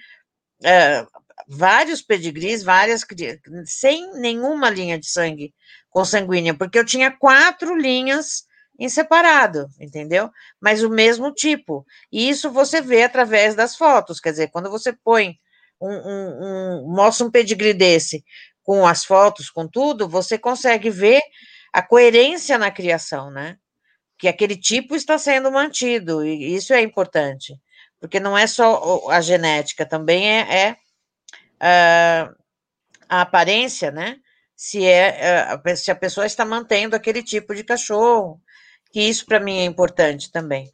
é, 0.65 1.07
vários 1.49 2.03
pedigrees, 2.03 2.63
várias, 2.63 3.05
sem 3.67 4.13
nenhuma 4.15 4.71
linha 4.71 4.99
de 4.99 5.09
sangue 5.09 5.55
consanguínea, 5.91 6.55
porque 6.55 6.79
eu 6.79 6.85
tinha 6.85 7.11
quatro 7.11 7.77
linhas 7.77 8.45
em 8.79 8.89
separado, 8.89 9.67
entendeu? 9.81 10.31
Mas 10.61 10.83
o 10.83 10.91
mesmo 10.91 11.33
tipo. 11.33 11.87
E 12.13 12.29
isso 12.29 12.51
você 12.51 12.81
vê 12.81 13.03
através 13.05 13.55
das 13.55 13.77
fotos, 13.77 14.21
quer 14.21 14.31
dizer, 14.31 14.51
quando 14.51 14.71
você 14.71 14.93
põe 14.93 15.37
um, 15.81 15.91
um, 15.91 16.83
um, 16.83 16.95
mostra 16.95 17.27
um 17.27 17.31
pedigree 17.31 17.75
desse 17.75 18.25
com 18.63 18.87
as 18.87 19.05
fotos, 19.05 19.49
com 19.51 19.69
tudo, 19.69 20.09
você 20.09 20.37
consegue 20.39 20.91
ver 20.91 21.23
a 21.73 21.83
coerência 21.83 22.59
na 22.59 22.71
criação, 22.71 23.31
né? 23.31 23.57
Que 24.19 24.29
aquele 24.29 24.57
tipo 24.57 24.97
está 24.97 25.19
sendo 25.19 25.51
mantido, 25.51 26.25
e 26.25 26.55
isso 26.55 26.73
é 26.73 26.81
importante, 26.81 27.55
porque 28.01 28.19
não 28.19 28.37
é 28.37 28.47
só 28.47 29.11
a 29.11 29.21
genética, 29.21 29.85
também 29.85 30.27
é, 30.29 30.77
é 31.61 32.27
uh, 32.29 32.35
a 33.09 33.21
aparência, 33.21 33.91
né? 33.91 34.17
Se, 34.55 34.85
é, 34.87 35.55
uh, 35.55 35.77
se 35.77 35.91
a 35.91 35.95
pessoa 35.95 36.25
está 36.25 36.45
mantendo 36.45 36.97
aquele 36.97 37.23
tipo 37.23 37.55
de 37.55 37.63
cachorro, 37.63 38.41
que 38.91 39.01
isso 39.01 39.27
para 39.27 39.41
mim 39.41 39.59
é 39.59 39.65
importante 39.65 40.33
também. 40.33 40.73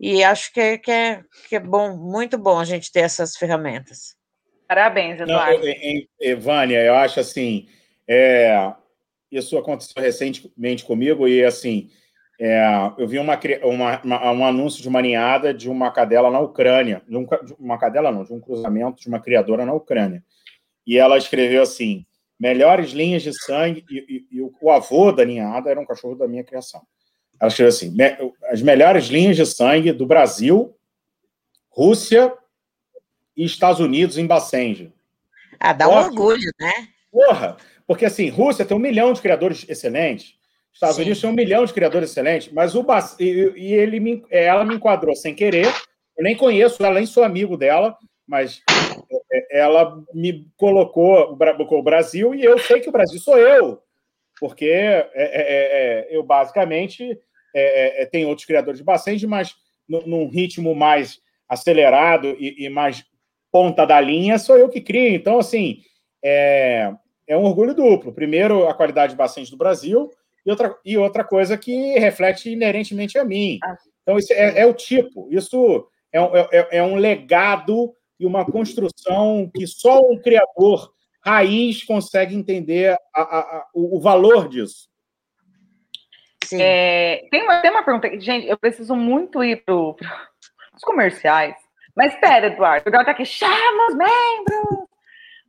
E 0.00 0.22
acho 0.22 0.52
que 0.52 0.60
é, 0.60 0.78
que, 0.78 0.90
é, 0.90 1.22
que 1.48 1.56
é 1.56 1.60
bom, 1.60 1.96
muito 1.96 2.38
bom 2.38 2.58
a 2.58 2.64
gente 2.64 2.92
ter 2.92 3.00
essas 3.00 3.36
ferramentas. 3.36 4.14
Parabéns, 4.68 5.20
Eduardo. 5.20 5.62
Não, 5.64 6.40
Vânia, 6.40 6.84
eu 6.84 6.94
acho 6.94 7.18
assim, 7.18 7.66
é, 8.06 8.72
isso 9.30 9.56
aconteceu 9.56 10.00
recentemente 10.02 10.84
comigo 10.84 11.26
e 11.26 11.44
assim, 11.44 11.90
é, 12.38 12.92
eu 12.96 13.08
vi 13.08 13.18
uma, 13.18 13.38
uma, 13.64 14.00
uma, 14.02 14.32
um 14.32 14.46
anúncio 14.46 14.80
de 14.80 14.88
uma 14.88 15.02
ninhada 15.02 15.52
de 15.52 15.68
uma 15.68 15.90
cadela 15.90 16.30
na 16.30 16.38
Ucrânia, 16.38 17.02
de, 17.08 17.16
um, 17.16 17.24
de 17.24 17.54
uma 17.58 17.76
cadela 17.78 18.12
não, 18.12 18.22
de 18.22 18.32
um 18.32 18.40
cruzamento 18.40 19.02
de 19.02 19.08
uma 19.08 19.18
criadora 19.18 19.66
na 19.66 19.72
Ucrânia. 19.72 20.22
E 20.86 20.96
ela 20.96 21.18
escreveu 21.18 21.62
assim, 21.62 22.06
melhores 22.38 22.90
linhas 22.90 23.22
de 23.22 23.32
sangue, 23.32 23.84
e, 23.90 24.26
e, 24.32 24.36
e 24.36 24.40
o, 24.40 24.54
o 24.60 24.70
avô 24.70 25.10
da 25.10 25.24
ninhada 25.24 25.68
era 25.68 25.80
um 25.80 25.84
cachorro 25.84 26.14
da 26.14 26.28
minha 26.28 26.44
criação. 26.44 26.80
Ela 27.40 27.48
escreveu 27.48 27.68
assim, 27.70 27.96
as 28.50 28.62
melhores 28.62 29.06
linhas 29.06 29.36
de 29.36 29.44
sangue 29.44 29.92
do 29.92 30.06
Brasil, 30.06 30.76
Rússia, 31.68 32.32
e 33.36 33.44
Estados 33.44 33.80
Unidos 33.80 34.16
em 34.16 34.26
Bacenja. 34.26 34.92
Ah, 35.58 35.72
dá 35.72 35.88
Ótimo. 35.88 36.02
um 36.02 36.06
orgulho, 36.06 36.52
né? 36.60 36.88
Porra! 37.10 37.56
Porque 37.86 38.04
assim, 38.04 38.28
Rússia 38.28 38.64
tem 38.64 38.76
um 38.76 38.80
milhão 38.80 39.12
de 39.12 39.20
criadores 39.20 39.64
excelentes, 39.68 40.37
Estados 40.78 40.94
Sim. 40.94 41.02
Unidos 41.02 41.20
tem 41.20 41.30
um 41.30 41.34
milhão 41.34 41.64
de 41.64 41.72
criadores 41.72 42.10
excelentes, 42.10 42.52
mas 42.52 42.76
o 42.76 42.84
Bac... 42.84 43.16
e, 43.18 43.52
e 43.56 43.74
ele 43.74 43.98
me... 43.98 44.24
ela 44.30 44.64
me 44.64 44.76
enquadrou 44.76 45.16
sem 45.16 45.34
querer. 45.34 45.66
Eu 46.16 46.22
nem 46.22 46.36
conheço 46.36 46.84
ela, 46.84 46.94
nem 46.94 47.04
sou 47.04 47.24
amigo 47.24 47.56
dela, 47.56 47.96
mas 48.24 48.62
é, 49.32 49.58
ela 49.58 50.00
me 50.14 50.46
colocou 50.56 51.36
o 51.36 51.82
Brasil 51.82 52.32
e 52.32 52.44
eu 52.44 52.60
sei 52.60 52.78
que 52.78 52.88
o 52.88 52.92
Brasil 52.92 53.18
sou 53.18 53.36
eu, 53.36 53.82
porque 54.38 54.66
é, 54.66 55.10
é, 55.14 55.14
é, 55.14 56.06
é 56.12 56.16
eu 56.16 56.22
basicamente 56.22 57.18
é, 57.52 58.06
tenho 58.06 58.28
outros 58.28 58.46
criadores 58.46 58.78
de 58.78 58.84
Bacenge, 58.84 59.26
mas 59.26 59.56
num 59.88 60.28
ritmo 60.28 60.76
mais 60.76 61.18
acelerado 61.48 62.36
e, 62.38 62.66
e 62.66 62.68
mais 62.68 63.04
ponta 63.50 63.84
da 63.84 64.00
linha 64.00 64.38
sou 64.38 64.56
eu 64.56 64.68
que 64.68 64.80
crio. 64.80 65.12
Então, 65.12 65.40
assim, 65.40 65.78
é, 66.22 66.92
é 67.26 67.36
um 67.36 67.44
orgulho 67.44 67.74
duplo. 67.74 68.12
Primeiro, 68.12 68.68
a 68.68 68.74
qualidade 68.74 69.16
bastante 69.16 69.50
do 69.50 69.56
Brasil, 69.56 70.08
e 70.48 70.50
outra, 70.50 70.78
e 70.82 70.96
outra 70.96 71.24
coisa 71.24 71.58
que 71.58 71.98
reflete 71.98 72.50
inerentemente 72.50 73.18
a 73.18 73.24
mim. 73.24 73.58
Ah. 73.62 73.76
Então, 74.02 74.16
isso 74.16 74.32
é, 74.32 74.60
é 74.60 74.66
o 74.66 74.72
tipo. 74.72 75.28
Isso 75.30 75.86
é, 76.10 76.18
é, 76.18 76.78
é, 76.78 76.82
um 76.82 76.96
legado 76.96 77.92
e 78.18 78.24
uma 78.24 78.46
construção 78.46 79.50
que 79.54 79.66
só 79.66 80.00
um 80.00 80.18
criador 80.18 80.90
raiz 81.22 81.84
consegue 81.84 82.34
entender 82.34 82.96
a, 83.14 83.20
a, 83.20 83.40
a, 83.40 83.66
o, 83.74 83.98
o, 83.98 84.00
valor 84.00 84.48
disso. 84.48 84.88
É, 86.54 87.26
tem, 87.30 87.42
uma, 87.42 87.60
tem 87.60 87.70
uma 87.70 87.82
pergunta, 87.82 88.18
gente, 88.18 88.48
eu 88.48 88.56
preciso 88.56 88.96
muito 88.96 89.44
ir 89.44 89.62
para 89.62 89.74
os 89.74 90.82
comerciais. 90.82 91.54
Mas 91.94 92.14
espera, 92.14 92.46
Eduardo, 92.46 92.86
o 92.86 92.88
Eduardo 92.88 93.04
tá 93.04 93.12
aqui, 93.12 93.26
chama 93.26 93.88
os 93.90 93.94
membros! 93.94 94.88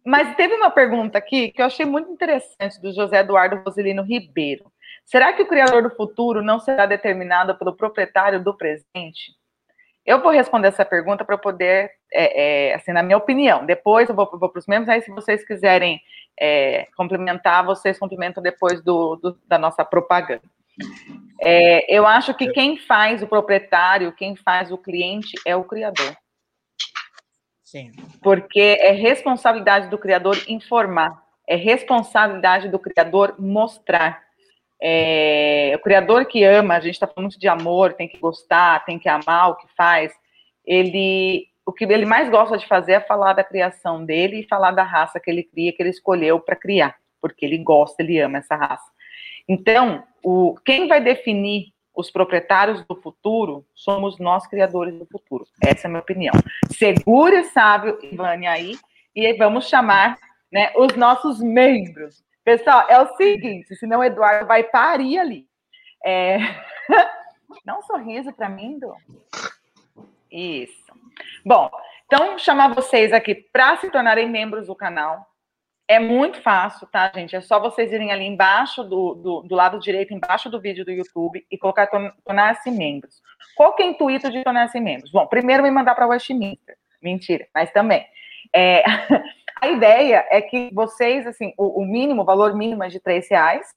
Mas 0.05 0.35
teve 0.35 0.53
uma 0.55 0.71
pergunta 0.71 1.17
aqui 1.17 1.53
que 1.53 1.61
eu 1.61 1.67
achei 1.67 1.85
muito 1.85 2.11
interessante 2.11 2.81
do 2.81 2.91
José 2.91 3.19
Eduardo 3.19 3.61
Rosilino 3.63 4.03
Ribeiro. 4.03 4.69
Será 5.09 5.33
que 5.33 5.41
o 5.41 5.47
criador 5.47 5.81
do 5.81 5.89
futuro 5.89 6.43
não 6.43 6.59
será 6.59 6.85
determinado 6.85 7.57
pelo 7.57 7.75
proprietário 7.75 8.43
do 8.43 8.55
presente? 8.55 9.33
Eu 10.05 10.21
vou 10.21 10.31
responder 10.31 10.67
essa 10.67 10.85
pergunta 10.85 11.25
para 11.25 11.35
poder, 11.35 11.89
é, 12.13 12.69
é, 12.69 12.75
assim, 12.75 12.91
na 12.91 13.01
minha 13.01 13.17
opinião. 13.17 13.65
Depois 13.65 14.07
eu 14.07 14.13
vou, 14.13 14.29
vou 14.31 14.49
para 14.49 14.59
os 14.59 14.67
membros, 14.67 14.87
aí 14.87 15.01
se 15.01 15.09
vocês 15.09 15.43
quiserem 15.43 15.99
é, 16.39 16.87
complementar, 16.95 17.65
vocês 17.65 17.97
complementam 17.97 18.41
depois 18.43 18.83
do, 18.83 19.15
do 19.15 19.39
da 19.47 19.57
nossa 19.57 19.83
propaganda. 19.83 20.43
É, 21.41 21.91
eu 21.91 22.05
acho 22.05 22.35
que 22.35 22.51
quem 22.51 22.77
faz 22.77 23.23
o 23.23 23.27
proprietário, 23.27 24.13
quem 24.13 24.35
faz 24.35 24.71
o 24.71 24.77
cliente 24.77 25.35
é 25.43 25.55
o 25.55 25.63
criador. 25.63 26.15
Sim. 27.63 27.91
Porque 28.21 28.77
é 28.79 28.91
responsabilidade 28.91 29.89
do 29.89 29.97
criador 29.97 30.37
informar, 30.47 31.19
é 31.47 31.55
responsabilidade 31.55 32.69
do 32.69 32.77
criador 32.77 33.35
mostrar. 33.39 34.28
É, 34.81 35.73
o 35.75 35.79
criador 35.79 36.25
que 36.25 36.43
ama, 36.43 36.75
a 36.75 36.79
gente 36.79 36.93
está 36.93 37.05
falando 37.05 37.29
muito 37.29 37.39
de 37.39 37.47
amor, 37.47 37.93
tem 37.93 38.07
que 38.07 38.17
gostar, 38.17 38.85
tem 38.85 38.97
que 38.97 39.09
amar 39.09 39.49
o 39.49 39.55
que 39.55 39.67
faz. 39.75 40.13
Ele, 40.65 41.47
o 41.65 41.73
que 41.73 41.83
ele 41.85 42.05
mais 42.05 42.29
gosta 42.29 42.57
de 42.57 42.67
fazer 42.67 42.93
é 42.93 42.99
falar 42.99 43.33
da 43.33 43.43
criação 43.43 44.05
dele 44.05 44.39
e 44.39 44.47
falar 44.47 44.71
da 44.71 44.83
raça 44.83 45.19
que 45.19 45.29
ele 45.29 45.43
cria, 45.43 45.73
que 45.73 45.81
ele 45.81 45.89
escolheu 45.89 46.39
para 46.39 46.55
criar, 46.55 46.95
porque 47.21 47.45
ele 47.45 47.57
gosta, 47.57 48.01
ele 48.01 48.19
ama 48.19 48.37
essa 48.37 48.55
raça. 48.55 48.89
Então, 49.47 50.03
o, 50.23 50.55
quem 50.63 50.87
vai 50.87 51.01
definir 51.01 51.73
os 51.95 52.09
proprietários 52.09 52.85
do 52.85 52.95
futuro 52.95 53.65
somos 53.75 54.19
nós, 54.19 54.47
criadores 54.47 54.97
do 54.97 55.05
futuro. 55.05 55.45
Essa 55.61 55.85
é 55.85 55.87
a 55.87 55.89
minha 55.89 56.01
opinião. 56.01 56.33
Segure, 56.71 57.43
sábio, 57.45 57.99
Ivânia, 58.01 58.51
aí, 58.51 58.77
e 59.13 59.33
vamos 59.33 59.67
chamar 59.67 60.17
né, 60.51 60.71
os 60.77 60.95
nossos 60.95 61.41
membros. 61.41 62.23
Pessoal, 62.43 62.85
é 62.89 62.99
o 62.99 63.15
seguinte, 63.15 63.75
senão 63.75 63.99
o 63.99 64.03
Eduardo 64.03 64.47
vai 64.47 64.63
parir 64.63 65.19
ali. 65.19 65.45
É... 66.05 66.37
Dá 67.65 67.77
um 67.77 67.81
sorriso 67.81 68.31
para 68.33 68.49
mim, 68.49 68.79
do. 68.79 68.95
Isso. 70.31 70.85
Bom, 71.45 71.69
então, 72.05 72.37
chamar 72.37 72.73
vocês 72.73 73.13
aqui 73.13 73.35
para 73.35 73.77
se 73.77 73.89
tornarem 73.91 74.29
membros 74.29 74.67
do 74.67 74.75
canal. 74.75 75.25
É 75.87 75.99
muito 75.99 76.39
fácil, 76.41 76.87
tá, 76.87 77.11
gente? 77.13 77.35
É 77.35 77.41
só 77.41 77.59
vocês 77.59 77.91
irem 77.91 78.11
ali 78.11 78.23
embaixo 78.23 78.83
do, 78.83 79.15
do, 79.15 79.41
do 79.41 79.55
lado 79.55 79.79
direito, 79.79 80.13
embaixo 80.13 80.49
do 80.49 80.61
vídeo 80.61 80.85
do 80.85 80.91
YouTube 80.91 81.43
e 81.49 81.57
colocar 81.57 81.87
tornar-se 82.23 82.69
membros. 82.69 83.21
Qual 83.55 83.73
que 83.73 83.81
é 83.81 83.87
o 83.87 83.89
intuito 83.89 84.31
de 84.31 84.43
tornar-se 84.43 84.79
membros? 84.79 85.11
Bom, 85.11 85.25
primeiro 85.25 85.63
me 85.63 85.71
mandar 85.71 85.95
para 85.95 86.07
Westminster. 86.07 86.77
Mentira, 87.01 87.47
mas 87.53 87.71
também. 87.71 88.05
É, 88.53 88.83
a 89.61 89.67
ideia 89.67 90.25
é 90.29 90.41
que 90.41 90.69
vocês, 90.73 91.25
assim, 91.27 91.53
o, 91.57 91.81
o 91.81 91.85
mínimo, 91.85 92.21
o 92.21 92.25
valor 92.25 92.55
mínimo 92.55 92.83
é 92.83 92.87
de 92.87 92.99
três 92.99 93.29
reais, 93.29 93.67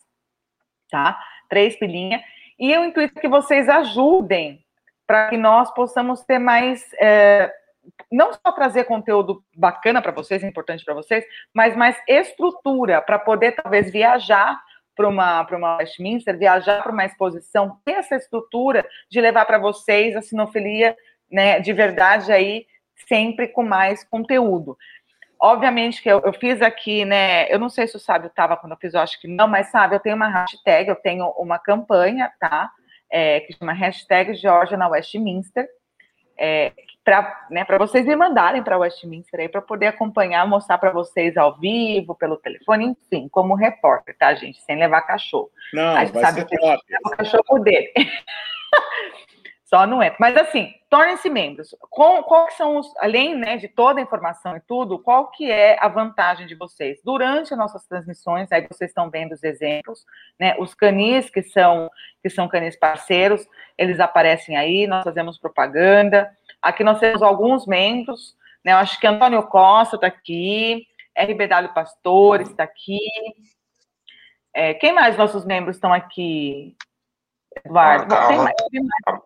tá? 0.90 1.18
Três 1.48 1.76
pilinha. 1.76 2.22
E 2.58 2.76
o 2.76 2.84
intuito 2.84 3.20
que 3.20 3.28
vocês 3.28 3.68
ajudem 3.68 4.64
para 5.06 5.28
que 5.28 5.36
nós 5.36 5.72
possamos 5.74 6.22
ter 6.22 6.38
mais. 6.38 6.88
É, 7.00 7.52
não 8.10 8.32
só 8.32 8.52
trazer 8.52 8.84
conteúdo 8.84 9.42
bacana 9.56 10.00
para 10.00 10.12
vocês, 10.12 10.44
importante 10.44 10.84
para 10.84 10.94
vocês, 10.94 11.24
mas 11.52 11.76
mais 11.76 12.00
estrutura 12.06 13.02
para 13.02 13.18
poder 13.18 13.52
talvez 13.52 13.90
viajar 13.90 14.62
para 14.94 15.08
uma, 15.08 15.42
uma 15.50 15.76
Westminster, 15.78 16.38
viajar 16.38 16.82
para 16.82 16.92
uma 16.92 17.04
exposição, 17.04 17.78
ter 17.84 17.92
essa 17.92 18.14
estrutura 18.14 18.86
de 19.10 19.20
levar 19.20 19.44
para 19.46 19.58
vocês 19.58 20.14
a 20.14 20.22
sinofilia 20.22 20.96
né, 21.30 21.58
de 21.60 21.72
verdade 21.72 22.30
aí, 22.30 22.66
sempre 23.08 23.48
com 23.48 23.64
mais 23.64 24.04
conteúdo. 24.04 24.76
Obviamente 25.44 26.00
que 26.00 26.08
eu, 26.08 26.20
eu, 26.20 26.32
fiz 26.32 26.62
aqui, 26.62 27.04
né? 27.04 27.52
Eu 27.52 27.58
não 27.58 27.68
sei 27.68 27.88
se 27.88 27.96
o 27.96 27.98
Sábio 27.98 28.28
estava 28.28 28.56
quando 28.56 28.74
eu 28.74 28.78
fiz, 28.78 28.94
eu 28.94 29.00
acho 29.00 29.20
que 29.20 29.26
não, 29.26 29.48
mas 29.48 29.72
sabe, 29.72 29.96
eu 29.96 30.00
tenho 30.00 30.14
uma 30.14 30.28
hashtag, 30.28 30.88
eu 30.88 30.94
tenho 30.94 31.26
uma 31.30 31.58
campanha, 31.58 32.30
tá? 32.38 32.70
É, 33.10 33.40
que 33.40 33.52
chama 33.52 33.72
hashtag 33.72 34.34
Georgia 34.34 34.76
na 34.76 34.86
Westminster, 34.86 35.68
é, 36.38 36.70
para 37.04 37.46
né, 37.50 37.66
vocês 37.76 38.06
me 38.06 38.14
mandarem 38.14 38.62
para 38.62 38.78
Westminster 38.78 39.40
aí, 39.40 39.48
para 39.48 39.60
poder 39.60 39.88
acompanhar, 39.88 40.46
mostrar 40.46 40.78
para 40.78 40.92
vocês 40.92 41.36
ao 41.36 41.58
vivo, 41.58 42.14
pelo 42.14 42.36
telefone, 42.36 42.86
enfim, 42.86 43.28
como 43.28 43.56
repórter, 43.56 44.16
tá, 44.16 44.32
gente? 44.34 44.62
Sem 44.62 44.76
levar 44.76 45.02
cachorro. 45.02 45.50
Não, 45.74 45.96
a 45.96 46.04
gente 46.04 46.14
vai 46.14 46.22
sabe 46.22 46.40
ser 46.42 46.46
que 46.46 46.56
o 47.04 47.10
cachorro 47.16 47.58
dele. 47.58 47.92
Só 49.72 49.86
não 49.86 50.02
entra. 50.02 50.18
Mas 50.20 50.36
assim, 50.36 50.74
tornem-se 50.90 51.30
membros. 51.30 51.74
Com, 51.88 52.22
qual 52.24 52.46
que 52.46 52.54
são 52.54 52.76
os, 52.76 52.94
além 52.98 53.34
né, 53.34 53.56
de 53.56 53.68
toda 53.68 54.00
a 54.00 54.02
informação 54.02 54.54
e 54.54 54.60
tudo, 54.60 54.98
qual 54.98 55.30
que 55.30 55.50
é 55.50 55.78
a 55.80 55.88
vantagem 55.88 56.46
de 56.46 56.54
vocês? 56.54 57.00
Durante 57.02 57.54
as 57.54 57.58
nossas 57.58 57.86
transmissões, 57.86 58.52
aí 58.52 58.66
vocês 58.70 58.90
estão 58.90 59.08
vendo 59.08 59.32
os 59.32 59.42
exemplos, 59.42 60.04
né? 60.38 60.54
Os 60.58 60.74
canis 60.74 61.30
que 61.30 61.42
são 61.42 61.90
que 62.22 62.28
são 62.28 62.48
canis 62.48 62.76
parceiros, 62.76 63.48
eles 63.78 63.98
aparecem 63.98 64.58
aí, 64.58 64.86
nós 64.86 65.04
fazemos 65.04 65.38
propaganda. 65.38 66.30
Aqui 66.60 66.84
nós 66.84 66.98
temos 67.00 67.22
alguns 67.22 67.66
membros, 67.66 68.36
né? 68.62 68.72
Eu 68.72 68.76
acho 68.76 69.00
que 69.00 69.06
Antônio 69.06 69.42
Costa 69.44 69.96
está 69.96 70.06
aqui, 70.06 70.86
RBW 71.16 71.72
Pastores 71.72 72.50
está 72.50 72.64
aqui. 72.64 72.98
É, 74.54 74.74
quem 74.74 74.92
mais 74.92 75.16
nossos 75.16 75.46
membros 75.46 75.76
estão 75.76 75.94
aqui? 75.94 76.76
Eduardo. 77.64 78.14
Ah, 78.14 78.28
tem 78.28 78.38
mais, 78.38 78.54
tem 78.70 78.80
mais. 78.80 79.20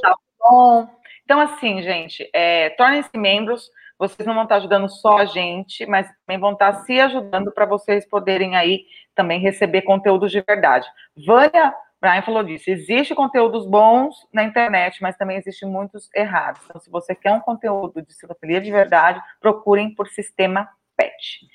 Tá 0.00 0.14
bom. 0.40 0.88
Então, 1.24 1.40
assim, 1.40 1.82
gente, 1.82 2.28
é, 2.34 2.70
tornem-se 2.70 3.16
membros. 3.16 3.70
Vocês 3.98 4.26
não 4.26 4.34
vão 4.34 4.42
estar 4.42 4.56
ajudando 4.56 4.88
só 4.88 5.18
a 5.18 5.24
gente, 5.24 5.86
mas 5.86 6.08
também 6.26 6.40
vão 6.40 6.52
estar 6.52 6.72
se 6.84 6.98
ajudando 6.98 7.52
para 7.52 7.64
vocês 7.64 8.04
poderem 8.04 8.56
aí 8.56 8.84
também 9.14 9.38
receber 9.38 9.82
conteúdos 9.82 10.32
de 10.32 10.40
verdade. 10.40 10.88
Vânia 11.16 11.72
Brian 12.02 12.22
falou 12.22 12.42
disso. 12.42 12.68
Existe 12.68 13.14
conteúdos 13.14 13.64
bons 13.64 14.26
na 14.32 14.42
internet, 14.42 15.00
mas 15.00 15.16
também 15.16 15.36
existem 15.36 15.68
muitos 15.68 16.10
errados. 16.12 16.60
Então, 16.64 16.80
se 16.80 16.90
você 16.90 17.14
quer 17.14 17.32
um 17.32 17.38
conteúdo 17.38 18.02
de 18.02 18.12
cilofilia 18.12 18.60
de 18.60 18.72
verdade, 18.72 19.22
procurem 19.40 19.94
por 19.94 20.08
sistema 20.08 20.68
PET. 20.96 21.46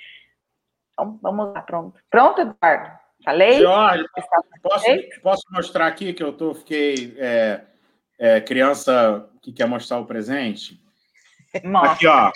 Então, 0.94 1.20
vamos 1.22 1.54
lá, 1.54 1.62
pronto. 1.62 2.00
Pronto, 2.10 2.40
Eduardo? 2.40 3.07
Falei? 3.28 3.60
Jorge, 3.60 4.06
posso, 4.64 4.86
posso 5.22 5.44
mostrar 5.52 5.88
aqui 5.88 6.14
que 6.14 6.24
eu 6.24 6.32
tô, 6.32 6.54
fiquei 6.54 7.14
é, 7.18 7.62
é, 8.18 8.40
criança 8.40 9.30
que 9.42 9.52
quer 9.52 9.68
mostrar 9.68 10.00
o 10.00 10.06
presente? 10.06 10.82
Mostra. 11.62 11.92
Aqui, 11.92 12.08
ó. 12.08 12.32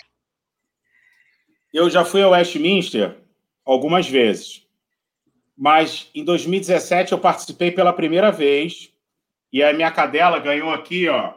Eu 1.72 1.88
já 1.88 2.04
fui 2.04 2.22
ao 2.22 2.32
Westminster 2.32 3.16
algumas 3.64 4.06
vezes, 4.06 4.68
mas 5.56 6.10
em 6.14 6.26
2017 6.26 7.12
eu 7.12 7.18
participei 7.18 7.70
pela 7.70 7.94
primeira 7.94 8.30
vez 8.30 8.92
e 9.50 9.62
a 9.62 9.72
minha 9.72 9.90
cadela 9.90 10.38
ganhou 10.40 10.70
aqui, 10.70 11.08
ó. 11.08 11.32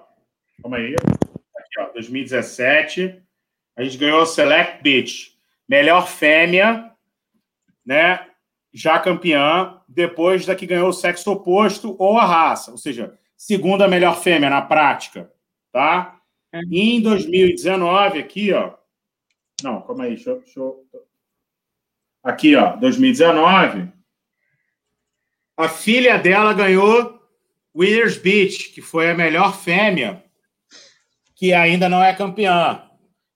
Calma 0.62 0.76
aí. 0.80 0.96
Aqui, 0.96 1.80
ó, 1.80 1.94
2017. 1.94 3.24
A 3.78 3.84
gente 3.86 3.98
ganhou 3.98 4.22
o 4.22 4.26
Select 4.26 4.84
Beach. 4.84 5.34
Melhor 5.66 6.10
fêmea, 6.10 6.92
né? 7.86 8.35
Já 8.76 9.00
campeã 9.00 9.80
depois 9.88 10.46
da 10.46 10.54
que 10.54 10.66
ganhou 10.66 10.90
o 10.90 10.94
sexo 10.94 11.32
oposto 11.32 11.96
ou 11.98 12.18
a 12.18 12.26
raça, 12.26 12.72
ou 12.72 12.78
seja, 12.78 13.18
segunda 13.38 13.88
melhor 13.88 14.22
fêmea 14.22 14.50
na 14.50 14.62
prática, 14.62 15.32
tá? 15.72 16.20
E 16.54 16.58
uhum. 16.58 16.98
em 16.98 17.02
2019, 17.02 18.20
aqui, 18.20 18.52
ó. 18.52 18.74
Não, 19.64 19.82
calma 19.82 20.04
aí, 20.04 20.16
deixa, 20.16 20.36
deixa 20.36 20.60
eu. 20.60 20.86
Aqui, 22.22 22.54
ó, 22.58 22.76
2019. 22.76 23.90
A 25.56 25.70
filha 25.70 26.18
dela 26.18 26.54
ganhou 26.54 27.22
Winners 27.74 28.18
Beach, 28.18 28.72
que 28.74 28.82
foi 28.82 29.10
a 29.10 29.16
melhor 29.16 29.56
fêmea, 29.56 30.22
que 31.34 31.54
ainda 31.54 31.88
não 31.88 32.04
é 32.04 32.14
campeã. 32.14 32.84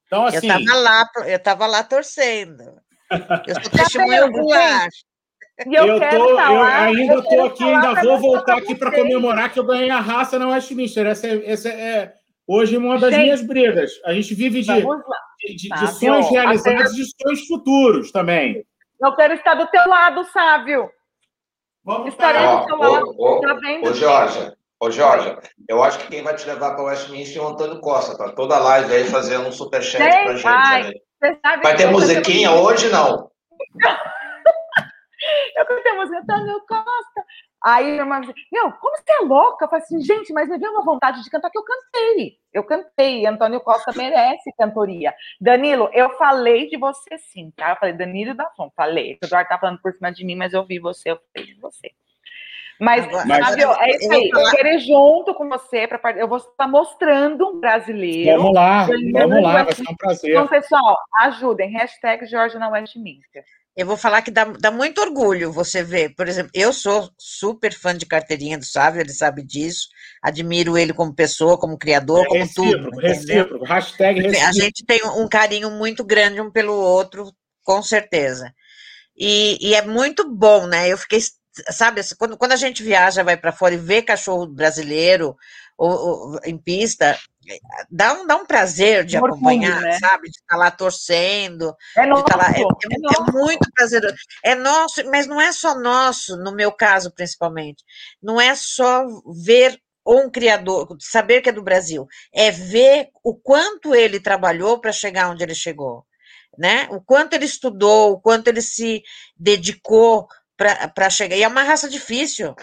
Então, 0.05 0.25
assim. 0.25 0.49
Eu 0.49 0.57
estava 0.57 0.79
lá, 0.79 1.09
eu 1.25 1.39
tava 1.39 1.65
lá 1.65 1.81
torcendo. 1.81 2.81
Eu 3.47 3.55
sou 3.61 3.71
testemunha 3.71 4.25
ocular. 4.25 4.89
E 5.67 5.75
eu, 5.75 5.87
eu, 5.87 5.99
tô, 5.99 6.35
falar, 6.35 6.53
eu 6.53 6.63
ainda 6.63 7.13
eu 7.15 7.23
tô 7.23 7.43
aqui, 7.43 7.63
ainda 7.63 8.01
vou 8.01 8.17
voltar 8.17 8.57
aqui 8.57 8.73
para 8.75 8.91
comemorar 8.91 9.51
que 9.51 9.59
eu 9.59 9.65
ganhei 9.65 9.89
a 9.89 9.99
raça 9.99 10.39
na 10.39 10.47
Westminster. 10.47 11.05
Essa 11.05 11.27
é, 11.27 11.51
essa 11.51 11.69
é 11.69 12.13
hoje 12.47 12.77
uma 12.77 12.97
das 12.97 13.11
gente, 13.11 13.23
minhas 13.23 13.41
brigas. 13.41 13.91
A 14.05 14.13
gente 14.13 14.33
vive 14.33 14.61
de, 14.61 14.73
de, 14.73 15.55
de, 15.55 15.69
de 15.69 15.87
sonhos 15.95 16.29
realizados 16.29 16.93
e 16.93 17.03
de 17.03 17.05
sonhos 17.21 17.45
futuros 17.45 18.11
também. 18.11 18.65
Eu 19.01 19.13
quero 19.15 19.33
estar 19.33 19.55
do 19.55 19.67
teu 19.67 19.85
lado, 19.85 20.23
Sávio. 20.25 20.89
Vamos 21.83 22.09
Estarei 22.09 22.41
do 22.41 22.65
teu 22.65 22.77
lado. 22.77 23.15
Ô, 23.17 23.41
tá 23.41 23.57
ô, 23.83 23.93
Jorge, 23.93 24.53
ô, 24.79 24.91
Jorge, 24.91 25.37
eu 25.67 25.83
acho 25.83 25.99
que 25.99 26.07
quem 26.07 26.23
vai 26.23 26.35
te 26.35 26.47
levar 26.47 26.75
para 26.75 26.85
Westminster 26.85 27.41
é 27.41 27.45
o 27.45 27.49
Antônio 27.49 27.81
Costa. 27.81 28.17
Tá 28.17 28.29
toda 28.31 28.55
a 28.55 28.59
live 28.59 28.93
aí 28.93 29.03
fazendo 29.05 29.47
um 29.47 29.51
superchat 29.51 29.99
para 29.99 30.35
gente. 30.35 30.43
Vai, 30.43 31.61
vai 31.61 31.75
ter 31.75 31.87
musiquinha 31.87 32.51
hoje, 32.51 32.89
não? 32.89 33.29
Eu 35.55 35.65
cantei 35.65 35.91
a 35.91 35.95
música, 35.95 36.19
Antônio 36.19 36.61
Costa. 36.67 37.25
Aí 37.61 37.85
minha 37.85 37.97
irmã 37.97 38.21
disse, 38.21 38.33
meu, 38.51 38.71
como 38.71 38.95
você 38.95 39.11
é 39.11 39.25
louca? 39.25 39.65
Eu 39.65 39.69
falei 39.69 39.83
assim, 39.83 40.01
gente, 40.01 40.31
mas 40.31 40.47
me 40.47 40.57
veio 40.57 40.71
uma 40.71 40.83
vontade 40.83 41.21
de 41.21 41.29
cantar 41.29 41.49
que 41.49 41.57
eu 41.57 41.63
cantei. 41.63 42.37
Eu 42.53 42.63
cantei, 42.63 43.25
Antônio 43.25 43.59
Costa 43.59 43.91
merece 43.95 44.51
cantoria. 44.57 45.13
Danilo, 45.41 45.89
eu 45.91 46.11
falei 46.11 46.69
de 46.69 46.77
você 46.77 47.17
sim, 47.17 47.51
tá? 47.55 47.71
Eu 47.71 47.75
falei, 47.75 47.93
Danilo 47.93 48.33
da 48.33 48.49
Fon, 48.51 48.71
falei. 48.75 49.17
O 49.21 49.25
Eduardo 49.25 49.49
tá 49.49 49.59
falando 49.59 49.81
por 49.81 49.93
cima 49.93 50.11
de 50.11 50.23
mim, 50.23 50.35
mas 50.35 50.53
eu 50.53 50.65
vi 50.65 50.79
você, 50.79 51.11
eu 51.11 51.19
falei 51.33 51.53
de 51.53 51.59
você. 51.59 51.91
Mas, 52.79 53.05
mas 53.25 53.45
Fábio, 53.45 53.71
é 53.73 53.89
isso 53.91 54.11
aí. 54.11 54.29
Eu, 54.33 54.51
quero 54.51 54.67
ir 54.69 54.79
junto 54.79 55.35
com 55.35 55.49
você. 55.49 55.85
Pra, 55.85 55.99
eu 56.13 56.29
vou 56.29 56.37
estar 56.37 56.65
mostrando 56.65 57.45
um 57.49 57.59
brasileiro. 57.59 58.37
Vamos 58.37 58.55
lá, 58.55 58.85
vamos 58.85 59.43
lá, 59.43 59.63
vai 59.63 59.73
ser 59.73 59.81
um 59.81 59.95
prazer. 59.97 60.31
Então, 60.31 60.47
pessoal, 60.47 60.97
ajudem. 61.19 61.69
Hashtag 61.71 62.25
Jorge 62.25 62.57
na 62.57 62.69
Westminster. 62.69 63.43
Eu 63.79 63.85
vou 63.85 63.95
falar 63.95 64.21
que 64.21 64.29
dá, 64.29 64.43
dá 64.43 64.69
muito 64.71 64.99
orgulho 64.99 65.53
você 65.53 65.81
ver. 65.81 66.13
Por 66.13 66.27
exemplo, 66.27 66.51
eu 66.53 66.73
sou 66.73 67.09
super 67.17 67.73
fã 67.73 67.95
de 67.95 68.05
carteirinha 68.05 68.57
do 68.57 68.65
Sávio, 68.65 68.99
ele 68.99 69.13
sabe 69.13 69.41
disso. 69.41 69.87
Admiro 70.21 70.77
ele 70.77 70.91
como 70.91 71.15
pessoa, 71.15 71.57
como 71.57 71.77
criador, 71.77 72.25
é 72.25 72.27
como 72.27 72.39
recíproco, 72.41 72.89
tudo. 72.89 73.01
Recíproco, 73.01 73.65
hashtag 73.65 74.19
recíproco. 74.19 74.49
A 74.49 74.51
gente 74.51 74.85
tem 74.85 75.01
um 75.05 75.29
carinho 75.29 75.71
muito 75.71 76.03
grande 76.03 76.41
um 76.41 76.51
pelo 76.51 76.73
outro, 76.73 77.31
com 77.63 77.81
certeza. 77.81 78.53
E, 79.17 79.57
e 79.65 79.73
é 79.73 79.81
muito 79.81 80.29
bom, 80.29 80.67
né? 80.67 80.91
Eu 80.91 80.97
fiquei, 80.97 81.21
sabe, 81.69 82.01
quando, 82.17 82.37
quando 82.37 82.51
a 82.51 82.57
gente 82.57 82.83
viaja, 82.83 83.23
vai 83.23 83.37
para 83.37 83.53
fora 83.53 83.75
e 83.75 83.77
vê 83.77 84.01
cachorro 84.01 84.45
brasileiro 84.45 85.37
ou, 85.77 85.89
ou, 85.89 86.39
em 86.43 86.57
pista, 86.57 87.17
dá 87.89 88.13
um, 88.13 88.27
dá 88.27 88.35
um 88.35 88.45
prazer 88.45 89.05
de 89.05 89.17
Orgulho, 89.17 89.33
acompanhar, 89.33 89.81
né? 89.81 89.99
sabe? 89.99 90.29
De 90.29 90.37
estar 90.37 90.55
lá 90.55 90.71
torcendo. 90.71 91.73
É 91.95 92.05
nosso. 92.05 92.25
Lá, 92.35 92.51
é, 92.51 92.61
é, 92.61 92.63
é, 92.63 93.31
muito 93.31 93.71
prazeroso. 93.73 94.15
É 94.43 94.55
nosso, 94.55 95.03
mas 95.09 95.27
não 95.27 95.39
é 95.39 95.51
só 95.51 95.79
nosso, 95.79 96.37
no 96.37 96.53
meu 96.53 96.71
caso, 96.71 97.11
principalmente. 97.13 97.83
Não 98.21 98.39
é 98.39 98.55
só 98.55 99.05
ver 99.43 99.79
um 100.05 100.29
criador, 100.29 100.97
saber 100.99 101.41
que 101.41 101.49
é 101.49 101.53
do 101.53 101.61
Brasil, 101.61 102.07
é 102.33 102.49
ver 102.49 103.09
o 103.23 103.35
quanto 103.35 103.93
ele 103.93 104.19
trabalhou 104.19 104.79
para 104.79 104.91
chegar 104.91 105.29
onde 105.29 105.43
ele 105.43 105.53
chegou, 105.53 106.05
né? 106.57 106.87
O 106.91 107.01
quanto 107.01 107.33
ele 107.33 107.45
estudou, 107.45 108.13
o 108.13 108.19
quanto 108.19 108.47
ele 108.47 108.61
se 108.61 109.03
dedicou 109.37 110.27
para 110.57 111.09
chegar. 111.09 111.35
E 111.35 111.43
é 111.43 111.47
uma 111.47 111.63
raça 111.63 111.87
difícil, 111.87 112.55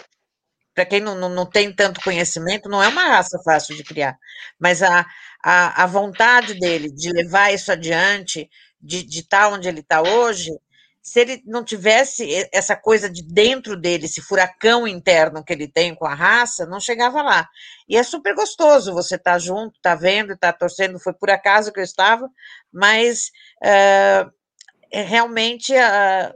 para 0.77 0.85
quem 0.85 1.01
não, 1.01 1.15
não, 1.15 1.31
não, 1.31 1.47
tem 1.47 1.73
tanto 1.73 2.03
conhecimento, 2.03 2.69
não 2.69 2.83
é 2.83 2.89
uma 2.89 3.09
raça 3.09 3.41
fácil 3.43 3.75
de 3.75 3.83
criar, 3.83 4.19
mas 4.61 4.83
a, 4.83 5.07
a, 5.43 5.85
a 5.85 5.87
vontade 5.87 6.53
dele 6.53 6.93
de 6.93 7.11
levar 7.11 7.51
isso 7.51 7.73
adiante, 7.73 8.51
de, 8.79 9.07
estar 9.09 9.49
tá 9.49 9.49
onde 9.49 9.67
ele 9.67 9.81
está 9.81 10.03
hoje, 10.03 10.51
se 11.01 11.21
ele 11.21 11.43
não 11.47 11.65
tivesse 11.65 12.29
essa 12.53 12.77
coisa 12.77 13.09
de 13.09 13.23
dentro 13.23 13.75
dele, 13.75 14.05
esse 14.05 14.21
furacão 14.21 14.87
interno 14.87 15.43
que 15.43 15.53
ele 15.53 15.67
tem 15.67 15.95
com 15.95 16.05
a 16.05 16.15
raça, 16.15 16.67
não 16.67 16.79
chegava 16.79 17.23
lá. 17.23 17.49
E 17.89 17.97
é 17.97 18.03
super 18.03 18.35
gostoso 18.35 18.93
você 18.93 19.15
estar 19.15 19.33
tá 19.33 19.39
junto, 19.39 19.77
estar 19.77 19.95
tá 19.95 19.97
vendo, 19.97 20.35
estar 20.35 20.53
tá 20.53 20.59
torcendo. 20.59 20.99
Foi 20.99 21.15
por 21.15 21.31
acaso 21.31 21.73
que 21.73 21.79
eu 21.81 21.85
estava, 21.85 22.29
mas 22.73 23.31
uh, 23.63 24.31
realmente 24.93 25.73
uh, 25.73 26.35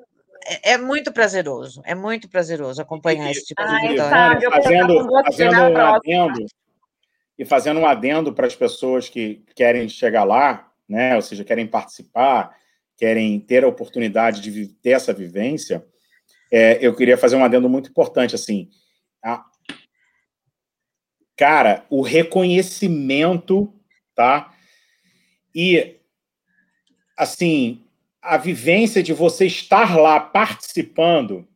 é, 0.51 0.73
é, 0.73 0.79
muito 0.79 1.13
prazeroso, 1.13 1.81
é 1.85 1.95
muito 1.95 2.29
prazeroso 2.29 2.83
acompanhar 2.83 3.29
e, 3.29 3.31
esse 3.31 3.45
tipo 3.45 3.63
de 3.63 3.89
vitória. 3.89 4.51
fazendo, 4.51 5.09
fazendo 5.25 5.61
um 5.61 5.77
adendo, 5.77 6.47
e 7.39 7.45
fazendo 7.45 7.81
um 7.81 7.87
adendo 7.87 8.33
para 8.33 8.49
as 8.49 8.57
pessoas 8.57 9.09
que 9.09 9.45
querem 9.55 9.89
chegar 9.89 10.25
lá, 10.25 10.69
né, 10.89 11.15
ou 11.15 11.23
seja, 11.23 11.45
querem 11.45 11.69
participar, 11.69 12.57
querem 12.97 13.39
ter 13.39 13.63
a 13.63 13.69
oportunidade 13.69 14.41
de 14.41 14.67
ter 14.67 14.91
essa 14.91 15.13
vivência, 15.13 15.87
é, 16.53 16.85
eu 16.85 16.97
queria 16.97 17.17
fazer 17.17 17.37
um 17.37 17.45
adendo 17.45 17.69
muito 17.69 17.89
importante, 17.89 18.35
assim, 18.35 18.69
a, 19.25 19.45
cara, 21.37 21.87
o 21.89 22.03
reconhecimento, 22.03 23.73
tá, 24.17 24.53
e, 25.55 25.97
assim, 27.17 27.85
a 28.23 28.37
vivência 28.37 29.03
de 29.03 29.13
você 29.13 29.47
estar 29.47 29.97
lá 29.97 30.21
participando 30.21 31.47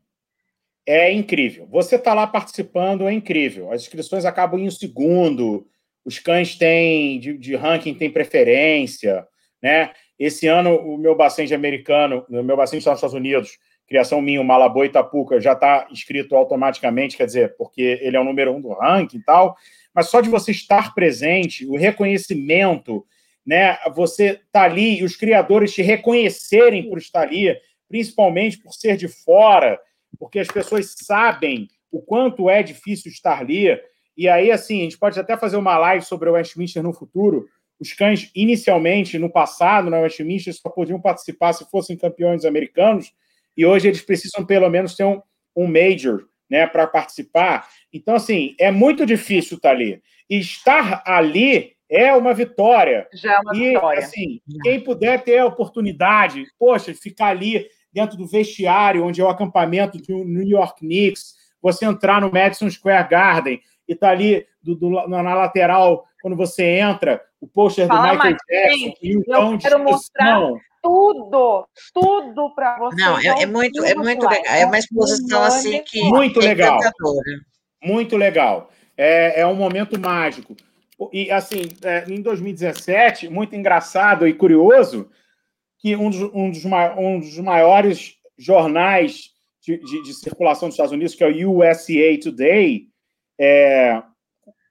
é 0.87 1.13
incrível. 1.13 1.67
Você 1.71 1.97
está 1.97 2.15
lá 2.15 2.27
participando 2.27 3.09
é 3.09 3.13
incrível. 3.13 3.73
As 3.73 3.83
inscrições 3.83 4.25
acabam 4.25 4.61
em 4.61 4.67
um 4.67 4.71
segundo, 4.71 5.67
os 6.05 6.19
cães 6.19 6.57
têm, 6.57 7.19
de, 7.19 7.37
de 7.39 7.57
ranking, 7.57 7.95
têm 7.95 8.11
preferência, 8.11 9.27
né? 9.63 9.93
Esse 10.19 10.47
ano, 10.47 10.77
o 10.77 10.97
meu 10.97 11.17
bacente 11.17 11.55
americano, 11.55 12.25
o 12.29 12.43
meu 12.43 12.57
bacente 12.57 12.87
nos 12.87 12.95
Estados 12.95 13.15
Unidos, 13.15 13.59
criação 13.87 14.21
minha, 14.21 14.41
o 14.41 14.45
Malabô 14.45 14.85
Itapuca, 14.85 15.41
já 15.41 15.53
está 15.53 15.89
inscrito 15.91 16.37
automaticamente, 16.37 17.17
quer 17.17 17.27
dizer, 17.27 17.57
porque 17.57 17.99
ele 18.01 18.17
é 18.17 18.21
o 18.21 18.25
número 18.25 18.53
um 18.55 18.61
do 18.61 18.73
ranking 18.73 19.19
e 19.19 19.25
tal. 19.25 19.57
Mas 19.93 20.09
só 20.09 20.21
de 20.21 20.29
você 20.29 20.53
estar 20.53 20.95
presente, 20.95 21.67
o 21.67 21.77
reconhecimento 21.77 23.05
né? 23.47 23.79
Você 23.95 24.41
tá 24.51 24.63
ali 24.63 25.01
e 25.01 25.05
os 25.05 25.17
criadores 25.17 25.75
te 25.75 25.83
reconhecerem 25.83 26.89
por 26.89 26.99
estar 26.99 27.23
ali, 27.23 27.57
principalmente 27.89 28.59
por 28.59 28.73
ser 28.73 28.97
de 28.97 29.09
fora, 29.09 29.79
porque 30.19 30.39
as 30.39 30.49
pessoas 30.49 30.95
sabem 30.97 31.69
o 31.91 32.01
quanto 32.01 32.49
é 32.49 32.63
difícil 32.63 33.11
estar 33.11 33.41
ali. 33.41 33.79
E 34.17 34.29
aí, 34.29 34.51
assim, 34.51 34.81
a 34.81 34.85
gente 34.85 34.99
pode 34.99 35.19
até 35.19 35.37
fazer 35.37 35.57
uma 35.57 35.77
live 35.77 36.05
sobre 36.05 36.29
o 36.29 36.33
Westminster 36.33 36.83
no 36.83 36.93
futuro. 36.93 37.47
Os 37.79 37.93
cães, 37.93 38.31
inicialmente, 38.35 39.19
no 39.19 39.31
passado, 39.31 39.91
no 39.91 40.01
Westminster, 40.01 40.55
só 40.55 40.69
podiam 40.69 41.01
participar 41.01 41.53
se 41.53 41.69
fossem 41.71 41.97
campeões 41.97 42.45
americanos, 42.45 43.13
e 43.57 43.65
hoje 43.65 43.89
eles 43.89 44.03
precisam, 44.03 44.45
pelo 44.45 44.69
menos, 44.69 44.95
ter 44.97 45.05
um, 45.05 45.21
um 45.55 45.67
major 45.67 46.27
né, 46.51 46.67
para 46.67 46.87
participar. 46.87 47.69
Então, 47.93 48.15
assim, 48.15 48.55
é 48.59 48.71
muito 48.71 49.07
difícil 49.07 49.57
estar 49.57 49.71
ali. 49.71 50.03
E 50.29 50.39
estar 50.39 51.03
ali 51.07 51.74
é 51.95 52.15
uma 52.15 52.35
vitória. 52.35 53.07
Já 53.13 53.35
é 53.35 53.39
uma 53.39 53.57
e, 53.57 53.69
vitória. 53.69 53.99
assim, 54.01 54.41
quem 54.63 54.83
puder 54.83 55.23
ter 55.23 55.39
a 55.39 55.47
oportunidade, 55.47 56.45
poxa, 56.59 56.93
ficar 56.93 57.29
ali 57.29 57.67
dentro 57.93 58.17
do 58.17 58.27
vestiário, 58.27 59.05
onde 59.05 59.21
é 59.21 59.25
o 59.25 59.29
acampamento 59.29 59.99
do 59.99 60.25
New 60.25 60.47
York 60.47 60.81
Knicks, 60.81 61.35
você 61.63 61.85
entrar 61.85 62.21
no 62.21 62.33
Madison 62.33 62.69
Square 62.69 63.09
Garden 63.09 63.61
e 63.87 63.95
tá 63.95 64.11
ali 64.11 64.45
do, 64.63 64.75
do, 64.75 64.91
na 65.09 65.35
lateral, 65.35 66.05
quando 66.21 66.37
você 66.37 66.65
entra, 66.65 67.23
o 67.41 67.47
pôster 67.47 67.87
do 67.87 67.95
Michael 67.95 68.37
Jackson 68.49 68.95
e 69.01 69.17
o 69.17 69.23
eu 69.27 69.59
quero 69.59 69.85
mostrar 69.85 70.41
tudo, 70.83 71.67
tudo 71.93 72.55
para 72.55 72.79
você. 72.79 72.97
Não, 72.97 73.19
é, 73.19 73.43
é 73.43 73.47
muito, 73.47 73.85
é 73.85 73.95
muito 73.95 74.27
legal. 74.27 74.55
É 74.55 74.67
uma 74.67 74.79
exposição 74.79 75.43
assim 75.43 75.83
que 75.83 76.03
muito 76.03 76.41
legal, 76.41 76.79
muito 77.83 78.17
legal. 78.17 78.71
É, 78.97 79.41
é 79.41 79.47
um 79.47 79.55
momento 79.55 79.99
mágico. 79.99 80.57
E, 81.13 81.31
assim, 81.31 81.69
é, 81.83 82.05
em 82.09 82.21
2017, 82.23 83.29
muito 83.29 83.55
engraçado 83.55 84.27
e 84.27 84.35
curioso, 84.35 85.11
que 85.79 85.97
um 85.97 86.09
dos, 86.09 86.21
um 86.33 86.51
dos, 86.51 86.65
um 86.65 87.21
dos 87.21 87.39
maiores 87.39 88.17
jornais 88.39 89.31
de, 89.61 89.79
de, 89.79 90.03
de, 90.03 90.15
circulação 90.15 90.69
dos 90.69 90.75
Estados 90.75 90.93
Unidos, 90.93 91.15
que 91.15 91.25
é 91.25 91.29
o 91.29 91.59
USA 91.59 92.19
Today, 92.23 92.89
é, 93.39 94.03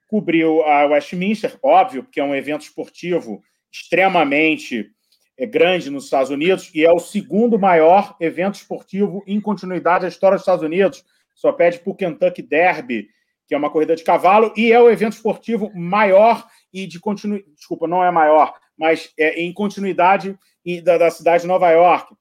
cobriu 0.08 0.62
a 0.62 0.86
Westminster, 0.86 1.58
óbvio, 1.62 2.04
porque 2.04 2.20
é 2.20 2.24
um 2.24 2.34
evento 2.34 2.62
esportivo 2.62 3.42
extremamente 3.70 4.90
é, 5.36 5.44
grande 5.44 5.90
nos 5.90 6.04
Estados 6.04 6.30
Unidos 6.30 6.70
e 6.74 6.84
é 6.84 6.92
o 6.92 7.00
segundo 7.00 7.58
maior 7.58 8.16
evento 8.20 8.54
esportivo 8.54 9.22
em 9.26 9.40
continuidade 9.40 10.02
da 10.02 10.08
história 10.08 10.36
dos 10.36 10.42
Estados 10.42 10.64
Unidos. 10.64 11.04
Só 11.34 11.52
pede 11.52 11.80
para 11.80 11.90
o 11.90 11.96
Kentucky 11.96 12.42
Derby, 12.42 13.08
que 13.46 13.54
é 13.54 13.58
uma 13.58 13.70
corrida 13.70 13.94
de 13.94 14.04
cavalo, 14.04 14.52
e 14.56 14.72
é 14.72 14.80
o 14.80 14.90
evento 14.90 15.14
esportivo 15.14 15.70
maior 15.74 16.46
e 16.72 16.86
de 16.86 16.98
continuidade. 16.98 17.54
Desculpa, 17.54 17.86
não 17.86 18.02
é 18.02 18.10
maior, 18.10 18.54
mas 18.78 19.12
é 19.18 19.40
em 19.40 19.52
continuidade 19.52 20.38
da, 20.82 20.98
da 20.98 21.10
cidade 21.10 21.42
de 21.42 21.48
Nova 21.48 21.70
York. 21.70 22.14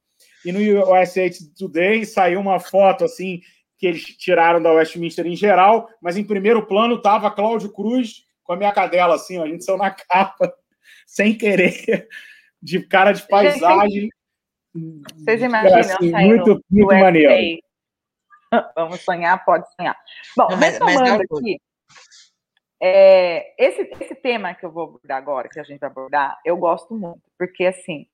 E 0.45 0.51
no 0.51 0.59
USA 0.91 1.29
Today 1.57 2.05
saiu 2.05 2.39
uma 2.39 2.59
foto 2.59 3.05
assim 3.05 3.41
que 3.77 3.87
eles 3.87 4.03
tiraram 4.03 4.61
da 4.61 4.71
Westminster 4.71 5.25
em 5.25 5.35
geral, 5.35 5.89
mas 6.01 6.15
em 6.15 6.23
primeiro 6.23 6.65
plano 6.65 6.95
estava 6.95 7.31
Cláudio 7.31 7.71
Cruz 7.71 8.23
com 8.43 8.53
a 8.53 8.57
minha 8.57 8.71
cadela, 8.71 9.15
assim, 9.15 9.37
ó, 9.37 9.43
a 9.43 9.47
gente 9.47 9.63
saiu 9.63 9.77
na 9.77 9.89
capa, 10.09 10.53
sem 11.07 11.35
querer, 11.35 12.07
de 12.61 12.81
cara 12.81 13.11
de 13.11 13.25
paisagem. 13.27 14.09
Vocês 15.15 15.41
imaginam, 15.41 15.79
assim, 15.79 16.11
muito, 16.11 16.63
muito 16.69 16.95
maneiro. 16.95 17.61
Vamos 18.75 19.01
sonhar, 19.01 19.43
pode 19.43 19.65
sonhar. 19.75 19.97
Bom, 20.35 20.47
mas, 20.59 20.73
retomando 20.73 21.23
aqui, 21.23 21.59
é, 22.81 23.55
esse, 23.57 23.81
esse 24.01 24.15
tema 24.15 24.53
que 24.53 24.65
eu 24.65 24.71
vou 24.71 24.83
abordar 24.83 25.17
agora, 25.17 25.49
que 25.49 25.59
a 25.59 25.63
gente 25.63 25.79
vai 25.79 25.89
abordar, 25.89 26.39
eu 26.43 26.57
gosto 26.57 26.93
muito, 26.93 27.21
porque 27.37 27.65
assim, 27.65 28.05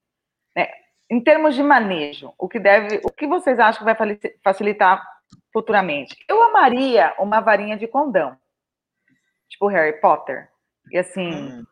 né, 0.55 0.69
em 1.09 1.19
termos 1.21 1.55
de 1.55 1.63
manejo, 1.63 2.33
o 2.37 2.47
que 2.47 2.59
deve, 2.59 3.01
o 3.03 3.09
que 3.09 3.25
vocês 3.25 3.57
acham 3.59 3.79
que 3.79 3.93
vai 3.93 4.19
facilitar 4.43 5.03
futuramente? 5.51 6.15
Eu 6.27 6.41
amaria 6.43 7.15
uma 7.17 7.41
varinha 7.41 7.77
de 7.77 7.87
condão, 7.87 8.37
tipo 9.49 9.67
Harry 9.67 9.99
Potter, 9.99 10.49
e 10.91 10.99
assim, 10.99 11.29
hum. 11.33 11.65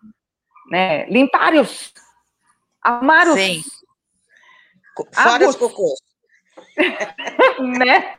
né, 0.72 1.06
limpar 1.06 1.54
os, 1.54 1.94
amar 2.82 3.28
os, 3.28 3.36
Sim. 3.36 3.62
Fora 5.14 5.48
os 5.48 5.56
cocôs. 5.56 6.00
né? 7.78 8.18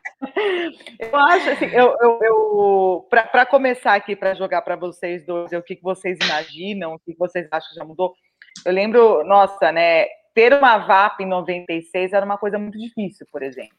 Eu 0.99 1.17
acho 1.17 1.51
assim, 1.51 1.67
eu, 1.67 1.97
eu, 2.01 2.19
eu 2.23 3.09
para 3.09 3.47
começar 3.47 3.95
aqui, 3.95 4.17
para 4.17 4.35
jogar 4.35 4.63
para 4.63 4.77
vocês 4.77 5.25
dois, 5.25 5.53
o 5.53 5.63
que, 5.63 5.77
que 5.77 5.83
vocês 5.83 6.19
imaginam, 6.23 6.95
o 6.95 6.99
que 6.99 7.15
vocês 7.17 7.47
acham 7.51 7.69
que 7.69 7.77
já 7.77 7.85
mudou. 7.85 8.15
Eu 8.65 8.73
lembro, 8.73 9.25
nossa, 9.25 9.71
né? 9.71 10.07
Ter 10.35 10.53
uma 10.53 10.79
VAP 10.79 11.21
em 11.21 11.27
96 11.27 12.13
era 12.13 12.25
uma 12.25 12.39
coisa 12.39 12.59
muito 12.59 12.79
difícil, 12.79 13.27
por 13.31 13.43
exemplo. 13.43 13.77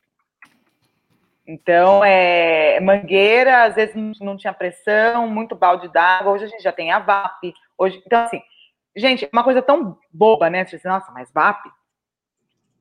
Então, 1.45 2.03
é, 2.05 2.79
mangueira, 2.79 3.63
às 3.63 3.75
vezes 3.75 3.95
não, 3.95 4.11
não 4.21 4.37
tinha 4.37 4.53
pressão, 4.53 5.27
muito 5.27 5.55
balde 5.55 5.87
d'água. 5.87 6.33
Hoje 6.33 6.45
a 6.45 6.47
gente 6.47 6.61
já 6.61 6.71
tem 6.71 6.91
a 6.91 6.99
VAP. 6.99 7.53
Hoje, 7.77 8.01
então, 8.05 8.23
assim, 8.23 8.41
gente, 8.95 9.27
uma 9.33 9.43
coisa 9.43 9.61
tão 9.61 9.97
boba, 10.11 10.49
né? 10.49 10.65
Você 10.65 10.75
diz, 10.75 10.85
nossa, 10.85 11.11
mas 11.11 11.31
VAP? 11.31 11.65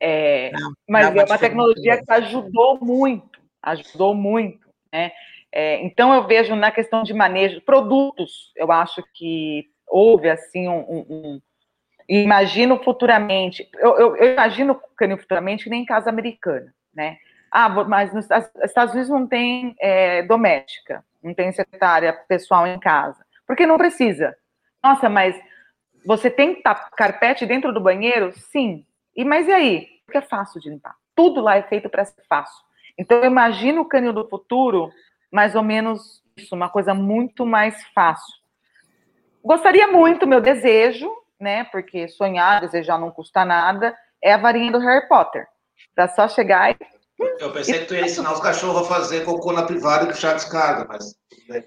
É, 0.00 0.50
não, 0.52 0.72
mas 0.88 1.14
não, 1.14 1.22
é 1.22 1.24
uma 1.24 1.38
tecnologia 1.38 1.96
que 1.96 2.12
ajudou 2.12 2.78
muito, 2.80 3.40
ajudou 3.70 4.14
muito, 4.14 4.68
né? 4.92 5.12
É, 5.50 5.82
então 5.82 6.14
eu 6.14 6.26
vejo 6.26 6.54
na 6.54 6.70
questão 6.70 7.02
de 7.02 7.14
manejo, 7.14 7.60
produtos, 7.62 8.52
eu 8.54 8.70
acho 8.70 9.02
que 9.14 9.66
houve 9.86 10.28
assim 10.28 10.68
um, 10.68 10.80
um, 10.80 11.06
um 11.08 11.40
imagino 12.08 12.82
futuramente, 12.82 13.68
eu, 13.74 13.98
eu, 13.98 14.16
eu 14.16 14.32
imagino 14.34 14.80
futuramente 15.18 15.64
que 15.64 15.70
nem 15.70 15.82
em 15.82 15.86
casa 15.86 16.10
americana, 16.10 16.72
né? 16.94 17.18
Ah, 17.50 17.68
mas 17.84 18.12
nos 18.12 18.28
Estados 18.62 18.92
Unidos 18.92 19.10
não 19.10 19.26
tem 19.26 19.74
é, 19.80 20.22
doméstica, 20.22 21.02
não 21.22 21.32
tem 21.32 21.50
secretária 21.52 22.12
pessoal 22.28 22.66
em 22.66 22.78
casa, 22.78 23.24
porque 23.46 23.66
não 23.66 23.78
precisa. 23.78 24.36
Nossa, 24.82 25.08
mas 25.08 25.34
você 26.04 26.30
tem 26.30 26.62
carpete 26.96 27.46
dentro 27.46 27.72
do 27.72 27.80
banheiro? 27.80 28.32
Sim. 28.32 28.84
E 29.16 29.24
mas 29.24 29.48
e 29.48 29.52
aí? 29.52 29.88
Porque 30.04 30.18
é 30.18 30.22
fácil 30.22 30.60
de 30.60 30.70
limpar. 30.70 30.94
Tudo 31.14 31.40
lá 31.40 31.56
é 31.56 31.62
feito 31.62 31.88
para 31.88 32.04
ser 32.04 32.22
fácil. 32.28 32.67
Então 32.98 33.18
eu 33.18 33.26
imagino 33.26 33.82
o 33.82 33.88
canil 33.88 34.12
do 34.12 34.28
futuro 34.28 34.90
mais 35.30 35.54
ou 35.54 35.62
menos 35.62 36.22
isso, 36.36 36.54
uma 36.54 36.68
coisa 36.68 36.94
muito 36.94 37.44
mais 37.44 37.82
fácil. 37.94 38.38
Gostaria 39.42 39.86
muito, 39.88 40.26
meu 40.26 40.40
desejo, 40.40 41.10
né? 41.40 41.64
Porque 41.64 42.08
sonhar, 42.08 42.60
desejar 42.60 42.98
não 42.98 43.10
custa 43.10 43.44
nada, 43.44 43.96
é 44.22 44.32
a 44.32 44.38
varinha 44.38 44.72
do 44.72 44.78
Harry 44.78 45.06
Potter. 45.08 45.46
Dá 45.96 46.08
só 46.08 46.28
chegar 46.28 46.72
e. 46.72 46.76
Eu 47.40 47.52
pensei 47.52 47.80
que 47.80 47.86
tu 47.86 47.94
ia 47.94 48.02
ensinar 48.02 48.32
os 48.32 48.40
cachorros 48.40 48.82
a 48.82 48.94
fazer 48.94 49.24
cocô 49.24 49.52
na 49.52 49.64
privada 49.64 50.04
e 50.04 50.08
puxar 50.08 50.34
descarga, 50.34 50.86
mas. 50.88 51.16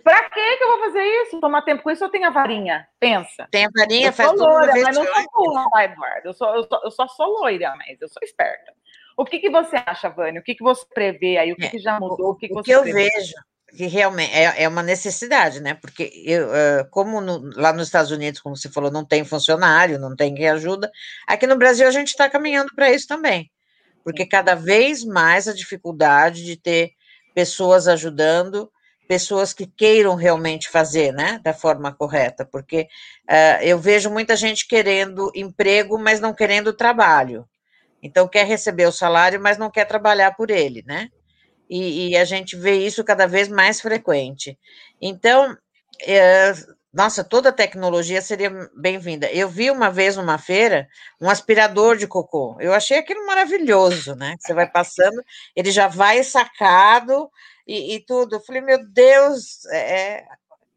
Pra 0.04 0.30
que 0.30 0.58
que 0.58 0.64
eu 0.64 0.68
vou 0.68 0.80
fazer 0.86 1.04
isso? 1.04 1.42
Tomar 1.42 1.64
tempo 1.64 1.84
com 1.84 1.92
isso, 1.92 2.04
eu 2.04 2.10
tenho 2.10 2.28
a 2.28 2.30
varinha. 2.30 2.88
Pensa. 3.00 3.48
Tem 3.52 3.66
a 3.66 3.70
varinha, 3.76 4.08
eu 4.10 4.14
faz 4.14 4.30
sou 4.30 4.38
loira, 4.38 4.74
mas 4.82 4.96
não 4.96 5.06
sou 5.06 5.26
burra, 5.34 5.84
Eduardo. 5.84 6.28
Eu, 6.28 6.34
sou, 6.34 6.56
eu, 6.56 6.64
sou, 6.64 6.82
eu 6.84 6.92
só 6.92 7.08
sou 7.08 7.40
loira, 7.40 7.74
mas 7.76 8.00
eu 8.00 8.08
sou 8.08 8.22
esperta. 8.24 8.72
O 9.18 9.26
que, 9.26 9.40
que 9.40 9.50
você 9.50 9.76
acha, 9.86 10.10
Vânia? 10.10 10.42
O 10.42 10.44
que, 10.44 10.56
que 10.56 10.64
você 10.64 10.86
prevê 10.94 11.38
aí? 11.38 11.52
O 11.52 11.56
que, 11.56 11.66
é, 11.66 11.70
que 11.70 11.80
já 11.80 12.00
mudou? 12.00 12.32
O 12.32 12.36
que, 12.36 12.48
que, 12.48 12.58
o 12.58 12.64
que 12.64 12.72
eu 12.72 12.82
prevê? 12.82 13.10
vejo 13.10 13.34
que 13.76 13.86
realmente 13.86 14.34
é, 14.34 14.64
é 14.64 14.68
uma 14.68 14.84
necessidade, 14.84 15.62
né? 15.62 15.74
Porque 15.76 16.12
eu, 16.26 16.50
como 16.90 17.22
no, 17.22 17.50
lá 17.56 17.72
nos 17.72 17.88
Estados 17.88 18.12
Unidos, 18.12 18.42
como 18.42 18.56
você 18.56 18.70
falou, 18.70 18.92
não 18.92 19.06
tem 19.06 19.24
funcionário, 19.24 20.00
não 20.00 20.16
tem 20.16 20.36
quem 20.36 20.50
ajuda, 20.50 20.92
aqui 21.28 21.48
no 21.48 21.56
Brasil 21.56 21.88
a 21.88 21.92
gente 21.92 22.10
está 22.10 22.30
caminhando 22.30 22.74
para 22.76 22.92
isso 22.92 23.08
também, 23.08 23.50
porque 24.04 24.26
cada 24.26 24.56
vez 24.56 25.06
mais 25.06 25.48
a 25.48 25.54
dificuldade 25.54 26.44
de 26.44 26.58
ter 26.58 26.92
pessoas 27.34 27.88
ajudando, 27.88 28.70
pessoas 29.08 29.54
que 29.54 29.66
queiram 29.66 30.16
realmente 30.16 30.70
fazer, 30.70 31.14
né, 31.14 31.40
da 31.44 31.54
forma 31.54 31.94
correta, 31.94 32.46
porque 32.46 32.88
uh, 33.30 33.62
eu 33.62 33.78
vejo 33.78 34.10
muita 34.10 34.36
gente 34.36 34.68
querendo 34.68 35.32
emprego, 35.36 35.98
mas 35.98 36.20
não 36.20 36.34
querendo 36.34 36.74
trabalho. 36.74 37.46
Então 38.02 38.28
quer 38.28 38.46
receber 38.46 38.86
o 38.86 38.92
salário, 38.92 39.40
mas 39.40 39.58
não 39.58 39.70
quer 39.70 39.86
trabalhar 39.86 40.36
por 40.36 40.50
ele, 40.50 40.84
né? 40.86 41.10
e, 41.72 42.10
e 42.10 42.18
a 42.18 42.26
gente 42.26 42.58
vê 42.58 42.86
isso 42.86 43.02
cada 43.02 43.26
vez 43.26 43.48
mais 43.48 43.80
frequente. 43.80 44.60
Então, 45.02 45.58
é, 46.06 46.52
nossa, 46.94 47.24
toda 47.24 47.54
tecnologia 47.54 48.22
seria 48.22 48.52
bem-vinda. 48.76 49.32
Eu 49.32 49.48
vi 49.48 49.72
uma 49.72 49.90
vez 49.90 50.18
numa 50.18 50.38
feira 50.38 50.86
um 51.20 51.30
aspirador 51.30 51.96
de 51.96 52.08
cocô. 52.08 52.58
Eu 52.60 52.74
achei 52.74 52.98
aquilo 52.98 53.26
maravilhoso, 53.26 54.16
né? 54.16 54.36
Você 54.38 54.54
vai 54.54 54.70
passando, 54.70 55.24
ele 55.56 55.72
já 55.72 55.88
vai 55.88 56.22
sacado 56.26 57.32
e, 57.66 57.96
e 57.96 58.06
tudo. 58.06 58.36
Eu 58.36 58.42
falei, 58.42 58.62
meu 58.62 58.86
Deus, 58.90 59.66
é, 59.68 60.18
é 60.18 60.26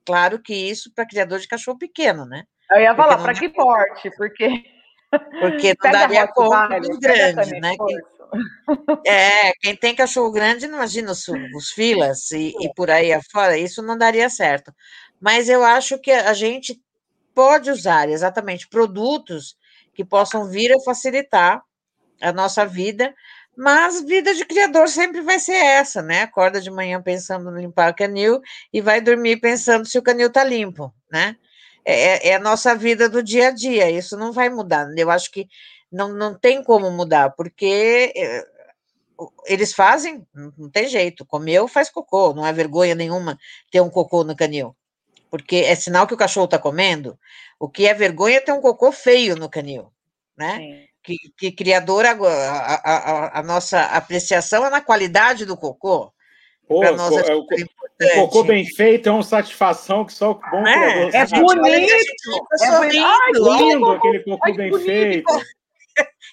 claro 0.07 0.41
que 0.41 0.55
isso 0.55 0.95
para 0.95 1.09
criador 1.09 1.41
de 1.41 1.49
cachorro 1.49 1.77
pequeno, 1.77 2.25
né? 2.25 2.45
Eu 2.71 2.81
ia 2.81 2.95
falar, 2.95 3.19
para 3.19 3.35
que 3.35 3.49
porte? 3.49 4.13
Porque 4.17 4.65
porque 5.41 5.75
não 5.83 5.91
daria 5.93 6.29
conta 6.29 6.81
dos 6.81 6.99
grandes, 6.99 7.51
né? 7.61 7.77
Quem, 7.77 7.99
é, 9.07 9.53
quem 9.61 9.77
tem 9.77 9.95
cachorro 9.95 10.31
grande, 10.31 10.67
imagina 10.67 11.13
os, 11.13 11.27
os 11.55 11.71
filas 11.71 12.31
e, 12.31 12.55
e, 12.61 12.73
por 12.75 12.91
aí 12.91 13.13
afora, 13.13 13.57
isso 13.57 13.83
não 13.83 13.97
daria 13.97 14.29
certo. 14.29 14.73
Mas 15.21 15.49
eu 15.49 15.65
acho 15.65 15.99
que 15.99 16.11
a 16.11 16.35
gente 16.35 16.81
pode 17.35 17.71
usar 17.71 18.09
exatamente 18.09 18.69
produtos 18.69 19.57
que 19.95 20.05
possam 20.05 20.49
vir 20.49 20.73
a 20.73 20.81
facilitar 20.81 21.63
a 22.21 22.33
nossa 22.33 22.65
vida, 22.65 23.15
mas 23.57 24.03
vida 24.03 24.35
de 24.35 24.45
criador 24.45 24.89
sempre 24.89 25.21
vai 25.21 25.39
ser 25.39 25.57
essa, 25.57 26.03
né? 26.03 26.23
Acorda 26.23 26.61
de 26.61 26.71
manhã 26.71 27.01
pensando 27.01 27.57
em 27.57 27.63
limpar 27.63 27.93
o 27.93 27.95
canil 27.95 28.41
e 28.73 28.81
vai 28.81 29.01
dormir 29.01 29.37
pensando 29.39 29.87
se 29.87 29.99
o 29.99 30.03
canil 30.03 30.29
está 30.29 30.43
limpo, 30.43 30.93
né? 31.11 31.37
É, 31.85 32.29
é, 32.29 32.29
é, 32.29 32.35
a 32.35 32.39
nossa 32.39 32.75
vida 32.75 33.09
do 33.09 33.23
dia 33.23 33.49
a 33.49 33.51
dia, 33.51 33.91
isso 33.91 34.17
não 34.17 34.33
vai 34.33 34.49
mudar. 34.49 34.89
Eu 34.97 35.11
acho 35.11 35.31
que 35.31 35.49
não, 35.93 36.13
não 36.13 36.39
tem 36.39 36.63
como 36.63 36.91
mudar, 36.91 37.31
porque 37.31 38.13
eh, 38.17 38.47
eles 39.47 39.73
fazem, 39.73 40.27
não 40.35 40.71
tem 40.71 40.89
jeito, 40.89 41.27
comeu, 41.27 41.69
faz 41.69 41.91
cocô, 41.91 42.33
não 42.33 42.47
é 42.47 42.53
vergonha 42.53 42.95
nenhuma 42.95 43.39
ter 43.71 43.81
um 43.81 43.91
cocô 43.91 44.25
no 44.25 44.35
canil, 44.35 44.75
porque 45.31 45.57
é 45.57 45.75
sinal 45.75 46.07
que 46.07 46.15
o 46.15 46.17
cachorro 46.17 46.47
está 46.47 46.59
comendo. 46.59 47.19
O 47.61 47.69
que 47.69 47.87
é 47.87 47.95
vergonha 47.95 48.39
é 48.39 48.41
ter 48.41 48.53
um 48.53 48.61
cocô 48.61 48.91
feio 48.91 49.37
no 49.37 49.49
canil, 49.49 49.93
né? 50.37 50.87
Que, 51.03 51.17
que 51.37 51.53
criador, 51.53 52.07
a, 52.07 52.13
a, 52.13 52.75
a, 52.75 53.41
a, 53.41 53.43
nossa 53.43 53.83
apreciação 53.83 54.65
é 54.65 54.71
na 54.71 54.81
qualidade 54.81 55.45
do 55.45 55.55
cocô. 55.55 56.14
Pô, 56.67 56.83
é 56.83 56.91
o, 56.91 57.41
o, 57.41 57.47
cocô 58.15 58.43
bem 58.45 58.65
feito 58.65 59.09
é 59.09 59.13
uma 59.13 59.23
satisfação 59.23 60.05
que 60.05 60.13
só 60.13 60.31
o 60.31 60.35
bom 60.35 60.67
é, 60.67 61.11
criador 61.11 61.15
É 61.15 61.27
bonito! 61.27 61.93
É 62.63 62.79
bonito! 62.79 63.51
É 63.51 63.59
lindo 63.59 63.91
aquele 63.91 64.19
cocô 64.21 64.53
bem 64.55 64.71
bonito. 64.71 64.87
feito. 64.87 65.33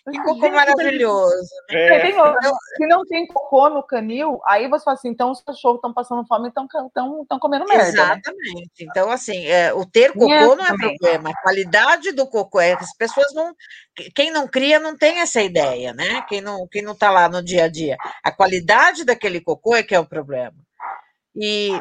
Que 0.10 0.20
cocô 0.24 0.50
maravilhoso. 0.50 1.48
É. 1.70 2.00
Tem, 2.00 2.14
se 2.14 2.88
não 2.88 3.06
tem 3.06 3.28
cocô 3.28 3.70
no 3.70 3.84
canil, 3.84 4.42
aí 4.48 4.68
você 4.68 4.84
fala 4.84 4.98
assim, 4.98 5.10
então 5.10 5.30
os 5.30 5.42
cachorros 5.44 5.78
estão 5.78 5.94
passando 5.94 6.26
fome 6.26 6.48
e 6.48 6.50
estão 6.50 7.40
comendo 7.40 7.66
merda. 7.66 7.84
Né? 7.84 7.90
Exatamente. 7.90 8.56
Né? 8.56 8.64
Então, 8.80 9.12
assim, 9.12 9.46
é, 9.46 9.72
o 9.72 9.86
ter 9.86 10.12
cocô 10.14 10.26
Minha 10.26 10.56
não 10.56 10.64
é 10.64 10.68
também. 10.68 10.98
problema, 10.98 11.30
a 11.30 11.42
qualidade 11.44 12.12
do 12.14 12.26
cocô 12.26 12.60
é 12.60 12.76
que 12.76 12.84
as 12.84 12.96
pessoas 12.98 13.32
não. 13.36 13.54
Quem 14.16 14.32
não 14.32 14.48
cria 14.48 14.80
não 14.80 14.98
tem 14.98 15.20
essa 15.20 15.42
ideia, 15.42 15.94
né? 15.94 16.24
Quem 16.28 16.42
não, 16.42 16.68
quem 16.68 16.82
não 16.82 16.96
tá 16.96 17.12
lá 17.12 17.30
no 17.30 17.44
dia 17.44 17.66
a 17.66 17.68
dia. 17.68 17.96
A 18.24 18.32
qualidade 18.32 19.06
daquele 19.06 19.40
cocô 19.40 19.76
é 19.76 19.84
que 19.84 19.94
é 19.94 20.00
o 20.00 20.06
problema. 20.06 20.56
E 21.36 21.80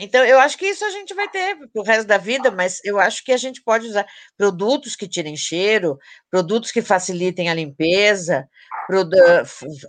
então, 0.00 0.24
eu 0.24 0.38
acho 0.38 0.58
que 0.58 0.66
isso 0.66 0.84
a 0.84 0.90
gente 0.90 1.14
vai 1.14 1.28
ter 1.28 1.56
para 1.56 1.82
o 1.82 1.84
resto 1.84 2.06
da 2.06 2.18
vida, 2.18 2.50
mas 2.50 2.80
eu 2.84 2.98
acho 2.98 3.24
que 3.24 3.32
a 3.32 3.36
gente 3.36 3.62
pode 3.62 3.86
usar 3.86 4.06
produtos 4.36 4.96
que 4.96 5.08
tirem 5.08 5.36
cheiro, 5.36 5.98
produtos 6.30 6.72
que 6.72 6.82
facilitem 6.82 7.48
a 7.48 7.54
limpeza, 7.54 8.48
produ... 8.86 9.16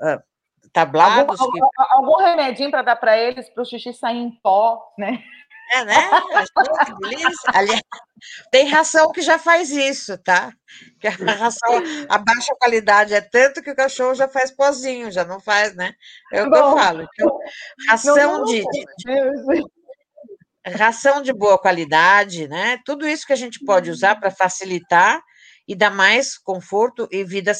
Ah, 0.01 0.21
tablados. 0.75 1.39
Algum, 1.39 1.53
que... 1.53 1.61
algum 1.77 2.17
remedinho 2.17 2.69
para 2.69 2.81
dar 2.81 2.97
para 2.97 3.17
eles, 3.17 3.49
para 3.49 3.63
o 3.63 3.65
xixi 3.65 3.93
sair 3.93 4.17
em 4.17 4.31
pó, 4.43 4.77
né? 4.97 5.23
É, 5.73 5.83
né? 5.83 5.95
Aliás, 7.53 7.81
tem 8.51 8.67
ração 8.67 9.11
que 9.11 9.21
já 9.21 9.39
faz 9.39 9.71
isso, 9.71 10.17
tá? 10.19 10.51
Que 10.99 11.07
a 11.07 11.11
ração, 11.11 11.81
a 12.07 12.17
baixa 12.17 12.53
qualidade 12.59 13.13
é 13.13 13.21
tanto 13.21 13.63
que 13.63 13.71
o 13.71 13.75
cachorro 13.75 14.13
já 14.13 14.27
faz 14.27 14.51
pozinho, 14.51 15.11
já 15.11 15.25
não 15.25 15.39
faz, 15.39 15.75
né? 15.75 15.93
É 16.31 16.43
o 16.43 16.51
que 16.51 16.57
eu 16.57 16.77
falo. 16.77 17.07
Então, 17.13 17.39
ração 17.89 18.15
não, 18.15 18.37
não, 18.39 18.43
de, 18.43 18.61
de, 18.61 19.63
ração 20.65 21.21
de 21.21 21.33
boa 21.33 21.57
qualidade, 21.57 22.47
né? 22.47 22.79
Tudo 22.85 23.07
isso 23.07 23.25
que 23.25 23.33
a 23.33 23.37
gente 23.37 23.63
pode 23.63 23.89
usar 23.89 24.19
para 24.19 24.31
facilitar 24.31 25.21
e 25.67 25.75
dar 25.75 25.89
mais 25.89 26.37
conforto 26.37 27.07
e 27.11 27.23
vida 27.23 27.51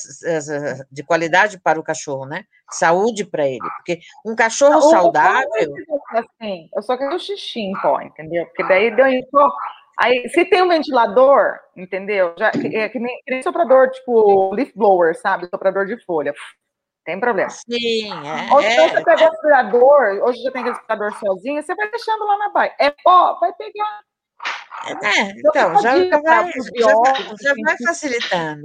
de 0.91 1.03
qualidade 1.03 1.60
para 1.60 1.80
o 1.80 1.84
cachorro, 1.84 2.26
né? 2.26 2.44
Saúde 2.69 3.26
para 3.26 3.48
ele, 3.48 3.68
porque 3.77 3.99
um 4.26 4.36
cachorro 4.36 4.82
saudável. 4.82 5.73
Assim, 6.11 6.69
eu 6.76 6.82
só 6.84 6.98
quero 6.98 7.19
xixi 7.19 7.60
em 7.60 7.73
pó, 7.82 7.99
entendeu? 8.02 8.45
Porque 8.45 8.64
daí 8.64 8.95
deu 8.95 9.07
em 9.07 9.26
pó. 9.30 9.52
Aí, 9.98 10.27
se 10.30 10.44
tem 10.45 10.61
um 10.61 10.68
ventilador, 10.68 11.57
entendeu? 11.76 12.34
Já, 12.38 12.52
é 12.73 12.90
que 12.90 12.99
nem, 12.99 13.15
que 13.23 13.32
nem 13.32 13.41
soprador, 13.41 13.90
tipo, 13.91 14.53
leaf 14.53 14.72
blower, 14.76 15.18
sabe? 15.18 15.48
Soprador 15.48 15.86
de 15.86 15.98
folha. 16.03 16.34
Tem 17.06 17.19
problema. 17.19 17.49
Sim, 17.52 18.11
é. 18.11 18.52
Ou 18.52 18.61
então 18.61 18.90
você 18.90 19.03
pega 19.03 19.26
o 19.26 19.32
aspirador, 19.32 20.23
hoje 20.23 20.41
já 20.41 20.52
tem 20.52 20.68
aspirador 20.68 21.18
sozinho, 21.19 21.61
você 21.61 21.76
vai 21.76 21.90
deixando 21.91 22.26
lá 22.26 22.38
na 22.40 22.49
baia. 22.49 22.76
É 22.80 22.90
pó, 22.90 23.38
vai 23.40 23.53
pegar. 23.53 24.02
É, 25.03 25.22
então, 25.22 25.52
então 25.52 25.82
já, 25.82 25.98
já, 25.98 26.19
vai, 26.19 26.52
já, 26.52 26.94
já 27.41 27.53
vai 27.64 27.77
facilitando. 27.86 28.64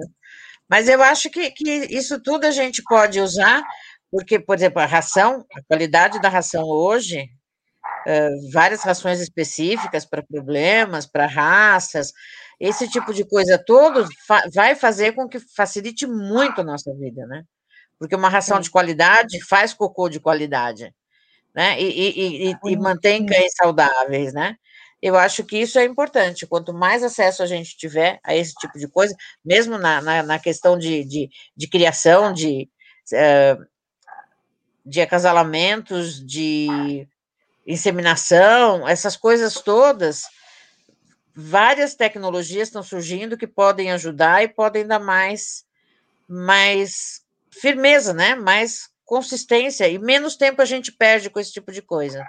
Mas 0.69 0.89
eu 0.89 1.03
acho 1.03 1.29
que, 1.29 1.51
que 1.51 1.71
isso 1.91 2.23
tudo 2.23 2.47
a 2.47 2.51
gente 2.51 2.83
pode 2.83 3.21
usar, 3.21 3.63
porque, 4.11 4.39
por 4.39 4.57
exemplo, 4.57 4.81
a 4.81 4.87
ração, 4.87 5.45
a 5.55 5.63
qualidade 5.65 6.21
da 6.21 6.29
ração 6.29 6.65
hoje, 6.65 7.29
uh, 8.07 8.53
várias 8.53 8.83
rações 8.83 9.21
específicas 9.21 10.07
para 10.07 10.23
problemas, 10.23 11.07
para 11.07 11.27
raças, 11.27 12.13
esse 12.59 12.89
tipo 12.89 13.13
de 13.13 13.25
coisa 13.25 13.63
todo 13.63 14.07
fa 14.27 14.45
vai 14.55 14.75
fazer 14.75 15.13
com 15.13 15.29
que 15.29 15.41
facilite 15.41 16.07
muito 16.07 16.61
a 16.61 16.65
nossa 16.65 16.95
vida, 16.95 17.27
né? 17.27 17.43
Porque 18.01 18.17
uma 18.17 18.31
ração 18.31 18.59
de 18.59 18.71
qualidade 18.71 19.45
faz 19.45 19.75
cocô 19.75 20.09
de 20.09 20.19
qualidade, 20.19 20.93
né? 21.55 21.79
E, 21.79 21.85
e, 21.85 22.51
e, 22.51 22.55
e 22.65 22.77
mantém 22.79 23.27
cães 23.27 23.53
saudáveis, 23.55 24.33
né? 24.33 24.57
Eu 25.03 25.17
acho 25.17 25.45
que 25.45 25.59
isso 25.59 25.79
é 25.79 25.85
importante. 25.85 26.47
Quanto 26.47 26.73
mais 26.73 27.03
acesso 27.03 27.43
a 27.43 27.47
gente 27.47 27.77
tiver 27.77 28.19
a 28.25 28.35
esse 28.35 28.55
tipo 28.55 28.79
de 28.79 28.89
coisa, 28.89 29.15
mesmo 29.45 29.77
na, 29.77 30.01
na, 30.01 30.23
na 30.23 30.39
questão 30.39 30.79
de, 30.79 31.05
de, 31.05 31.29
de, 31.55 31.69
criação, 31.69 32.33
de, 32.33 32.71
uh, 33.13 33.67
de 34.85 35.03
acasalamentos, 35.03 36.25
de 36.27 37.07
inseminação, 37.67 38.89
essas 38.89 39.15
coisas 39.15 39.55
todas, 39.55 40.23
várias 41.35 41.95
tecnologias 41.95 42.69
estão 42.69 42.83
surgindo 42.83 43.37
que 43.37 43.47
podem 43.47 43.93
ajudar 43.93 44.43
e 44.43 44.49
podem 44.49 44.87
dar 44.87 45.01
mais, 45.01 45.67
mais 46.27 47.23
firmeza, 47.61 48.13
né? 48.13 48.35
Mais 48.35 48.89
consistência 49.05 49.89
e 49.89 49.99
menos 49.99 50.37
tempo 50.37 50.63
a 50.63 50.65
gente 50.65 50.93
perde 50.93 51.31
com 51.31 51.41
esse 51.41 51.53
tipo 51.53 51.73
de 51.73 51.83
coisa. 51.83 52.25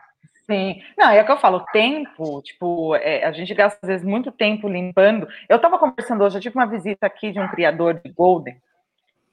Sim. 0.45 0.81
Não, 0.97 1.09
é 1.09 1.21
o 1.21 1.25
que 1.25 1.31
eu 1.31 1.39
falo, 1.39 1.65
tempo, 1.71 2.41
tipo, 2.41 2.95
é, 2.95 3.23
a 3.23 3.31
gente 3.31 3.53
gasta 3.53 3.79
às 3.81 3.87
vezes 3.87 4.05
muito 4.05 4.31
tempo 4.31 4.67
limpando. 4.67 5.27
Eu 5.47 5.57
estava 5.57 5.77
conversando 5.77 6.23
hoje, 6.23 6.37
eu 6.37 6.41
tive 6.41 6.55
uma 6.55 6.65
visita 6.65 7.05
aqui 7.05 7.31
de 7.31 7.39
um 7.39 7.47
criador 7.47 8.01
de 8.03 8.11
Golden, 8.11 8.57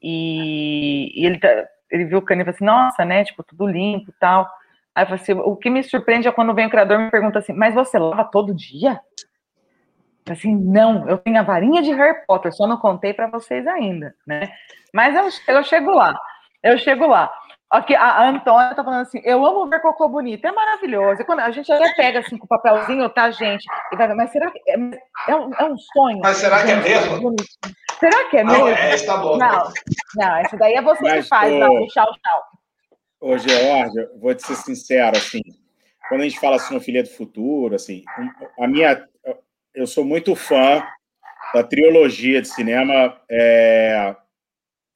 e, 0.01 1.11
e 1.21 1.27
ele, 1.27 1.39
tá, 1.39 1.49
ele 1.91 2.05
viu 2.05 2.19
o 2.19 2.23
cano 2.23 2.43
e 2.43 2.45
falou 2.45 2.55
assim, 2.55 2.65
nossa, 2.65 3.05
né, 3.05 3.25
tipo, 3.25 3.43
tudo 3.43 3.67
limpo 3.67 4.11
e 4.11 4.15
tal. 4.21 4.49
Aí 4.95 5.03
eu 5.03 5.07
falei 5.07 5.23
assim, 5.23 5.33
o 5.33 5.57
que 5.57 5.71
me 5.71 5.83
surpreende 5.83 6.29
é 6.29 6.33
quando 6.33 6.55
vem 6.55 6.67
o 6.67 6.71
criador 6.71 7.01
e 7.01 7.05
me 7.05 7.11
pergunta 7.11 7.39
assim, 7.39 7.53
mas 7.53 7.75
você 7.75 7.99
lava 7.99 8.25
todo 8.25 8.55
dia? 8.55 9.01
Assim, 10.33 10.55
não, 10.55 11.09
eu 11.09 11.19
tenho 11.19 11.39
a 11.39 11.43
varinha 11.43 11.83
de 11.83 11.93
Harry 11.93 12.25
Potter, 12.27 12.53
só 12.53 12.67
não 12.67 12.77
contei 12.77 13.13
para 13.13 13.29
vocês 13.29 13.67
ainda, 13.67 14.15
né? 14.27 14.51
Mas 14.93 15.15
eu, 15.15 15.55
eu 15.55 15.65
chego 15.65 15.91
lá, 15.91 16.19
eu 16.63 16.79
chego 16.79 17.07
lá. 17.07 17.31
Aqui, 17.71 17.95
a 17.95 18.27
Antônia 18.27 18.75
tá 18.75 18.83
falando 18.83 19.03
assim, 19.03 19.21
eu 19.25 19.45
amo 19.45 19.69
ver 19.69 19.83
cocô 19.83 20.09
bonito, 20.09 20.43
é 20.47 20.51
maravilhoso. 20.51 21.21
E 21.21 21.25
quando 21.25 21.41
a 21.41 21.51
gente 21.51 21.71
até 21.71 21.93
pega 21.95 22.21
assim 22.21 22.39
com 22.39 22.47
o 22.47 22.49
papelzinho, 22.49 23.11
tá, 23.11 23.31
gente? 23.31 23.67
E 23.93 23.97
vai, 23.97 24.09
mas 24.15 24.31
será 24.31 24.51
que 24.51 24.59
é, 24.67 24.75
é, 25.29 25.37
um, 25.37 25.51
é 25.53 25.65
um 25.65 25.77
sonho? 25.77 26.21
Mas 26.23 26.39
será 26.39 26.65
gente, 26.67 26.83
que 26.83 26.93
é 26.93 26.99
mesmo? 26.99 27.37
será 28.01 28.25
que 28.31 28.37
é 28.39 28.45
mesmo? 28.45 28.59
Não, 28.59 28.69
é, 28.69 28.95
está 28.95 29.19
bom. 29.19 29.37
Não, 29.37 29.73
não, 30.17 30.37
essa 30.37 30.57
daí 30.57 30.75
é 30.75 30.83
você 30.83 31.03
mas, 31.03 31.25
que 31.25 31.29
faz, 31.29 31.53
ô, 31.53 31.59
não, 31.59 31.87
tchau, 31.89 32.07
tchau. 32.07 32.43
Ô, 33.21 33.37
Georgia, 33.37 34.11
vou 34.19 34.35
te 34.35 34.47
ser 34.47 34.55
sincero, 34.55 35.19
assim, 35.19 35.43
quando 36.09 36.23
a 36.23 36.25
gente 36.25 36.41
fala 36.41 36.57
assim 36.57 36.73
no 36.73 36.81
Filha 36.81 37.03
do 37.03 37.11
Futuro, 37.11 37.75
assim, 37.75 38.03
a 38.59 38.67
minha, 38.67 39.07
eu 39.79 39.87
sou 39.87 40.05
muito 40.05 40.35
fã 40.35 40.85
da 41.55 41.63
trilogia 41.63 42.43
de 42.43 42.49
cinema 42.49 43.17
é, 43.31 44.15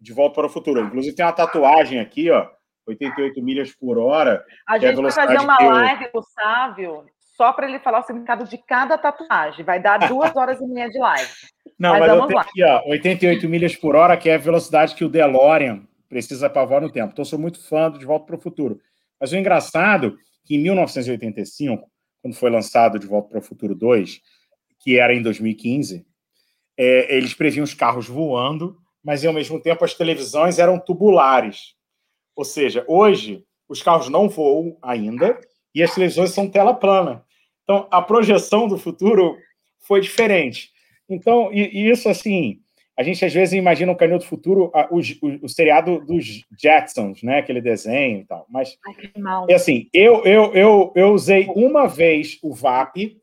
De 0.01 0.13
Volta 0.13 0.35
para 0.35 0.47
o 0.47 0.51
Futuro. 0.51 0.81
Inclusive 0.81 1.15
tem 1.15 1.25
uma 1.25 1.33
tatuagem 1.33 2.01
aqui, 2.01 2.31
ó, 2.31 2.49
88 2.89 3.41
milhas 3.41 3.73
por 3.73 3.97
hora. 3.97 4.45
A 4.69 4.79
gente 4.79 4.99
é 4.99 5.03
vai 5.03 5.13
fazer 5.13 5.39
uma 5.39 5.57
live 5.57 6.11
com 6.11 6.19
o 6.19 6.23
Sávio 6.23 7.07
só 7.37 7.53
para 7.53 7.69
ele 7.69 7.79
falar 7.79 8.01
o 8.01 8.03
significado 8.03 8.45
de 8.45 8.59
cada 8.59 8.99
tatuagem. 8.99 9.65
Vai 9.65 9.81
dar 9.81 9.99
duas 10.09 10.35
horas 10.35 10.61
e 10.61 10.67
meia 10.67 10.91
de 10.91 10.99
live. 10.99 11.31
Não, 11.79 11.91
mas, 11.93 12.01
mas 12.01 12.09
eu 12.11 12.27
tenho 12.27 12.37
lá. 12.37 12.43
aqui, 12.43 12.65
ó, 12.65 12.83
88 12.89 13.49
milhas 13.49 13.77
por 13.77 13.95
hora, 13.95 14.17
que 14.17 14.29
é 14.29 14.35
a 14.35 14.39
velocidade 14.39 14.97
que 14.97 15.05
o 15.05 15.09
DeLorean 15.09 15.87
precisa 16.09 16.51
para 16.51 16.65
voar 16.65 16.81
no 16.81 16.91
tempo. 16.91 17.13
Então, 17.13 17.23
eu 17.23 17.27
sou 17.27 17.39
muito 17.39 17.65
fã 17.65 17.89
do 17.89 18.01
De 18.01 18.05
Volta 18.05 18.27
para 18.27 18.37
o 18.37 18.41
Futuro. 18.41 18.81
Mas 19.21 19.31
o 19.31 19.37
engraçado 19.37 20.19
é 20.19 20.47
que 20.47 20.57
em 20.57 20.59
1985, 20.59 21.89
quando 22.21 22.35
foi 22.35 22.51
lançado 22.51 22.99
De 22.99 23.07
Volta 23.07 23.29
para 23.29 23.39
o 23.39 23.43
Futuro 23.43 23.77
2, 23.77 24.21
que 24.83 24.99
era 24.99 25.15
em 25.15 25.23
2015, 25.23 26.05
é, 26.77 27.17
eles 27.17 27.35
previam 27.35 27.65
os 27.65 27.75
carros 27.75 28.09
voando, 28.09 28.77
mas 29.03 29.25
ao 29.25 29.33
mesmo 29.33 29.61
tempo 29.61 29.85
as 29.85 29.95
televisões 29.95 30.59
eram 30.59 30.79
tubulares. 30.79 31.75
Ou 32.35 32.45
seja, 32.45 32.85
hoje 32.89 33.45
os 33.69 33.83
carros 33.83 34.09
não 34.09 34.29
voam 34.29 34.77
ainda 34.83 35.39
e 35.75 35.83
as 35.83 35.95
televisões 35.95 36.31
são 36.31 36.49
tela 36.49 36.75
plana. 36.75 37.25
Então 37.63 37.87
a 37.91 38.03
projeção 38.03 38.67
do 38.67 38.77
futuro 38.79 39.37
foi 39.81 40.01
diferente. 40.01 40.71
Então, 41.09 41.53
e, 41.53 41.69
e 41.73 41.91
isso 41.91 42.09
assim, 42.09 42.61
a 42.99 43.03
gente 43.03 43.25
às 43.25 43.33
vezes 43.33 43.55
imagina 43.55 43.93
o 43.93 43.97
Canil 43.97 44.19
do 44.19 44.25
Futuro, 44.25 44.71
a, 44.75 44.89
o, 44.91 44.99
o, 44.99 45.45
o, 45.45 45.49
seriado 45.49 46.05
dos 46.05 46.45
Jetsons, 46.59 47.23
né? 47.23 47.39
Aquele 47.39 47.61
desenho 47.61 48.21
e 48.21 48.25
tal. 48.25 48.47
Mas 48.49 48.77
é 49.49 49.55
assim, 49.55 49.89
eu, 49.93 50.25
eu, 50.25 50.55
eu, 50.55 50.93
eu 50.95 51.13
usei 51.13 51.47
uma 51.55 51.87
vez 51.87 52.39
o 52.43 52.55
VAP, 52.55 53.19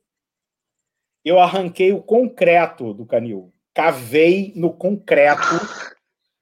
eu 1.23 1.39
arranquei 1.39 1.91
o 1.91 2.01
concreto 2.01 2.93
do 2.93 3.05
canil. 3.05 3.53
Cavei 3.73 4.51
no 4.55 4.73
concreto 4.73 5.59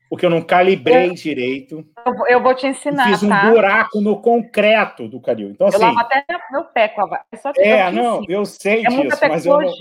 porque 0.09 0.25
eu 0.25 0.29
não 0.29 0.41
calibrei 0.41 1.09
eu, 1.09 1.13
direito. 1.13 1.85
Eu, 2.27 2.41
vou 2.41 2.55
te 2.55 2.67
ensinar. 2.67 3.09
Fiz 3.09 3.23
um 3.23 3.29
tá? 3.29 3.49
buraco 3.49 3.99
no 3.99 4.21
concreto 4.21 5.07
do 5.07 5.19
canil. 5.21 5.49
Então, 5.49 5.67
assim, 5.67 5.77
eu 5.77 5.81
lavo 5.81 5.99
até 5.99 6.23
meu 6.51 6.63
pé 6.65 6.87
com 6.89 7.01
a 7.01 7.25
é, 7.57 7.69
é 7.69 7.91
não, 7.91 8.23
eu 8.27 8.45
sei 8.45 8.85
é 8.85 8.89
disso, 8.89 9.17
mas 9.21 9.45
eu, 9.45 9.59
não, 9.59 9.73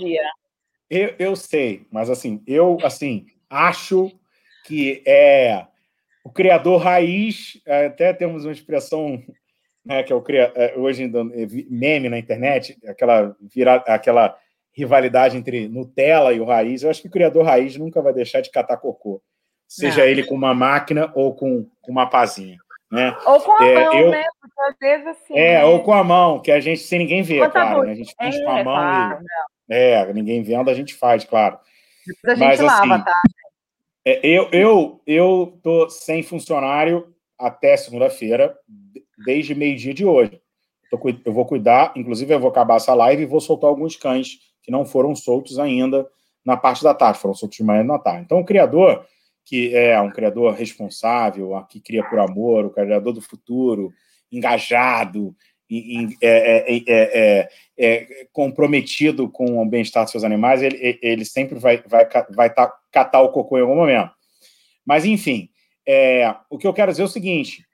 eu 0.89 1.15
eu 1.17 1.35
sei, 1.35 1.85
mas 1.91 2.09
assim, 2.09 2.41
eu 2.45 2.77
assim 2.83 3.25
acho 3.49 4.11
que 4.65 5.01
é 5.05 5.65
o 6.23 6.29
criador 6.29 6.81
raiz. 6.81 7.61
Até 7.85 8.13
temos 8.13 8.43
uma 8.43 8.51
expressão 8.51 9.23
né, 9.85 10.03
que 10.03 10.11
é 10.11 10.15
o 10.15 10.23
hoje 10.75 11.09
meme 11.69 12.09
na 12.09 12.19
internet, 12.19 12.77
aquela 12.85 13.35
vira, 13.41 13.75
aquela 13.87 14.37
rivalidade 14.77 15.35
entre 15.35 15.67
Nutella 15.67 16.31
e 16.31 16.39
o 16.39 16.45
raiz. 16.45 16.83
Eu 16.83 16.89
acho 16.89 17.01
que 17.01 17.07
o 17.07 17.11
criador 17.11 17.43
raiz 17.43 17.75
nunca 17.75 18.01
vai 18.01 18.13
deixar 18.13 18.41
de 18.41 18.51
catar 18.51 18.77
cocô 18.77 19.21
seja 19.67 20.01
não. 20.01 20.07
ele 20.07 20.23
com 20.23 20.33
uma 20.33 20.53
máquina 20.53 21.11
ou 21.13 21.35
com, 21.35 21.69
uma 21.87 22.07
pazinha. 22.07 22.57
Né? 22.89 23.15
Ou 23.25 23.41
com 23.41 23.51
a 23.51 23.65
é, 23.65 23.85
mão, 23.85 23.93
eu... 23.93 24.11
né? 24.11 24.23
Porque 24.39 24.61
às 24.61 24.77
vezes 24.79 25.07
assim. 25.07 25.37
É, 25.37 25.57
né? 25.57 25.65
ou 25.65 25.83
com 25.83 25.91
a 25.91 26.03
mão, 26.03 26.41
que 26.41 26.51
a 26.51 26.59
gente, 26.59 26.79
sem 26.79 26.99
ninguém 26.99 27.21
ver, 27.21 27.51
claro. 27.51 27.83
Né? 27.83 27.91
A 27.91 27.95
gente 27.95 28.15
pincha 28.15 28.39
é, 28.39 28.45
com 28.45 28.51
a 28.51 28.63
mão. 28.63 28.75
Claro, 28.75 29.23
e... 29.69 29.73
É, 29.73 30.13
ninguém 30.13 30.41
vendo, 30.41 30.69
a 30.69 30.73
gente 30.73 30.93
faz, 30.93 31.25
claro. 31.25 31.59
Depois 32.05 32.41
a 32.41 32.45
gente 32.45 32.47
Mas, 32.47 32.59
lava, 32.61 32.95
assim, 32.95 33.03
tá? 33.03 33.21
É, 34.05 34.25
eu, 34.25 34.49
eu, 34.53 35.01
eu 35.05 35.59
tô 35.61 35.89
sem 35.89 36.23
funcionário 36.23 37.13
até 37.37 37.75
segunda-feira, 37.75 38.57
desde 39.25 39.53
meio-dia 39.53 39.93
de 39.93 40.05
hoje. 40.05 40.41
Eu 41.25 41.33
vou 41.33 41.45
cuidar, 41.45 41.91
inclusive 41.97 42.33
eu 42.33 42.39
vou 42.39 42.49
acabar 42.49 42.77
essa 42.77 42.93
live 42.93 43.23
e 43.23 43.25
vou 43.25 43.41
soltar 43.41 43.69
alguns 43.69 43.97
cães 43.97 44.37
que 44.67 44.71
não 44.71 44.85
foram 44.85 45.15
soltos 45.15 45.57
ainda 45.57 46.05
na 46.45 46.57
parte 46.57 46.83
da 46.83 46.93
tarde, 46.93 47.19
foram 47.19 47.33
soltos 47.33 47.57
de 47.57 47.63
manhã 47.63 47.81
e 47.81 47.87
na 47.87 47.97
tarde. 47.97 48.23
Então, 48.25 48.39
o 48.41 48.45
criador, 48.45 49.05
que 49.45 49.73
é 49.73 49.99
um 50.01 50.11
criador 50.11 50.53
responsável, 50.53 51.53
que 51.69 51.79
cria 51.79 52.03
por 52.03 52.19
amor, 52.19 52.65
o 52.65 52.69
criador 52.69 53.13
do 53.13 53.21
futuro, 53.21 53.93
engajado, 54.29 55.33
é, 56.21 56.75
é, 56.75 56.83
é, 56.87 57.49
é, 57.77 58.27
comprometido 58.33 59.29
com 59.29 59.61
o 59.61 59.65
bem-estar 59.65 60.03
dos 60.03 60.11
seus 60.11 60.25
animais, 60.25 60.61
ele, 60.61 60.99
ele 61.01 61.23
sempre 61.23 61.57
vai, 61.57 61.81
vai, 61.87 62.05
vai 62.29 62.53
tá, 62.53 62.73
catar 62.91 63.21
o 63.21 63.31
cocô 63.31 63.57
em 63.57 63.61
algum 63.61 63.75
momento. 63.75 64.11
Mas, 64.85 65.05
enfim, 65.05 65.49
o 66.49 66.57
que 66.57 66.67
eu 66.67 66.73
quero 66.73 66.91
dizer 66.91 67.03
é 67.03 67.05
o 67.05 67.09
seguinte: 67.09 67.65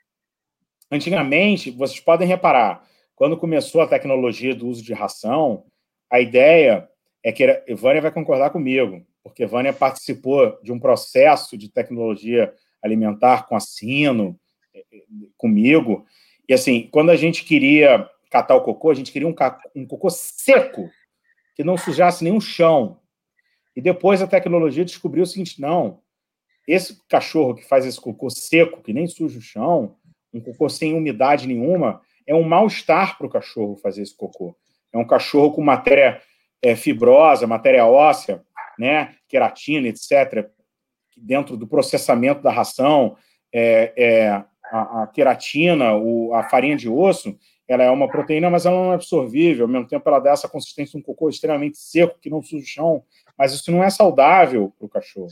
antigamente, 0.91 1.71
vocês 1.71 1.99
podem 1.99 2.27
reparar, 2.27 2.83
quando 3.15 3.37
começou 3.37 3.81
a 3.81 3.87
tecnologia 3.87 4.55
do 4.55 4.67
uso 4.67 4.83
de 4.83 4.93
ração, 4.93 5.65
a 6.13 6.21
ideia 6.21 6.87
é 7.23 7.31
que, 7.31 7.43
era, 7.43 7.63
Vânia 7.75 7.99
vai 7.99 8.11
concordar 8.11 8.51
comigo, 8.51 9.03
porque 9.23 9.47
Vânia 9.47 9.73
participou 9.73 10.59
de 10.61 10.71
um 10.71 10.79
processo 10.79 11.57
de 11.57 11.69
tecnologia 11.69 12.53
alimentar 12.83 13.47
com 13.47 13.55
a 13.55 13.59
Sino, 13.59 14.39
eh, 14.75 14.85
eh, 14.93 15.03
comigo. 15.35 16.05
E 16.47 16.53
assim, 16.53 16.87
quando 16.91 17.09
a 17.09 17.15
gente 17.15 17.43
queria 17.43 18.07
catar 18.29 18.53
o 18.53 18.61
cocô, 18.61 18.91
a 18.91 18.93
gente 18.93 19.11
queria 19.11 19.27
um, 19.27 19.33
um 19.75 19.87
cocô 19.87 20.07
seco, 20.11 20.87
que 21.55 21.63
não 21.63 21.77
sujasse 21.77 22.23
nenhum 22.23 22.39
chão. 22.39 22.99
E 23.75 23.81
depois 23.81 24.21
a 24.21 24.27
tecnologia 24.27 24.85
descobriu 24.85 25.23
o 25.23 25.27
seguinte: 25.27 25.59
não, 25.59 25.99
esse 26.67 27.01
cachorro 27.09 27.55
que 27.55 27.65
faz 27.65 27.87
esse 27.87 27.99
cocô 27.99 28.29
seco, 28.29 28.83
que 28.83 28.93
nem 28.93 29.07
suja 29.07 29.39
o 29.39 29.41
chão, 29.41 29.95
um 30.31 30.39
cocô 30.39 30.69
sem 30.69 30.93
umidade 30.93 31.47
nenhuma, 31.47 32.03
é 32.27 32.35
um 32.35 32.43
mal-estar 32.43 33.17
para 33.17 33.25
o 33.25 33.31
cachorro 33.31 33.75
fazer 33.77 34.03
esse 34.03 34.15
cocô. 34.15 34.55
É 34.93 34.97
um 34.97 35.05
cachorro 35.05 35.51
com 35.51 35.61
matéria 35.61 36.21
é, 36.61 36.75
fibrosa, 36.75 37.47
matéria 37.47 37.85
óssea, 37.85 38.41
né, 38.77 39.15
queratina, 39.27 39.87
etc., 39.87 40.49
dentro 41.15 41.55
do 41.57 41.67
processamento 41.67 42.41
da 42.41 42.51
ração, 42.51 43.15
é, 43.53 43.93
é 43.95 44.43
a, 44.71 45.03
a, 45.03 45.07
queratina, 45.07 45.93
o, 45.95 46.33
a 46.33 46.43
farinha 46.43 46.75
de 46.75 46.89
osso, 46.89 47.37
ela 47.67 47.83
é 47.83 47.89
uma 47.89 48.07
proteína, 48.07 48.49
mas 48.49 48.65
ela 48.65 48.75
não 48.75 48.91
é 48.91 48.95
absorvível, 48.95 49.65
ao 49.65 49.71
mesmo 49.71 49.87
tempo 49.87 50.07
ela 50.07 50.19
dá 50.19 50.31
essa 50.31 50.49
consistência 50.49 50.93
de 50.93 50.97
um 50.97 51.01
cocô 51.01 51.29
extremamente 51.29 51.77
seco, 51.77 52.19
que 52.19 52.29
não 52.29 52.41
suja 52.41 52.63
o 52.63 52.67
chão, 52.67 53.03
mas 53.37 53.53
isso 53.53 53.71
não 53.71 53.83
é 53.83 53.89
saudável 53.89 54.73
para 54.77 54.85
o 54.85 54.89
cachorro. 54.89 55.29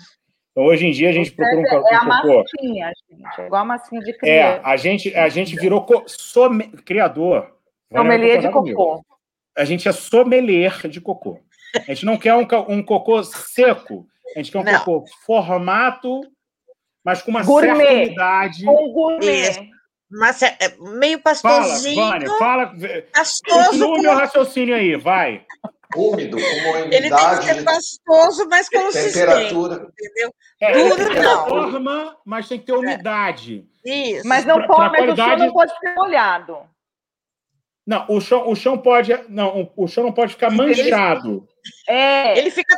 Então, 0.51 0.65
hoje 0.65 0.85
em 0.85 0.91
dia, 0.91 1.09
a 1.09 1.13
gente 1.13 1.31
procura 1.31 1.61
um, 1.61 1.65
é, 1.65 1.79
um 1.79 1.88
é 1.88 1.95
a 1.95 2.03
massinha, 2.03 2.91
gente, 3.09 3.41
é 3.41 3.45
igual 3.45 3.61
a 3.61 3.65
massinha 3.65 4.01
de 4.01 4.13
criança. 4.17 4.59
É, 4.59 4.61
a 4.63 4.77
gente, 4.77 5.15
a 5.15 5.29
gente 5.29 5.55
virou 5.55 5.85
some, 6.07 6.67
criador. 6.83 7.55
Sommelier 7.91 8.41
de 8.41 8.49
cocô. 8.49 9.01
A 9.57 9.65
gente 9.65 9.88
é 9.88 9.91
sommelier 9.91 10.88
de 10.88 11.02
cocô. 11.02 11.40
A 11.76 11.94
gente 11.94 12.06
não 12.06 12.18
quer 12.18 12.34
um, 12.34 12.48
um 12.69 12.84
cocô 12.84 13.23
seco. 13.23 14.06
A 14.36 14.40
gente 14.40 14.52
quer 14.52 14.60
um 14.60 14.64
não. 14.64 14.80
cocô 14.80 15.06
formato, 15.26 16.22
mas 17.03 17.22
com 17.22 17.32
uma 17.32 17.44
gourmet. 17.44 17.76
certa 17.76 17.94
umidade. 17.94 18.65
Com 18.65 18.91
gourmet. 18.91 19.69
Mas 20.10 20.41
é, 20.41 20.57
é 20.60 20.76
meio 20.78 21.19
pastosinho. 21.22 21.95
Fala, 21.95 22.19
Vânia, 22.19 22.38
fala. 22.38 22.73
Pastoso. 23.14 23.88
O 23.88 24.02
meu 24.02 24.14
raciocínio 24.14 24.76
aí, 24.76 24.95
vai. 24.98 25.45
Úmido, 25.95 26.38
com 26.38 26.69
uma 26.69 26.80
umidade. 26.80 26.95
Ele 26.95 27.10
tem 27.10 27.40
que 27.40 27.44
ser 27.44 27.64
pastoso, 27.64 28.48
mas 28.49 28.69
consistente. 28.69 29.14
Temperatura. 29.14 29.88
Entendeu? 29.94 30.34
É, 30.60 30.90
Duro 30.90 31.14
não. 31.22 31.48
forma, 31.48 32.18
mas 32.26 32.48
tem 32.48 32.60
que 32.60 32.65
ter 32.65 32.73
umidade. 32.73 33.65
Isso. 33.86 34.28
Mas 34.28 34.45
não 34.45 34.65
pode, 34.68 34.91
mas 34.91 34.98
qualidade... 34.98 35.34
o 35.34 35.38
chão 35.38 35.48
não 35.48 35.53
pode 35.53 35.80
ser 35.80 35.95
molhado. 35.95 36.57
Não, 37.91 38.05
o 38.07 38.22
chão, 38.22 38.49
o 38.49 38.55
chão 38.55 38.77
pode. 38.77 39.11
Não, 39.27 39.69
o 39.76 39.85
chão 39.85 40.05
não 40.05 40.13
pode 40.13 40.31
ficar 40.31 40.49
manchado. 40.49 41.45
É. 41.89 42.39
Ele 42.39 42.49
fica. 42.49 42.73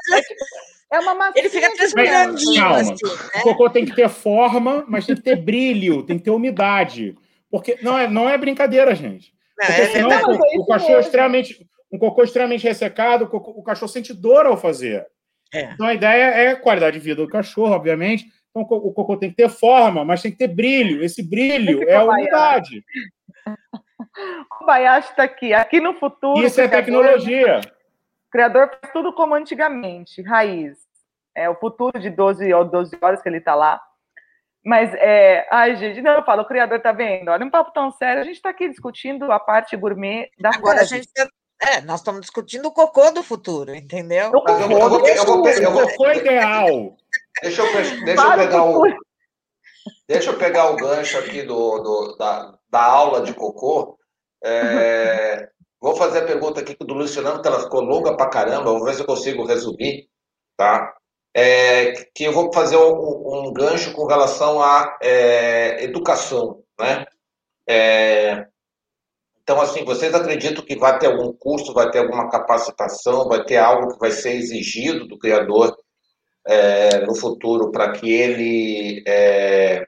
É 0.92 1.00
uma 1.00 1.14
massinha. 1.14 1.40
Ele 1.40 1.50
fica 1.50 1.72
transparente. 1.76 2.56
Calma. 2.56 2.78
Assim, 2.80 2.92
né? 2.94 3.42
O 3.42 3.42
cocô 3.44 3.70
tem 3.70 3.86
que 3.86 3.96
ter 3.96 4.10
forma, 4.10 4.84
mas 4.88 5.06
tem 5.06 5.16
que 5.16 5.22
ter 5.22 5.36
brilho, 5.36 6.02
tem 6.02 6.18
que 6.18 6.24
ter 6.24 6.32
umidade. 6.32 7.16
Porque 7.48 7.78
não 7.84 7.96
é, 7.96 8.08
não 8.08 8.28
é 8.28 8.36
brincadeira, 8.40 8.96
gente. 8.96 9.32
Não, 9.56 9.68
Porque 9.68 9.82
é 9.82 9.86
senão 9.86 10.12
é 10.12 10.24
o, 10.26 10.62
o 10.62 10.66
cachorro 10.66 11.00
extremamente. 11.00 11.64
Um 11.92 12.00
cocô 12.00 12.24
extremamente 12.24 12.64
ressecado, 12.64 13.26
o, 13.26 13.28
cocô, 13.28 13.52
o 13.52 13.62
cachorro 13.62 13.92
sente 13.92 14.16
dor 14.16 14.48
ao 14.48 14.58
fazer. 14.58 15.06
É. 15.54 15.74
Então 15.74 15.86
a 15.86 15.94
ideia 15.94 16.24
é 16.24 16.48
a 16.50 16.56
qualidade 16.56 16.98
de 16.98 17.04
vida 17.04 17.22
do 17.22 17.30
cachorro, 17.30 17.76
obviamente. 17.76 18.26
Então 18.50 18.64
o 18.64 18.92
cocô 18.92 19.16
tem 19.16 19.30
que 19.30 19.36
ter 19.36 19.50
forma, 19.50 20.04
mas 20.04 20.24
tem 20.24 20.32
que 20.32 20.40
ter 20.40 20.48
brilho. 20.48 21.04
Esse 21.04 21.22
brilho 21.22 21.88
é 21.88 21.94
a 21.98 22.04
umidade. 22.04 22.84
O 24.62 24.66
Bayashi 24.66 25.10
está 25.10 25.24
aqui. 25.24 25.54
Aqui 25.54 25.80
no 25.80 25.94
futuro. 25.96 26.46
Isso 26.46 26.62
é 26.62 26.68
tecnologia. 26.68 27.62
O 28.28 28.32
criador 28.32 28.70
faz 28.70 28.94
tudo 28.94 29.14
como 29.14 29.36
antigamente, 29.36 30.22
raiz. 30.22 30.78
É 31.36 31.50
o 31.50 31.56
futuro 31.56 32.00
de 32.00 32.10
12 32.10 32.54
ou 32.54 32.66
12 32.66 32.98
horas 33.02 33.22
que 33.22 33.30
ele 33.30 33.38
está 33.38 33.56
lá. 33.56 33.82
Mas, 34.66 34.94
é... 34.96 35.48
ai, 35.52 35.76
gente, 35.76 36.02
não, 36.02 36.14
eu 36.14 36.24
falo, 36.24 36.44
o 36.44 36.48
criador 36.48 36.78
está 36.78 36.92
vendo. 36.92 37.30
Olha, 37.30 37.46
um 37.46 37.50
papo 37.50 37.72
tão 37.72 37.92
sério. 37.92 38.22
A 38.22 38.26
gente 38.26 38.36
está 38.36 38.50
aqui 38.50 38.70
discutindo 38.70 39.32
a 39.32 39.40
parte 39.40 39.76
gourmet 39.76 40.30
da 40.40 40.52
Agora, 40.54 40.82
a 40.82 40.86
gente 40.86 41.08
tá... 41.14 41.28
É, 41.62 41.82
nós 41.82 42.02
estamos 42.02 42.22
discutindo 42.22 42.66
o 42.68 42.72
cocô 42.72 43.10
do 43.12 43.24
futuro, 43.24 43.74
entendeu? 43.74 44.30
O 44.30 44.32
cocô, 44.32 44.52
eu 44.52 44.68
vou, 44.68 44.80
eu 44.80 44.90
vou, 45.26 45.48
eu 45.48 45.72
vou, 45.72 45.90
cocô 45.90 46.12
ideal. 46.12 46.98
Deixa 47.42 47.62
eu, 47.62 48.04
deixa 48.04 48.22
eu 48.22 48.36
pegar 48.36 48.64
o. 48.66 48.84
Deixa 50.08 50.30
eu 50.30 50.38
pegar 50.38 50.70
o 50.72 50.76
gancho 50.76 51.18
aqui 51.18 51.42
do, 51.44 51.80
do 51.80 52.18
da, 52.18 52.54
da 52.70 52.84
aula 52.84 53.22
de 53.22 53.34
cocô. 53.34 53.98
É, 54.44 55.50
vou 55.80 55.96
fazer 55.96 56.20
a 56.20 56.26
pergunta 56.26 56.62
aqui 56.62 56.76
do 56.76 56.94
Luciano, 56.94 57.42
que 57.42 57.48
ela 57.48 57.62
ficou 57.62 57.82
longa 57.82 58.16
pra 58.16 58.30
caramba. 58.30 58.72
Vou 58.72 58.86
ver 58.86 58.94
se 58.96 59.02
eu 59.02 59.06
consigo 59.06 59.46
resumir, 59.46 60.08
tá? 60.58 60.94
É, 61.36 61.94
que 62.14 62.26
eu 62.26 62.34
vou 62.34 62.54
fazer 62.54 62.78
um, 62.78 63.48
um 63.50 63.54
gancho 63.54 63.94
com 63.94 64.06
relação 64.06 64.62
à 64.62 64.98
é, 65.02 65.84
educação, 65.84 66.64
né? 66.80 67.06
É, 67.68 68.46
então, 69.44 69.60
assim, 69.60 69.84
vocês 69.84 70.14
acreditam 70.14 70.64
que 70.64 70.78
vai 70.78 70.98
ter 70.98 71.08
algum 71.08 71.34
curso, 71.34 71.74
vai 71.74 71.92
ter 71.92 72.00
alguma 72.00 72.30
capacitação, 72.30 73.28
vai 73.28 73.44
ter 73.44 73.58
algo 73.58 73.94
que 73.94 74.00
vai 74.00 74.12
ser 74.12 74.34
exigido 74.36 75.06
do 75.08 75.20
criador 75.20 75.76
é, 76.48 77.06
no 77.06 77.16
futuro 77.16 77.72
para 77.72 77.92
que 77.92 78.10
ele 78.10 79.04
é, 79.06 79.86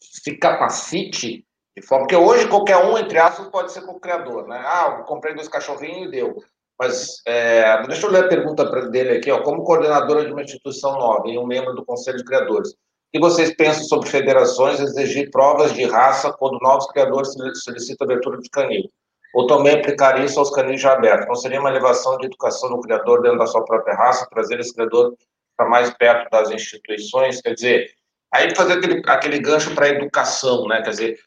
se 0.00 0.36
capacite 0.38 1.46
de 1.76 1.82
forma 1.82 2.06
que 2.06 2.14
hoje 2.14 2.48
qualquer 2.48 2.76
um, 2.76 2.96
entre 2.96 3.18
aspas, 3.18 3.48
pode 3.48 3.72
ser 3.72 3.80
o 3.80 3.98
criador, 3.98 4.46
né? 4.46 4.62
Ah, 4.64 4.96
eu 4.98 5.04
comprei 5.04 5.34
dois 5.34 5.48
cachorrinhos 5.48 6.08
e 6.08 6.10
deu. 6.10 6.36
Mas 6.78 7.20
é, 7.26 7.82
deixa 7.86 8.06
eu 8.06 8.10
ler 8.10 8.24
a 8.24 8.28
pergunta 8.28 8.64
dele 8.88 9.18
aqui, 9.18 9.30
ó. 9.30 9.42
Como 9.42 9.64
coordenadora 9.64 10.24
de 10.24 10.32
uma 10.32 10.42
instituição 10.42 10.92
nova 10.92 11.28
e 11.28 11.38
um 11.38 11.46
membro 11.46 11.74
do 11.74 11.84
Conselho 11.84 12.18
de 12.18 12.24
Criadores, 12.24 12.74
que 13.12 13.20
vocês 13.20 13.54
pensam 13.54 13.84
sobre 13.84 14.08
federações 14.08 14.80
exigir 14.80 15.30
provas 15.30 15.72
de 15.72 15.84
raça 15.84 16.32
quando 16.32 16.58
novos 16.60 16.86
criadores 16.88 17.32
solicitam 17.62 18.04
abertura 18.04 18.38
de 18.40 18.48
canil? 18.50 18.90
Ou 19.34 19.48
também 19.48 19.74
aplicar 19.74 20.24
isso 20.24 20.38
aos 20.38 20.50
canis 20.50 20.80
já 20.80 20.92
abertos? 20.92 21.26
Não 21.26 21.34
seria 21.34 21.60
uma 21.60 21.70
elevação 21.70 22.16
de 22.18 22.26
educação 22.26 22.70
do 22.70 22.80
criador 22.80 23.20
dentro 23.20 23.38
da 23.38 23.46
sua 23.46 23.64
própria 23.64 23.94
raça, 23.94 24.28
trazer 24.30 24.60
esse 24.60 24.72
criador 24.72 25.14
para 25.56 25.68
mais 25.68 25.90
perto 25.90 26.30
das 26.30 26.50
instituições? 26.50 27.40
Quer 27.40 27.54
dizer, 27.54 27.90
aí 28.32 28.54
fazer 28.54 28.74
aquele, 28.74 29.02
aquele 29.06 29.38
gancho 29.40 29.74
para 29.74 29.86
a 29.86 29.90
educação, 29.90 30.68
né? 30.68 30.82
Quer 30.82 30.90
dizer, 30.90 31.20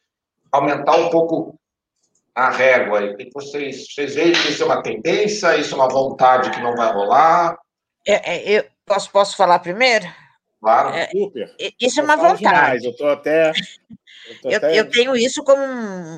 aumentar 0.51 0.95
um 0.97 1.09
pouco 1.09 1.59
a 2.35 2.51
régua. 2.51 3.15
E 3.19 3.29
vocês, 3.33 3.87
vocês 3.93 4.15
veem 4.15 4.33
que 4.33 4.49
isso 4.49 4.63
é 4.63 4.65
uma 4.65 4.83
tendência, 4.83 5.57
isso 5.57 5.73
é 5.73 5.77
uma 5.77 5.89
vontade 5.89 6.51
que 6.51 6.61
não 6.61 6.75
vai 6.75 6.91
rolar? 6.91 7.57
É, 8.05 8.35
é, 8.35 8.59
eu 8.59 8.65
posso, 8.85 9.11
posso 9.11 9.35
falar 9.35 9.59
primeiro? 9.59 10.05
Claro, 10.61 10.89
é, 10.89 11.07
super. 11.09 11.55
Isso 11.79 11.99
é 11.99 12.03
uma 12.03 12.15
vontade. 12.15 12.39
Demais. 12.39 12.83
Eu 12.83 12.91
estou 12.91 13.09
até. 13.09 13.51
Eu, 14.43 14.51
eu, 14.51 14.57
até... 14.57 14.79
eu, 14.79 14.89
tenho 14.89 15.15
isso 15.15 15.43
como 15.43 15.61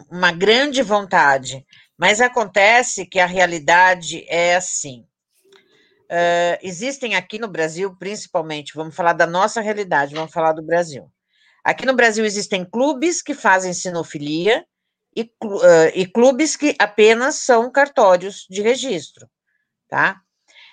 uma 0.09 0.31
grande 0.31 0.81
vontade, 0.81 1.65
mas 1.97 2.21
acontece 2.21 3.05
que 3.05 3.19
a 3.19 3.25
realidade 3.25 4.25
é 4.27 4.55
assim. 4.55 5.05
Uh, 6.11 6.57
existem 6.63 7.15
aqui 7.15 7.37
no 7.37 7.47
Brasil, 7.47 7.95
principalmente, 7.99 8.73
vamos 8.73 8.95
falar 8.95 9.13
da 9.13 9.27
nossa 9.27 9.61
realidade, 9.61 10.15
vamos 10.15 10.31
falar 10.31 10.53
do 10.53 10.63
Brasil. 10.63 11.09
Aqui 11.69 11.85
no 11.85 11.93
Brasil 11.93 12.25
existem 12.25 12.65
clubes 12.65 13.21
que 13.21 13.35
fazem 13.35 13.75
sinofilia 13.75 14.65
e, 15.15 15.21
uh, 15.21 15.91
e 15.93 16.03
clubes 16.07 16.55
que 16.55 16.75
apenas 16.79 17.35
são 17.35 17.71
cartórios 17.71 18.47
de 18.49 18.63
registro, 18.63 19.29
tá? 19.87 20.19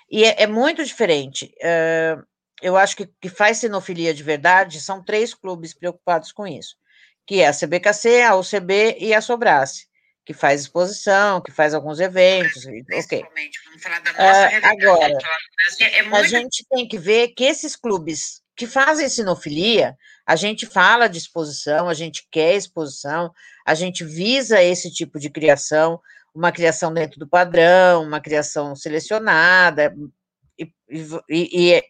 E 0.09 0.25
é, 0.25 0.41
é 0.41 0.47
muito 0.47 0.83
diferente. 0.83 1.53
Uh, 1.57 2.25
eu 2.63 2.75
acho 2.75 2.97
que 2.97 3.05
que 3.21 3.29
faz 3.29 3.59
sinofilia 3.59 4.11
de 4.11 4.23
verdade 4.23 4.81
são 4.81 5.03
três 5.03 5.35
clubes 5.35 5.71
preocupados 5.71 6.31
com 6.31 6.47
isso, 6.47 6.75
que 7.27 7.41
é 7.41 7.47
a 7.47 7.53
CBKC, 7.53 8.23
a 8.23 8.35
UCB 8.35 8.97
e 8.99 9.13
a 9.13 9.21
Sobrace, 9.21 9.85
que 10.25 10.33
faz 10.33 10.61
exposição, 10.61 11.41
que 11.41 11.51
faz 11.51 11.75
alguns 11.75 11.99
eventos, 11.99 12.65
ok. 12.65 13.21
Uh, 13.21 14.65
agora, 14.65 15.15
é 15.79 16.01
muito... 16.01 16.15
a 16.15 16.23
gente 16.23 16.65
tem 16.67 16.87
que 16.87 16.97
ver 16.97 17.35
que 17.35 17.43
esses 17.43 17.75
clubes 17.75 18.41
que 18.57 18.65
fazem 18.65 19.07
sinofilia, 19.07 19.95
a 20.25 20.35
gente 20.35 20.65
fala 20.65 21.07
de 21.07 21.19
exposição, 21.19 21.87
a 21.87 21.93
gente 21.93 22.27
quer 22.31 22.55
exposição, 22.55 23.31
a 23.63 23.75
gente 23.75 24.03
visa 24.03 24.61
esse 24.61 24.91
tipo 24.91 25.19
de 25.19 25.29
criação, 25.29 26.01
uma 26.33 26.51
criação 26.51 26.91
dentro 26.91 27.19
do 27.19 27.27
padrão, 27.27 28.03
uma 28.03 28.19
criação 28.19 28.75
selecionada, 28.75 29.95
e, 30.57 30.71
e, 30.89 31.05
e, 31.29 31.83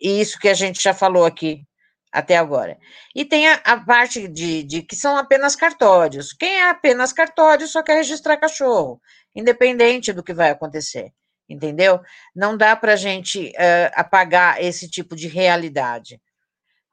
e 0.00 0.20
isso 0.20 0.38
que 0.38 0.48
a 0.48 0.54
gente 0.54 0.82
já 0.82 0.94
falou 0.94 1.26
aqui 1.26 1.62
até 2.10 2.38
agora. 2.38 2.78
E 3.14 3.22
tem 3.22 3.46
a, 3.46 3.54
a 3.56 3.78
parte 3.78 4.26
de, 4.26 4.62
de, 4.62 4.82
que 4.82 4.96
são 4.96 5.14
apenas 5.16 5.54
cartórios. 5.54 6.32
Quem 6.32 6.54
é 6.54 6.70
apenas 6.70 7.12
cartório 7.12 7.68
só 7.68 7.82
quer 7.82 7.96
registrar 7.96 8.38
cachorro, 8.38 8.98
independente 9.34 10.10
do 10.12 10.22
que 10.22 10.32
vai 10.32 10.48
acontecer, 10.48 11.12
entendeu? 11.48 12.00
Não 12.34 12.56
dá 12.56 12.76
para 12.76 12.92
a 12.92 12.96
gente 12.96 13.48
uh, 13.50 13.90
apagar 13.94 14.62
esse 14.62 14.88
tipo 14.88 15.16
de 15.16 15.28
realidade. 15.28 16.20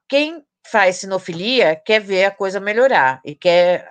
Quem 0.07 0.44
faz 0.65 0.98
sinofilia 0.98 1.76
quer 1.76 2.02
ver 2.02 2.26
a 2.26 2.32
coisa 2.32 2.60
melhorar 2.60 3.22
e 3.23 3.36
quer 3.36 3.90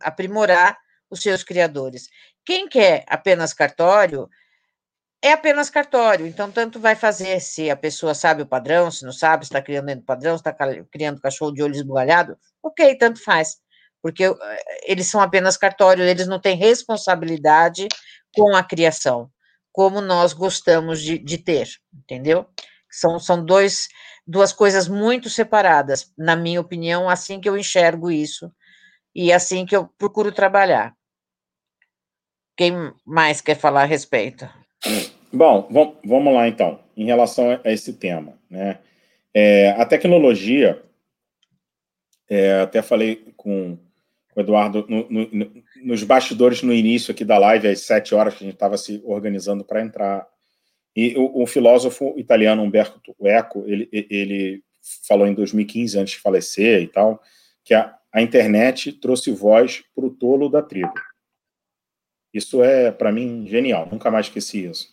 aprimorar 0.00 0.78
os 1.10 1.20
seus 1.20 1.42
criadores. 1.42 2.08
Quem 2.44 2.68
quer 2.68 3.04
apenas 3.08 3.52
cartório 3.52 4.28
é 5.22 5.32
apenas 5.32 5.68
cartório, 5.68 6.26
então 6.26 6.50
tanto 6.50 6.78
vai 6.78 6.94
fazer 6.94 7.40
se 7.40 7.68
a 7.70 7.76
pessoa 7.76 8.14
sabe 8.14 8.42
o 8.42 8.46
padrão, 8.46 8.90
se 8.90 9.04
não 9.04 9.12
sabe, 9.12 9.44
se 9.44 9.48
está 9.48 9.60
criando 9.60 9.86
dentro 9.86 10.02
do 10.02 10.06
padrão, 10.06 10.36
se 10.36 10.40
está 10.40 10.54
criando 10.90 11.20
cachorro 11.20 11.52
de 11.52 11.62
olho 11.62 11.74
esbugalhado, 11.74 12.38
ok, 12.62 12.94
tanto 12.96 13.22
faz, 13.22 13.58
porque 14.00 14.24
eh, 14.24 14.80
eles 14.84 15.08
são 15.08 15.20
apenas 15.20 15.56
cartório, 15.56 16.04
eles 16.04 16.28
não 16.28 16.40
têm 16.40 16.56
responsabilidade 16.56 17.88
com 18.32 18.54
a 18.54 18.62
criação, 18.62 19.28
como 19.78 20.00
nós 20.00 20.32
gostamos 20.32 21.00
de, 21.00 21.20
de 21.20 21.38
ter, 21.38 21.68
entendeu? 21.94 22.44
São, 22.90 23.16
são 23.20 23.44
dois, 23.44 23.86
duas 24.26 24.52
coisas 24.52 24.88
muito 24.88 25.30
separadas, 25.30 26.12
na 26.18 26.34
minha 26.34 26.60
opinião, 26.60 27.08
assim 27.08 27.40
que 27.40 27.48
eu 27.48 27.56
enxergo 27.56 28.10
isso, 28.10 28.52
e 29.14 29.32
assim 29.32 29.64
que 29.64 29.76
eu 29.76 29.86
procuro 29.96 30.32
trabalhar. 30.32 30.96
Quem 32.56 32.72
mais 33.06 33.40
quer 33.40 33.54
falar 33.54 33.82
a 33.82 33.84
respeito? 33.84 34.50
Bom, 35.32 35.68
vamos 36.04 36.34
lá 36.34 36.48
então, 36.48 36.80
em 36.96 37.04
relação 37.04 37.60
a 37.64 37.70
esse 37.70 37.92
tema. 37.92 38.36
Né? 38.50 38.80
É, 39.32 39.70
a 39.78 39.86
tecnologia, 39.86 40.82
é, 42.28 42.62
até 42.62 42.82
falei 42.82 43.32
com, 43.36 43.78
o 44.34 44.40
Eduardo 44.40 44.84
no, 44.88 45.08
no, 45.08 45.64
nos 45.82 46.02
bastidores 46.02 46.62
no 46.62 46.72
início 46.72 47.12
aqui 47.12 47.24
da 47.24 47.38
live, 47.38 47.68
às 47.68 47.80
sete 47.80 48.14
horas 48.14 48.34
que 48.34 48.44
a 48.44 48.46
gente 48.46 48.54
estava 48.54 48.76
se 48.76 49.00
organizando 49.04 49.64
para 49.64 49.82
entrar. 49.82 50.26
E 50.94 51.16
o, 51.16 51.42
o, 51.42 51.46
filósofo 51.46 52.14
italiano 52.16 52.62
Umberto 52.62 53.00
Eco, 53.20 53.64
ele, 53.66 53.88
ele 53.92 54.62
falou 55.06 55.26
em 55.26 55.34
2015, 55.34 55.98
antes 55.98 56.14
de 56.14 56.20
falecer 56.20 56.82
e 56.82 56.88
tal, 56.88 57.22
que 57.64 57.74
a, 57.74 57.94
a 58.12 58.22
internet 58.22 58.92
trouxe 58.92 59.30
voz 59.30 59.84
para 59.94 60.06
o 60.06 60.10
tolo 60.10 60.48
da 60.48 60.62
tribo. 60.62 60.92
Isso 62.32 62.62
é, 62.62 62.90
para 62.90 63.12
mim, 63.12 63.46
genial. 63.46 63.88
Nunca 63.90 64.10
mais 64.10 64.26
esqueci 64.26 64.64
isso. 64.64 64.88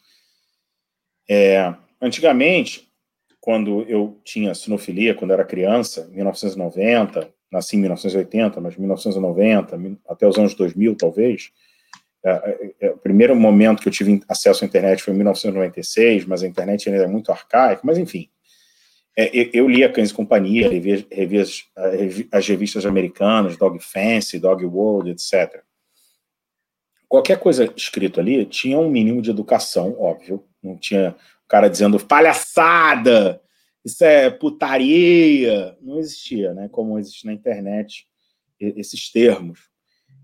É, 1.30 1.74
antigamente, 2.02 2.92
quando 3.40 3.82
eu 3.84 4.20
tinha 4.24 4.56
sinofilia, 4.56 5.14
quando 5.14 5.32
era 5.32 5.46
criança, 5.46 6.08
1990, 6.08 7.34
nasci 7.52 7.76
em 7.76 7.80
1980, 7.80 8.60
mas 8.60 8.76
1990, 8.76 9.80
até 10.08 10.28
os 10.28 10.38
anos 10.38 10.54
2000, 10.54 10.96
talvez, 10.96 11.52
é, 12.24 12.30
é, 12.32 12.88
é, 12.88 12.92
o 12.92 12.98
primeiro 12.98 13.36
momento 13.36 13.82
que 13.82 13.88
eu 13.88 13.94
tive 13.94 14.22
acesso 14.28 14.64
à 14.64 14.68
internet 14.68 15.04
foi 15.04 15.14
em 15.14 15.18
1996, 15.18 16.26
mas 16.26 16.44
a 16.44 16.48
internet 16.48 16.90
ainda 16.90 17.04
é 17.04 17.08
muito 17.08 17.32
arcaica, 17.32 17.82
mas 17.84 17.98
enfim. 17.98 18.30
Eu, 19.54 19.70
lia 19.70 19.90
Cães 19.90 20.10
e 20.10 20.14
Companhia, 20.14 20.70
revia 20.70 21.46
as 22.34 22.48
revistas 22.48 22.86
americanas, 22.86 23.56
Dog 23.56 23.80
Fancy, 23.82 24.38
Dog 24.38 24.66
World, 24.66 25.10
etc 25.10 25.64
qualquer 27.16 27.40
coisa 27.40 27.72
escrito 27.76 28.20
ali 28.20 28.46
tinha 28.46 28.78
um 28.78 28.90
mínimo 28.90 29.22
de 29.22 29.30
educação, 29.30 29.96
óbvio. 30.00 30.44
Não 30.62 30.76
tinha 30.78 31.16
o 31.46 31.48
cara 31.48 31.70
dizendo 31.70 32.00
palhaçada, 32.00 33.42
isso 33.86 34.04
é 34.04 34.32
putaria. 34.32 35.78
Não 35.80 36.00
existia, 36.00 36.54
né? 36.54 36.68
Como 36.70 36.98
existe 36.98 37.26
na 37.26 37.34
internet 37.34 38.08
esses 38.60 39.12
termos. 39.12 39.70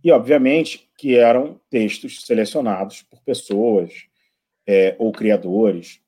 E, 0.03 0.11
obviamente, 0.11 0.89
que 0.97 1.15
eram 1.15 1.61
textos 1.69 2.25
selecionados 2.25 3.03
por 3.03 3.21
pessoas 3.21 4.07
é, 4.65 4.95
ou 4.97 5.11
criadores 5.11 5.99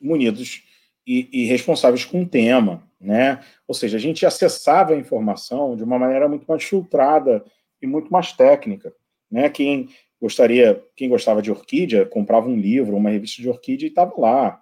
munidos 0.00 0.64
e, 1.06 1.28
e, 1.32 1.44
responsáveis 1.44 2.04
com 2.04 2.20
um 2.20 2.26
tema, 2.26 2.82
né? 3.00 3.40
Ou 3.68 3.74
seja, 3.74 3.96
a 3.96 4.00
gente 4.00 4.26
acessava 4.26 4.92
a 4.92 4.98
informação 4.98 5.76
de 5.76 5.84
uma 5.84 5.98
maneira 5.98 6.28
muito 6.28 6.44
mais 6.46 6.64
filtrada 6.64 7.44
e 7.80 7.86
muito 7.86 8.10
mais 8.10 8.32
técnica, 8.32 8.92
né? 9.30 9.48
Quem 9.48 9.88
gostaria, 10.20 10.82
quem 10.96 11.08
gostava 11.08 11.40
de 11.40 11.52
orquídea, 11.52 12.04
comprava 12.04 12.48
um 12.48 12.56
livro, 12.56 12.96
uma 12.96 13.10
revista 13.10 13.40
de 13.40 13.48
orquídea 13.48 13.86
e 13.86 13.90
estava 13.90 14.12
lá 14.20 14.60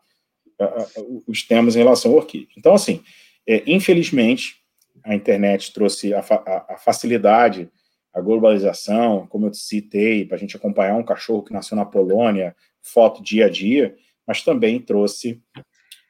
os 1.26 1.42
temas 1.42 1.76
em 1.76 1.80
relação 1.80 2.12
à 2.12 2.16
orquídea. 2.16 2.48
Então, 2.56 2.74
assim, 2.74 3.02
é, 3.46 3.62
infelizmente, 3.66 4.56
a 5.04 5.14
internet 5.14 5.72
trouxe 5.72 6.12
a, 6.12 6.20
a, 6.20 6.76
facilidade, 6.76 7.70
a 8.12 8.20
globalização, 8.20 9.26
como 9.26 9.46
eu 9.46 9.54
citei, 9.54 10.24
para 10.24 10.36
a 10.36 10.38
gente 10.38 10.56
acompanhar 10.56 10.96
um 10.96 11.04
cachorro 11.04 11.42
que 11.42 11.52
nasceu 11.52 11.76
na 11.76 11.84
Polônia, 11.84 12.54
foto 12.82 13.22
dia 13.22 13.46
a 13.46 13.48
dia, 13.48 13.96
mas 14.26 14.42
também 14.42 14.80
trouxe 14.80 15.40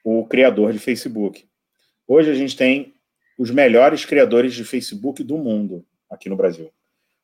o 0.03 0.25
criador 0.25 0.73
de 0.73 0.79
Facebook. 0.79 1.45
Hoje 2.07 2.31
a 2.31 2.33
gente 2.33 2.57
tem 2.57 2.93
os 3.37 3.51
melhores 3.51 4.03
criadores 4.03 4.53
de 4.53 4.65
Facebook 4.65 5.23
do 5.23 5.37
mundo 5.37 5.85
aqui 6.09 6.27
no 6.27 6.35
Brasil. 6.35 6.65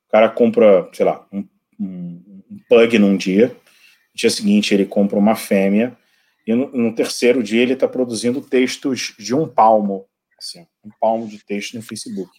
O 0.08 0.12
cara 0.12 0.30
compra, 0.30 0.88
sei 0.94 1.06
lá, 1.06 1.28
um, 1.32 1.46
um, 1.80 2.44
um 2.50 2.60
pug 2.70 2.98
num 2.98 3.18
dia, 3.18 3.48
no 3.48 4.16
dia 4.16 4.30
seguinte 4.30 4.74
ele 4.74 4.86
compra 4.86 5.18
uma 5.18 5.36
fêmea, 5.36 5.98
e 6.46 6.54
no, 6.54 6.72
no 6.72 6.94
terceiro 6.94 7.42
dia 7.42 7.62
ele 7.62 7.74
está 7.74 7.88
produzindo 7.88 8.42
textos 8.42 9.16
de 9.18 9.34
um 9.34 9.48
palmo, 9.48 10.06
assim, 10.38 10.66
um 10.84 10.90
palmo 11.00 11.28
de 11.28 11.44
texto 11.44 11.74
no 11.74 11.82
Facebook. 11.82 12.32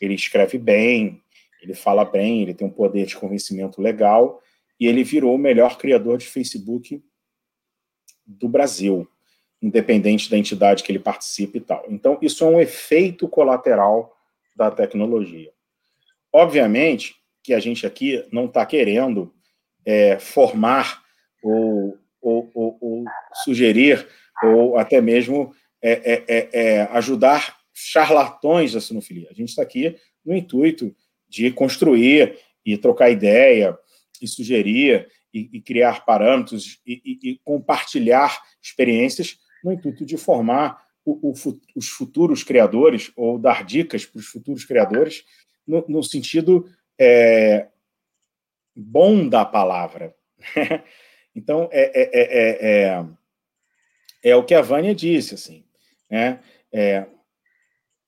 Ele 0.00 0.14
escreve 0.14 0.58
bem, 0.58 1.22
ele 1.62 1.74
fala 1.74 2.04
bem, 2.04 2.42
ele 2.42 2.54
tem 2.54 2.66
um 2.66 2.70
poder 2.70 3.06
de 3.06 3.16
convencimento 3.16 3.80
legal, 3.80 4.42
e 4.78 4.86
ele 4.86 5.02
virou 5.02 5.34
o 5.34 5.38
melhor 5.38 5.76
criador 5.78 6.18
de 6.18 6.26
Facebook 6.26 7.02
do 8.24 8.48
Brasil, 8.48 9.08
independente 9.60 10.30
da 10.30 10.36
entidade 10.36 10.84
que 10.84 10.92
ele 10.92 10.98
participe 10.98 11.58
e 11.58 11.60
tal. 11.60 11.84
Então, 11.88 12.18
isso 12.20 12.44
é 12.44 12.46
um 12.46 12.60
efeito 12.60 13.26
colateral 13.26 14.14
da 14.54 14.70
tecnologia. 14.70 15.50
Obviamente 16.32 17.16
que 17.42 17.54
a 17.54 17.60
gente 17.60 17.86
aqui 17.86 18.24
não 18.30 18.44
está 18.44 18.64
querendo 18.66 19.32
é, 19.84 20.18
formar 20.18 21.02
ou 21.42 21.98
ou, 22.28 22.50
ou, 22.54 22.78
ou 22.80 23.04
sugerir, 23.44 24.06
ou 24.42 24.76
até 24.76 25.00
mesmo 25.00 25.54
é, 25.82 25.92
é, 25.92 26.24
é, 26.28 26.48
é, 26.52 26.82
ajudar 26.92 27.56
charlatões 27.72 28.72
da 28.72 28.80
sinofilia. 28.80 29.28
A 29.30 29.34
gente 29.34 29.50
está 29.50 29.62
aqui 29.62 29.96
no 30.24 30.34
intuito 30.34 30.94
de 31.28 31.50
construir 31.50 32.36
e 32.64 32.76
trocar 32.76 33.10
ideia, 33.10 33.76
e 34.20 34.26
sugerir, 34.26 35.08
e, 35.32 35.48
e 35.52 35.60
criar 35.60 36.04
parâmetros, 36.04 36.80
e, 36.86 37.00
e, 37.04 37.30
e, 37.30 37.40
compartilhar 37.44 38.40
experiências 38.62 39.38
no 39.62 39.72
intuito 39.72 40.04
de 40.04 40.16
formar 40.16 40.82
o, 41.04 41.30
o, 41.30 41.34
os 41.76 41.88
futuros 41.88 42.42
criadores, 42.42 43.12
ou 43.16 43.38
dar 43.38 43.64
dicas 43.64 44.04
para 44.04 44.18
os 44.18 44.26
futuros 44.26 44.64
criadores, 44.64 45.24
no, 45.66 45.84
no 45.88 46.02
sentido 46.02 46.68
é, 46.98 47.68
bom 48.74 49.28
da 49.28 49.44
palavra. 49.44 50.14
Então, 51.38 51.68
é, 51.70 51.92
é, 51.94 52.88
é, 52.88 53.04
é, 54.24 54.36
o 54.36 54.44
que 54.44 54.54
a 54.54 54.60
Vânia 54.60 54.92
disse, 54.92 55.34
assim, 55.34 55.64
né? 56.10 56.40
É, 56.72 57.06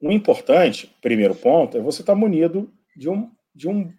o 0.01 0.11
importante, 0.11 0.93
primeiro 1.01 1.35
ponto, 1.35 1.79
é 1.79 1.81
você 1.81 2.01
estar 2.03 2.17
munido 2.17 2.73
de 2.97 3.09
um, 3.09 3.31
de 3.55 3.69
um, 3.69 3.95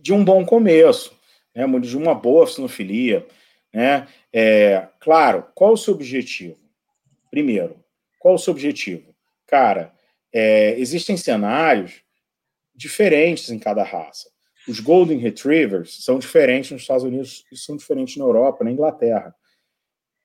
de 0.00 0.14
um 0.14 0.24
bom 0.24 0.46
começo, 0.46 1.14
né? 1.54 1.66
munido 1.66 1.88
de 1.88 1.96
uma 1.98 2.14
boa 2.14 2.46
sinofilia, 2.46 3.26
né? 3.72 4.08
É, 4.32 4.88
claro, 4.98 5.46
qual 5.54 5.74
o 5.74 5.76
seu 5.76 5.92
objetivo? 5.92 6.58
Primeiro, 7.30 7.84
qual 8.18 8.36
o 8.36 8.38
seu 8.38 8.52
objetivo? 8.52 9.14
Cara, 9.46 9.92
é, 10.32 10.78
existem 10.78 11.18
cenários 11.18 12.02
diferentes 12.74 13.50
em 13.50 13.58
cada 13.58 13.84
raça. 13.84 14.33
Os 14.66 14.80
Golden 14.80 15.18
Retrievers 15.18 16.02
são 16.04 16.18
diferentes 16.18 16.70
nos 16.70 16.82
Estados 16.82 17.04
Unidos 17.04 17.44
e 17.52 17.56
são 17.56 17.76
diferentes 17.76 18.16
na 18.16 18.24
Europa, 18.24 18.64
na 18.64 18.70
Inglaterra. 18.70 19.34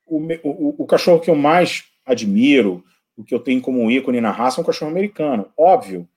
O, 0.05 0.17
o, 0.43 0.83
o 0.83 0.85
cachorro 0.85 1.19
que 1.19 1.29
eu 1.29 1.35
mais 1.35 1.83
admiro, 2.05 2.83
o 3.15 3.23
que 3.23 3.35
eu 3.35 3.39
tenho 3.39 3.61
como 3.61 3.91
ícone 3.91 4.21
na 4.21 4.31
raça, 4.31 4.59
é 4.59 4.63
um 4.63 4.65
cachorro 4.65 4.91
americano. 4.91 5.51
Óbvio 5.57 6.07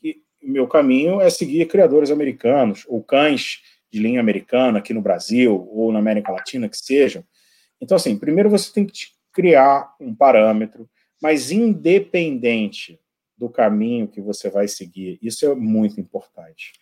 que 0.00 0.22
meu 0.42 0.66
caminho 0.66 1.20
é 1.20 1.28
seguir 1.28 1.66
criadores 1.66 2.10
americanos, 2.10 2.84
ou 2.88 3.02
cães 3.02 3.60
de 3.92 4.00
linha 4.00 4.20
americana 4.20 4.78
aqui 4.78 4.94
no 4.94 5.02
Brasil, 5.02 5.68
ou 5.70 5.92
na 5.92 5.98
América 5.98 6.32
Latina, 6.32 6.68
que 6.68 6.76
sejam. 6.76 7.24
Então, 7.80 7.96
assim, 7.96 8.16
primeiro 8.16 8.48
você 8.48 8.72
tem 8.72 8.86
que 8.86 9.08
criar 9.32 9.94
um 10.00 10.14
parâmetro, 10.14 10.88
mas 11.22 11.50
independente 11.50 12.98
do 13.36 13.48
caminho 13.48 14.08
que 14.08 14.20
você 14.20 14.50
vai 14.50 14.68
seguir, 14.68 15.18
isso 15.22 15.46
é 15.46 15.54
muito 15.54 16.00
importante. 16.00 16.72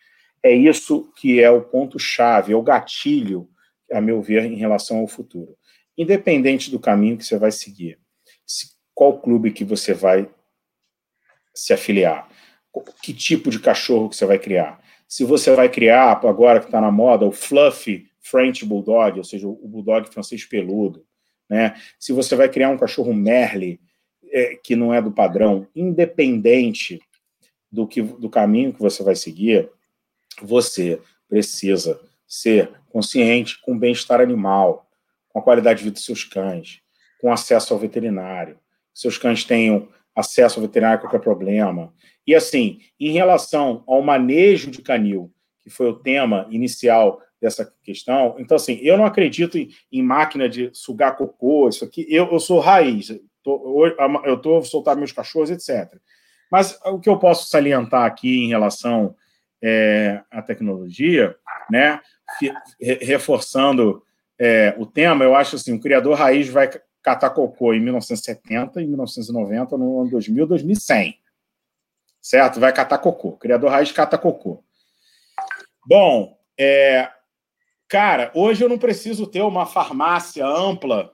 É 0.42 0.52
isso 0.52 1.12
que 1.16 1.40
é 1.40 1.50
o 1.50 1.62
ponto-chave, 1.62 2.52
é 2.52 2.56
o 2.56 2.62
gatilho, 2.62 3.48
a 3.92 4.00
meu 4.00 4.22
ver, 4.22 4.44
em 4.44 4.56
relação 4.56 4.98
ao 4.98 5.08
futuro. 5.08 5.56
Independente 5.96 6.70
do 6.70 6.78
caminho 6.78 7.18
que 7.18 7.24
você 7.24 7.38
vai 7.38 7.50
seguir, 7.50 7.98
qual 8.94 9.20
clube 9.20 9.52
que 9.52 9.64
você 9.64 9.94
vai 9.94 10.28
se 11.54 11.72
afiliar, 11.72 12.28
que 13.02 13.12
tipo 13.12 13.48
de 13.50 13.60
cachorro 13.60 14.08
que 14.08 14.16
você 14.16 14.26
vai 14.26 14.38
criar. 14.40 14.80
Se 15.06 15.24
você 15.24 15.54
vai 15.54 15.68
criar, 15.68 16.20
agora 16.26 16.58
que 16.58 16.66
está 16.66 16.80
na 16.80 16.90
moda, 16.90 17.24
o 17.24 17.32
fluffy 17.32 18.08
French 18.20 18.64
Bulldog, 18.64 19.18
ou 19.18 19.24
seja, 19.24 19.46
o 19.46 19.68
Bulldog 19.68 20.08
francês 20.12 20.44
peludo, 20.44 21.04
né? 21.48 21.74
se 21.98 22.12
você 22.12 22.36
vai 22.36 22.48
criar 22.48 22.70
um 22.70 22.76
cachorro 22.76 23.14
Merle, 23.14 23.80
é, 24.30 24.56
que 24.56 24.76
não 24.76 24.92
é 24.92 25.00
do 25.00 25.12
padrão, 25.12 25.66
independente 25.74 27.00
do, 27.70 27.86
que, 27.86 28.02
do 28.02 28.28
caminho 28.28 28.72
que 28.72 28.80
você 28.80 29.02
vai 29.02 29.14
seguir, 29.14 29.70
você 30.42 31.00
precisa 31.28 32.00
ser 32.26 32.70
consciente 32.90 33.60
com 33.60 33.72
o 33.72 33.78
bem-estar 33.78 34.20
animal, 34.20 34.88
com 35.28 35.38
a 35.38 35.42
qualidade 35.42 35.78
de 35.78 35.84
vida 35.84 35.94
dos 35.94 36.04
seus 36.04 36.24
cães, 36.24 36.80
com 37.20 37.32
acesso 37.32 37.72
ao 37.72 37.80
veterinário. 37.80 38.58
Seus 38.94 39.18
cães 39.18 39.44
tenham 39.44 39.88
acesso 40.14 40.58
ao 40.58 40.66
veterinário 40.66 41.00
qualquer 41.00 41.20
problema. 41.20 41.92
E 42.26 42.34
assim, 42.34 42.80
em 42.98 43.12
relação 43.12 43.84
ao 43.86 44.02
manejo 44.02 44.70
de 44.70 44.82
canil, 44.82 45.32
que 45.62 45.70
foi 45.70 45.88
o 45.88 45.94
tema 45.94 46.46
inicial 46.50 47.22
dessa 47.40 47.72
questão, 47.82 48.34
então 48.38 48.56
assim, 48.56 48.78
eu 48.82 48.98
não 48.98 49.06
acredito 49.06 49.56
em, 49.56 49.70
em 49.92 50.02
máquina 50.02 50.48
de 50.48 50.70
sugar 50.72 51.16
cocô, 51.16 51.68
isso 51.68 51.84
aqui, 51.84 52.04
eu, 52.08 52.30
eu 52.32 52.40
sou 52.40 52.58
raiz, 52.58 53.08
tô, 53.44 53.86
eu 54.24 54.34
estou 54.34 54.64
soltar 54.64 54.96
meus 54.96 55.12
cachorros, 55.12 55.50
etc. 55.50 55.94
Mas 56.50 56.78
o 56.84 56.98
que 56.98 57.08
eu 57.08 57.18
posso 57.18 57.48
salientar 57.48 58.04
aqui 58.04 58.44
em 58.44 58.48
relação 58.48 59.14
é, 59.62 60.22
a 60.30 60.42
tecnologia, 60.42 61.36
né? 61.70 62.00
reforçando 63.00 64.02
é, 64.38 64.74
o 64.78 64.86
tema, 64.86 65.24
eu 65.24 65.34
acho 65.34 65.56
assim, 65.56 65.74
o 65.74 65.80
criador 65.80 66.16
raiz 66.16 66.48
vai 66.48 66.70
catar 67.02 67.30
cocô 67.30 67.74
em 67.74 67.80
1970, 67.80 68.82
em 68.82 68.86
1990, 68.86 69.76
no 69.76 70.02
ano 70.02 70.10
2000, 70.10 70.46
2100. 70.46 71.18
Certo? 72.20 72.60
Vai 72.60 72.72
catar 72.72 72.98
cocô. 72.98 73.32
Criador 73.32 73.70
raiz 73.70 73.90
cata 73.90 74.18
cocô. 74.18 74.62
Bom, 75.86 76.36
é, 76.58 77.08
cara, 77.88 78.30
hoje 78.34 78.62
eu 78.62 78.68
não 78.68 78.78
preciso 78.78 79.26
ter 79.26 79.40
uma 79.42 79.64
farmácia 79.64 80.46
ampla, 80.46 81.12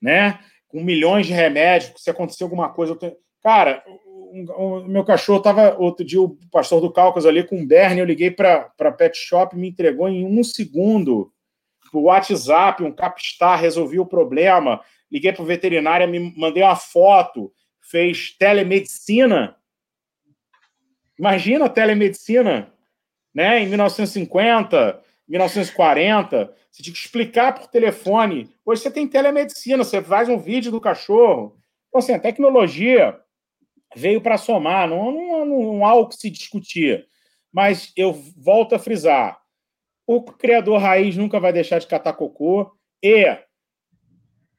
né? 0.00 0.38
Com 0.68 0.82
milhões 0.82 1.26
de 1.26 1.32
remédios, 1.32 1.92
se 1.96 2.10
acontecer 2.10 2.44
alguma 2.44 2.68
coisa, 2.68 2.92
eu 2.92 2.96
tenho... 2.96 3.16
Cara, 3.42 3.82
um, 4.32 4.46
um, 4.58 4.88
meu 4.88 5.04
cachorro 5.04 5.38
estava 5.38 5.76
outro 5.78 6.04
dia, 6.04 6.20
o 6.20 6.36
pastor 6.50 6.80
do 6.80 6.92
Cáucaso 6.92 7.28
ali 7.28 7.44
com 7.44 7.58
um 7.58 7.66
Berne, 7.66 8.00
eu 8.00 8.06
liguei 8.06 8.30
para 8.30 8.92
Pet 8.96 9.16
Shop, 9.16 9.54
me 9.54 9.68
entregou 9.68 10.08
em 10.08 10.26
um 10.26 10.42
segundo 10.42 11.30
o 11.92 12.04
WhatsApp, 12.04 12.82
um 12.82 12.90
Capstar, 12.90 13.60
resolvi 13.60 14.00
o 14.00 14.06
problema. 14.06 14.80
Liguei 15.10 15.32
para 15.32 15.42
o 15.42 15.46
veterinário, 15.46 16.08
me 16.08 16.34
mandei 16.36 16.62
uma 16.62 16.74
foto, 16.74 17.52
fez 17.82 18.34
telemedicina. 18.38 19.54
Imagina 21.18 21.66
a 21.66 21.68
telemedicina, 21.68 22.72
né? 23.34 23.60
Em 23.60 23.68
1950, 23.68 25.02
1940, 25.28 26.54
você 26.70 26.82
tinha 26.82 26.94
que 26.94 26.98
explicar 26.98 27.54
por 27.54 27.66
telefone. 27.66 28.50
Hoje 28.64 28.80
você 28.80 28.90
tem 28.90 29.06
telemedicina, 29.06 29.84
você 29.84 30.00
faz 30.00 30.30
um 30.30 30.38
vídeo 30.38 30.72
do 30.72 30.80
cachorro. 30.80 31.58
Então, 31.88 31.98
assim, 31.98 32.14
a 32.14 32.18
tecnologia 32.18 33.20
veio 33.94 34.20
para 34.20 34.38
somar, 34.38 34.88
não, 34.88 35.12
não, 35.12 35.46
não 35.46 35.86
há 35.86 35.94
o 35.94 36.08
que 36.08 36.16
se 36.16 36.30
discutir. 36.30 37.06
Mas 37.52 37.92
eu 37.96 38.12
volto 38.12 38.74
a 38.74 38.78
frisar: 38.78 39.40
o 40.06 40.22
criador 40.22 40.80
raiz 40.80 41.16
nunca 41.16 41.38
vai 41.38 41.52
deixar 41.52 41.78
de 41.78 41.86
catar 41.86 42.14
cocô 42.14 42.72
e 43.02 43.38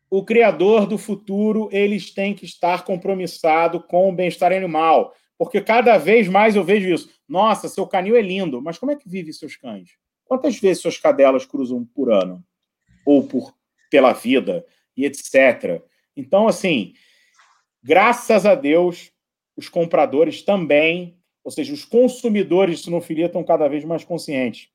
o 0.10 0.23
criador 0.23 0.85
do 0.85 0.97
futuro 0.97 1.69
eles 1.72 2.14
têm 2.14 2.35
que 2.35 2.45
estar 2.45 2.85
compromissado 2.85 3.81
com 3.81 4.10
o 4.10 4.15
bem-estar 4.15 4.51
animal, 4.51 5.14
Porque 5.38 5.60
cada 5.60 5.97
vez 5.97 6.27
mais 6.27 6.55
eu 6.55 6.64
vejo 6.64 6.88
isso. 6.88 7.10
Nossa, 7.27 7.68
seu 7.68 7.88
canil 7.88 8.15
é 8.15 8.22
lindo, 8.22 8.61
mas 8.61 8.77
como 8.77 8.91
é 8.91 8.95
que 8.95 9.10
vive 9.10 9.34
seus 9.34 9.55
cães? 9.55 9.97
Quantas 10.23 10.60
vezes 10.60 10.81
suas 10.84 10.97
cadelas 10.97 11.45
cruzam 11.45 11.84
por 11.84 12.11
ano? 12.11 12.43
Ou 13.05 13.23
por 13.23 13.55
pela 13.89 14.14
vida, 14.14 14.65
e 14.95 15.05
etc. 15.05 15.84
Então, 16.15 16.47
assim, 16.47 16.93
graças 17.84 18.45
a 18.45 18.55
Deus, 18.55 19.11
os 19.55 19.69
compradores 19.69 20.41
também, 20.41 21.17
ou 21.43 21.51
seja, 21.51 21.73
os 21.73 21.85
consumidores 21.85 22.80
de 22.80 22.85
sinofilia 22.85 23.27
estão 23.27 23.43
cada 23.43 23.67
vez 23.67 23.84
mais 23.84 24.03
conscientes. 24.03 24.69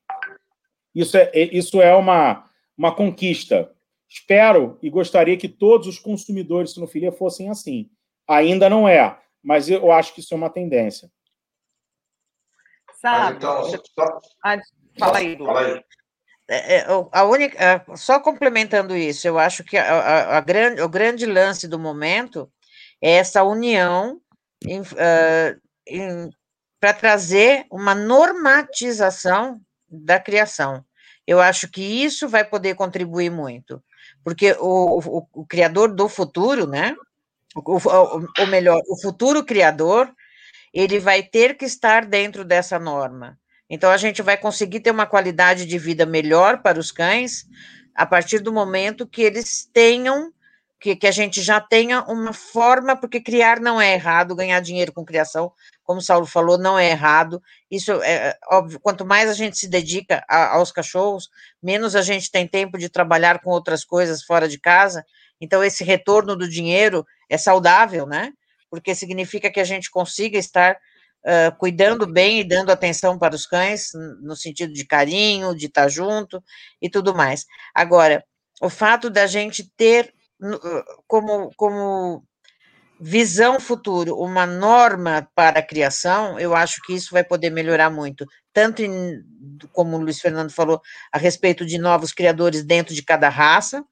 Isso 0.93 1.17
é, 1.17 1.29
é, 1.33 1.43
isso 1.55 1.81
é 1.81 1.95
uma, 1.95 2.45
uma 2.77 2.95
conquista. 2.95 3.71
Espero 4.07 4.77
e 4.81 4.89
gostaria 4.89 5.37
que 5.37 5.47
todos 5.47 5.87
os 5.87 5.99
consumidores 5.99 6.69
de 6.69 6.75
sinofilia 6.75 7.11
fossem 7.11 7.49
assim. 7.49 7.89
Ainda 8.27 8.69
não 8.69 8.87
é, 8.87 9.19
mas 9.43 9.69
eu 9.69 9.91
acho 9.91 10.13
que 10.13 10.19
isso 10.19 10.33
é 10.33 10.37
uma 10.37 10.49
tendência. 10.49 11.11
Sabe? 12.95 13.37
Então, 13.37 13.63
só... 13.63 14.19
ah, 14.43 14.57
fala 14.97 15.17
aí, 15.19 15.37
Fala 15.37 15.61
aí. 15.61 15.83
É, 16.51 16.77
é, 16.77 16.85
a 17.11 17.23
única, 17.25 17.85
só 17.95 18.19
complementando 18.19 18.97
isso, 18.97 19.27
eu 19.27 19.37
acho 19.37 19.63
que 19.63 19.77
a, 19.77 19.83
a, 19.83 20.37
a 20.37 20.41
grande, 20.41 20.81
o 20.81 20.89
grande 20.89 21.27
lance 21.27 21.67
do 21.67 21.77
momento 21.77 22.51
é 22.99 23.11
essa 23.11 23.43
união 23.43 24.19
uh, 24.65 26.29
para 26.79 26.93
trazer 26.93 27.65
uma 27.71 27.93
normatização 27.93 29.61
da 29.89 30.19
criação. 30.19 30.83
Eu 31.25 31.39
acho 31.39 31.69
que 31.69 31.81
isso 31.81 32.27
vai 32.27 32.43
poder 32.43 32.75
contribuir 32.75 33.29
muito, 33.29 33.83
porque 34.23 34.53
o, 34.59 34.99
o, 34.99 35.27
o 35.33 35.45
criador 35.45 35.93
do 35.93 36.09
futuro, 36.09 36.65
né? 36.65 36.95
Ou 37.55 38.47
melhor, 38.47 38.81
o 38.87 38.99
futuro 38.99 39.43
criador, 39.43 40.11
ele 40.73 40.99
vai 40.99 41.23
ter 41.23 41.57
que 41.57 41.65
estar 41.65 42.05
dentro 42.05 42.45
dessa 42.45 42.79
norma. 42.79 43.37
Então, 43.69 43.91
a 43.91 43.97
gente 43.97 44.21
vai 44.21 44.37
conseguir 44.37 44.79
ter 44.79 44.91
uma 44.91 45.05
qualidade 45.05 45.65
de 45.65 45.77
vida 45.77 46.05
melhor 46.05 46.61
para 46.61 46.79
os 46.79 46.91
cães 46.91 47.45
a 47.93 48.05
partir 48.05 48.39
do 48.39 48.51
momento 48.51 49.07
que 49.07 49.21
eles 49.21 49.69
tenham 49.71 50.31
que, 50.79 50.95
que 50.95 51.07
a 51.07 51.11
gente 51.11 51.41
já 51.41 51.59
tenha 51.59 52.01
uma 52.03 52.31
forma, 52.31 52.95
porque 52.95 53.19
criar 53.19 53.59
não 53.59 53.81
é 53.81 53.93
errado, 53.93 54.35
ganhar 54.35 54.59
dinheiro 54.61 54.93
com 54.93 55.03
criação, 55.03 55.51
como 55.83 55.99
o 55.99 56.03
Saulo 56.03 56.25
falou, 56.25 56.57
não 56.57 56.79
é 56.79 56.89
errado. 56.89 57.41
Isso 57.69 57.91
é, 58.01 58.29
é 58.29 58.37
óbvio, 58.49 58.79
quanto 58.79 59.05
mais 59.05 59.29
a 59.29 59.33
gente 59.33 59.57
se 59.57 59.67
dedica 59.67 60.23
a, 60.29 60.55
aos 60.55 60.71
cachorros, 60.71 61.29
menos 61.61 61.95
a 61.95 62.01
gente 62.01 62.31
tem 62.31 62.47
tempo 62.47 62.77
de 62.77 62.87
trabalhar 62.87 63.41
com 63.41 63.49
outras 63.49 63.83
coisas 63.83 64.23
fora 64.23 64.47
de 64.47 64.57
casa. 64.57 65.03
Então, 65.41 65.63
esse 65.63 65.83
retorno 65.83 66.35
do 66.35 66.47
dinheiro 66.47 67.05
é 67.29 67.37
saudável, 67.37 68.05
né? 68.05 68.31
Porque 68.69 68.95
significa 68.95 69.51
que 69.51 69.59
a 69.59 69.65
gente 69.65 69.91
consiga 69.91 70.37
estar 70.37 70.75
uh, 70.75 71.55
cuidando 71.57 72.07
bem 72.07 72.39
e 72.39 72.43
dando 72.43 72.71
atenção 72.71 73.17
para 73.17 73.35
os 73.35 73.45
cães, 73.45 73.91
no 74.21 74.35
sentido 74.35 74.71
de 74.71 74.85
carinho, 74.85 75.55
de 75.55 75.65
estar 75.65 75.89
junto 75.89 76.41
e 76.81 76.89
tudo 76.89 77.13
mais. 77.13 77.45
Agora, 77.73 78.23
o 78.61 78.69
fato 78.69 79.09
da 79.09 79.25
gente 79.25 79.69
ter 79.75 80.13
como, 81.07 81.51
como 81.55 82.23
visão 82.99 83.59
futuro, 83.59 84.17
uma 84.17 84.45
norma 84.45 85.27
para 85.33 85.59
a 85.59 85.65
criação, 85.65 86.39
eu 86.39 86.55
acho 86.55 86.81
que 86.85 86.93
isso 86.93 87.13
vai 87.13 87.23
poder 87.23 87.49
melhorar 87.49 87.89
muito, 87.89 88.25
tanto 88.53 88.81
em, 88.81 89.23
como 89.71 89.95
o 89.95 90.01
Luiz 90.01 90.19
Fernando 90.19 90.51
falou, 90.51 90.81
a 91.11 91.17
respeito 91.17 91.65
de 91.65 91.77
novos 91.77 92.11
criadores 92.11 92.63
dentro 92.63 92.93
de 92.93 93.03
cada 93.03 93.29
raça, 93.29 93.83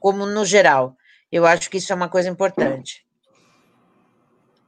como 0.00 0.24
no 0.24 0.44
geral. 0.44 0.96
Eu 1.30 1.44
acho 1.44 1.68
que 1.68 1.76
isso 1.76 1.92
é 1.92 1.96
uma 1.96 2.08
coisa 2.08 2.30
importante. 2.30 3.06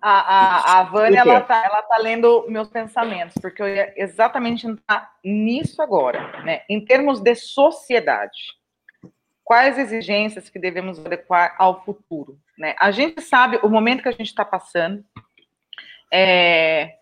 A, 0.03 0.11
a, 0.11 0.81
a 0.81 0.83
Vânia, 0.85 1.21
ela 1.21 1.41
tá, 1.43 1.63
ela 1.65 1.83
tá 1.83 1.99
lendo 1.99 2.47
meus 2.49 2.69
pensamentos, 2.69 3.35
porque 3.41 3.63
eu 3.63 3.69
ia 3.69 3.93
exatamente 3.97 4.67
entrar 4.67 5.11
nisso 5.23 5.83
agora, 5.83 6.43
né? 6.43 6.63
Em 6.71 6.83
termos 6.83 7.21
de 7.21 7.35
sociedade 7.35 8.60
quais 9.51 9.77
exigências 9.79 10.49
que 10.49 10.61
devemos 10.61 11.05
adequar 11.05 11.57
ao 11.59 11.85
futuro. 11.85 12.39
Né? 12.57 12.77
A 12.79 12.93
gente 12.93 13.21
sabe 13.21 13.59
o 13.65 13.69
momento 13.69 14.01
que 14.01 14.09
a 14.09 14.13
gente 14.13 14.29
está 14.29 14.45
passando. 14.45 15.05
É... 16.13 16.99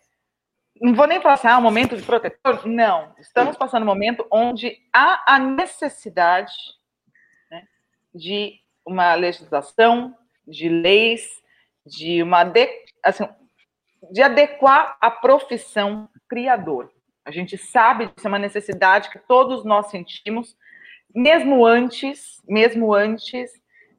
Não 0.81 0.95
vou 0.95 1.07
nem 1.07 1.21
assim, 1.23 1.47
ah, 1.47 1.59
um 1.59 1.61
momento 1.61 1.95
de 1.95 2.03
protetor. 2.03 2.67
Não, 2.67 3.15
estamos 3.19 3.55
passando 3.55 3.83
um 3.83 3.87
momento 3.87 4.27
onde 4.31 4.79
há 4.95 5.35
a 5.35 5.39
necessidade 5.39 6.55
né, 7.51 7.65
de 8.15 8.59
uma 8.83 9.15
legislação, 9.15 10.17
de 10.47 10.71
leis, 10.71 11.29
de 11.85 12.23
uma 12.23 12.45
de, 12.45 12.67
assim, 13.05 13.29
de 14.11 14.23
adequar 14.23 14.97
a 15.03 15.11
profissão 15.11 16.09
criador. 16.27 16.91
A 17.27 17.31
gente 17.31 17.59
sabe 17.59 18.07
disso 18.07 18.27
é 18.27 18.29
uma 18.29 18.39
necessidade 18.39 19.11
que 19.11 19.19
todos 19.19 19.67
nós 19.67 19.91
sentimos 19.91 20.57
mesmo 21.15 21.65
antes, 21.65 22.43
mesmo 22.47 22.95
antes 22.95 23.51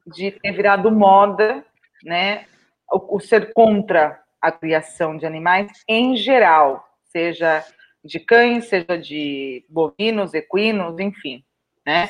de 0.05 0.31
ter 0.31 0.51
virado 0.51 0.91
moda, 0.91 1.63
né, 2.03 2.45
o, 2.91 3.17
o 3.17 3.19
ser 3.19 3.53
contra 3.53 4.21
a 4.41 4.51
criação 4.51 5.17
de 5.17 5.25
animais 5.25 5.71
em 5.87 6.15
geral, 6.15 6.87
seja 7.05 7.63
de 8.03 8.19
cães, 8.19 8.65
seja 8.65 8.97
de 8.97 9.65
bovinos, 9.69 10.33
equinos, 10.33 10.97
enfim, 10.99 11.43
né? 11.85 12.09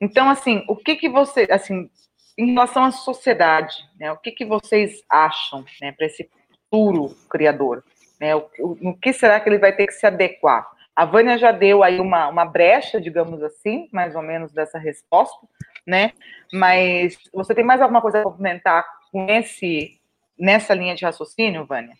Então, 0.00 0.28
assim, 0.28 0.64
o 0.68 0.76
que 0.76 0.96
que 0.96 1.08
você, 1.08 1.46
assim, 1.50 1.88
em 2.36 2.52
relação 2.52 2.84
à 2.84 2.90
sociedade, 2.90 3.74
né, 3.98 4.10
o 4.12 4.16
que 4.16 4.32
que 4.32 4.44
vocês 4.44 5.02
acham, 5.08 5.64
né, 5.80 5.92
para 5.92 6.06
esse 6.06 6.28
futuro 6.70 7.16
criador, 7.30 7.84
né? 8.20 8.34
O, 8.34 8.48
o, 8.58 8.90
o 8.90 8.96
que 8.96 9.12
será 9.12 9.40
que 9.40 9.48
ele 9.48 9.58
vai 9.58 9.74
ter 9.74 9.86
que 9.86 9.92
se 9.92 10.06
adequar? 10.06 10.68
A 10.98 11.04
Vânia 11.04 11.38
já 11.38 11.52
deu 11.52 11.84
aí 11.84 12.00
uma, 12.00 12.26
uma 12.26 12.44
brecha, 12.44 13.00
digamos 13.00 13.40
assim, 13.40 13.88
mais 13.92 14.16
ou 14.16 14.22
menos 14.22 14.50
dessa 14.50 14.80
resposta, 14.80 15.46
né? 15.86 16.10
Mas 16.52 17.16
você 17.32 17.54
tem 17.54 17.62
mais 17.62 17.80
alguma 17.80 18.00
coisa 18.02 18.18
a 18.18 18.24
complementar 18.24 18.84
com 19.12 19.30
esse, 19.30 20.00
nessa 20.36 20.74
linha 20.74 20.96
de 20.96 21.04
raciocínio, 21.04 21.64
Vânia? 21.64 21.94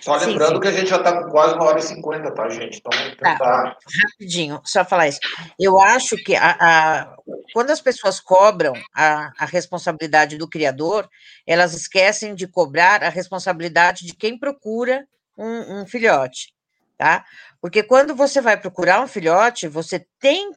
Só 0.00 0.16
lembrando 0.16 0.48
sim, 0.48 0.54
sim. 0.54 0.60
que 0.60 0.66
a 0.66 0.72
gente 0.72 0.90
já 0.90 0.96
está 0.96 1.22
com 1.22 1.30
quase 1.30 1.54
uma 1.54 1.66
hora 1.66 1.78
e 1.78 1.82
cinquenta, 1.82 2.34
tá, 2.34 2.48
gente? 2.48 2.78
Então, 2.78 2.90
tentar... 2.90 3.38
tá, 3.38 3.76
rapidinho, 4.02 4.60
só 4.64 4.84
falar 4.84 5.06
isso. 5.06 5.20
Eu 5.56 5.80
acho 5.80 6.16
que 6.16 6.34
a, 6.34 6.56
a, 6.58 7.16
quando 7.52 7.70
as 7.70 7.80
pessoas 7.80 8.18
cobram 8.18 8.72
a, 8.96 9.30
a 9.38 9.44
responsabilidade 9.44 10.36
do 10.36 10.50
criador, 10.50 11.08
elas 11.46 11.72
esquecem 11.72 12.34
de 12.34 12.48
cobrar 12.48 13.04
a 13.04 13.10
responsabilidade 13.10 14.04
de 14.04 14.16
quem 14.16 14.36
procura 14.36 15.06
um, 15.36 15.82
um 15.82 15.86
filhote 15.86 16.57
tá? 16.98 17.24
Porque 17.60 17.82
quando 17.82 18.14
você 18.14 18.40
vai 18.40 18.60
procurar 18.60 19.00
um 19.00 19.06
filhote, 19.08 19.68
você 19.68 20.04
tem 20.20 20.52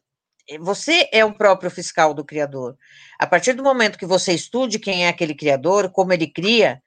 você 0.59 1.07
é 1.13 1.23
o 1.23 1.34
próprio 1.34 1.72
fiscal 1.72 2.13
do 2.13 2.26
criador. 2.26 2.76
A 3.18 3.26
partir 3.26 3.53
do 3.53 3.63
momento 3.63 3.97
que 3.97 4.05
você 4.05 4.34
estude 4.34 4.80
quem 4.80 5.05
é 5.05 5.07
aquele 5.07 5.34
criador, 5.34 5.89
como 5.91 6.11
ele 6.11 6.27
cria, 6.27 6.81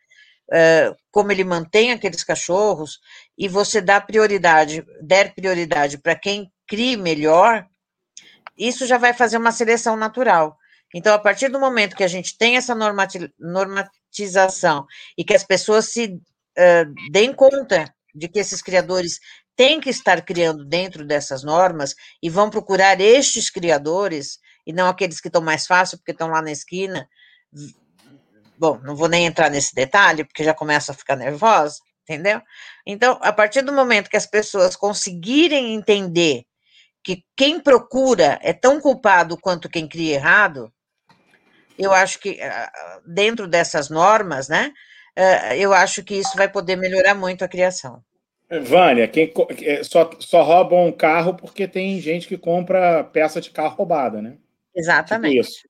como 1.11 1.33
ele 1.33 1.45
mantém 1.45 1.93
aqueles 1.93 2.23
cachorros, 2.23 2.99
e 3.39 3.49
você 3.49 3.81
dá 3.81 4.01
prioridade, 4.01 4.85
der 5.01 5.35
prioridade 5.35 5.97
para 5.97 6.15
quem 6.15 6.53
cria 6.67 6.99
melhor, 6.99 7.67
isso 8.59 8.87
já 8.87 8.99
vai 8.99 9.15
fazer 9.15 9.37
uma 9.37 9.53
seleção 9.53 9.97
natural. 9.97 10.59
Então, 10.95 11.15
a 11.15 11.19
partir 11.19 11.49
do 11.49 11.59
momento 11.59 11.97
que 11.97 12.05
a 12.05 12.09
gente 12.09 12.37
tem 12.39 12.57
essa 12.57 12.75
normatização 13.39 14.87
e 15.19 15.25
que 15.25 15.35
as 15.35 15.43
pessoas 15.43 15.87
se 15.87 16.07
uh, 16.07 17.11
deem 17.11 17.33
conta 17.33 17.93
de 18.15 18.29
que 18.29 18.39
esses 18.39 18.63
criadores 18.63 19.19
tem 19.57 19.81
que 19.81 19.91
estar 19.91 20.23
criando 20.23 20.65
dentro 20.65 21.07
dessas 21.07 21.43
normas 21.43 21.95
e 22.23 22.29
vão 22.29 22.51
procurar 22.51 23.01
estes 23.01 23.51
criadores 23.51 24.39
e 24.67 24.73
não 24.73 24.89
aqueles 24.89 25.21
que 25.21 25.29
estão 25.29 25.43
mais 25.43 25.67
fácil 25.67 25.99
porque 25.99 26.13
estão 26.13 26.29
lá 26.29 26.43
na 26.43 26.51
esquina. 26.51 27.09
Bom, 28.59 28.79
não 28.83 28.97
vou 28.97 29.09
nem 29.09 29.27
entrar 29.27 29.51
nesse 29.51 29.75
detalhe 29.75 30.25
porque 30.25 30.45
já 30.45 30.55
começa 30.55 30.93
a 30.93 30.95
ficar 30.95 31.17
nervosa, 31.17 31.77
entendeu? 32.03 32.41
Então, 32.87 33.19
a 33.23 33.33
partir 33.33 33.63
do 33.63 33.73
momento 33.73 34.11
que 34.11 34.17
as 34.17 34.27
pessoas 34.27 34.77
conseguirem 34.77 35.75
entender 35.75 36.45
que 37.03 37.23
quem 37.37 37.61
procura 37.61 38.39
é 38.43 38.53
tão 38.53 38.81
culpado 38.81 39.37
quanto 39.39 39.69
quem 39.69 39.87
cria 39.87 40.15
errado, 40.15 40.73
eu 41.79 41.93
acho 41.93 42.19
que 42.19 42.41
ah, 42.41 43.01
dentro 43.07 43.47
dessas 43.47 43.91
normas, 43.91 44.49
né, 44.49 44.73
ah, 45.17 45.57
eu 45.57 45.73
acho 45.75 46.03
que 46.03 46.15
isso 46.15 46.37
vai 46.37 46.49
poder 46.51 46.77
melhorar 46.77 47.15
muito 47.15 47.45
a 47.45 47.49
criação. 47.49 48.03
Vânia, 48.61 49.09
quem 49.09 49.33
é, 49.63 49.83
só, 49.83 50.11
só 50.19 50.43
roubam 50.43 50.87
um 50.87 50.93
carro 50.93 51.35
porque 51.35 51.67
tem 51.67 52.01
gente 52.01 52.27
que 52.29 52.37
compra 52.37 53.05
peça 53.05 53.41
de 53.41 53.51
carro 53.51 53.77
roubada, 53.77 54.21
né? 54.21 54.37
Exatamente. 54.75 55.35
Tipo 55.35 55.47
isso. 55.47 55.69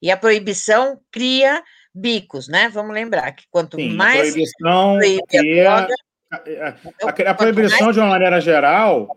E 0.00 0.10
a 0.10 0.16
proibição 0.16 1.00
cria 1.10 1.62
bicos, 1.94 2.48
né? 2.48 2.68
Vamos 2.68 2.94
lembrar 2.94 3.32
que 3.32 3.44
quanto 3.50 3.76
Sim, 3.76 3.94
mais. 3.94 4.30
A 4.30 4.32
proibição 4.32 4.98
cria. 5.28 5.74
A, 5.74 6.36
a, 6.36 7.30
a, 7.30 7.34
proibição, 7.34 7.86
mais... 7.86 7.94
de 7.94 8.00
uma 8.00 8.08
maneira 8.08 8.40
geral, 8.40 9.16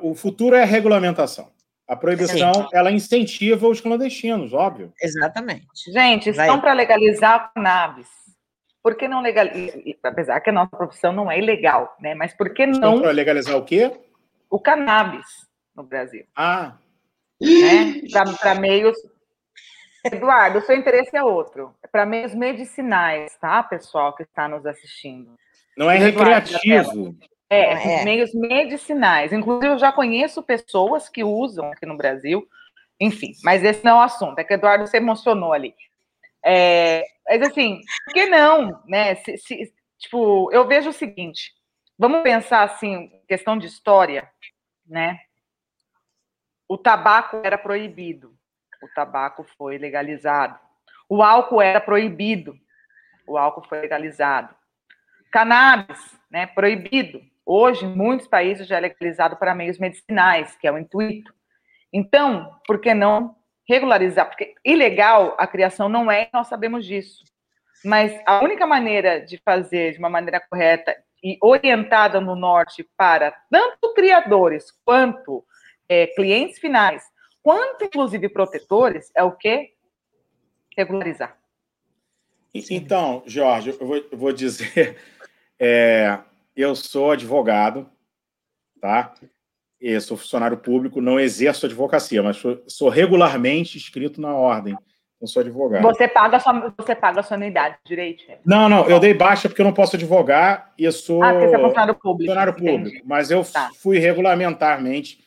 o 0.00 0.14
futuro 0.14 0.56
é 0.56 0.62
a 0.62 0.66
regulamentação. 0.66 1.50
A 1.86 1.96
proibição, 1.96 2.52
Sim. 2.52 2.66
ela 2.72 2.92
incentiva 2.92 3.66
os 3.66 3.80
clandestinos, 3.80 4.52
óbvio. 4.52 4.92
Exatamente. 5.02 5.66
Gente, 5.90 6.30
estão 6.30 6.60
para 6.60 6.74
legalizar 6.74 7.50
cannabis. 7.52 8.06
Por 8.82 8.96
que 8.96 9.08
não 9.08 9.20
legalizar? 9.20 9.80
Apesar 10.02 10.40
que 10.40 10.50
a 10.50 10.52
nossa 10.52 10.76
profissão 10.76 11.12
não 11.12 11.30
é 11.30 11.38
ilegal, 11.38 11.96
né? 12.00 12.14
Mas 12.14 12.32
por 12.32 12.50
que 12.50 12.66
não. 12.66 13.00
Para 13.00 13.10
legalizar 13.10 13.56
o 13.56 13.64
quê? 13.64 13.92
O 14.50 14.58
cannabis 14.58 15.26
no 15.76 15.82
Brasil. 15.82 16.24
Ah. 16.34 16.76
Né? 17.40 18.02
Para 18.40 18.54
meios. 18.54 18.96
Eduardo, 20.04 20.58
o 20.58 20.62
seu 20.62 20.76
interesse 20.76 21.16
é 21.16 21.22
outro. 21.22 21.74
É 21.82 21.86
para 21.88 22.06
meios 22.06 22.34
medicinais, 22.34 23.36
tá, 23.40 23.62
pessoal 23.62 24.14
que 24.14 24.22
está 24.22 24.48
nos 24.48 24.64
assistindo. 24.64 25.34
Não 25.76 25.90
é 25.90 25.98
recreativo. 25.98 27.16
É, 27.50 28.00
é, 28.00 28.04
meios 28.04 28.32
medicinais. 28.34 29.32
Inclusive, 29.32 29.74
eu 29.74 29.78
já 29.78 29.90
conheço 29.90 30.42
pessoas 30.42 31.08
que 31.08 31.24
usam 31.24 31.70
aqui 31.72 31.86
no 31.86 31.96
Brasil. 31.96 32.46
Enfim, 33.00 33.32
mas 33.42 33.62
esse 33.64 33.84
não 33.84 33.92
é 33.92 33.94
o 33.96 34.00
assunto. 34.00 34.38
É 34.38 34.44
que 34.44 34.52
o 34.52 34.56
Eduardo 34.56 34.86
se 34.86 34.96
emocionou 34.96 35.52
ali. 35.52 35.74
É, 36.44 37.04
mas 37.28 37.42
assim, 37.42 37.80
por 38.06 38.14
que 38.14 38.26
não, 38.26 38.82
né? 38.86 39.16
Se, 39.16 39.36
se, 39.36 39.74
tipo, 39.98 40.50
eu 40.52 40.66
vejo 40.66 40.90
o 40.90 40.94
seguinte: 40.94 41.52
vamos 41.98 42.22
pensar 42.22 42.62
assim, 42.62 43.10
questão 43.28 43.58
de 43.58 43.66
história, 43.66 44.28
né? 44.86 45.18
O 46.66 46.78
tabaco 46.78 47.40
era 47.44 47.58
proibido, 47.58 48.34
o 48.82 48.88
tabaco 48.94 49.44
foi 49.56 49.78
legalizado. 49.78 50.58
O 51.08 51.22
álcool 51.22 51.62
era 51.62 51.80
proibido, 51.80 52.54
o 53.26 53.36
álcool 53.36 53.66
foi 53.68 53.80
legalizado. 53.80 54.54
Cannabis, 55.30 56.18
né? 56.30 56.46
Proibido. 56.46 57.20
Hoje, 57.44 57.86
em 57.86 57.94
muitos 57.94 58.26
países 58.26 58.66
já 58.66 58.76
é 58.76 58.80
legalizado 58.80 59.36
para 59.36 59.54
meios 59.54 59.78
medicinais, 59.78 60.54
que 60.56 60.66
é 60.66 60.72
o 60.72 60.78
intuito. 60.78 61.32
Então, 61.92 62.58
por 62.66 62.78
que 62.80 62.92
não 62.92 63.34
regularizar? 63.68 64.26
Porque 64.26 64.54
ilegal 64.64 65.36
a 65.38 65.46
criação 65.46 65.88
não 65.88 66.10
é, 66.10 66.28
nós 66.32 66.46
sabemos 66.48 66.86
disso. 66.86 67.24
Mas 67.84 68.12
a 68.26 68.42
única 68.42 68.66
maneira 68.66 69.20
de 69.20 69.38
fazer 69.38 69.92
de 69.92 69.98
uma 69.98 70.08
maneira 70.08 70.40
correta 70.40 70.96
e 71.22 71.38
orientada 71.42 72.20
no 72.20 72.34
norte 72.34 72.88
para 72.96 73.32
tanto 73.50 73.92
criadores 73.94 74.72
quanto 74.84 75.44
é, 75.88 76.06
clientes 76.08 76.58
finais, 76.58 77.02
quanto 77.42 77.84
inclusive 77.84 78.28
protetores, 78.28 79.10
é 79.14 79.22
o 79.22 79.32
que? 79.32 79.72
Regularizar. 80.76 81.36
Então, 82.54 83.22
Jorge, 83.26 83.70
eu 83.70 83.86
vou, 83.86 83.96
eu 83.96 84.18
vou 84.18 84.32
dizer, 84.32 84.96
é, 85.58 86.18
eu 86.56 86.74
sou 86.74 87.12
advogado, 87.12 87.88
tá? 88.80 89.14
Eu 89.80 90.00
sou 90.00 90.16
funcionário 90.16 90.56
público, 90.56 91.00
não 91.00 91.20
exerço 91.20 91.66
advocacia, 91.66 92.22
mas 92.22 92.36
sou, 92.36 92.62
sou 92.66 92.88
regularmente 92.88 93.76
inscrito 93.78 94.20
na 94.20 94.34
ordem. 94.34 94.76
Eu 95.20 95.26
sou 95.26 95.40
advogado. 95.40 95.82
Você 95.82 96.06
paga 96.06 96.36
a 96.36 96.40
sua, 96.40 96.74
você 96.76 96.94
paga 96.94 97.20
a 97.20 97.22
sua 97.22 97.36
anuidade 97.36 97.76
direito? 97.84 98.24
Não, 98.44 98.68
não, 98.68 98.88
eu 98.88 99.00
dei 99.00 99.12
baixa 99.12 99.48
porque 99.48 99.60
eu 99.60 99.66
não 99.66 99.72
posso 99.72 99.96
advogar 99.96 100.72
e 100.78 100.84
eu 100.84 100.92
sou 100.92 101.22
ah, 101.22 101.32
porque 101.32 101.48
você 101.48 101.56
é 101.56 101.58
funcionário 101.58 101.94
público. 101.94 102.18
Funcionário 102.18 102.54
público, 102.54 103.06
mas 103.06 103.30
eu 103.30 103.44
tá. 103.44 103.70
fui 103.80 103.98
regulamentarmente 103.98 105.24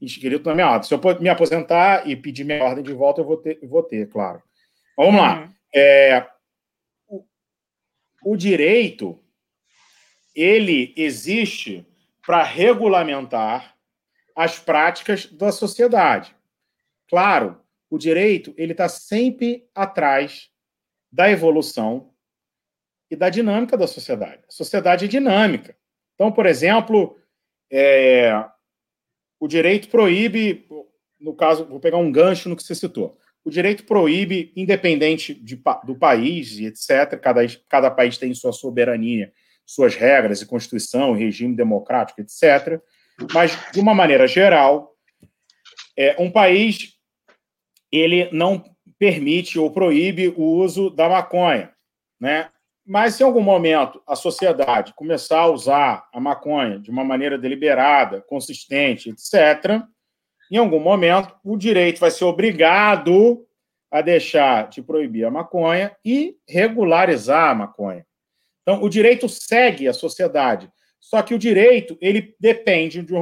inscrito 0.00 0.48
na 0.48 0.54
minha 0.54 0.70
ordem. 0.70 0.88
Se 0.88 0.94
eu 0.94 1.00
me 1.20 1.28
aposentar 1.28 2.08
e 2.08 2.14
pedir 2.14 2.44
minha 2.44 2.62
ordem 2.62 2.84
de 2.84 2.92
volta, 2.92 3.20
eu 3.20 3.24
vou 3.24 3.36
ter, 3.36 3.58
vou 3.62 3.82
ter 3.82 4.08
claro. 4.08 4.42
Vamos 4.96 5.14
uhum. 5.14 5.20
lá. 5.20 5.48
É, 5.74 6.26
o, 7.08 7.24
o 8.24 8.36
direito 8.36 9.18
ele 10.34 10.94
existe 10.96 11.86
para 12.24 12.42
regulamentar 12.42 13.74
as 14.34 14.58
práticas 14.58 15.26
da 15.26 15.52
sociedade. 15.52 16.34
Claro, 17.08 17.60
o 17.90 17.98
direito 17.98 18.54
ele 18.56 18.72
está 18.72 18.88
sempre 18.88 19.68
atrás 19.74 20.50
da 21.10 21.30
evolução 21.30 22.10
e 23.10 23.16
da 23.16 23.28
dinâmica 23.28 23.76
da 23.76 23.86
sociedade. 23.86 24.42
A 24.48 24.52
sociedade 24.52 25.04
é 25.04 25.08
dinâmica. 25.08 25.76
Então, 26.14 26.32
por 26.32 26.46
exemplo, 26.46 27.18
é, 27.70 28.32
o 29.38 29.46
direito 29.46 29.88
proíbe, 29.88 30.66
no 31.20 31.34
caso, 31.34 31.66
vou 31.66 31.80
pegar 31.80 31.98
um 31.98 32.10
gancho 32.10 32.48
no 32.48 32.56
que 32.56 32.62
você 32.62 32.74
citou. 32.74 33.18
O 33.44 33.50
direito 33.50 33.84
proíbe, 33.84 34.52
independente 34.56 35.34
de, 35.34 35.60
do 35.84 35.96
país 35.96 36.58
e 36.58 36.66
etc., 36.66 37.18
cada, 37.20 37.40
cada 37.68 37.90
país 37.90 38.16
tem 38.16 38.32
sua 38.34 38.52
soberania 38.52 39.32
suas 39.64 39.94
regras 39.94 40.42
e 40.42 40.46
constituição, 40.46 41.12
regime 41.12 41.54
democrático, 41.54 42.20
etc. 42.20 42.80
Mas, 43.32 43.58
de 43.72 43.80
uma 43.80 43.94
maneira 43.94 44.26
geral, 44.26 44.94
é, 45.96 46.16
um 46.18 46.30
país 46.30 46.94
ele 47.90 48.30
não 48.32 48.64
permite 48.98 49.58
ou 49.58 49.70
proíbe 49.70 50.28
o 50.28 50.42
uso 50.42 50.88
da 50.88 51.08
maconha, 51.08 51.72
né? 52.20 52.48
Mas 52.84 53.14
se 53.14 53.22
em 53.22 53.26
algum 53.26 53.42
momento 53.42 54.02
a 54.06 54.16
sociedade 54.16 54.92
começar 54.94 55.40
a 55.40 55.50
usar 55.50 56.08
a 56.12 56.18
maconha 56.18 56.78
de 56.78 56.90
uma 56.90 57.04
maneira 57.04 57.38
deliberada, 57.38 58.22
consistente, 58.22 59.10
etc., 59.10 59.82
em 60.50 60.56
algum 60.56 60.80
momento 60.80 61.34
o 61.44 61.56
direito 61.56 62.00
vai 62.00 62.10
ser 62.10 62.24
obrigado 62.24 63.46
a 63.90 64.00
deixar 64.00 64.68
de 64.68 64.82
proibir 64.82 65.24
a 65.24 65.30
maconha 65.30 65.94
e 66.04 66.36
regularizar 66.48 67.50
a 67.50 67.54
maconha. 67.54 68.06
Então, 68.62 68.82
o 68.82 68.88
direito 68.88 69.28
segue 69.28 69.86
a 69.86 69.92
sociedade. 69.92 70.70
Só 71.02 71.20
que 71.20 71.34
o 71.34 71.38
direito 71.38 71.98
ele 72.00 72.36
depende 72.38 73.02
de 73.02 73.12
um 73.12 73.20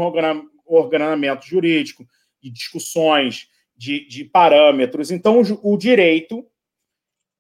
ordenamento 0.66 1.46
jurídico, 1.46 2.06
de 2.40 2.50
discussões, 2.50 3.48
de, 3.74 4.06
de 4.06 4.22
parâmetros. 4.22 5.10
Então, 5.10 5.40
o, 5.62 5.76
direito, 5.78 6.46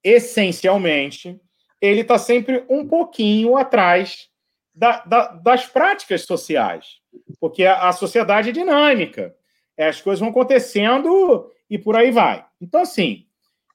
essencialmente, 0.02 1.38
ele 1.78 2.00
está 2.00 2.16
sempre 2.16 2.64
um 2.70 2.88
pouquinho 2.88 3.54
atrás 3.54 4.30
da, 4.74 5.04
da, 5.04 5.26
das 5.26 5.66
práticas 5.66 6.22
sociais, 6.22 7.00
porque 7.38 7.64
a, 7.64 7.90
a 7.90 7.92
sociedade 7.92 8.48
é 8.48 8.52
dinâmica, 8.52 9.36
é, 9.76 9.88
as 9.88 10.00
coisas 10.00 10.20
vão 10.20 10.30
acontecendo 10.30 11.52
e 11.68 11.76
por 11.76 11.94
aí 11.94 12.10
vai. 12.10 12.46
Então, 12.58 12.80
assim, 12.80 13.26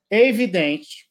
é 0.10 0.28
evidente, 0.28 1.08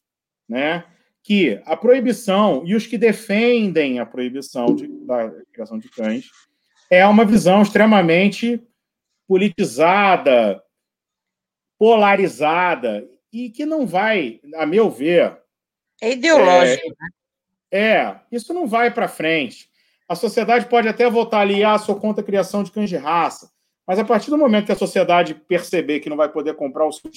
né, 0.48 0.84
que 1.24 1.58
a 1.64 1.74
proibição 1.74 2.62
e 2.66 2.74
os 2.74 2.86
que 2.86 2.98
defendem 2.98 3.98
a 3.98 4.04
proibição 4.04 4.66
de, 4.74 4.86
da 5.06 5.30
criação 5.50 5.78
de 5.78 5.88
cães 5.88 6.26
é 6.90 7.04
uma 7.06 7.24
visão 7.24 7.62
extremamente 7.62 8.62
politizada, 9.26 10.62
polarizada 11.78 13.08
e 13.32 13.48
que 13.48 13.64
não 13.64 13.86
vai, 13.86 14.38
a 14.56 14.66
meu 14.66 14.90
ver. 14.90 15.38
É 16.00 16.12
ideológico, 16.12 16.86
é, 16.86 16.90
né? 16.90 17.08
É, 17.72 18.20
isso 18.30 18.52
não 18.52 18.68
vai 18.68 18.92
para 18.92 19.08
frente. 19.08 19.70
A 20.06 20.14
sociedade 20.14 20.66
pode 20.66 20.88
até 20.88 21.08
votar 21.08 21.40
ali, 21.40 21.64
ah, 21.64 21.78
sou 21.78 21.98
contra 21.98 22.22
a 22.22 22.26
criação 22.26 22.62
de 22.62 22.70
cães 22.70 22.90
de 22.90 22.96
raça, 22.96 23.50
mas 23.86 23.98
a 23.98 24.04
partir 24.04 24.28
do 24.28 24.36
momento 24.36 24.66
que 24.66 24.72
a 24.72 24.76
sociedade 24.76 25.34
perceber 25.34 26.00
que 26.00 26.10
não 26.10 26.18
vai 26.18 26.30
poder 26.30 26.54
comprar 26.54 26.86
o 26.86 26.92
seu 26.92 27.10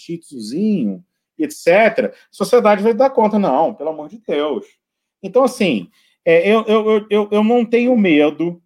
etc., 1.43 2.13
a 2.13 2.13
sociedade 2.31 2.83
vai 2.83 2.93
dar 2.93 3.09
conta, 3.09 3.37
não, 3.37 3.73
pelo 3.73 3.89
amor 3.89 4.09
de 4.09 4.19
Deus. 4.19 4.65
Então, 5.21 5.43
assim, 5.43 5.89
é, 6.25 6.47
eu, 6.47 6.63
eu, 6.65 7.07
eu, 7.09 7.29
eu 7.31 7.43
não 7.43 7.65
tenho 7.65 7.95
medo, 7.97 8.61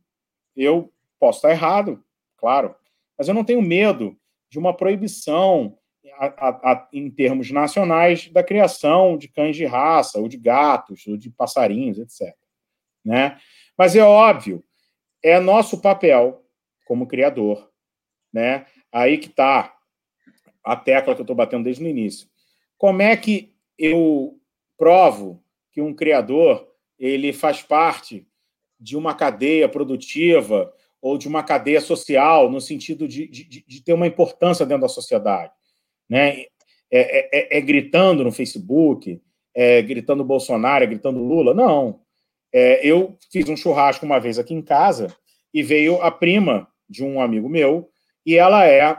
eu 0.55 0.91
posso 1.19 1.39
estar 1.39 1.51
errado, 1.51 2.03
claro, 2.37 2.75
mas 3.17 3.27
eu 3.27 3.33
não 3.33 3.43
tenho 3.43 3.61
medo 3.61 4.17
de 4.49 4.57
uma 4.57 4.75
proibição 4.75 5.77
a, 6.13 6.25
a, 6.25 6.71
a, 6.71 6.87
em 6.91 7.09
termos 7.09 7.51
nacionais 7.51 8.27
da 8.29 8.43
criação 8.43 9.17
de 9.17 9.27
cães 9.27 9.55
de 9.55 9.65
raça, 9.65 10.19
ou 10.19 10.27
de 10.27 10.37
gatos, 10.37 11.05
ou 11.07 11.17
de 11.17 11.29
passarinhos, 11.29 11.99
etc. 11.99 12.35
Né? 13.03 13.39
Mas 13.77 13.95
é 13.95 14.03
óbvio, 14.03 14.63
é 15.23 15.39
nosso 15.39 15.81
papel 15.81 16.43
como 16.85 17.07
criador, 17.07 17.71
né? 18.33 18.65
Aí 18.91 19.17
que 19.17 19.27
está 19.27 19.75
a 20.63 20.75
tecla 20.75 21.15
que 21.15 21.21
eu 21.21 21.23
estou 21.23 21.35
batendo 21.35 21.63
desde 21.63 21.83
o 21.83 21.87
início. 21.87 22.27
Como 22.81 23.03
é 23.03 23.15
que 23.15 23.53
eu 23.77 24.39
provo 24.75 25.43
que 25.71 25.79
um 25.79 25.93
criador 25.93 26.67
ele 26.97 27.31
faz 27.31 27.61
parte 27.61 28.25
de 28.79 28.97
uma 28.97 29.13
cadeia 29.13 29.69
produtiva 29.69 30.73
ou 30.99 31.15
de 31.15 31.27
uma 31.27 31.43
cadeia 31.43 31.79
social, 31.79 32.49
no 32.49 32.59
sentido 32.59 33.07
de, 33.07 33.27
de, 33.27 33.63
de 33.67 33.83
ter 33.83 33.93
uma 33.93 34.07
importância 34.07 34.65
dentro 34.65 34.81
da 34.81 34.87
sociedade? 34.87 35.53
Né? 36.09 36.45
É, 36.89 37.55
é, 37.55 37.57
é 37.59 37.61
gritando 37.61 38.23
no 38.23 38.31
Facebook, 38.31 39.21
é 39.53 39.83
gritando 39.83 40.23
Bolsonaro, 40.23 40.83
é 40.83 40.87
gritando 40.87 41.23
Lula? 41.23 41.53
Não. 41.53 42.01
É, 42.51 42.83
eu 42.83 43.15
fiz 43.31 43.47
um 43.47 43.55
churrasco 43.55 44.07
uma 44.07 44.19
vez 44.19 44.39
aqui 44.39 44.55
em 44.55 44.61
casa 44.63 45.15
e 45.53 45.61
veio 45.61 46.01
a 46.01 46.09
prima 46.09 46.67
de 46.89 47.03
um 47.03 47.21
amigo 47.21 47.47
meu 47.47 47.91
e 48.25 48.35
ela 48.37 48.65
é 48.65 48.97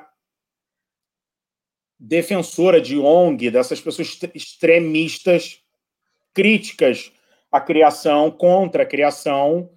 defensora 2.04 2.80
de 2.80 2.98
ONG, 2.98 3.48
dessas 3.48 3.80
pessoas 3.80 4.18
extremistas, 4.34 5.62
críticas 6.34 7.12
à 7.50 7.60
criação, 7.60 8.28
contra 8.28 8.82
a 8.82 8.86
criação, 8.86 9.70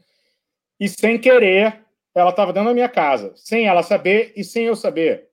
e 0.80 0.90
sem 0.90 1.20
querer, 1.20 1.86
ela 2.16 2.32
estava 2.32 2.52
dentro 2.52 2.70
da 2.70 2.74
minha 2.74 2.90
casa, 2.90 3.32
sem 3.36 3.68
ela 3.68 3.84
saber 3.84 4.34
e 4.36 4.44
sem 4.44 4.66
eu 4.66 4.76
saber. 4.76 5.30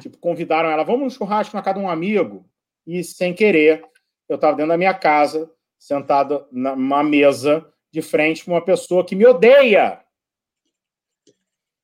Tipo, 0.00 0.18
convidaram 0.18 0.68
ela, 0.68 0.82
vamos 0.82 1.04
no 1.04 1.10
churrasco 1.10 1.54
na 1.54 1.62
casa 1.62 1.78
de 1.78 1.84
um 1.84 1.88
amigo, 1.88 2.44
e 2.84 3.04
sem 3.04 3.32
querer, 3.32 3.84
eu 4.28 4.34
estava 4.34 4.56
dentro 4.56 4.70
da 4.70 4.78
minha 4.78 4.94
casa, 4.94 5.48
sentada 5.78 6.44
numa 6.50 7.04
mesa 7.04 7.64
de 7.92 8.02
frente 8.02 8.44
com 8.44 8.50
uma 8.50 8.64
pessoa 8.64 9.04
que 9.04 9.14
me 9.14 9.26
odeia. 9.26 10.00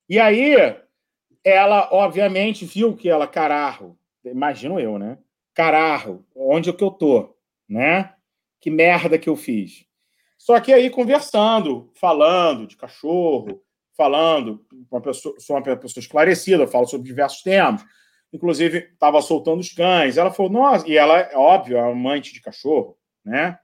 E 0.09 0.19
aí, 0.19 0.75
ela, 1.45 1.87
obviamente, 1.93 2.65
viu 2.65 2.95
que 2.95 3.07
ela, 3.07 3.27
cararro, 3.27 3.98
imagino 4.25 4.79
eu, 4.79 4.97
né? 4.97 5.17
Cararro, 5.53 6.25
onde 6.35 6.69
é 6.69 6.73
que 6.73 6.83
eu 6.83 6.91
tô, 6.91 7.35
né? 7.67 8.13
Que 8.59 8.69
merda 8.69 9.17
que 9.17 9.29
eu 9.29 9.35
fiz. 9.35 9.85
Só 10.37 10.59
que 10.59 10.71
aí, 10.71 10.89
conversando, 10.89 11.91
falando 11.95 12.65
de 12.65 12.77
cachorro, 12.77 13.61
falando, 13.95 14.65
uma 14.89 15.01
pessoa, 15.01 15.35
sou 15.39 15.57
uma 15.57 15.61
pessoa 15.61 16.01
esclarecida, 16.01 16.65
falo 16.65 16.87
sobre 16.87 17.07
diversos 17.07 17.41
temas. 17.41 17.83
Inclusive, 18.31 18.89
estava 18.93 19.21
soltando 19.21 19.59
os 19.59 19.73
cães. 19.73 20.17
Ela 20.17 20.31
falou, 20.31 20.51
nossa, 20.51 20.87
e 20.87 20.95
ela, 20.95 21.19
é 21.19 21.35
óbvio, 21.35 21.77
é 21.77 21.81
amante 21.81 22.31
de 22.33 22.39
cachorro, 22.39 22.97
né? 23.25 23.59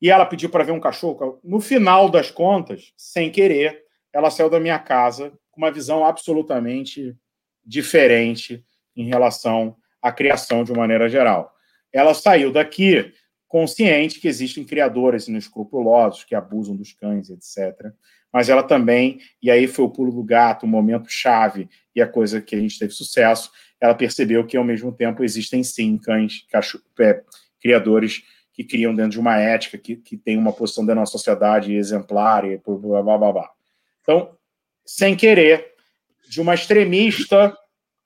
E 0.00 0.10
ela 0.10 0.26
pediu 0.26 0.48
para 0.50 0.62
ver 0.62 0.72
um 0.72 0.80
cachorro. 0.80 1.40
No 1.42 1.60
final 1.60 2.08
das 2.08 2.30
contas, 2.30 2.92
sem 2.96 3.32
querer, 3.32 3.82
ela 4.12 4.30
saiu 4.30 4.48
da 4.48 4.60
minha 4.60 4.78
casa 4.78 5.32
com 5.50 5.60
uma 5.60 5.72
visão 5.72 6.04
absolutamente 6.04 7.16
diferente 7.64 8.64
em 8.96 9.06
relação 9.06 9.76
à 10.00 10.10
criação 10.10 10.64
de 10.64 10.72
maneira 10.72 11.08
geral. 11.08 11.52
Ela 11.92 12.14
saiu 12.14 12.52
daqui 12.52 13.12
consciente 13.48 14.20
que 14.20 14.28
existem 14.28 14.64
criadores 14.64 15.28
inescrupulosos 15.28 16.24
que 16.24 16.34
abusam 16.34 16.74
dos 16.74 16.92
cães, 16.92 17.30
etc. 17.30 17.92
Mas 18.32 18.48
ela 18.48 18.62
também, 18.62 19.18
e 19.42 19.50
aí 19.50 19.66
foi 19.66 19.84
o 19.84 19.90
pulo 19.90 20.12
do 20.12 20.22
gato, 20.22 20.64
o 20.64 20.68
momento 20.68 21.08
chave 21.08 21.68
e 21.94 22.02
a 22.02 22.08
coisa 22.08 22.40
que 22.40 22.54
a 22.54 22.60
gente 22.60 22.78
teve 22.78 22.92
sucesso, 22.92 23.50
ela 23.80 23.94
percebeu 23.94 24.44
que 24.46 24.56
ao 24.56 24.64
mesmo 24.64 24.92
tempo 24.92 25.22
existem 25.22 25.62
sim 25.62 25.96
cães, 25.96 26.44
cachorro, 26.50 26.84
é, 27.00 27.22
criadores 27.60 28.22
que 28.52 28.64
criam 28.64 28.94
dentro 28.94 29.12
de 29.12 29.20
uma 29.20 29.38
ética, 29.38 29.78
que, 29.78 29.96
que 29.96 30.16
tem 30.16 30.36
uma 30.36 30.52
posição 30.52 30.84
dentro 30.84 31.02
da 31.02 31.06
sociedade 31.06 31.74
exemplar 31.74 32.44
e 32.44 32.58
blá, 32.58 33.02
blá, 33.02 33.18
blá, 33.18 33.32
blá. 33.32 33.50
Então, 34.02 34.36
sem 34.84 35.14
querer, 35.14 35.74
de 36.28 36.40
uma 36.40 36.54
extremista 36.54 37.56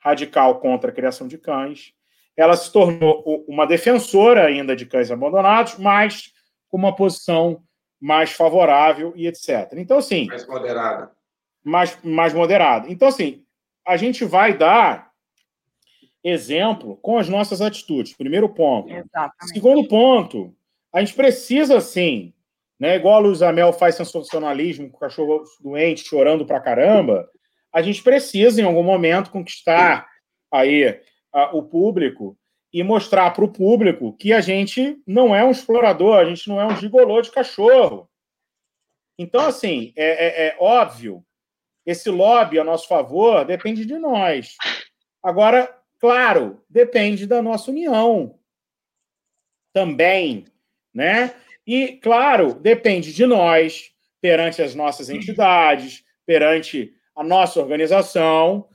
radical 0.00 0.58
contra 0.60 0.90
a 0.90 0.94
criação 0.94 1.28
de 1.28 1.38
cães, 1.38 1.92
ela 2.36 2.56
se 2.56 2.72
tornou 2.72 3.44
uma 3.46 3.66
defensora 3.66 4.46
ainda 4.46 4.74
de 4.74 4.86
cães 4.86 5.10
abandonados, 5.10 5.76
mas 5.78 6.32
com 6.68 6.76
uma 6.76 6.94
posição 6.94 7.62
mais 8.00 8.32
favorável 8.32 9.12
e 9.14 9.26
etc. 9.26 9.72
Então, 9.74 9.98
assim. 9.98 10.26
Mais 10.26 10.46
moderada. 10.46 11.12
Mais, 11.62 11.98
mais 12.02 12.32
moderada. 12.32 12.88
Então, 12.90 13.08
assim, 13.08 13.44
a 13.86 13.96
gente 13.96 14.24
vai 14.24 14.56
dar 14.56 15.10
exemplo 16.24 16.96
com 16.96 17.18
as 17.18 17.28
nossas 17.28 17.60
atitudes. 17.60 18.14
Primeiro 18.14 18.48
ponto. 18.48 18.90
Exatamente. 18.90 19.52
Segundo 19.52 19.88
ponto, 19.88 20.54
a 20.92 21.00
gente 21.00 21.14
precisa, 21.14 21.80
sim, 21.80 22.32
né, 22.78 22.96
igual 22.96 23.16
a 23.16 23.18
Luiz 23.18 23.42
Amel 23.42 23.72
faz 23.72 23.96
sensacionalismo 23.96 24.90
com 24.90 24.96
o 24.96 25.00
cachorro 25.00 25.42
doente 25.60 26.04
chorando 26.04 26.46
pra 26.46 26.60
caramba, 26.60 27.28
a 27.72 27.82
gente 27.82 28.02
precisa, 28.02 28.60
em 28.60 28.64
algum 28.64 28.82
momento, 28.82 29.30
conquistar 29.30 30.08
aí 30.52 31.00
a, 31.32 31.56
o 31.56 31.62
público 31.62 32.36
e 32.72 32.82
mostrar 32.82 33.30
para 33.32 33.44
o 33.44 33.52
público 33.52 34.16
que 34.16 34.32
a 34.32 34.40
gente 34.40 35.00
não 35.06 35.34
é 35.34 35.44
um 35.44 35.50
explorador, 35.50 36.18
a 36.18 36.24
gente 36.24 36.48
não 36.48 36.60
é 36.60 36.66
um 36.66 36.76
gigolô 36.76 37.20
de 37.20 37.30
cachorro. 37.30 38.08
Então, 39.18 39.46
assim, 39.46 39.92
é, 39.96 40.06
é, 40.06 40.46
é 40.48 40.56
óbvio, 40.58 41.24
esse 41.84 42.10
lobby 42.10 42.58
a 42.58 42.64
nosso 42.64 42.86
favor 42.86 43.44
depende 43.44 43.84
de 43.84 43.98
nós. 43.98 44.54
Agora, 45.22 45.80
Claro, 46.00 46.64
depende 46.68 47.26
da 47.26 47.42
nossa 47.42 47.70
união 47.70 48.38
também, 49.72 50.46
né? 50.92 51.34
E, 51.66 51.98
claro, 51.98 52.54
depende 52.54 53.12
de 53.12 53.26
nós, 53.26 53.92
perante 54.20 54.62
as 54.62 54.74
nossas 54.74 55.10
entidades, 55.10 56.02
perante 56.24 56.94
a 57.20 57.22
nossa 57.22 57.60
organização, 57.60 58.66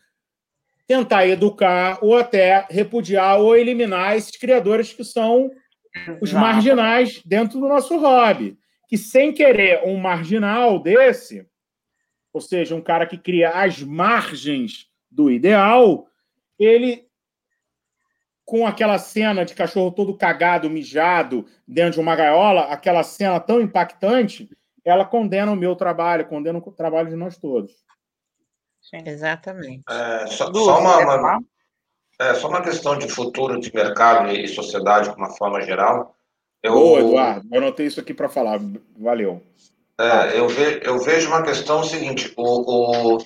tentar 0.86 1.28
educar 1.28 1.98
ou 2.00 2.16
até 2.16 2.68
repudiar 2.70 3.40
ou 3.40 3.58
eliminar 3.58 4.16
esses 4.16 4.38
criadores 4.38 4.94
que 4.94 5.04
são 5.04 5.50
os 6.22 6.32
marginais 6.32 7.24
dentro 7.26 7.60
do 7.60 7.68
nosso 7.68 7.98
hobby. 7.98 8.56
Que 8.88 9.00
sem 9.00 9.34
querer 9.34 9.82
um 9.84 9.98
marginal 9.98 10.78
desse, 10.78 11.44
ou 12.32 12.40
seja, 12.40 12.76
um 12.76 12.82
cara 12.82 13.08
que 13.08 13.18
cria 13.18 13.50
as 13.50 13.82
margens 13.82 14.92
do 15.10 15.32
ideal, 15.32 16.06
ele 16.60 17.04
com 18.46 18.68
aquela 18.68 19.00
cena 19.00 19.44
de 19.44 19.56
cachorro 19.56 19.90
todo 19.90 20.16
cagado, 20.16 20.70
mijado, 20.70 21.48
dentro 21.68 21.94
de 21.94 22.00
uma 22.00 22.16
gaiola, 22.16 22.66
aquela 22.66 23.02
cena 23.02 23.40
tão 23.40 23.60
impactante, 23.60 24.48
ela 24.84 25.04
condena 25.04 25.52
o 25.52 25.56
meu 25.56 25.76
trabalho, 25.76 26.28
condena 26.28 26.60
o 26.60 26.72
trabalho 26.72 27.10
de 27.10 27.16
nós 27.16 27.40
todos. 27.40 27.85
Exatamente. 29.06 29.84
É, 29.90 30.28
só, 30.28 30.54
só, 30.54 30.80
uma, 30.80 30.98
uma, 31.00 31.40
é, 32.20 32.34
só 32.36 32.48
uma 32.48 32.62
questão 32.62 32.98
de 32.98 33.10
futuro 33.10 33.60
de 33.60 33.74
mercado 33.74 34.32
e 34.32 34.48
sociedade 34.48 35.10
de 35.10 35.16
uma 35.16 35.32
forma 35.32 35.62
geral. 35.62 36.16
Eu, 36.62 36.74
Boa, 36.74 37.00
Eduardo, 37.00 37.48
eu 37.52 37.58
anotei 37.60 37.86
isso 37.86 38.00
aqui 38.00 38.14
para 38.14 38.30
falar. 38.30 38.60
Valeu. 38.98 39.42
É, 40.00 40.40
eu, 40.40 40.48
ve, 40.48 40.82
eu 40.84 40.98
vejo 41.00 41.28
uma 41.28 41.44
questão 41.44 41.84
seguinte: 41.84 42.34
o, 42.38 43.16
o, 43.16 43.18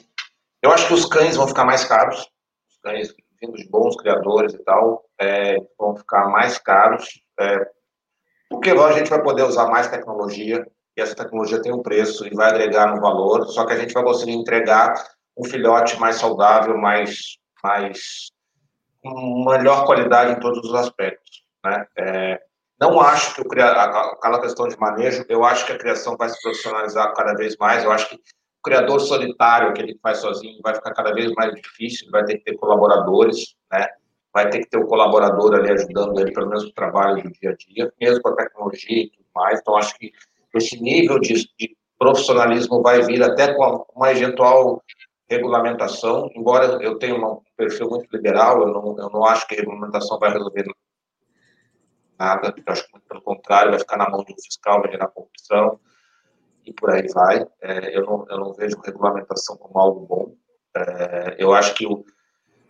eu 0.61 0.71
acho 0.71 0.87
que 0.87 0.93
os 0.93 1.05
cães 1.05 1.35
vão 1.35 1.47
ficar 1.47 1.65
mais 1.65 1.83
caros. 1.85 2.19
Os 2.69 2.77
cães 2.81 3.13
vindo 3.41 3.55
de 3.55 3.67
bons 3.69 3.95
criadores 3.95 4.53
e 4.53 4.59
tal, 4.59 5.05
é, 5.19 5.57
vão 5.77 5.95
ficar 5.95 6.27
mais 6.29 6.57
caros, 6.57 7.21
é, 7.39 7.67
porque 8.49 8.71
agora 8.71 8.93
a 8.93 8.97
gente 8.97 9.09
vai 9.09 9.21
poder 9.21 9.43
usar 9.43 9.67
mais 9.67 9.87
tecnologia, 9.87 10.65
e 10.97 11.01
essa 11.01 11.15
tecnologia 11.15 11.61
tem 11.61 11.73
um 11.73 11.81
preço 11.81 12.27
e 12.27 12.35
vai 12.35 12.49
agregar 12.49 12.93
no 12.93 13.01
valor, 13.01 13.47
só 13.47 13.65
que 13.65 13.73
a 13.73 13.77
gente 13.77 13.93
vai 13.93 14.03
conseguir 14.03 14.33
entregar 14.33 14.93
um 15.39 15.45
filhote 15.45 15.97
mais 15.99 16.17
saudável, 16.17 16.77
mais, 16.77 17.37
mais 17.63 18.31
com 19.01 19.45
melhor 19.49 19.85
qualidade 19.85 20.33
em 20.33 20.39
todos 20.39 20.59
os 20.67 20.75
aspectos. 20.75 21.43
Né? 21.63 21.85
É, 21.97 22.41
não 22.79 22.99
acho 22.99 23.35
que 23.35 23.41
o, 23.41 23.45
aquela 23.45 24.41
questão 24.41 24.67
de 24.67 24.77
manejo, 24.77 25.25
eu 25.29 25.45
acho 25.45 25.65
que 25.65 25.71
a 25.71 25.77
criação 25.77 26.17
vai 26.17 26.27
se 26.27 26.41
profissionalizar 26.41 27.13
cada 27.13 27.33
vez 27.33 27.55
mais, 27.57 27.83
eu 27.83 27.91
acho 27.91 28.09
que 28.09 28.15
o 28.15 28.61
criador 28.61 28.99
solitário, 28.99 29.73
que 29.73 29.81
ele 29.81 29.97
faz 30.03 30.17
sozinho, 30.17 30.59
vai 30.61 30.75
ficar 30.75 30.93
cada 30.93 31.13
vez 31.13 31.31
mais 31.31 31.53
difícil, 31.55 32.11
vai 32.11 32.25
ter 32.25 32.37
que 32.39 32.43
ter 32.43 32.57
colaboradores, 32.57 33.55
né? 33.71 33.87
vai 34.33 34.49
ter 34.49 34.59
que 34.59 34.69
ter 34.69 34.77
o 34.77 34.83
um 34.83 34.87
colaborador 34.87 35.55
ali 35.55 35.71
ajudando 35.71 36.19
ele, 36.19 36.33
pelo 36.33 36.49
menos 36.49 36.65
no 36.65 36.73
trabalho 36.73 37.23
do 37.23 37.31
dia 37.31 37.51
a 37.51 37.55
dia, 37.55 37.93
mesmo 37.99 38.21
com 38.21 38.29
a 38.29 38.35
tecnologia 38.35 39.03
e 39.03 39.09
tudo 39.09 39.25
mais. 39.33 39.59
Então, 39.59 39.77
acho 39.77 39.97
que 39.97 40.11
esse 40.53 40.79
nível 40.81 41.19
de, 41.19 41.33
de 41.57 41.77
profissionalismo 41.97 42.81
vai 42.81 43.01
vir 43.01 43.23
até 43.23 43.53
com 43.53 43.85
uma 43.95 44.11
eventual 44.11 44.83
regulamentação, 45.29 46.29
embora 46.35 46.81
eu 46.81 46.97
tenha 46.97 47.15
um 47.15 47.41
perfil 47.55 47.89
muito 47.89 48.07
liberal, 48.11 48.61
eu 48.61 48.73
não, 48.73 48.99
eu 48.99 49.09
não 49.09 49.25
acho 49.25 49.47
que 49.47 49.55
a 49.55 49.57
regulamentação 49.57 50.17
vai 50.17 50.31
resolver 50.31 50.65
nada, 52.17 52.53
eu 52.55 52.73
acho 52.73 52.85
que, 52.85 52.91
muito 52.91 53.07
pelo 53.07 53.21
contrário, 53.21 53.71
vai 53.71 53.79
ficar 53.79 53.97
na 53.97 54.09
mão 54.09 54.23
do 54.23 54.41
fiscal, 54.41 54.81
vai 54.81 54.91
gerar 54.91 55.07
corrupção, 55.07 55.79
e 56.65 56.73
por 56.73 56.91
aí 56.91 57.07
vai. 57.13 57.45
É, 57.61 57.97
eu, 57.97 58.05
não, 58.05 58.25
eu 58.29 58.37
não 58.37 58.53
vejo 58.53 58.79
regulamentação 58.83 59.55
como 59.57 59.79
algo 59.79 60.05
bom. 60.05 60.35
É, 60.75 61.35
eu 61.37 61.53
acho 61.53 61.73
que 61.73 61.85
o, 61.85 62.03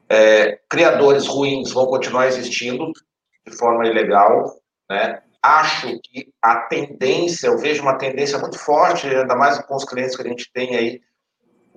é, 0.07 0.59
criadores 0.69 1.27
ruins 1.27 1.71
vão 1.71 1.85
continuar 1.85 2.27
existindo 2.27 2.91
de 3.45 3.55
forma 3.57 3.87
ilegal, 3.87 4.53
né? 4.89 5.21
Acho 5.41 5.97
que 6.01 6.33
a 6.41 6.61
tendência, 6.67 7.47
eu 7.47 7.57
vejo 7.57 7.81
uma 7.81 7.97
tendência 7.97 8.37
muito 8.37 8.59
forte, 8.59 9.07
ainda 9.07 9.35
mais 9.35 9.57
com 9.59 9.75
os 9.75 9.85
clientes 9.85 10.15
que 10.15 10.21
a 10.21 10.27
gente 10.27 10.51
tem 10.51 10.75
aí, 10.75 11.01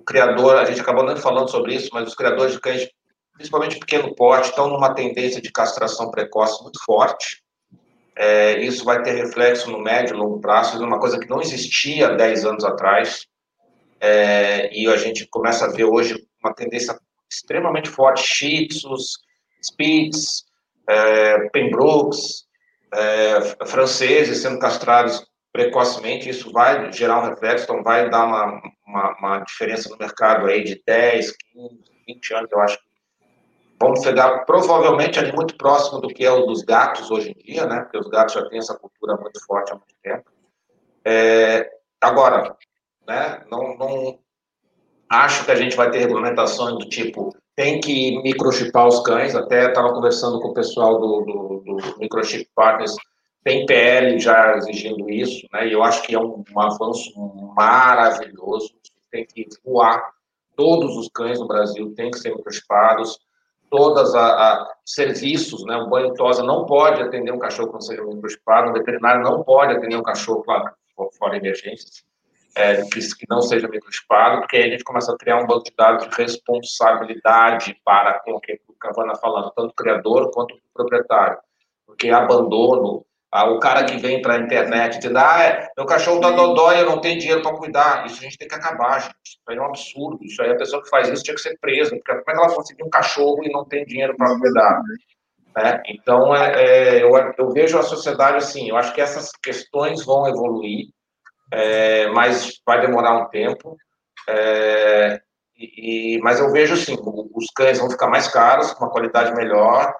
criador, 0.03 0.57
a 0.57 0.65
gente 0.65 0.81
acabou 0.81 1.05
nem 1.05 1.15
falando 1.15 1.49
sobre 1.49 1.75
isso, 1.75 1.89
mas 1.93 2.07
os 2.07 2.15
criadores 2.15 2.53
de 2.53 2.59
cães, 2.59 2.87
principalmente 3.33 3.79
pequeno 3.79 4.13
porte, 4.15 4.49
estão 4.49 4.67
numa 4.69 4.93
tendência 4.93 5.41
de 5.41 5.51
castração 5.51 6.11
precoce 6.11 6.61
muito 6.61 6.83
forte, 6.83 7.43
é, 8.15 8.59
isso 8.59 8.85
vai 8.85 9.01
ter 9.01 9.13
reflexo 9.13 9.71
no 9.71 9.79
médio 9.79 10.15
e 10.15 10.17
longo 10.17 10.39
prazo, 10.39 10.81
é 10.81 10.85
uma 10.85 10.99
coisa 10.99 11.19
que 11.19 11.29
não 11.29 11.41
existia 11.41 12.09
10 12.09 12.45
anos 12.45 12.63
atrás, 12.63 13.25
é, 13.99 14.69
e 14.75 14.87
a 14.87 14.97
gente 14.97 15.27
começa 15.27 15.65
a 15.65 15.71
ver 15.71 15.85
hoje 15.85 16.23
uma 16.43 16.53
tendência 16.53 16.97
extremamente 17.31 17.89
forte, 17.89 18.21
Shih 18.21 18.67
Tzus, 18.67 19.17
Spitz, 19.61 20.43
é, 20.87 21.49
Pembrokes, 21.49 22.43
é, 22.93 23.65
franceses 23.65 24.39
sendo 24.41 24.59
castrados 24.59 25.25
precocemente, 25.53 26.27
isso 26.27 26.51
vai 26.51 26.91
gerar 26.91 27.19
um 27.19 27.29
reflexo, 27.29 27.65
então 27.65 27.83
vai 27.83 28.09
dar 28.09 28.25
uma, 28.25 28.61
uma, 28.85 29.17
uma 29.19 29.39
diferença 29.39 29.87
no 29.87 29.97
mercado 29.97 30.47
aí 30.47 30.63
de 30.63 30.81
10, 30.85 31.31
15, 31.53 31.79
20 32.07 32.33
anos, 32.33 32.51
eu 32.51 32.59
acho 32.59 32.79
Vamos 33.83 34.01
chegar 34.01 34.45
provavelmente 34.45 35.19
ali 35.19 35.33
muito 35.33 35.57
próximo 35.57 35.99
do 35.99 36.07
que 36.07 36.23
é 36.23 36.31
o 36.31 36.45
dos 36.45 36.61
gatos 36.63 37.11
hoje 37.11 37.31
em 37.31 37.43
dia, 37.43 37.65
né? 37.65 37.81
Porque 37.81 37.97
os 37.97 38.07
gatos 38.07 38.33
já 38.33 38.47
têm 38.47 38.59
essa 38.59 38.77
cultura 38.77 39.17
muito 39.17 39.43
forte 39.45 39.73
há 39.73 39.75
muito 39.75 39.93
tempo. 40.01 40.31
É, 41.03 41.69
agora, 41.99 42.55
né? 43.05 43.43
Não, 43.51 43.75
não 43.75 44.19
acho 45.09 45.43
que 45.43 45.51
a 45.51 45.55
gente 45.55 45.75
vai 45.75 45.91
ter 45.91 45.97
regulamentações 45.97 46.77
do 46.77 46.87
tipo 46.87 47.35
tem 47.57 47.81
que 47.81 48.21
microchipar 48.23 48.87
os 48.87 49.01
cães. 49.01 49.35
Até 49.35 49.67
estava 49.67 49.93
conversando 49.93 50.39
com 50.39 50.47
o 50.47 50.53
pessoal 50.53 50.99
do, 51.01 51.21
do, 51.21 51.59
do 51.59 51.99
Microchip 51.99 52.49
Partners 52.55 52.95
tem 53.43 53.65
PL 53.65 54.19
já 54.19 54.55
exigindo 54.55 55.09
isso, 55.09 55.47
né? 55.51 55.67
E 55.67 55.73
eu 55.73 55.83
acho 55.83 56.01
que 56.03 56.15
é 56.15 56.19
um, 56.19 56.43
um 56.55 56.59
avanço 56.59 57.11
maravilhoso. 57.55 58.73
Tem 59.11 59.25
que 59.25 59.47
voar. 59.63 60.01
Todos 60.55 60.95
os 60.95 61.09
cães 61.09 61.39
no 61.39 61.47
Brasil 61.47 61.93
têm 61.93 62.09
que 62.09 62.19
ser 62.19 62.33
microchipados. 62.35 63.19
Todas 63.69 64.15
a, 64.15 64.67
serviços, 64.85 65.65
né? 65.65 65.75
O 65.77 65.89
banho 65.89 66.13
tosa 66.13 66.43
não 66.43 66.65
pode 66.65 67.01
atender 67.01 67.31
um 67.31 67.39
cachorro 67.39 67.69
quando 67.69 67.85
seja 67.85 68.03
microchipado. 68.03 68.69
O 68.69 68.73
veterinário 68.73 69.23
não 69.23 69.43
pode 69.43 69.73
atender 69.73 69.97
um 69.97 70.03
cachorro, 70.03 70.43
claro, 70.43 70.71
fora 71.17 71.37
emergências, 71.37 72.03
é, 72.55 72.83
que, 72.83 72.99
não 73.27 73.41
seja 73.41 73.67
microchipado, 73.67 74.41
porque 74.41 74.57
aí 74.57 74.63
a 74.65 74.69
gente 74.69 74.83
começa 74.83 75.11
a 75.11 75.17
criar 75.17 75.37
um 75.37 75.47
banco 75.47 75.63
de 75.63 75.73
dados 75.75 76.07
de 76.07 76.15
responsabilidade 76.15 77.75
para 77.83 78.19
com 78.19 78.33
o 78.33 78.39
que 78.39 78.61
o 78.67 78.73
Cavana 78.73 79.15
falando, 79.15 79.51
tanto 79.55 79.71
o 79.71 79.75
criador 79.75 80.31
quanto 80.31 80.53
o 80.53 80.59
proprietário. 80.73 81.39
Porque 81.85 82.09
abandono, 82.09 83.03
ah, 83.35 83.49
o 83.49 83.59
cara 83.59 83.83
que 83.83 83.97
vem 83.97 84.21
para 84.21 84.35
a 84.35 84.39
internet 84.39 84.99
dizendo, 84.99 85.17
ah, 85.17 85.43
é, 85.43 85.67
meu 85.75 85.87
cachorro 85.87 86.21
tá 86.21 86.29
dodói, 86.29 86.79
eu 86.79 86.85
não 86.85 87.01
tenho 87.01 87.17
dinheiro 87.19 87.41
para 87.41 87.57
cuidar. 87.57 88.05
Isso 88.05 88.19
a 88.19 88.21
gente 88.21 88.37
tem 88.37 88.47
que 88.47 88.53
acabar, 88.53 88.99
gente. 88.99 89.15
Isso 89.25 89.39
é 89.49 89.59
um 89.59 89.65
absurdo. 89.65 90.23
Isso 90.23 90.39
aí 90.43 90.51
a 90.51 90.55
pessoa 90.55 90.83
que 90.83 90.89
faz 90.89 91.09
isso 91.09 91.23
tinha 91.23 91.33
que 91.33 91.41
ser 91.41 91.57
presa. 91.59 91.95
Porque 91.95 92.11
como 92.11 92.29
é 92.29 92.33
que 92.33 92.39
ela 92.39 92.55
conseguir 92.55 92.83
um 92.83 92.91
cachorro 92.91 93.43
e 93.43 93.51
não 93.51 93.65
tem 93.65 93.85
dinheiro 93.85 94.15
para 94.15 94.37
cuidar? 94.37 94.83
Né? 95.57 95.81
Então, 95.87 96.35
é, 96.35 96.63
é, 96.63 97.03
eu, 97.03 97.09
eu, 97.35 97.49
vejo 97.49 97.79
a 97.79 97.81
sociedade 97.81 98.37
assim, 98.37 98.69
eu 98.69 98.77
acho 98.77 98.93
que 98.93 99.01
essas 99.01 99.31
questões 99.31 100.05
vão 100.05 100.27
evoluir, 100.27 100.89
é, 101.51 102.09
mas 102.09 102.61
vai 102.63 102.81
demorar 102.81 103.17
um 103.17 103.29
tempo. 103.29 103.75
É, 104.29 105.19
e, 105.57 106.19
mas 106.21 106.39
eu 106.39 106.51
vejo 106.51 106.75
assim, 106.75 106.95
os 107.33 107.45
cães 107.55 107.79
vão 107.79 107.89
ficar 107.89 108.07
mais 108.07 108.27
caros, 108.27 108.73
com 108.73 108.85
uma 108.85 108.91
qualidade 108.91 109.33
melhor, 109.33 109.91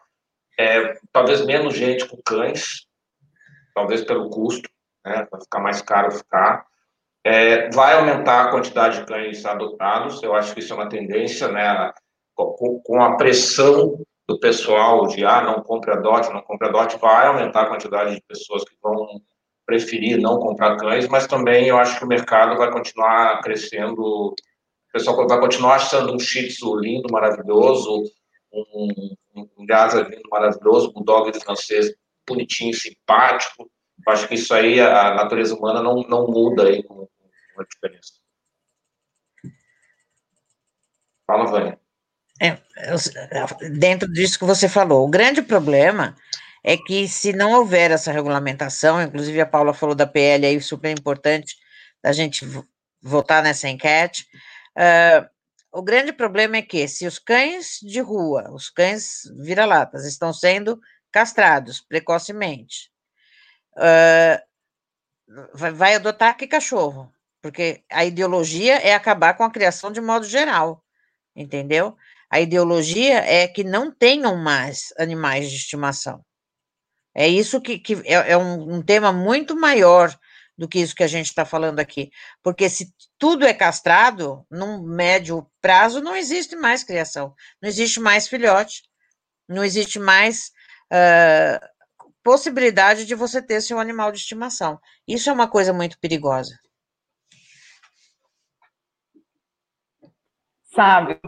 é, 0.60 0.94
talvez 1.12 1.44
menos 1.44 1.76
gente 1.76 2.08
com 2.08 2.22
cães, 2.24 2.86
talvez 3.74 4.04
pelo 4.04 4.30
custo, 4.30 4.70
né, 5.06 5.28
vai 5.32 5.42
ficar 5.42 5.60
mais 5.60 5.82
caro 5.82 6.12
ficar. 6.12 6.66
É, 7.26 7.70
vai 7.70 7.94
aumentar 7.94 8.44
a 8.44 8.52
quantidade 8.52 9.00
de 9.00 9.06
cães 9.06 9.46
adotados, 9.46 10.22
eu 10.22 10.36
acho 10.36 10.54
que 10.54 10.60
isso 10.60 10.74
é 10.74 10.76
uma 10.76 10.90
tendência, 10.90 11.48
né, 11.48 11.94
com, 12.36 12.82
com 12.84 13.02
a 13.02 13.16
pressão 13.16 13.98
do 14.28 14.40
pessoal 14.40 15.08
de, 15.08 15.26
ah, 15.26 15.42
não 15.42 15.62
compre 15.62 15.92
a 15.92 15.96
DOT, 15.96 16.30
não 16.34 16.42
compre 16.42 16.68
a 16.68 16.72
DOT, 16.72 16.98
vai 16.98 17.28
aumentar 17.28 17.64
a 17.64 17.70
quantidade 17.70 18.16
de 18.16 18.22
pessoas 18.22 18.64
que 18.64 18.76
vão 18.82 19.22
preferir 19.66 20.20
não 20.20 20.40
comprar 20.40 20.78
cães, 20.78 21.08
mas 21.08 21.28
também 21.28 21.68
eu 21.68 21.78
acho 21.78 21.98
que 21.98 22.06
o 22.06 22.08
mercado 22.08 22.58
vai 22.58 22.72
continuar 22.72 23.42
crescendo, 23.42 24.02
o 24.02 24.36
pessoal 24.92 25.28
vai 25.28 25.40
continuar 25.40 25.76
achando 25.76 26.14
um 26.14 26.20
Shih 26.20 26.48
Tzu 26.48 26.76
lindo, 26.76 27.12
maravilhoso, 27.12 28.04
um, 28.52 29.16
um, 29.36 29.48
um 29.58 29.66
Gaza 29.66 30.02
lindo, 30.02 30.30
maravilhoso, 30.30 30.92
um 30.96 31.04
Dog 31.04 31.32
francês 31.40 31.94
bonitinho, 32.28 32.74
simpático. 32.74 33.70
Eu 34.06 34.14
acho 34.14 34.28
que 34.28 34.36
isso 34.36 34.54
aí, 34.54 34.80
a 34.80 35.14
natureza 35.14 35.56
humana 35.56 35.82
não, 35.82 36.02
não 36.04 36.28
muda 36.28 36.68
aí 36.68 36.84
com, 36.84 37.08
a 37.58 37.64
diferença. 37.64 38.14
Fala, 41.26 41.46
Vânia. 41.46 41.80
É, 42.42 42.58
dentro 43.70 44.12
disso 44.12 44.40
que 44.40 44.46
você 44.46 44.68
falou, 44.68 45.06
o 45.06 45.10
grande 45.10 45.42
problema 45.42 46.16
é 46.64 46.76
que 46.78 47.08
se 47.08 47.32
não 47.32 47.52
houver 47.54 47.92
essa 47.92 48.12
regulamentação, 48.12 49.02
inclusive 49.02 49.40
a 49.40 49.46
Paula 49.46 49.74
falou 49.74 49.96
da 49.96 50.08
PL 50.08 50.46
aí, 50.46 50.62
super 50.62 50.92
importante 50.92 51.56
da 52.02 52.12
gente 52.12 52.46
votar 53.02 53.44
nessa 53.44 53.70
enquete, 53.70 54.26
uh, 54.78 55.28
o 55.72 55.82
grande 55.82 56.14
problema 56.14 56.58
é 56.58 56.62
que 56.62 56.88
se 56.88 57.08
os 57.08 57.18
cães 57.18 57.80
de 57.82 58.00
rua, 58.00 58.52
os 58.52 58.70
cães 58.70 59.24
vira-latas, 59.40 60.06
estão 60.06 60.32
sendo 60.32 60.80
castrados 61.14 61.80
precocemente, 61.80 62.92
uh, 63.78 64.42
vai, 65.54 65.72
vai 65.72 65.96
adotar 65.96 66.36
que 66.36 66.48
cachorro? 66.48 67.14
Porque 67.42 67.84
a 67.90 68.04
ideologia 68.04 68.78
é 68.78 68.94
acabar 68.94 69.36
com 69.36 69.44
a 69.44 69.52
criação 69.52 69.92
de 69.92 70.02
modo 70.02 70.26
geral, 70.26 70.84
entendeu? 71.36 71.96
A 72.30 72.42
ideologia 72.42 73.20
é 73.20 73.48
que 73.48 73.64
não 73.64 73.92
tenham 73.92 74.36
mais 74.36 74.92
animais 74.98 75.52
de 75.52 75.58
estimação. 75.58 76.26
É 77.14 77.28
isso 77.28 77.62
que, 77.62 77.78
que 77.78 77.94
é, 78.06 78.32
é 78.32 78.38
um, 78.38 78.78
um, 78.78 78.82
tema 78.82 79.14
muito 79.14 79.56
maior 79.56 80.18
do 80.58 80.68
que 80.68 80.80
isso 80.80 80.96
que 80.96 81.04
a 81.04 81.08
gente 81.08 81.28
está 81.28 81.46
falando 81.46 81.80
aqui. 81.80 82.10
Porque 82.42 82.68
se 82.70 82.92
tudo 83.20 83.46
é 83.46 83.54
castrado, 83.54 84.44
num 84.50 84.82
médio 84.82 85.48
prazo, 85.62 86.02
não 86.02 86.16
existe 86.16 86.56
mais 86.56 86.84
criação, 86.84 87.36
não 87.62 87.70
existe 87.70 88.00
mais 88.00 88.28
filhote, 88.28 88.82
não 89.48 89.64
existe 89.64 90.00
mais 90.00 90.52
uh, 90.94 91.74
possibilidade 92.24 93.06
de 93.06 93.16
você 93.16 93.42
ter 93.42 93.62
seu 93.62 93.80
animal 93.80 94.12
de 94.12 94.20
estimação. 94.20 94.80
Isso 95.08 95.30
é 95.30 95.34
uma 95.34 95.48
coisa 95.48 95.74
muito 95.74 96.00
perigosa. 96.00 96.58
Sabe? 100.74 101.20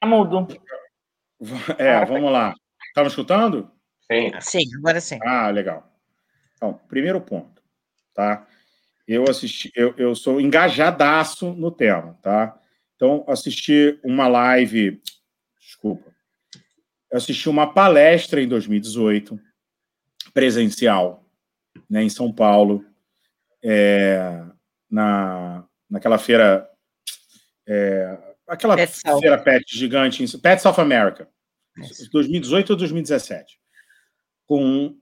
Tá 0.00 0.06
mudo. 0.06 0.46
É, 1.78 2.04
vamos 2.04 2.32
lá. 2.32 2.54
Estava 2.88 3.06
tá 3.06 3.10
escutando? 3.10 3.70
Sim. 4.10 4.32
Sim, 4.40 4.76
agora 4.78 5.00
sim. 5.00 5.18
Ah, 5.22 5.50
legal. 5.50 5.88
Então, 6.54 6.80
primeiro 6.88 7.20
ponto, 7.20 7.62
tá? 8.14 8.46
Eu 9.06 9.24
assisti, 9.28 9.70
eu, 9.74 9.94
eu 9.96 10.14
sou 10.14 10.40
engajadaço 10.40 11.52
no 11.52 11.70
tema, 11.70 12.18
tá? 12.22 12.58
Então, 12.96 13.24
assisti 13.28 13.98
uma 14.02 14.26
live, 14.26 15.00
desculpa, 15.60 16.07
eu 17.10 17.18
assisti 17.18 17.48
uma 17.48 17.72
palestra 17.72 18.42
em 18.42 18.48
2018, 18.48 19.38
presencial, 20.32 21.24
né, 21.88 22.02
em 22.02 22.08
São 22.08 22.32
Paulo, 22.32 22.84
é, 23.62 24.44
na, 24.90 25.64
naquela 25.88 26.18
feira, 26.18 26.68
é, 27.66 28.18
aquela 28.46 28.76
Pet 28.76 28.92
feira 29.20 29.38
pet 29.38 29.76
gigante, 29.76 30.38
Pet 30.38 30.62
South 30.62 30.80
America, 30.80 31.28
2018 32.12 32.70
ou 32.70 32.76
2017, 32.76 33.58
com 34.46 34.96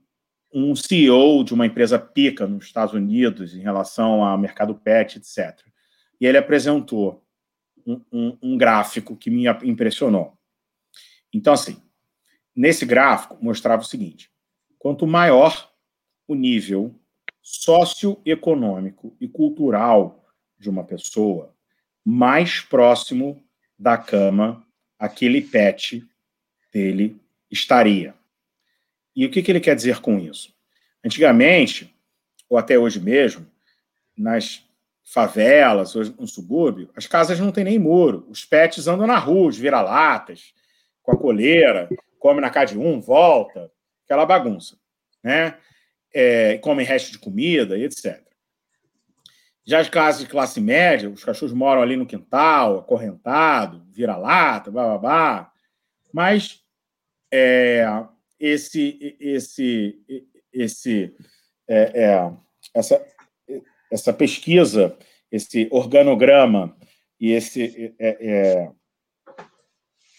um 0.53 0.75
CEO 0.75 1.43
de 1.43 1.53
uma 1.53 1.65
empresa 1.65 1.99
pica 1.99 2.47
nos 2.47 2.65
Estados 2.65 2.93
Unidos 2.93 3.53
em 3.53 3.59
relação 3.59 4.23
ao 4.23 4.37
mercado 4.37 4.75
pet, 4.75 5.17
etc. 5.17 5.59
E 6.19 6.25
ele 6.25 6.37
apresentou 6.37 7.23
um, 7.85 8.01
um, 8.11 8.37
um 8.41 8.57
gráfico 8.57 9.15
que 9.15 9.29
me 9.29 9.45
impressionou. 9.63 10.37
Então, 11.33 11.53
assim, 11.53 11.81
Nesse 12.57 12.87
gráfico, 12.87 13.37
mostrava 13.39 13.83
o 13.83 13.85
seguinte: 13.85 14.31
quanto 14.79 15.05
maior 15.05 15.71
o 16.27 16.33
nível 16.33 16.99
socioeconômico 17.39 19.15
e 19.21 19.27
cultural 19.27 20.25
de 20.57 20.67
uma 20.67 20.83
pessoa, 20.83 21.53
mais 22.03 22.59
próximo 22.59 23.39
da 23.77 23.95
cama 23.95 24.65
aquele 24.97 25.39
pet 25.39 26.03
dele 26.73 27.21
estaria. 27.51 28.15
E 29.15 29.23
o 29.23 29.29
que, 29.29 29.43
que 29.43 29.51
ele 29.51 29.59
quer 29.59 29.75
dizer 29.75 30.01
com 30.01 30.17
isso? 30.17 30.51
Antigamente, 31.05 31.95
ou 32.49 32.57
até 32.57 32.77
hoje 32.77 32.99
mesmo, 32.99 33.45
nas 34.17 34.65
favelas, 35.03 35.95
hoje 35.95 36.13
no 36.19 36.27
subúrbio, 36.27 36.89
as 36.95 37.05
casas 37.05 37.39
não 37.39 37.51
têm 37.51 37.63
nem 37.63 37.77
muro. 37.77 38.25
Os 38.29 38.43
pets 38.43 38.87
andam 38.87 39.05
na 39.05 39.19
rua, 39.19 39.47
os 39.47 39.57
vira-latas, 39.57 40.53
com 41.07 41.13
a 41.13 41.17
coleira, 41.17 41.87
come 42.19 42.41
na 42.41 42.49
casa 42.49 42.73
de 42.73 42.77
um, 42.77 42.99
volta, 42.99 43.71
aquela 44.03 44.25
bagunça, 44.25 44.77
né? 45.23 45.57
É, 46.13 46.57
come 46.57 46.83
resto 46.83 47.11
de 47.11 47.19
comida 47.19 47.77
etc. 47.79 48.21
Já 49.65 49.79
as 49.79 49.89
casas 49.89 50.21
de 50.21 50.27
classe 50.27 50.59
média, 50.59 51.09
os 51.09 51.23
cachorros 51.23 51.53
moram 51.53 51.81
ali 51.81 51.95
no 51.95 52.05
quintal, 52.05 52.79
acorrentado, 52.79 53.85
vira-lata, 53.91 54.69
blá, 54.69 54.85
blá, 54.85 54.97
blá. 54.97 55.51
Mas 56.13 56.61
é, 57.31 57.85
esse, 58.39 59.17
esse, 59.19 59.99
esse, 60.51 61.15
é, 61.67 62.03
é, 62.03 62.33
essa, 62.73 63.05
essa 63.91 64.13
pesquisa, 64.13 64.97
esse 65.29 65.67
organograma 65.71 66.75
e 67.19 67.31
esse 67.31 67.93
é, 67.99 68.17
é, 68.19 68.71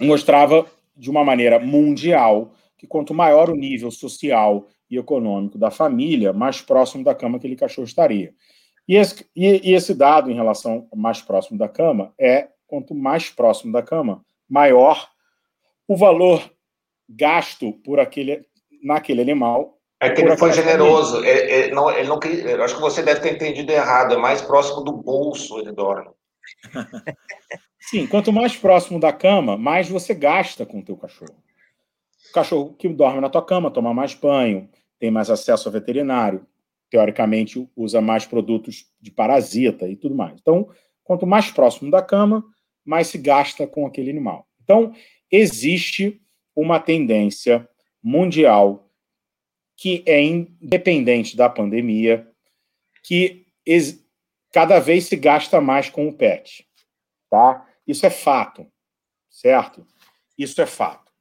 mostrava 0.01 0.70
de 0.99 1.09
uma 1.11 1.25
maneira 1.25 1.59
mundial 1.59 2.53
que 2.77 2.87
quanto 2.87 3.15
maior 3.15 3.49
o 3.49 3.57
nível 3.57 3.91
social 3.91 4.66
e 4.91 4.99
econômico 4.99 5.57
da 5.57 5.70
família, 5.70 6.33
mais 6.33 6.61
próximo 6.61 7.05
da 7.05 7.15
cama 7.15 7.37
aquele 7.37 7.57
cachorro 7.57 7.87
estaria. 7.87 8.35
E 8.87 8.97
esse, 8.97 9.27
e, 9.37 9.70
e 9.70 9.75
esse 9.75 9.95
dado 9.95 10.31
em 10.31 10.35
relação 10.35 10.89
mais 10.95 11.20
próximo 11.20 11.59
da 11.59 11.69
cama 11.69 12.12
é 12.19 12.49
quanto 12.66 12.95
mais 12.95 13.31
próximo 13.31 13.73
da 13.73 13.83
cama, 13.83 14.25
maior 14.49 15.09
o 15.87 15.97
valor 15.97 16.43
gasto 17.09 17.73
por 17.85 17.99
aquele 17.99 18.47
naquele 18.83 19.20
animal. 19.20 19.79
É 20.01 20.11
que 20.11 20.20
ele 20.20 20.37
foi 20.37 20.53
generoso. 20.53 21.25
Ele, 21.25 21.53
ele, 21.53 21.75
não, 21.75 21.91
ele 21.91 22.09
não, 22.09 22.19
acho 22.65 22.77
que 22.77 22.81
você 22.81 23.03
deve 23.03 23.20
ter 23.20 23.35
entendido 23.35 23.73
errado. 23.73 24.15
É 24.15 24.16
mais 24.16 24.41
próximo 24.41 24.83
do 24.83 24.93
bolso 24.93 25.59
ele 25.59 25.73
dorme. 25.73 26.11
Sim, 27.81 28.07
quanto 28.07 28.33
mais 28.33 28.57
próximo 28.57 29.01
da 29.01 29.12
cama, 29.12 29.57
mais 29.57 29.89
você 29.89 30.15
gasta 30.15 30.66
com 30.66 30.81
o 30.81 30.85
teu 30.85 30.97
cachorro. 30.97 31.43
O 32.29 32.33
cachorro 32.33 32.75
que 32.75 32.89
dorme 32.89 33.20
na 33.20 33.31
tua 33.31 33.45
cama 33.45 33.70
toma 33.70 33.95
mais 33.95 34.15
banho, 34.15 34.69
tem 34.99 35.11
mais 35.11 35.31
acesso 35.31 35.69
ao 35.69 35.73
veterinário, 35.73 36.47
teoricamente 36.91 37.69
usa 37.77 38.01
mais 38.01 38.27
produtos 38.27 38.87
de 39.01 39.11
parasita 39.11 39.89
e 39.89 39.97
tudo 39.97 40.15
mais. 40.15 40.39
Então, 40.41 40.69
quanto 41.05 41.27
mais 41.27 41.51
próximo 41.51 41.91
da 41.91 42.03
cama, 42.03 42.45
mais 42.85 43.09
se 43.09 43.19
gasta 43.19 43.66
com 43.66 43.87
aquele 43.87 44.11
animal. 44.11 44.47
Então, 44.62 44.93
existe 45.31 46.20
uma 46.55 46.81
tendência 46.81 47.69
mundial 48.03 48.91
que 49.77 50.03
é 50.07 50.23
independente 50.23 51.37
da 51.37 51.49
pandemia, 51.49 52.27
que 53.05 53.47
cada 54.59 54.81
vez 54.81 55.05
se 55.05 55.15
gasta 55.15 55.61
mais 55.61 55.89
com 55.89 56.09
o 56.09 56.13
pet, 56.13 56.67
tá? 57.31 57.65
Isso 57.87 58.05
é 58.05 58.11
fato, 58.11 58.67
certo? 59.31 59.87
Isso 60.37 60.61
é 60.61 60.67
fato. 60.67 61.13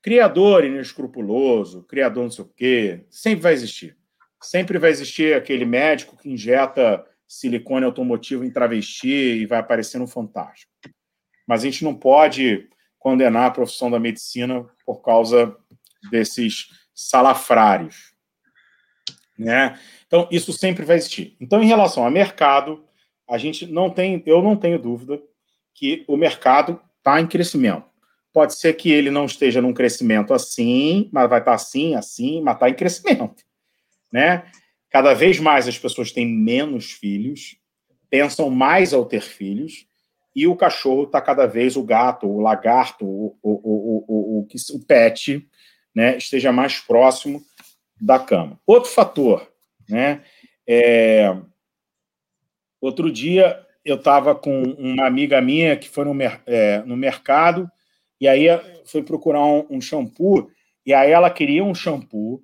Criador 0.00 0.64
inescrupuloso, 0.64 1.82
criador 1.88 2.22
não 2.22 2.30
sei 2.30 2.44
o 2.44 2.48
quê, 2.54 3.04
sempre 3.10 3.40
vai 3.40 3.52
existir. 3.52 3.98
Sempre 4.40 4.78
vai 4.78 4.90
existir 4.90 5.34
aquele 5.34 5.64
médico 5.64 6.16
que 6.16 6.30
injeta 6.30 7.04
silicone 7.26 7.84
automotivo 7.84 8.44
em 8.44 8.50
travesti 8.52 9.08
e 9.40 9.44
vai 9.44 9.58
aparecer 9.58 9.98
no 9.98 10.06
Fantástico. 10.06 10.70
Mas 11.48 11.62
a 11.62 11.64
gente 11.64 11.82
não 11.82 11.96
pode 11.96 12.68
condenar 12.96 13.48
a 13.48 13.50
profissão 13.50 13.90
da 13.90 13.98
medicina 13.98 14.64
por 14.86 15.02
causa 15.02 15.56
desses 16.12 16.68
salafrários. 16.94 18.13
Né? 19.38 19.78
Então, 20.06 20.28
isso 20.30 20.52
sempre 20.52 20.84
vai 20.84 20.96
existir. 20.96 21.36
Então, 21.40 21.62
em 21.62 21.66
relação 21.66 22.04
ao 22.04 22.10
mercado, 22.10 22.84
a 23.28 23.38
gente 23.38 23.66
não 23.66 23.90
tem, 23.90 24.22
eu 24.26 24.42
não 24.42 24.56
tenho 24.56 24.78
dúvida 24.78 25.20
que 25.74 26.04
o 26.06 26.16
mercado 26.16 26.80
está 26.98 27.20
em 27.20 27.26
crescimento. 27.26 27.84
Pode 28.32 28.54
ser 28.54 28.74
que 28.74 28.90
ele 28.90 29.10
não 29.10 29.26
esteja 29.26 29.60
num 29.60 29.72
crescimento 29.72 30.34
assim, 30.34 31.08
mas 31.12 31.28
vai 31.28 31.38
estar 31.38 31.52
tá 31.52 31.54
assim, 31.54 31.94
assim, 31.94 32.40
mas 32.42 32.54
está 32.54 32.68
em 32.68 32.74
crescimento. 32.74 33.44
Né? 34.12 34.44
Cada 34.90 35.14
vez 35.14 35.40
mais 35.40 35.66
as 35.66 35.78
pessoas 35.78 36.12
têm 36.12 36.26
menos 36.26 36.92
filhos, 36.92 37.56
pensam 38.08 38.50
mais 38.50 38.92
ao 38.92 39.04
ter 39.04 39.22
filhos, 39.22 39.86
e 40.34 40.46
o 40.46 40.56
cachorro 40.56 41.04
está 41.04 41.20
cada 41.20 41.46
vez, 41.46 41.76
o 41.76 41.82
gato, 41.82 42.26
o 42.26 42.40
lagarto, 42.40 43.04
o, 43.04 43.36
o, 43.42 43.50
o, 43.52 44.04
o, 44.08 44.40
o, 44.40 44.76
o 44.76 44.84
pet, 44.84 45.48
né, 45.94 46.16
esteja 46.16 46.50
mais 46.50 46.80
próximo 46.80 47.40
da 48.04 48.18
cama. 48.18 48.60
Outro 48.66 48.90
fator, 48.90 49.50
né? 49.88 50.22
É... 50.68 51.34
Outro 52.80 53.10
dia 53.10 53.64
eu 53.82 53.96
estava 53.96 54.34
com 54.34 54.62
uma 54.62 55.06
amiga 55.06 55.40
minha 55.40 55.76
que 55.76 55.88
foi 55.88 56.04
no, 56.04 56.14
é, 56.46 56.82
no 56.82 56.96
mercado 56.96 57.70
e 58.20 58.28
aí 58.28 58.46
foi 58.84 59.02
procurar 59.02 59.44
um, 59.44 59.66
um 59.70 59.80
shampoo 59.80 60.50
e 60.84 60.92
aí 60.92 61.10
ela 61.10 61.30
queria 61.30 61.64
um 61.64 61.74
shampoo 61.74 62.42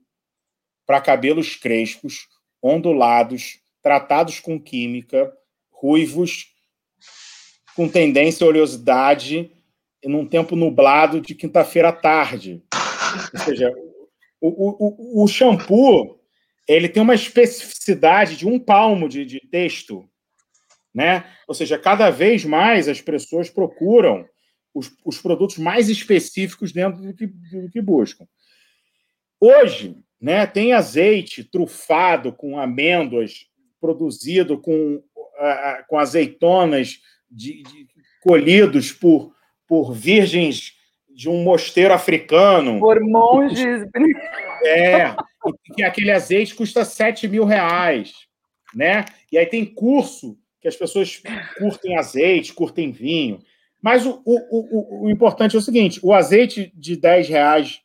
para 0.87 1.01
cabelos 1.01 1.57
crespos, 1.57 2.27
ondulados, 2.63 3.61
tratados 3.83 4.41
com 4.41 4.59
química, 4.59 5.31
ruivos, 5.71 6.55
com 7.77 7.87
tendência 7.87 8.45
à 8.47 8.49
oleosidade, 8.49 9.51
num 10.05 10.27
tempo 10.27 10.57
nublado 10.57 11.21
de 11.21 11.35
quinta-feira 11.35 11.91
à 11.91 11.93
tarde. 11.93 12.63
Ou 13.35 13.41
seja, 13.41 13.73
o, 14.41 15.21
o, 15.21 15.25
o, 15.25 15.29
shampoo 15.29 16.19
ele 16.67 16.89
tem 16.89 17.03
uma 17.03 17.15
especificidade 17.15 18.37
de 18.37 18.47
um 18.47 18.59
palmo 18.59 19.09
de, 19.09 19.25
de 19.25 19.41
texto, 19.51 20.09
né? 20.95 21.25
Ou 21.47 21.55
seja, 21.55 21.79
cada 21.79 22.11
vez 22.11 22.45
mais 22.45 22.89
as 22.89 23.01
pessoas 23.01 23.51
procuram 23.51 24.27
os, 24.73 24.91
os 25.05 25.19
produtos 25.19 25.59
mais 25.59 25.89
específicos 25.89 26.73
dentro 26.73 27.03
do 27.03 27.15
que, 27.15 27.27
do 27.27 27.71
que 27.71 27.81
buscam. 27.81 28.27
Hoje, 29.41 29.97
né, 30.21 30.47
tem 30.47 30.73
azeite 30.73 31.43
trufado 31.43 32.33
com 32.33 32.59
amêndoas, 32.59 33.47
produzido 33.81 34.59
com, 34.59 35.03
com 35.89 35.99
azeitonas 35.99 37.01
de, 37.31 37.63
de, 37.63 37.89
colhidos 38.23 38.93
por, 38.93 39.35
por 39.67 39.93
virgens 39.93 40.75
de 41.15 41.29
um 41.29 41.43
mosteiro 41.43 41.93
africano. 41.93 42.79
Por 42.79 43.01
monges. 43.01 43.87
É, 44.65 45.15
que 45.75 45.83
aquele 45.83 46.11
azeite 46.11 46.55
custa 46.55 46.85
7 46.85 47.27
mil 47.29 47.45
reais, 47.45 48.13
né? 48.75 49.05
E 49.33 49.39
aí 49.39 49.47
tem 49.47 49.65
curso 49.65 50.39
que 50.61 50.69
as 50.69 50.77
pessoas 50.77 51.23
curtem 51.59 51.97
azeite, 51.97 52.53
curtem 52.53 52.91
vinho. 52.91 53.41
Mas 53.83 54.05
o, 54.05 54.23
o, 54.25 54.39
o, 54.51 55.05
o 55.05 55.11
importante 55.11 55.57
é 55.57 55.59
o 55.59 55.63
seguinte: 55.63 55.99
o 56.03 56.13
azeite 56.13 56.73
de 56.75 56.97
10 56.97 57.29
reais 57.29 57.81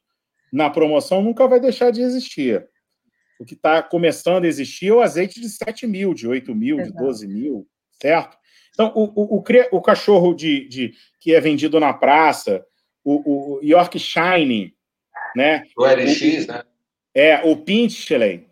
na 0.52 0.69
promoção 0.69 1.22
nunca 1.22 1.47
vai 1.47 1.60
deixar 1.60 1.91
de 1.91 2.02
existir. 2.02 2.68
O 3.39 3.45
que 3.45 3.53
está 3.53 3.84
começando 3.84 4.45
a 4.45 4.47
existir 4.47 4.88
é 4.88 4.93
o 4.93 5.02
azeite 5.02 5.41
de 5.41 5.49
7 5.49 5.85
mil, 5.85 6.14
de 6.14 6.27
8 6.27 6.56
mil, 6.56 6.80
Exato. 6.80 6.97
de 6.97 7.03
12 7.03 7.27
mil, 7.27 7.68
certo? 8.02 8.38
Então, 8.73 8.91
o, 8.95 9.03
o, 9.03 9.38
o, 9.38 9.43
o 9.72 9.81
cachorro 9.81 10.34
de, 10.34 10.68
de, 10.68 10.93
que 11.19 11.34
é 11.34 11.39
vendido 11.39 11.80
na 11.80 11.93
praça, 11.93 12.64
o, 13.06 13.57
o 13.57 13.64
York 13.64 13.99
Shine, 13.99 14.73
né? 15.36 15.64
O 15.77 15.86
LX, 15.86 16.48
né? 16.48 16.64
É, 17.14 17.41
o 17.45 17.56
Pinchley, 17.57 18.48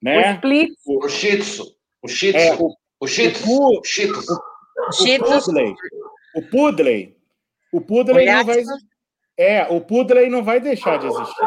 né? 0.00 0.30
O 0.30 0.34
Split. 0.34 0.72
O, 0.86 1.08
Shih 1.08 1.38
Tzu. 1.38 1.76
O 2.02 2.08
Shih 2.08 2.32
Tzu. 2.32 2.38
É, 2.38 2.54
o, 2.54 2.74
o 3.00 3.06
Shih 3.06 3.32
Tzu. 3.32 3.50
O, 3.50 3.84
Shih 3.84 4.08
Tzu. 4.08 5.50
O, 5.50 6.38
o 6.38 6.42
Pudley. 6.42 6.42
O 6.42 6.42
Pudley. 6.42 7.16
O 7.72 7.80
Pudley 7.80 8.26
não 8.26 8.44
vai... 8.44 8.62
É, 9.38 9.64
o 9.64 9.80
Pudley 9.80 10.30
não 10.30 10.42
vai 10.42 10.60
deixar 10.60 10.98
de 10.98 11.06
existir. 11.06 11.46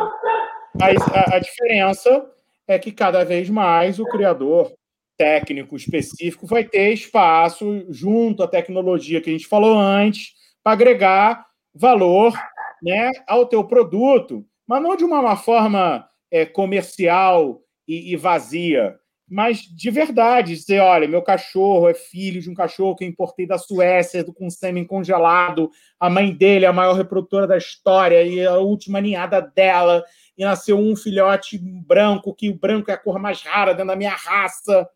Mas 0.79 1.01
a, 1.07 1.37
a 1.37 1.39
diferença 1.39 2.29
é 2.67 2.77
que 2.77 2.91
cada 2.91 3.23
vez 3.23 3.49
mais 3.49 3.99
o 3.99 4.05
criador 4.05 4.71
técnico 5.17 5.75
específico 5.75 6.45
vai 6.45 6.63
ter 6.63 6.93
espaço 6.93 7.85
junto 7.89 8.43
à 8.43 8.47
tecnologia 8.47 9.19
que 9.19 9.29
a 9.29 9.33
gente 9.33 9.47
falou 9.47 9.77
antes 9.77 10.33
para 10.63 10.73
agregar 10.73 11.48
valor 11.79 12.33
né, 12.81 13.11
ao 13.27 13.45
teu 13.45 13.63
produto, 13.63 14.45
mas 14.67 14.81
não 14.81 14.95
de 14.95 15.03
uma 15.03 15.35
forma 15.35 16.07
é, 16.31 16.45
comercial 16.45 17.61
e, 17.87 18.13
e, 18.13 18.15
vazia, 18.15 18.97
mas 19.27 19.61
de 19.61 19.91
verdade, 19.91 20.55
dizer, 20.55 20.79
olha, 20.79 21.07
meu 21.07 21.21
cachorro 21.21 21.87
é 21.87 21.93
filho 21.93 22.41
de 22.41 22.49
um 22.49 22.53
cachorro 22.53 22.95
que 22.95 23.03
eu 23.03 23.07
importei 23.07 23.45
da 23.45 23.57
Suécia 23.57 24.23
com 24.23 24.49
sêmen 24.49 24.85
congelado, 24.85 25.69
a 25.99 26.09
mãe 26.09 26.33
dele 26.33 26.65
é 26.65 26.67
a 26.67 26.73
maior 26.73 26.93
reprodutora 26.93 27.47
da 27.47 27.57
história 27.57 28.23
e 28.23 28.45
a 28.45 28.57
última 28.57 28.99
ninhada 28.99 29.41
dela, 29.41 30.03
e 30.37 30.43
nasceu 30.43 30.77
um 30.77 30.95
filhote 30.95 31.57
branco, 31.57 32.33
que 32.33 32.49
o 32.49 32.57
branco 32.57 32.89
é 32.89 32.93
a 32.93 32.97
cor 32.97 33.19
mais 33.19 33.41
rara 33.41 33.73
dentro 33.73 33.87
da 33.87 33.95
minha 33.95 34.15
raça, 34.15 34.89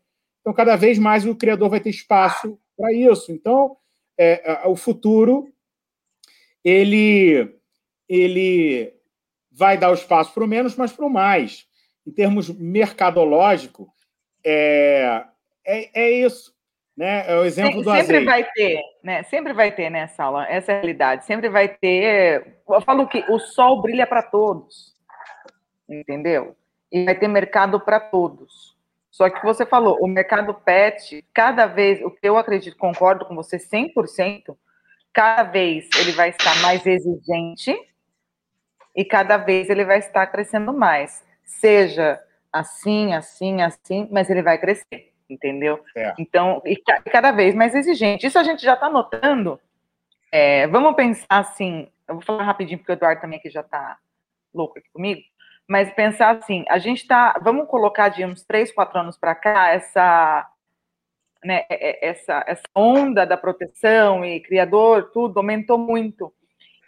então, 0.44 0.52
cada 0.52 0.76
vez 0.76 0.98
mais 0.98 1.24
o 1.24 1.34
criador 1.34 1.70
vai 1.70 1.80
ter 1.80 1.88
espaço 1.88 2.58
para 2.76 2.92
isso. 2.92 3.32
Então, 3.32 3.78
é, 4.18 4.68
o 4.68 4.76
futuro 4.76 5.48
ele, 6.64 7.56
ele 8.08 8.92
vai 9.52 9.76
dar 9.76 9.90
o 9.90 9.94
espaço 9.94 10.32
para 10.32 10.44
o 10.44 10.48
menos, 10.48 10.76
mas 10.76 10.92
para 10.92 11.04
o 11.04 11.10
mais. 11.10 11.66
Em 12.06 12.10
termos 12.10 12.48
mercadológico, 12.48 13.88
é, 14.44 15.24
é, 15.64 16.02
é 16.02 16.10
isso. 16.10 16.54
Né? 16.96 17.24
É 17.28 17.36
o 17.36 17.44
exemplo 17.44 17.82
do 17.82 17.90
Sempre 17.90 18.18
azeite. 18.18 18.24
vai 18.24 18.44
ter, 18.44 18.80
né? 19.02 19.22
Sempre 19.24 19.52
vai 19.52 19.72
ter 19.72 19.90
nessa 19.90 20.24
aula, 20.24 20.46
essa 20.48 20.72
é 20.72 20.76
a 20.76 20.78
realidade. 20.78 21.24
Sempre 21.24 21.48
vai 21.48 21.68
ter. 21.68 22.58
Eu 22.68 22.80
falo 22.82 23.08
que 23.08 23.24
o 23.28 23.38
sol 23.38 23.82
brilha 23.82 24.06
para 24.06 24.22
todos. 24.22 24.94
Entendeu? 25.88 26.56
E 26.92 27.04
vai 27.04 27.14
ter 27.16 27.26
mercado 27.28 27.80
para 27.80 27.98
todos. 27.98 28.74
Só 29.10 29.28
que 29.28 29.44
você 29.44 29.64
falou, 29.64 29.98
o 30.00 30.08
mercado 30.08 30.54
pet, 30.54 31.24
cada 31.32 31.66
vez, 31.66 32.00
o 32.02 32.10
que 32.10 32.18
eu 32.22 32.36
acredito, 32.36 32.76
concordo 32.76 33.24
com 33.24 33.34
você 33.34 33.58
100%, 33.58 34.56
cada 35.14 35.44
vez 35.44 35.88
ele 35.98 36.12
vai 36.12 36.30
estar 36.30 36.60
mais 36.60 36.84
exigente 36.84 37.74
e 38.94 39.04
cada 39.04 39.36
vez 39.36 39.70
ele 39.70 39.84
vai 39.84 39.98
estar 39.98 40.26
crescendo 40.26 40.72
mais. 40.72 41.24
Seja 41.44 42.20
assim, 42.52 43.14
assim, 43.14 43.62
assim, 43.62 44.08
mas 44.10 44.28
ele 44.28 44.42
vai 44.42 44.58
crescer, 44.58 45.12
entendeu? 45.30 45.82
É. 45.96 46.12
Então, 46.18 46.60
e 46.66 46.76
cada 46.76 47.32
vez 47.32 47.54
mais 47.54 47.74
exigente. 47.74 48.26
Isso 48.26 48.38
a 48.38 48.42
gente 48.42 48.62
já 48.62 48.74
está 48.74 48.90
notando. 48.90 49.58
É, 50.30 50.66
vamos 50.66 50.94
pensar 50.94 51.26
assim, 51.30 51.88
eu 52.08 52.16
vou 52.16 52.22
falar 52.22 52.42
rapidinho, 52.42 52.78
porque 52.78 52.92
o 52.92 52.94
Eduardo 52.94 53.20
também 53.20 53.38
aqui 53.38 53.48
já 53.48 53.60
está 53.60 53.96
louco 54.52 54.78
aqui 54.78 54.88
comigo 54.92 55.22
mas 55.66 55.92
pensar 55.94 56.36
assim, 56.36 56.64
a 56.68 56.78
gente 56.78 57.02
está, 57.02 57.38
vamos 57.42 57.68
colocar 57.68 58.10
de 58.10 58.24
uns 58.24 58.42
três, 58.44 58.70
quatro 58.72 58.98
anos 58.98 59.16
para 59.16 59.34
cá, 59.34 59.70
essa, 59.70 60.46
né, 61.44 61.64
essa, 61.68 62.42
essa 62.46 62.62
onda 62.74 63.26
da 63.26 63.36
proteção 63.36 64.24
e 64.24 64.40
criador, 64.40 65.10
tudo 65.12 65.38
aumentou 65.38 65.78
muito. 65.78 66.32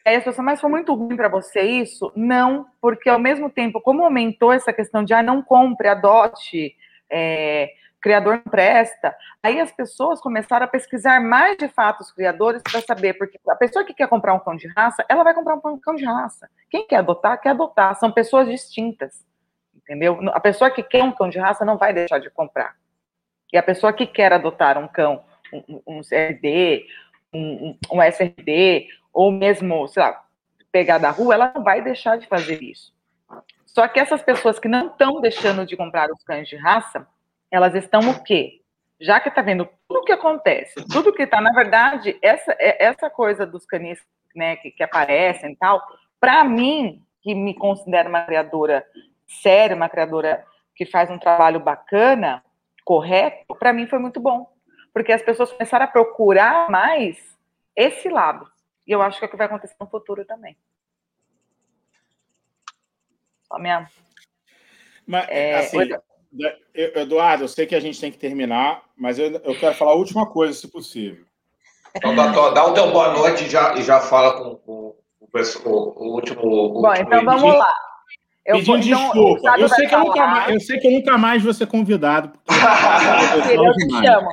Aí 0.04 0.14
a 0.14 0.18
situação, 0.20 0.44
mas 0.44 0.60
foi 0.60 0.70
muito 0.70 0.94
ruim 0.94 1.16
para 1.16 1.28
você 1.28 1.62
isso? 1.62 2.12
Não, 2.14 2.66
porque 2.80 3.08
ao 3.08 3.18
mesmo 3.18 3.50
tempo, 3.50 3.80
como 3.80 4.04
aumentou 4.04 4.52
essa 4.52 4.72
questão 4.72 5.02
de, 5.02 5.12
ah, 5.12 5.22
não 5.22 5.42
compre, 5.42 5.88
adote, 5.88 6.76
é, 7.10 7.70
criador 8.00 8.36
não 8.36 8.50
presta. 8.50 9.16
Aí 9.42 9.58
as 9.58 9.72
pessoas 9.72 10.20
começaram 10.20 10.64
a 10.64 10.68
pesquisar 10.68 11.20
mais 11.20 11.56
de 11.56 11.66
fato 11.66 12.02
os 12.02 12.12
criadores 12.12 12.62
para 12.62 12.80
saber, 12.82 13.14
porque 13.14 13.36
a 13.48 13.56
pessoa 13.56 13.84
que 13.84 13.92
quer 13.92 14.06
comprar 14.08 14.32
um 14.32 14.38
cão 14.38 14.54
de 14.54 14.68
raça, 14.68 15.04
ela 15.08 15.24
vai 15.24 15.34
comprar 15.34 15.56
um 15.56 15.80
cão 15.80 15.96
de 15.96 16.04
raça. 16.04 16.48
Quem 16.70 16.86
quer 16.86 16.98
adotar, 16.98 17.40
quer 17.40 17.50
adotar. 17.50 17.96
São 17.96 18.12
pessoas 18.12 18.46
distintas, 18.46 19.26
entendeu? 19.74 20.20
A 20.32 20.38
pessoa 20.38 20.70
que 20.70 20.84
quer 20.84 21.02
um 21.02 21.10
cão 21.10 21.28
de 21.28 21.40
raça 21.40 21.64
não 21.64 21.76
vai 21.76 21.92
deixar 21.92 22.20
de 22.20 22.30
comprar. 22.30 22.76
E 23.56 23.58
a 23.58 23.62
pessoa 23.62 23.90
que 23.90 24.06
quer 24.06 24.34
adotar 24.34 24.76
um 24.76 24.86
cão, 24.86 25.24
um, 25.50 25.80
um 25.86 26.00
CRD, 26.02 26.84
um, 27.32 27.74
um 27.90 28.02
SRD, 28.02 28.86
ou 29.10 29.32
mesmo, 29.32 29.88
sei 29.88 30.02
lá, 30.02 30.22
pegar 30.70 30.98
da 30.98 31.08
rua, 31.08 31.32
ela 31.32 31.52
não 31.54 31.64
vai 31.64 31.80
deixar 31.80 32.18
de 32.18 32.26
fazer 32.26 32.62
isso. 32.62 32.92
Só 33.64 33.88
que 33.88 33.98
essas 33.98 34.20
pessoas 34.20 34.58
que 34.58 34.68
não 34.68 34.88
estão 34.88 35.22
deixando 35.22 35.64
de 35.64 35.74
comprar 35.74 36.10
os 36.10 36.22
cães 36.22 36.46
de 36.46 36.54
raça, 36.54 37.08
elas 37.50 37.74
estão 37.74 38.00
o 38.10 38.22
quê? 38.22 38.60
Já 39.00 39.20
que 39.20 39.30
está 39.30 39.40
vendo 39.40 39.66
tudo 39.88 40.00
o 40.00 40.04
que 40.04 40.12
acontece, 40.12 40.74
tudo 40.92 41.14
que 41.14 41.22
está, 41.22 41.40
na 41.40 41.52
verdade, 41.52 42.14
essa, 42.20 42.54
é, 42.58 42.84
essa 42.84 43.08
coisa 43.08 43.46
dos 43.46 43.64
canis 43.64 43.98
né, 44.34 44.56
que, 44.56 44.70
que 44.70 44.82
aparecem 44.82 45.52
e 45.52 45.56
tal, 45.56 45.82
para 46.20 46.44
mim, 46.44 47.02
que 47.22 47.34
me 47.34 47.54
considero 47.54 48.10
uma 48.10 48.20
criadora 48.20 48.84
séria, 49.26 49.74
uma 49.74 49.88
criadora 49.88 50.44
que 50.74 50.84
faz 50.84 51.10
um 51.10 51.18
trabalho 51.18 51.58
bacana, 51.58 52.44
correto, 52.86 53.52
para 53.56 53.72
mim 53.72 53.88
foi 53.88 53.98
muito 53.98 54.20
bom. 54.20 54.48
Porque 54.94 55.12
as 55.12 55.20
pessoas 55.20 55.52
começaram 55.52 55.84
a 55.84 55.88
procurar 55.88 56.70
mais 56.70 57.18
esse 57.74 58.08
lado. 58.08 58.48
E 58.86 58.92
eu 58.92 59.02
acho 59.02 59.18
que 59.18 59.24
é 59.24 59.28
o 59.28 59.30
que 59.30 59.36
vai 59.36 59.46
acontecer 59.46 59.74
no 59.78 59.88
futuro 59.88 60.24
também. 60.24 60.56
Só 63.42 63.58
minha. 63.58 63.90
Mas, 65.04 65.26
é, 65.28 65.54
assim, 65.56 65.78
Eduardo, 66.72 67.44
eu 67.44 67.48
sei 67.48 67.66
que 67.66 67.74
a 67.74 67.80
gente 67.80 68.00
tem 68.00 68.10
que 68.10 68.18
terminar, 68.18 68.82
mas 68.96 69.18
eu, 69.18 69.32
eu 69.32 69.58
quero 69.58 69.74
falar 69.74 69.92
a 69.92 69.96
última 69.96 70.26
coisa, 70.30 70.54
se 70.54 70.68
possível. 70.68 71.24
Então, 71.94 72.14
dá, 72.14 72.50
dá 72.50 72.66
um 72.66 72.74
teu 72.74 72.90
boa 72.92 73.12
noite 73.12 73.44
e 73.44 73.48
já, 73.48 73.74
e 73.74 73.82
já 73.82 74.00
fala 74.00 74.36
com, 74.36 74.56
com, 74.56 74.96
com 75.18 75.68
o, 75.68 75.72
o, 75.72 76.14
último. 76.14 76.40
O 76.40 76.82
Bom, 76.82 76.88
último 76.88 77.06
então 77.06 77.24
vamos 77.24 77.54
lá. 77.54 77.72
Eu 78.46 78.58
Pedindo 78.58 78.66
vou, 78.66 78.78
então, 78.78 79.12
desculpa. 79.12 79.58
Eu 79.58 79.68
sei, 79.68 79.86
que 79.88 79.94
eu, 79.94 79.98
nunca 79.98 80.26
mais, 80.26 80.54
eu 80.54 80.60
sei 80.60 80.78
que 80.78 80.86
eu 80.86 80.92
nunca 80.92 81.18
mais 81.18 81.42
vou 81.42 81.52
ser 81.52 81.66
convidado. 81.66 82.32
eu 83.52 83.72
te 83.72 84.06
chamo. 84.06 84.30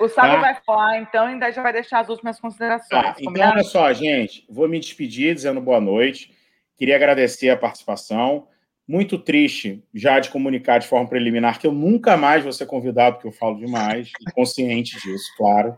O 0.00 0.08
Sábio 0.08 0.36
tá? 0.36 0.40
vai 0.40 0.56
falar, 0.64 0.98
então, 1.00 1.28
e 1.28 1.32
ainda 1.32 1.50
já 1.50 1.60
vai 1.60 1.72
deixar 1.72 2.00
as 2.00 2.08
últimas 2.08 2.40
considerações. 2.40 2.88
Tá. 2.88 3.16
Então, 3.20 3.50
olha 3.50 3.64
só, 3.64 3.92
gente. 3.92 4.46
Vou 4.48 4.68
me 4.68 4.78
despedir 4.78 5.34
dizendo 5.34 5.60
boa 5.60 5.80
noite. 5.80 6.32
Queria 6.76 6.94
agradecer 6.96 7.50
a 7.50 7.56
participação. 7.56 8.46
Muito 8.86 9.18
triste 9.18 9.84
já 9.92 10.18
de 10.20 10.30
comunicar 10.30 10.78
de 10.78 10.86
forma 10.86 11.08
preliminar 11.08 11.58
que 11.58 11.66
eu 11.66 11.72
nunca 11.72 12.16
mais 12.16 12.42
vou 12.42 12.52
ser 12.52 12.66
convidado, 12.66 13.16
porque 13.16 13.28
eu 13.28 13.32
falo 13.32 13.58
demais, 13.58 14.10
e 14.20 14.32
consciente 14.32 14.98
disso, 15.00 15.26
claro. 15.36 15.76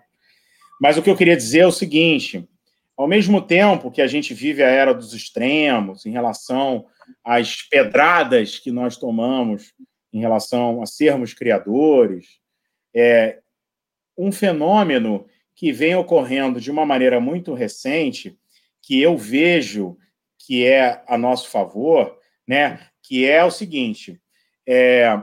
Mas 0.81 0.97
o 0.97 1.03
que 1.03 1.11
eu 1.11 1.17
queria 1.17 1.37
dizer 1.37 1.61
é 1.61 1.67
o 1.67 1.73
seguinte: 1.73 2.49
ao 2.97 3.09
mesmo 3.09 3.43
tempo 3.43 3.91
que 3.91 4.01
a 4.01 4.07
gente 4.07 4.33
vive 4.33 4.63
a 4.63 4.69
era 4.69 4.95
dos 4.95 5.13
extremos 5.15 6.07
em 6.07 6.11
relação 6.11 6.87
às 7.25 7.63
pedradas 7.63 8.59
que 8.59 8.71
nós 8.71 8.97
tomamos 8.97 9.73
em 10.13 10.21
relação 10.21 10.83
a 10.83 10.87
sermos 10.87 11.33
criadores, 11.33 12.39
é 12.95 13.39
um 14.17 14.31
fenômeno 14.31 15.27
que 15.55 15.73
vem 15.73 15.95
ocorrendo 15.95 16.61
de 16.61 16.71
uma 16.71 16.85
maneira 16.85 17.21
muito 17.21 17.55
recente, 17.55 18.37
que 18.81 19.01
eu 19.01 19.17
vejo 19.17 19.97
que 20.39 20.67
é 20.67 21.03
a 21.07 21.17
nosso 21.17 21.49
favor, 21.49 22.19
né? 22.47 22.87
Que 23.03 23.29
é 23.29 23.45
o 23.45 23.51
seguinte: 23.51 24.21
é, 24.67 25.23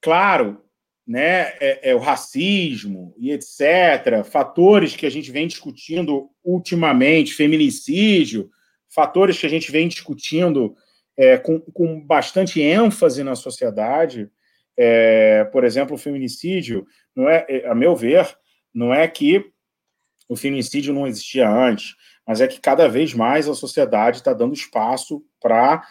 claro, 0.00 0.62
né, 1.06 1.54
é, 1.58 1.90
é, 1.90 1.94
o 1.94 1.98
racismo 1.98 3.14
e 3.16 3.30
etc., 3.30 4.22
fatores 4.24 4.94
que 4.94 5.06
a 5.06 5.10
gente 5.10 5.30
vem 5.30 5.46
discutindo 5.46 6.28
ultimamente, 6.44 7.32
feminicídio, 7.32 8.50
fatores 8.90 9.38
que 9.38 9.46
a 9.46 9.48
gente 9.48 9.72
vem 9.72 9.88
discutindo 9.88 10.76
é, 11.18 11.36
com, 11.36 11.58
com 11.60 12.00
bastante 12.00 12.62
ênfase 12.62 13.24
na 13.24 13.34
sociedade, 13.34 14.30
é, 14.76 15.44
por 15.46 15.64
exemplo, 15.64 15.96
o 15.96 15.98
feminicídio, 15.98 16.86
não 17.14 17.28
é, 17.28 17.44
é, 17.48 17.68
a 17.68 17.74
meu 17.74 17.96
ver, 17.96 18.24
não 18.72 18.94
é 18.94 19.08
que 19.08 19.44
o 20.28 20.36
feminicídio 20.36 20.94
não 20.94 21.06
existia 21.06 21.50
antes, 21.50 21.96
mas 22.24 22.40
é 22.40 22.46
que 22.46 22.60
cada 22.60 22.88
vez 22.88 23.12
mais 23.12 23.48
a 23.48 23.54
sociedade 23.54 24.18
está 24.18 24.32
dando 24.32 24.54
espaço 24.54 25.24
para 25.40 25.82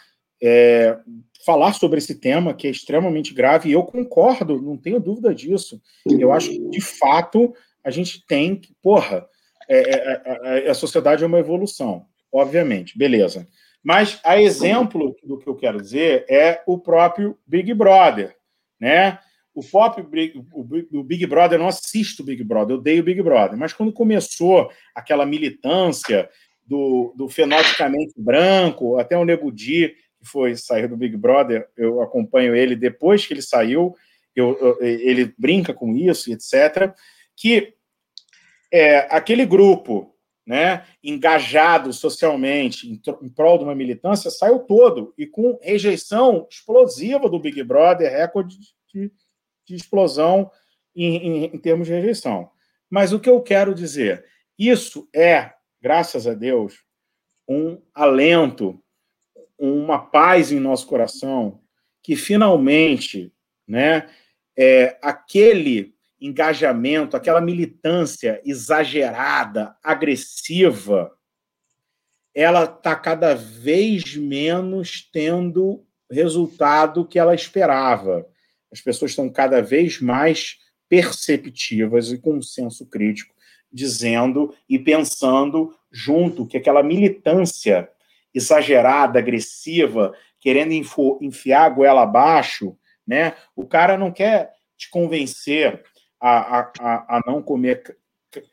é, 0.41 0.97
falar 1.45 1.73
sobre 1.73 1.97
esse 1.97 2.15
tema 2.15 2.53
que 2.53 2.67
é 2.67 2.69
extremamente 2.69 3.33
grave, 3.33 3.69
e 3.69 3.73
eu 3.73 3.83
concordo, 3.83 4.61
não 4.61 4.77
tenho 4.77 4.99
dúvida 4.99 5.35
disso. 5.35 5.81
Eu 6.05 6.31
acho 6.31 6.49
que, 6.49 6.69
de 6.69 6.81
fato, 6.81 7.53
a 7.83 7.89
gente 7.89 8.25
tem 8.25 8.55
que, 8.55 8.73
porra, 8.81 9.27
é, 9.67 9.79
é, 9.79 10.67
é, 10.67 10.69
a 10.69 10.73
sociedade 10.73 11.23
é 11.23 11.27
uma 11.27 11.39
evolução, 11.39 12.05
obviamente, 12.31 12.97
beleza. 12.97 13.45
Mas 13.88 14.19
a 14.22 14.38
exemplo 14.38 15.15
do 15.23 15.38
que 15.38 15.47
eu 15.47 15.55
quero 15.55 15.81
dizer 15.81 16.26
é 16.30 16.61
o 16.68 16.77
próprio 16.77 17.39
Big 17.47 17.73
Brother, 17.73 18.35
né? 18.77 19.18
O 19.55 19.64
pop, 19.64 20.05
o 20.91 21.03
Big 21.05 21.26
Brother, 21.26 21.57
eu 21.57 21.61
não 21.61 21.69
assisto 21.69 22.22
Big 22.22 22.43
Brother, 22.43 22.76
eu 22.76 22.80
odeio 22.80 23.01
Big 23.01 23.22
Brother, 23.22 23.57
mas 23.57 23.72
quando 23.72 23.93
começou 23.93 24.69
aquela 24.93 25.26
militância 25.26 26.30
do, 26.65 27.14
do 27.15 27.30
branco, 28.18 28.99
até 28.99 29.18
o 29.18 29.23
Nego 29.23 29.49
Di, 29.53 29.95
que 30.19 30.27
foi 30.27 30.57
sair 30.57 30.89
do 30.89 30.97
Big 30.97 31.15
Brother, 31.15 31.65
eu 31.77 32.01
acompanho 32.01 32.53
ele 32.53 32.76
depois 32.76 33.26
que 33.26 33.34
ele 33.34 33.41
saiu, 33.41 33.95
eu, 34.35 34.57
eu, 34.59 34.84
ele 34.84 35.34
brinca 35.38 35.73
com 35.73 35.95
isso, 35.95 36.30
etc. 36.30 36.93
Que 37.38 37.73
é, 38.69 39.07
aquele 39.09 39.45
grupo 39.45 40.14
né, 40.48 40.86
engajado 41.03 41.91
socialmente 41.91 42.90
em, 42.90 43.02
em 43.22 43.30
prol 43.30 43.57
de 43.57 43.65
uma 43.65 43.76
militância 43.76 44.32
saiu 44.32 44.60
todo 44.60 45.14
e 45.18 45.28
com 45.28 45.60
rejeição 45.61 46.48
explosiva 46.49 47.30
do 47.30 47.38
Big 47.38 47.61
Brother, 47.64 48.10
recorde 48.10 48.57
de, 48.94 49.11
de 49.65 49.76
explosão 49.76 50.49
em, 50.95 51.18
em, 51.18 51.44
em 51.45 51.57
termos 51.57 51.88
de 51.88 51.94
rejeição. 51.94 52.49
Mas 52.90 53.11
o 53.11 53.19
que 53.19 53.30
eu 53.30 53.41
quero 53.41 53.76
dizer, 53.76 54.26
isso 54.57 55.10
é, 55.14 55.52
graças 55.82 56.26
a 56.26 56.34
Deus, 56.34 56.86
um 57.45 57.82
alento 57.94 58.82
uma 59.57 59.99
paz 59.99 60.52
em 60.52 60.60
nosso 60.60 60.86
coração, 60.88 61.60
que 62.03 62.15
finalmente, 62.15 63.34
né, 63.68 64.07
é, 64.56 64.98
aquele 65.02 65.95
engajamento, 66.19 67.15
aquela 67.15 67.41
militância 67.41 68.41
exagerada, 68.44 69.76
agressiva, 69.84 71.11
ela 72.34 72.65
está 72.65 72.95
cada 72.95 73.34
vez 73.35 74.15
menos 74.15 75.10
tendo 75.11 75.84
resultado 76.10 77.06
que 77.06 77.18
ela 77.18 77.34
esperava. 77.34 78.27
As 78.72 78.81
pessoas 78.81 79.11
estão 79.11 79.30
cada 79.30 79.61
vez 79.61 79.99
mais 79.99 80.57
perceptivas 80.88 82.11
e 82.11 82.18
com 82.18 82.35
um 82.35 82.41
senso 82.41 82.85
crítico, 82.85 83.34
dizendo 83.72 84.56
e 84.69 84.77
pensando 84.77 85.76
junto 85.91 86.45
que 86.45 86.57
aquela 86.57 86.84
militância 86.84 87.89
exagerada, 88.34 89.19
agressiva, 89.19 90.14
querendo 90.39 90.73
enfiar 91.22 91.65
a 91.65 91.69
goela 91.69 92.03
abaixo, 92.03 92.77
né? 93.06 93.34
O 93.56 93.65
cara 93.65 93.98
não 93.98 94.11
quer 94.11 94.52
te 94.77 94.89
convencer 94.89 95.84
a, 96.19 96.60
a, 96.60 97.18
a, 97.18 97.22
não 97.26 97.41
comer 97.41 97.98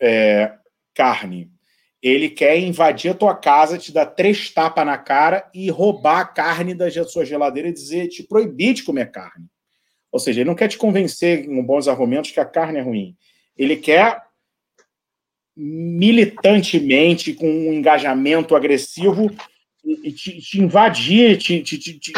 é, 0.00 0.52
carne. 0.94 1.50
Ele 2.02 2.28
quer 2.28 2.58
invadir 2.58 3.10
a 3.10 3.14
tua 3.14 3.34
casa, 3.34 3.78
te 3.78 3.92
dar 3.92 4.06
três 4.06 4.50
tapas 4.50 4.84
na 4.84 4.98
cara 4.98 5.48
e 5.54 5.70
roubar 5.70 6.20
a 6.20 6.24
carne 6.26 6.74
da 6.74 6.90
sua 7.04 7.24
geladeira 7.24 7.68
e 7.68 7.72
dizer, 7.72 8.08
te 8.08 8.22
proibir 8.22 8.74
de 8.74 8.82
comer 8.82 9.10
carne. 9.10 9.46
Ou 10.12 10.20
seja, 10.20 10.40
ele 10.40 10.48
não 10.48 10.54
quer 10.54 10.68
te 10.68 10.78
convencer 10.78 11.46
com 11.46 11.64
bons 11.64 11.88
argumentos 11.88 12.30
que 12.30 12.38
a 12.38 12.44
carne 12.44 12.78
é 12.78 12.82
ruim. 12.82 13.16
Ele 13.56 13.76
quer 13.76 14.22
militantemente, 15.56 17.32
com 17.32 17.46
um 17.46 17.72
engajamento 17.72 18.56
agressivo, 18.56 19.30
te, 20.14 20.40
te 20.40 20.60
invadir, 20.60 21.38
te, 21.38 21.62
te, 21.62 22.12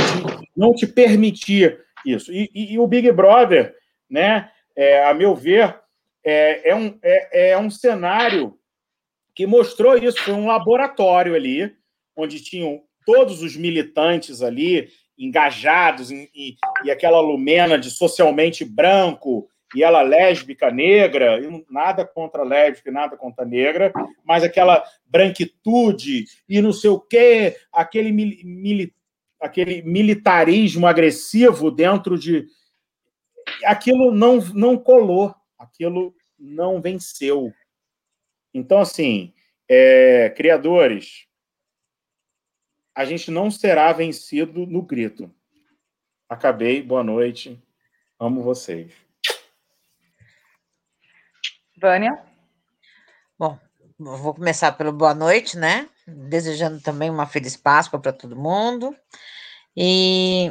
não 0.56 0.74
te 0.74 0.86
permitir 0.86 1.78
isso. 2.04 2.32
E, 2.32 2.50
e, 2.54 2.74
e, 2.74 2.78
o 2.78 2.86
Big 2.86 3.10
Brother, 3.12 3.74
né, 4.08 4.50
é, 4.76 5.04
a 5.04 5.14
meu 5.14 5.34
ver, 5.34 5.80
é, 6.24 6.70
é, 6.70 6.74
um, 6.74 6.98
é, 7.02 7.50
é 7.50 7.58
um 7.58 7.70
cenário 7.70 8.58
que 9.34 9.46
mostrou 9.46 9.96
isso. 9.96 10.22
Foi 10.22 10.34
um 10.34 10.46
laboratório 10.46 11.34
ali, 11.34 11.74
onde 12.14 12.42
tinham 12.42 12.82
todos 13.04 13.42
os 13.42 13.56
militantes 13.56 14.42
ali 14.42 14.88
engajados 15.18 16.10
em, 16.10 16.28
em, 16.34 16.56
e 16.84 16.90
aquela 16.90 17.20
lumena 17.20 17.78
de 17.78 17.90
socialmente 17.90 18.64
branco, 18.64 19.48
e 19.74 19.82
ela 19.82 20.02
lésbica, 20.02 20.70
negra, 20.70 21.40
nada 21.70 22.04
contra 22.04 22.44
lésbica, 22.44 22.90
nada 22.90 23.16
contra 23.16 23.44
negra, 23.44 23.92
mas 24.24 24.44
aquela 24.44 24.82
branquitude 25.06 26.24
e 26.48 26.62
não 26.62 26.72
sei 26.72 26.90
o 26.90 27.00
quê, 27.00 27.56
aquele, 27.72 28.12
mili, 28.12 28.94
aquele 29.40 29.82
militarismo 29.82 30.86
agressivo 30.86 31.70
dentro 31.70 32.18
de. 32.18 32.46
Aquilo 33.64 34.12
não, 34.12 34.38
não 34.54 34.78
colou, 34.78 35.34
aquilo 35.58 36.14
não 36.38 36.80
venceu. 36.80 37.52
Então, 38.52 38.80
assim, 38.80 39.34
é, 39.68 40.30
criadores, 40.30 41.26
a 42.94 43.04
gente 43.04 43.30
não 43.30 43.50
será 43.50 43.92
vencido 43.92 44.66
no 44.66 44.82
grito. 44.82 45.30
Acabei. 46.28 46.82
Boa 46.82 47.04
noite. 47.04 47.62
Amo 48.18 48.42
vocês. 48.42 48.92
Vânia? 51.78 52.18
Bom, 53.38 53.58
vou 53.98 54.32
começar 54.34 54.72
pelo 54.72 54.92
boa 54.92 55.14
noite, 55.14 55.58
né? 55.58 55.88
Desejando 56.06 56.80
também 56.80 57.10
uma 57.10 57.26
feliz 57.26 57.56
Páscoa 57.56 58.00
para 58.00 58.12
todo 58.12 58.34
mundo. 58.34 58.96
E 59.76 60.50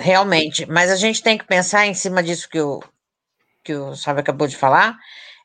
realmente, 0.00 0.66
mas 0.66 0.90
a 0.90 0.96
gente 0.96 1.22
tem 1.22 1.36
que 1.38 1.46
pensar 1.46 1.86
em 1.86 1.94
cima 1.94 2.22
disso 2.22 2.48
que 2.48 2.60
o, 2.60 2.80
que 3.64 3.74
o 3.74 3.94
Sábio 3.94 4.20
acabou 4.20 4.46
de 4.46 4.56
falar, 4.56 4.96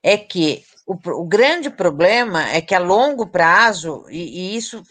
é 0.04 0.18
que 0.18 0.64
o, 0.86 0.94
o, 0.94 1.26
grande 1.26 1.70
problema 1.70 2.48
é 2.50 2.62
que 2.62 2.76
a 2.76 2.80
longo 2.80 3.28
prazo, 3.28 4.06
e, 4.10 4.54
e 4.54 4.58
isso 4.58 4.84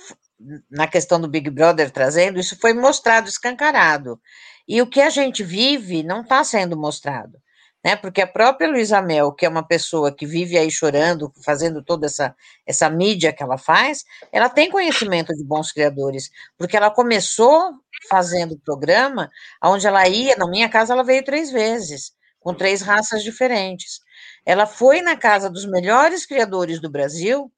na 0.70 0.86
questão 0.86 1.20
do 1.20 1.28
Big 1.28 1.48
Brother 1.50 1.90
trazendo, 1.90 2.38
isso 2.38 2.58
foi 2.58 2.72
mostrado, 2.74 3.28
escancarado. 3.28 4.20
E 4.66 4.82
o 4.82 4.86
que 4.86 5.00
a 5.00 5.10
gente 5.10 5.42
vive 5.42 6.02
não 6.02 6.22
está 6.22 6.42
sendo 6.42 6.76
mostrado 6.76 7.38
né? 7.84 7.94
Porque 7.94 8.22
a 8.22 8.26
própria 8.26 8.68
Luísa 8.68 9.02
Mel, 9.02 9.30
que 9.32 9.44
é 9.44 9.48
uma 9.48 9.62
pessoa 9.62 10.10
que 10.10 10.24
vive 10.26 10.56
aí 10.56 10.70
chorando, 10.70 11.30
fazendo 11.44 11.82
toda 11.82 12.06
essa, 12.06 12.34
essa 12.66 12.88
mídia 12.88 13.32
que 13.32 13.42
ela 13.42 13.58
faz, 13.58 14.04
ela 14.32 14.48
tem 14.48 14.70
conhecimento 14.70 15.34
de 15.34 15.44
bons 15.44 15.70
criadores, 15.70 16.30
porque 16.56 16.76
ela 16.76 16.90
começou 16.90 17.72
fazendo 18.08 18.58
programa, 18.64 19.30
onde 19.62 19.86
ela 19.86 20.08
ia, 20.08 20.34
na 20.36 20.48
minha 20.48 20.68
casa 20.68 20.94
ela 20.94 21.04
veio 21.04 21.22
três 21.22 21.50
vezes, 21.50 22.12
com 22.40 22.54
três 22.54 22.80
raças 22.80 23.22
diferentes. 23.22 24.00
Ela 24.46 24.66
foi 24.66 25.02
na 25.02 25.16
casa 25.16 25.50
dos 25.50 25.66
melhores 25.66 26.24
criadores 26.24 26.80
do 26.80 26.90
Brasil, 26.90 27.52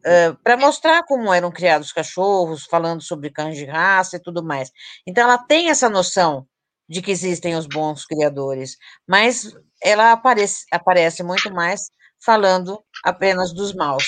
Uh, 0.00 0.34
para 0.42 0.56
mostrar 0.56 1.02
como 1.02 1.30
eram 1.30 1.52
criados 1.52 1.88
os 1.88 1.92
cachorros, 1.92 2.64
falando 2.64 3.02
sobre 3.02 3.28
cães 3.28 3.58
de 3.58 3.66
raça 3.66 4.16
e 4.16 4.18
tudo 4.18 4.42
mais. 4.42 4.72
Então, 5.06 5.24
ela 5.24 5.36
tem 5.36 5.68
essa 5.68 5.90
noção 5.90 6.46
de 6.90 7.02
que 7.02 7.12
existem 7.12 7.56
os 7.56 7.68
bons 7.68 8.04
criadores, 8.04 8.76
mas 9.08 9.54
ela 9.82 10.12
aparece, 10.12 10.66
aparece 10.72 11.22
muito 11.22 11.52
mais 11.54 11.82
falando 12.24 12.82
apenas 13.04 13.54
dos 13.54 13.72
maus. 13.74 14.04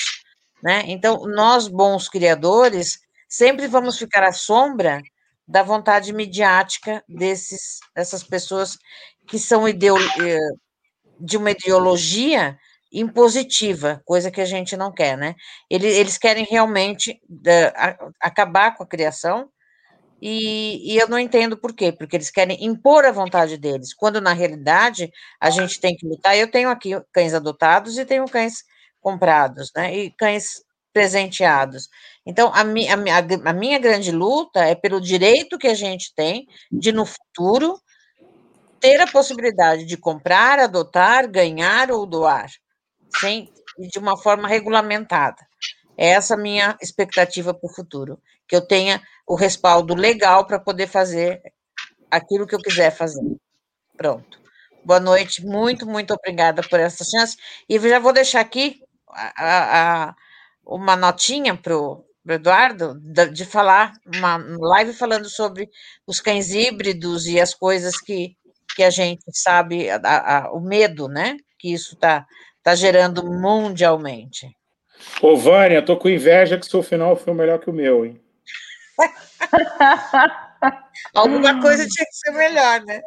Né? 0.61 0.83
Então, 0.87 1.25
nós, 1.27 1.69
bons 1.69 2.09
criadores, 2.09 2.99
sempre 3.29 3.67
vamos 3.67 3.97
ficar 3.97 4.23
à 4.23 4.33
sombra 4.33 5.01
da 5.47 5.63
vontade 5.63 6.13
midiática 6.13 7.03
desses, 7.07 7.79
dessas 7.95 8.23
pessoas 8.23 8.77
que 9.27 9.39
são 9.39 9.67
eh, 9.67 9.73
de 11.19 11.37
uma 11.37 11.51
ideologia 11.51 12.57
impositiva, 12.93 14.01
coisa 14.05 14.29
que 14.29 14.41
a 14.41 14.45
gente 14.45 14.77
não 14.77 14.93
quer, 14.93 15.17
né? 15.17 15.35
Eles, 15.69 15.95
eles 15.95 16.17
querem 16.17 16.45
realmente 16.49 17.19
uh, 17.29 18.13
acabar 18.21 18.75
com 18.75 18.83
a 18.83 18.87
criação, 18.87 19.49
e, 20.25 20.93
e, 20.93 20.97
eu 20.97 21.09
não 21.09 21.19
entendo 21.19 21.57
por 21.57 21.73
quê, 21.75 21.91
porque 21.91 22.15
eles 22.15 22.31
querem 22.31 22.63
impor 22.63 23.03
a 23.03 23.11
vontade 23.11 23.57
deles, 23.57 23.93
quando 23.93 24.21
na 24.21 24.31
realidade 24.31 25.11
a 25.37 25.49
gente 25.49 25.81
tem 25.81 25.97
que 25.97 26.07
lutar. 26.07 26.37
Eu 26.37 26.49
tenho 26.49 26.69
aqui 26.69 26.91
cães 27.11 27.33
adotados 27.33 27.97
e 27.97 28.05
tenho 28.05 28.23
cães 28.29 28.63
comprados, 29.01 29.69
né? 29.75 29.93
E 29.93 30.11
cães 30.11 30.63
presenteados. 30.93 31.89
Então, 32.25 32.49
a, 32.53 32.63
mi, 32.63 32.87
a, 32.87 32.95
a 33.43 33.53
minha 33.53 33.77
grande 33.77 34.13
luta 34.13 34.61
é 34.63 34.73
pelo 34.73 35.01
direito 35.01 35.57
que 35.57 35.67
a 35.67 35.73
gente 35.73 36.13
tem 36.15 36.47
de, 36.71 36.93
no 36.93 37.05
futuro, 37.05 37.77
ter 38.79 39.01
a 39.01 39.07
possibilidade 39.07 39.83
de 39.83 39.97
comprar, 39.97 40.57
adotar, 40.57 41.29
ganhar 41.29 41.91
ou 41.91 42.05
doar, 42.05 42.49
sem, 43.19 43.51
de 43.77 43.99
uma 43.99 44.17
forma 44.17 44.47
regulamentada. 44.47 45.45
É 45.97 46.11
essa 46.11 46.35
a 46.35 46.37
minha 46.37 46.77
expectativa 46.81 47.53
para 47.53 47.69
o 47.69 47.73
futuro, 47.73 48.17
que 48.53 48.57
eu 48.57 48.61
tenha 48.61 49.01
o 49.25 49.33
respaldo 49.33 49.95
legal 49.95 50.45
para 50.45 50.59
poder 50.59 50.85
fazer 50.85 51.41
aquilo 52.11 52.45
que 52.45 52.53
eu 52.53 52.61
quiser 52.61 52.91
fazer. 52.91 53.23
Pronto. 53.97 54.39
Boa 54.85 54.99
noite, 54.99 55.43
muito, 55.43 55.87
muito 55.87 56.13
obrigada 56.13 56.61
por 56.61 56.79
essa 56.79 57.03
chance. 57.03 57.35
E 57.67 57.79
já 57.79 57.97
vou 57.97 58.13
deixar 58.13 58.41
aqui 58.41 58.79
a, 59.09 60.09
a, 60.09 60.15
uma 60.63 60.95
notinha 60.95 61.57
para 61.57 61.75
o 61.75 62.05
Eduardo 62.29 62.93
de 63.31 63.43
falar, 63.43 63.93
uma 64.05 64.37
live 64.37 64.93
falando 64.93 65.27
sobre 65.27 65.67
os 66.05 66.21
cães 66.21 66.53
híbridos 66.53 67.25
e 67.25 67.41
as 67.41 67.55
coisas 67.55 67.99
que, 67.99 68.35
que 68.75 68.83
a 68.83 68.91
gente 68.91 69.23
sabe, 69.33 69.89
a, 69.89 70.51
o 70.53 70.59
medo, 70.59 71.07
né? 71.07 71.37
Que 71.57 71.73
isso 71.73 71.95
está 71.95 72.23
tá 72.61 72.75
gerando 72.75 73.25
mundialmente. 73.25 74.47
Ô, 75.19 75.35
Vânia, 75.35 75.83
tô 75.83 75.97
com 75.97 76.07
inveja 76.07 76.59
que 76.59 76.67
seu 76.67 76.83
final 76.83 77.15
foi 77.15 77.33
melhor 77.33 77.57
que 77.57 77.71
o 77.71 77.73
meu, 77.73 78.05
hein? 78.05 78.22
Alguma 81.15 81.61
coisa 81.61 81.87
tinha 81.87 82.05
que 82.05 82.15
ser 82.15 82.31
melhor, 82.31 82.81
né? 82.85 83.01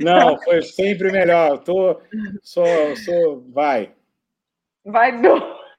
Não, 0.00 0.40
foi 0.42 0.62
sempre 0.62 1.12
melhor. 1.12 1.58
Tô, 1.58 2.00
sou, 2.42 2.96
sou, 2.96 3.44
vai. 3.52 3.94
Vai, 4.84 5.20
do. 5.20 5.34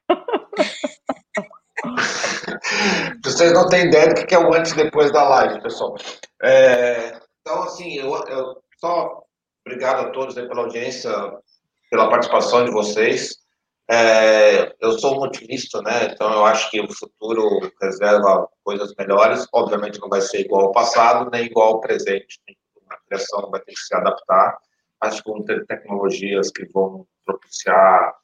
Vocês 3.24 3.52
não 3.52 3.68
têm 3.68 3.86
ideia 3.86 4.14
do 4.14 4.26
que 4.26 4.34
é 4.34 4.38
o 4.38 4.52
antes 4.52 4.72
e 4.72 4.76
depois 4.76 5.12
da 5.12 5.28
live, 5.28 5.62
pessoal. 5.62 5.96
É, 6.42 7.18
então, 7.40 7.62
assim, 7.62 7.94
eu, 7.94 8.12
eu, 8.28 8.62
só 8.78 9.22
obrigado 9.64 10.06
a 10.06 10.10
todos 10.10 10.34
pela 10.34 10.62
audiência, 10.62 11.10
pela 11.90 12.08
participação 12.08 12.64
de 12.64 12.70
vocês. 12.70 13.36
É, 13.88 14.74
eu 14.80 14.98
sou 14.98 15.16
um 15.16 15.22
otimista, 15.22 15.80
né? 15.80 16.06
Então 16.06 16.32
eu 16.32 16.44
acho 16.44 16.70
que 16.70 16.80
o 16.80 16.92
futuro 16.92 17.70
reserva 17.80 18.48
coisas 18.64 18.92
melhores. 18.98 19.46
Obviamente 19.52 20.00
não 20.00 20.08
vai 20.08 20.20
ser 20.20 20.40
igual 20.40 20.66
ao 20.66 20.72
passado, 20.72 21.30
nem 21.30 21.46
igual 21.46 21.74
ao 21.74 21.80
presente. 21.80 22.40
A 22.90 22.96
criação 23.08 23.48
vai 23.50 23.60
ter 23.60 23.72
que 23.72 23.80
se 23.80 23.94
adaptar. 23.94 24.58
Acho 25.00 25.22
que 25.22 25.30
vão 25.30 25.44
ter 25.44 25.64
tecnologias 25.66 26.50
que 26.50 26.66
vão 26.72 27.06
propiciar 27.24 28.14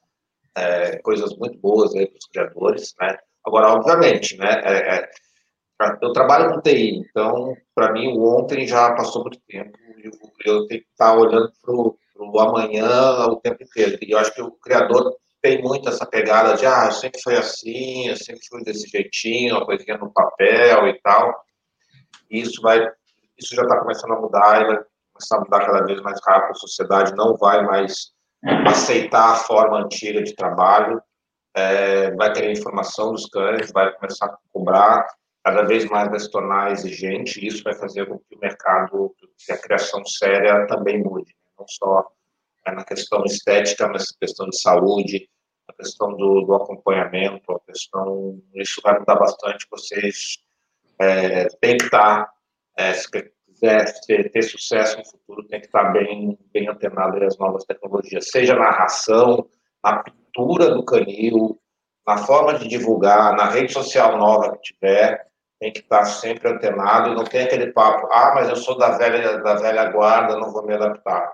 é, 0.56 0.98
coisas 0.98 1.36
muito 1.36 1.58
boas 1.58 1.94
aí 1.94 2.06
para 2.06 2.18
os 2.18 2.26
criadores, 2.26 2.94
né? 3.00 3.18
Agora, 3.44 3.68
obviamente, 3.68 4.36
né? 4.36 4.60
É, 4.64 4.96
é 4.96 5.10
eu 6.00 6.12
trabalho 6.12 6.54
com 6.54 6.60
TI, 6.60 6.98
então 6.98 7.56
para 7.74 7.92
mim 7.92 8.16
o 8.16 8.38
ontem 8.38 8.66
já 8.66 8.94
passou 8.94 9.22
muito 9.22 9.40
tempo. 9.48 9.76
Eu, 10.44 10.66
tenho 10.66 10.80
que 10.80 10.88
estar 10.90 11.14
olhando 11.14 11.50
para 11.60 11.74
o 11.74 12.40
amanhã 12.40 13.26
o 13.26 13.36
tempo 13.36 13.62
inteiro. 13.62 13.98
E 14.00 14.12
eu 14.12 14.18
acho 14.18 14.32
que 14.32 14.42
o 14.42 14.52
criador 14.52 15.16
tem 15.42 15.60
muito 15.60 15.88
essa 15.88 16.06
pegada 16.06 16.54
de, 16.54 16.64
ah, 16.64 16.90
sempre 16.92 17.20
foi 17.20 17.36
assim, 17.36 18.08
eu 18.08 18.16
sempre 18.16 18.40
fui 18.48 18.62
desse 18.62 18.88
jeitinho, 18.88 19.56
uma 19.56 19.66
coisinha 19.66 19.98
no 19.98 20.12
papel 20.12 20.86
e 20.86 21.00
tal. 21.02 21.44
E 22.30 22.40
isso 22.40 22.62
vai, 22.62 22.78
isso 23.36 23.54
já 23.54 23.62
está 23.62 23.80
começando 23.80 24.12
a 24.12 24.20
mudar 24.20 24.62
e 24.62 24.66
vai 24.66 24.84
começar 25.12 25.36
a 25.36 25.40
mudar 25.40 25.66
cada 25.66 25.84
vez 25.84 26.00
mais 26.00 26.20
rápido. 26.24 26.52
A 26.52 26.54
sociedade 26.54 27.14
não 27.16 27.36
vai 27.36 27.66
mais 27.66 28.12
aceitar 28.68 29.32
a 29.32 29.36
forma 29.36 29.82
antiga 29.82 30.22
de 30.22 30.34
trabalho, 30.34 31.02
é, 31.54 32.12
vai 32.12 32.32
ter 32.32 32.50
informação 32.50 33.10
dos 33.10 33.26
cães, 33.26 33.72
vai 33.72 33.92
começar 33.94 34.26
a 34.26 34.38
cobrar, 34.52 35.06
cada 35.44 35.62
vez 35.64 35.84
mais 35.86 36.08
vai 36.08 36.20
se 36.20 36.30
tornar 36.30 36.70
exigente, 36.70 37.40
e 37.40 37.48
isso 37.48 37.64
vai 37.64 37.74
fazer 37.74 38.06
com 38.06 38.18
que 38.18 38.36
o 38.36 38.38
mercado, 38.38 39.12
que 39.44 39.52
a 39.52 39.58
criação 39.58 40.04
séria 40.06 40.66
também 40.68 41.02
mude, 41.02 41.34
não 41.58 41.66
só 41.68 42.06
é 42.66 42.72
na 42.72 42.84
questão 42.84 43.24
estética, 43.24 43.88
mas 43.88 44.12
questão 44.12 44.48
de 44.48 44.60
saúde, 44.60 45.28
a 45.68 45.72
questão 45.72 46.14
do, 46.16 46.42
do, 46.42 46.54
acompanhamento, 46.54 47.52
a 47.52 47.60
questão. 47.60 48.40
Isso 48.54 48.80
vai 48.82 48.98
mudar 48.98 49.16
bastante. 49.16 49.66
Vocês 49.70 50.38
é, 50.98 51.48
têm 51.60 51.76
que 51.76 51.84
estar, 51.84 52.30
é, 52.76 52.92
se 52.94 53.10
quiser 53.10 53.92
ter, 54.06 54.30
ter, 54.30 54.42
sucesso 54.42 54.98
no 54.98 55.04
futuro, 55.04 55.46
tem 55.48 55.60
que 55.60 55.66
estar 55.66 55.92
bem, 55.92 56.38
bem 56.52 56.68
antenado 56.68 57.22
às 57.24 57.38
novas 57.38 57.64
tecnologias, 57.64 58.30
seja 58.30 58.54
na 58.54 58.70
ração, 58.70 59.48
na 59.82 60.02
pintura 60.02 60.70
do 60.70 60.84
canil, 60.84 61.60
na 62.06 62.18
forma 62.18 62.58
de 62.58 62.68
divulgar, 62.68 63.36
na 63.36 63.48
rede 63.48 63.72
social 63.72 64.16
nova 64.18 64.52
que 64.52 64.72
tiver, 64.72 65.26
tem 65.60 65.72
que 65.72 65.80
estar 65.80 66.04
sempre 66.04 66.48
antenado 66.48 67.10
e 67.10 67.14
não 67.14 67.24
tem 67.24 67.42
aquele 67.42 67.72
papo, 67.72 68.08
ah, 68.10 68.32
mas 68.34 68.48
eu 68.48 68.56
sou 68.56 68.76
da 68.76 68.98
velha, 68.98 69.38
da 69.38 69.54
velha 69.54 69.84
guarda, 69.90 70.36
não 70.36 70.50
vou 70.50 70.66
me 70.66 70.74
adaptar 70.74 71.32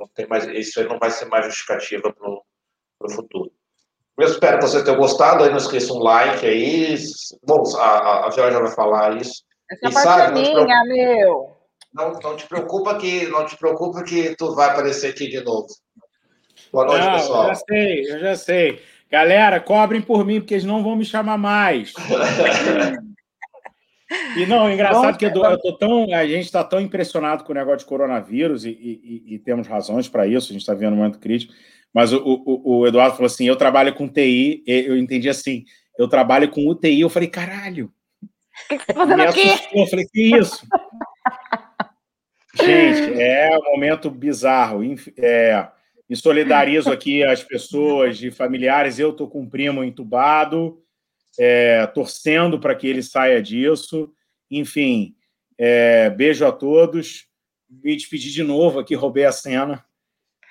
não 0.00 0.08
tem 0.08 0.26
mais, 0.26 0.46
isso 0.46 0.82
não 0.84 0.98
vai 0.98 1.10
ser 1.10 1.26
mais 1.26 1.44
justificativa 1.44 2.12
para 2.12 2.28
o 2.28 2.42
futuro. 3.08 3.50
Eu 4.18 4.26
espero 4.28 4.58
que 4.58 4.66
vocês 4.66 4.82
tenham 4.82 4.98
gostado. 4.98 5.42
Aí 5.42 5.50
não 5.50 5.56
esqueça 5.56 5.92
um 5.92 5.98
like 5.98 6.44
aí. 6.44 6.94
Bom, 7.46 7.62
a, 7.76 8.26
a 8.26 8.30
Georgia 8.30 8.60
vai 8.60 8.70
falar 8.70 9.16
isso. 9.16 9.42
Essa 9.70 9.88
e, 9.88 9.92
parte 9.92 10.08
sabe, 10.08 10.40
é 10.40 10.42
minha, 10.42 10.84
meu. 10.84 11.56
Não, 11.92 12.12
não 12.12 12.36
te 12.36 12.46
preocupa 12.46 12.96
que 12.98 13.26
não 13.28 13.46
te 13.46 13.56
preocupa 13.56 14.02
que 14.02 14.36
tu 14.36 14.54
vai 14.54 14.70
aparecer 14.70 15.10
aqui 15.10 15.28
de 15.28 15.40
novo. 15.42 15.66
Boa 16.72 16.84
noite, 16.84 17.06
não, 17.06 17.12
pessoal. 17.14 17.42
Eu 17.42 17.48
já 17.48 17.54
sei, 17.54 18.12
eu 18.12 18.18
já 18.18 18.36
sei. 18.36 18.82
Galera, 19.10 19.58
cobrem 19.58 20.00
por 20.00 20.24
mim, 20.24 20.40
porque 20.40 20.54
eles 20.54 20.64
não 20.64 20.84
vão 20.84 20.96
me 20.96 21.04
chamar 21.04 21.38
mais. 21.38 21.92
E 24.36 24.44
não, 24.44 24.66
é 24.66 24.74
engraçado 24.74 25.16
que 25.16 25.24
eu, 25.24 25.32
tô 25.32 25.78
tão, 25.78 26.12
a 26.12 26.26
gente 26.26 26.44
está 26.44 26.64
tão 26.64 26.80
impressionado 26.80 27.44
com 27.44 27.52
o 27.52 27.54
negócio 27.54 27.78
de 27.78 27.84
coronavírus 27.84 28.64
e, 28.64 28.70
e, 28.70 29.34
e 29.34 29.38
temos 29.38 29.68
razões 29.68 30.08
para 30.08 30.26
isso, 30.26 30.50
a 30.50 30.52
gente 30.52 30.62
está 30.62 30.74
vendo 30.74 30.94
um 30.94 30.96
momento 30.96 31.20
crítico. 31.20 31.52
Mas 31.92 32.12
o, 32.12 32.18
o, 32.22 32.78
o, 32.78 32.86
Eduardo 32.86 33.16
falou 33.16 33.26
assim: 33.26 33.46
eu 33.46 33.56
trabalho 33.56 33.94
com 33.94 34.08
TI, 34.08 34.62
eu 34.66 34.96
entendi 34.96 35.28
assim, 35.28 35.64
eu 35.98 36.08
trabalho 36.08 36.48
com 36.48 36.66
UTI. 36.66 37.00
Eu 37.00 37.10
falei, 37.10 37.28
caralho. 37.28 37.92
O 38.22 38.68
que 38.68 38.78
você 38.78 38.90
está 38.90 38.94
fazendo 38.94 39.22
aqui? 39.22 39.48
Eu 39.74 39.86
falei, 39.86 40.06
que 40.06 40.36
isso? 40.36 40.66
Gente, 42.54 43.20
é 43.20 43.56
um 43.58 43.72
momento 43.72 44.10
bizarro. 44.10 44.80
É, 45.18 45.68
me 46.08 46.16
solidarizo 46.16 46.90
aqui 46.90 47.22
as 47.22 47.44
pessoas 47.44 48.22
e 48.22 48.30
familiares. 48.30 48.98
Eu 48.98 49.10
estou 49.10 49.28
com 49.28 49.42
um 49.42 49.48
primo 49.48 49.84
entubado, 49.84 50.82
é, 51.38 51.86
torcendo 51.88 52.58
para 52.58 52.74
que 52.74 52.86
ele 52.86 53.02
saia 53.02 53.42
disso. 53.42 54.12
Enfim, 54.50 55.14
é, 55.58 56.10
beijo 56.10 56.46
a 56.46 56.52
todos. 56.52 57.26
Me 57.68 57.94
despedir 57.94 58.32
de 58.32 58.42
novo 58.42 58.78
aqui, 58.78 58.94
roubei 58.94 59.24
a 59.24 59.32
cena. 59.32 59.84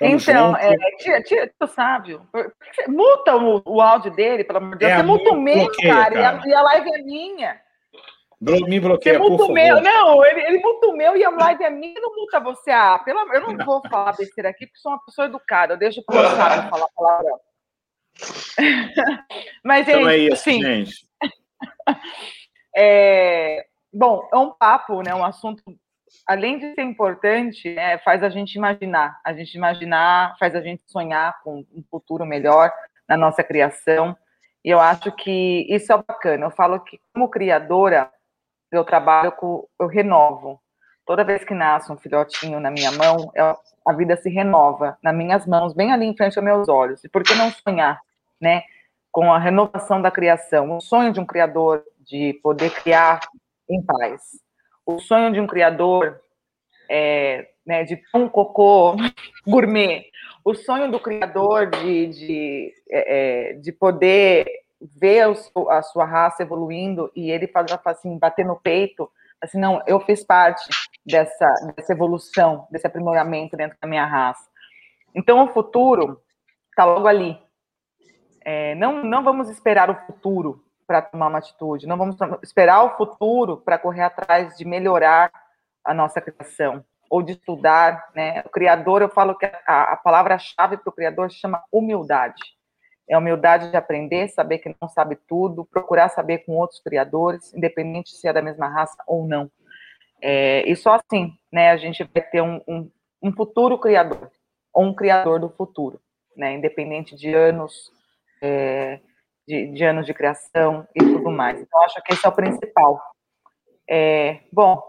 Então, 0.01 0.55
é, 0.55 0.77
tia, 0.97 1.21
tia, 1.21 1.51
tu 1.59 1.67
sabe, 1.67 2.17
multa 2.87 3.35
o, 3.35 3.61
o, 3.65 3.81
áudio 3.81 4.11
dele, 4.11 4.45
pelo 4.45 4.59
amor 4.59 4.71
de 4.71 4.79
Deus. 4.79 4.91
É, 4.91 4.97
você 4.97 5.03
multa 5.03 5.31
o 5.31 5.41
meu, 5.41 5.69
cara, 5.81 6.15
cara. 6.15 6.15
E, 6.15 6.23
a, 6.23 6.41
e 6.45 6.53
a 6.53 6.61
live 6.61 6.89
é 6.93 6.97
minha. 7.03 7.61
Me 8.39 8.79
bloqueia, 8.79 9.19
por 9.19 9.37
favor. 9.37 9.53
Meu. 9.53 9.81
Não, 9.81 10.25
ele, 10.25 10.41
ele 10.41 10.59
multa 10.59 10.87
o 10.87 10.95
meu 10.95 11.17
e 11.17 11.25
a 11.25 11.29
live 11.29 11.61
é 11.61 11.69
minha 11.69 11.99
não 11.99 12.15
multa 12.15 12.39
você. 12.39 12.71
Ah, 12.71 12.97
pelo, 12.99 13.19
eu 13.33 13.41
não 13.41 13.65
vou 13.65 13.81
falar 13.89 14.15
besteira 14.15 14.49
aqui, 14.49 14.65
porque 14.65 14.79
sou 14.79 14.93
uma 14.93 15.03
pessoa 15.03 15.27
educada. 15.27 15.73
Eu 15.73 15.77
deixo 15.77 16.01
o 16.07 16.13
Sábio 16.13 16.69
falar 16.69 16.87
palavrão. 16.95 17.39
Mas, 19.63 19.87
então 19.87 20.07
é 20.07 20.17
isso, 20.17 20.43
sim. 20.43 20.61
gente. 20.61 21.05
é, 22.75 23.65
bom, 23.91 24.25
é 24.31 24.37
um 24.37 24.51
papo, 24.51 25.01
né? 25.01 25.13
Um 25.13 25.25
assunto, 25.25 25.61
além 26.27 26.59
de 26.59 26.73
ser 26.73 26.81
importante, 26.81 27.73
né, 27.73 27.97
faz 27.99 28.23
a 28.23 28.29
gente 28.29 28.55
imaginar. 28.55 29.19
A 29.23 29.33
gente 29.33 29.55
imaginar, 29.55 30.35
faz 30.39 30.55
a 30.55 30.61
gente 30.61 30.83
sonhar 30.87 31.41
com 31.43 31.65
um 31.73 31.83
futuro 31.89 32.25
melhor 32.25 32.71
na 33.07 33.17
nossa 33.17 33.43
criação. 33.43 34.15
E 34.63 34.69
eu 34.69 34.79
acho 34.79 35.11
que 35.11 35.65
isso 35.69 35.91
é 35.91 35.97
bacana. 35.97 36.45
Eu 36.45 36.51
falo 36.51 36.79
que, 36.81 36.99
como 37.13 37.29
criadora, 37.29 38.11
eu 38.71 38.83
trabalho 38.83 39.31
com, 39.31 39.67
eu 39.79 39.87
renovo. 39.87 40.61
Toda 41.05 41.23
vez 41.23 41.43
que 41.43 41.53
nasce 41.53 41.91
um 41.91 41.97
filhotinho 41.97 42.59
na 42.59 42.69
minha 42.69 42.91
mão, 42.91 43.31
eu, 43.33 43.57
a 43.85 43.93
vida 43.93 44.15
se 44.17 44.29
renova 44.29 44.97
nas 45.01 45.15
minhas 45.15 45.45
mãos, 45.47 45.73
bem 45.73 45.91
ali 45.91 46.05
em 46.05 46.15
frente 46.15 46.37
aos 46.37 46.45
meus 46.45 46.69
olhos. 46.69 47.03
E 47.03 47.09
por 47.09 47.23
que 47.23 47.33
não 47.33 47.51
sonhar, 47.51 47.99
né, 48.39 48.63
com 49.11 49.33
a 49.33 49.39
renovação 49.39 50.01
da 50.01 50.11
criação? 50.11 50.77
O 50.77 50.81
sonho 50.81 51.11
de 51.11 51.19
um 51.19 51.25
criador 51.25 51.83
de 51.99 52.39
poder 52.43 52.71
criar 52.71 53.21
em 53.67 53.81
paz. 53.83 54.48
O 54.91 54.97
sonho 54.97 55.31
de 55.31 55.39
um 55.39 55.45
criador 55.45 56.19
é, 56.89 57.47
né, 57.63 57.83
de 57.83 58.01
um 58.15 58.27
cocô 58.27 58.95
gourmet. 59.45 60.05
O 60.43 60.55
sonho 60.55 60.89
do 60.89 60.99
criador 60.99 61.69
de, 61.69 62.07
de, 62.07 62.73
é, 62.89 63.51
é 63.51 63.53
de 63.53 63.71
poder 63.71 64.47
ver 64.81 65.27
a 65.69 65.81
sua 65.83 66.05
raça 66.05 66.41
evoluindo 66.41 67.11
e 67.15 67.29
ele 67.29 67.45
faz 67.45 67.67
assim, 67.85 68.17
bater 68.17 68.43
no 68.43 68.59
peito, 68.59 69.07
assim, 69.39 69.59
não, 69.59 69.79
eu 69.85 69.99
fiz 69.99 70.23
parte 70.23 70.67
dessa, 71.05 71.45
dessa 71.75 71.93
evolução, 71.93 72.67
desse 72.71 72.87
aprimoramento 72.87 73.55
dentro 73.55 73.77
da 73.79 73.87
minha 73.87 74.07
raça. 74.07 74.49
Então, 75.13 75.43
o 75.43 75.53
futuro 75.53 76.19
está 76.71 76.83
logo 76.83 77.05
ali. 77.05 77.37
É, 78.43 78.73
não, 78.73 79.03
não 79.03 79.23
vamos 79.23 79.49
esperar 79.51 79.91
o 79.91 80.05
futuro 80.07 80.63
para 80.89 81.03
tomar 81.03 81.27
uma 81.27 81.37
atitude, 81.37 81.85
não 81.85 81.97
vamos 81.97 82.15
esperar 82.41 82.83
o 82.83 82.97
futuro 82.97 83.57
para 83.57 83.77
correr 83.77 84.01
atrás 84.01 84.57
de 84.57 84.65
melhorar 84.65 85.31
a 85.85 85.93
nossa 85.93 86.19
criação 86.19 86.83
ou 87.07 87.21
de 87.21 87.33
estudar, 87.33 88.09
né? 88.15 88.41
O 88.43 88.49
criador, 88.49 89.03
eu 89.03 89.09
falo 89.09 89.35
que 89.35 89.45
a, 89.45 89.93
a 89.93 89.97
palavra-chave 89.97 90.77
para 90.77 90.89
o 90.89 90.93
criador 90.93 91.29
chama 91.29 91.63
humildade 91.71 92.41
é 93.09 93.15
a 93.15 93.17
humildade 93.17 93.71
de 93.71 93.75
aprender, 93.75 94.27
saber 94.27 94.59
que 94.59 94.73
não 94.79 94.87
sabe 94.87 95.17
tudo, 95.27 95.65
procurar 95.65 96.09
saber 96.09 96.39
com 96.39 96.55
outros 96.55 96.79
criadores, 96.79 97.51
independente 97.55 98.11
se 98.11 98.27
é 98.27 98.31
da 98.31 98.41
mesma 98.41 98.67
raça 98.67 99.03
ou 99.07 99.27
não. 99.27 99.49
É, 100.21 100.69
e 100.69 100.75
só 100.75 100.93
assim, 100.93 101.33
né, 101.51 101.71
a 101.71 101.77
gente 101.77 102.03
vai 102.03 102.21
ter 102.21 102.41
um, 102.41 102.61
um, 102.67 102.91
um 103.23 103.31
futuro 103.33 103.79
criador, 103.79 104.31
ou 104.71 104.85
um 104.85 104.93
criador 104.93 105.39
do 105.39 105.49
futuro, 105.49 105.99
né, 106.37 106.53
independente 106.53 107.15
de 107.15 107.33
anos, 107.33 107.91
é, 108.43 108.99
de, 109.49 109.71
de, 109.71 109.83
anos 109.83 110.05
de 110.05 110.13
criação 110.13 110.87
e 110.95 110.99
tudo 110.99 111.31
mais. 111.31 111.59
Então, 111.59 111.83
acho 111.83 111.99
que 112.03 112.13
esse 112.13 112.23
é 112.23 112.29
o 112.29 112.31
principal. 112.31 113.01
É, 113.89 114.41
bom, 114.53 114.79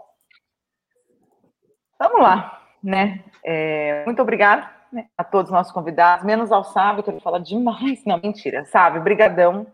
vamos 1.99 2.21
lá, 2.21 2.61
né, 2.83 3.23
é, 3.43 4.05
muito 4.05 4.21
obrigada 4.21 4.69
né, 4.93 5.07
a 5.17 5.23
todos 5.23 5.49
os 5.49 5.55
nossos 5.55 5.73
convidados, 5.73 6.23
menos 6.23 6.51
ao 6.51 6.63
Sábio, 6.63 7.03
que 7.03 7.09
ele 7.09 7.19
fala 7.19 7.39
demais. 7.39 8.05
Não, 8.05 8.19
mentira. 8.21 8.63
Sábio, 8.65 9.01
brigadão. 9.01 9.65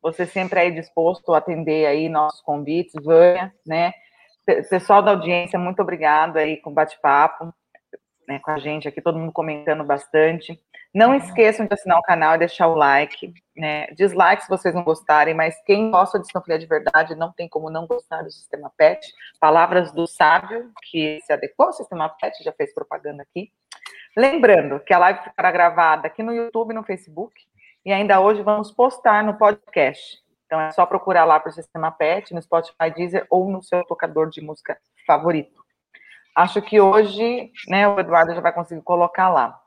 Você 0.00 0.24
sempre 0.24 0.60
aí 0.60 0.70
disposto 0.70 1.34
a 1.34 1.38
atender 1.38 1.84
aí 1.86 2.08
nossos 2.08 2.40
convites, 2.42 2.94
Vânia, 3.02 3.52
né? 3.66 3.92
Pessoal 4.70 5.02
da 5.02 5.10
audiência, 5.10 5.58
muito 5.58 5.82
obrigado 5.82 6.36
aí 6.36 6.58
com 6.58 6.70
o 6.70 6.72
bate-papo, 6.72 7.52
né, 8.28 8.38
com 8.38 8.52
a 8.52 8.58
gente 8.58 8.86
aqui, 8.86 9.00
todo 9.00 9.18
mundo 9.18 9.32
comentando 9.32 9.82
bastante. 9.82 10.60
Não 10.96 11.14
esqueçam 11.14 11.66
de 11.66 11.74
assinar 11.74 11.98
o 11.98 12.02
canal 12.02 12.36
e 12.36 12.38
deixar 12.38 12.68
o 12.68 12.74
like, 12.74 13.30
né? 13.54 13.86
Dislike 13.88 14.44
se 14.44 14.48
vocês 14.48 14.74
não 14.74 14.82
gostarem, 14.82 15.34
mas 15.34 15.54
quem 15.66 15.90
gosta 15.90 16.18
de 16.18 16.26
sintonia 16.26 16.58
de 16.58 16.64
verdade 16.64 17.14
não 17.14 17.30
tem 17.30 17.46
como 17.46 17.68
não 17.68 17.86
gostar 17.86 18.22
do 18.22 18.30
sistema 18.30 18.72
PET. 18.78 19.06
Palavras 19.38 19.92
do 19.92 20.06
sábio 20.06 20.72
que 20.90 21.20
se 21.20 21.34
adequou 21.34 21.66
ao 21.66 21.72
sistema 21.74 22.08
PET, 22.08 22.42
já 22.42 22.50
fez 22.50 22.72
propaganda 22.72 23.22
aqui. 23.22 23.52
Lembrando 24.16 24.80
que 24.80 24.94
a 24.94 24.98
live 24.98 25.20
ficará 25.20 25.52
gravada 25.52 26.06
aqui 26.06 26.22
no 26.22 26.32
YouTube 26.32 26.70
e 26.70 26.74
no 26.74 26.82
Facebook. 26.82 27.34
E 27.84 27.92
ainda 27.92 28.18
hoje 28.18 28.42
vamos 28.42 28.72
postar 28.72 29.22
no 29.22 29.34
podcast. 29.34 30.24
Então 30.46 30.58
é 30.58 30.70
só 30.70 30.86
procurar 30.86 31.26
lá 31.26 31.38
para 31.38 31.50
o 31.50 31.52
Sistema 31.52 31.90
PET, 31.90 32.32
no 32.32 32.40
Spotify 32.40 32.90
Deezer 32.96 33.26
ou 33.28 33.50
no 33.50 33.62
seu 33.62 33.84
tocador 33.84 34.30
de 34.30 34.40
música 34.40 34.78
favorito. 35.06 35.62
Acho 36.34 36.62
que 36.62 36.80
hoje, 36.80 37.52
né, 37.68 37.86
o 37.86 38.00
Eduardo 38.00 38.34
já 38.34 38.40
vai 38.40 38.54
conseguir 38.54 38.80
colocar 38.80 39.28
lá. 39.28 39.60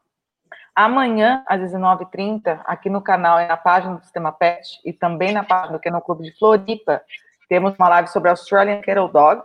Amanhã, 0.75 1.43
às 1.47 1.59
19h30, 1.61 2.61
aqui 2.65 2.89
no 2.89 3.01
canal 3.01 3.41
e 3.41 3.47
na 3.47 3.57
página 3.57 3.95
do 3.95 4.03
Sistema 4.03 4.31
PET 4.31 4.79
e 4.85 4.93
também 4.93 5.31
na 5.31 5.43
página 5.43 5.73
do 5.73 5.79
Kennel 5.79 6.01
Clube 6.01 6.23
de 6.23 6.37
Floripa, 6.37 7.01
temos 7.49 7.73
uma 7.77 7.89
live 7.89 8.09
sobre 8.09 8.29
Australian 8.29 8.81
Kettle 8.81 9.11
Dog. 9.11 9.41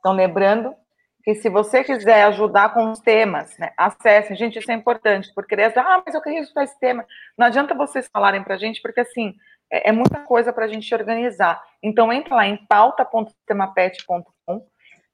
Então, 0.00 0.12
lembrando 0.12 0.74
que 1.26 1.34
se 1.34 1.48
você 1.48 1.82
quiser 1.82 2.22
ajudar 2.24 2.72
com 2.72 2.90
os 2.90 3.00
temas, 3.00 3.56
né, 3.58 3.72
acesse. 3.76 4.34
Gente, 4.36 4.58
isso 4.58 4.70
é 4.70 4.74
importante, 4.74 5.32
porque 5.34 5.54
eles 5.54 5.76
ah, 5.76 6.02
mas 6.04 6.14
eu 6.14 6.20
queria 6.20 6.40
estudar 6.40 6.64
esse 6.64 6.78
tema. 6.78 7.04
Não 7.36 7.46
adianta 7.46 7.74
vocês 7.74 8.08
falarem 8.12 8.44
para 8.44 8.54
a 8.54 8.58
gente, 8.58 8.80
porque 8.80 9.00
assim, 9.00 9.34
é, 9.70 9.88
é 9.88 9.92
muita 9.92 10.20
coisa 10.20 10.52
para 10.52 10.66
a 10.66 10.68
gente 10.68 10.94
organizar. 10.94 11.60
Então, 11.82 12.12
entra 12.12 12.36
lá 12.36 12.46
em 12.46 12.56
pauta.sistemapet.com 12.66 14.66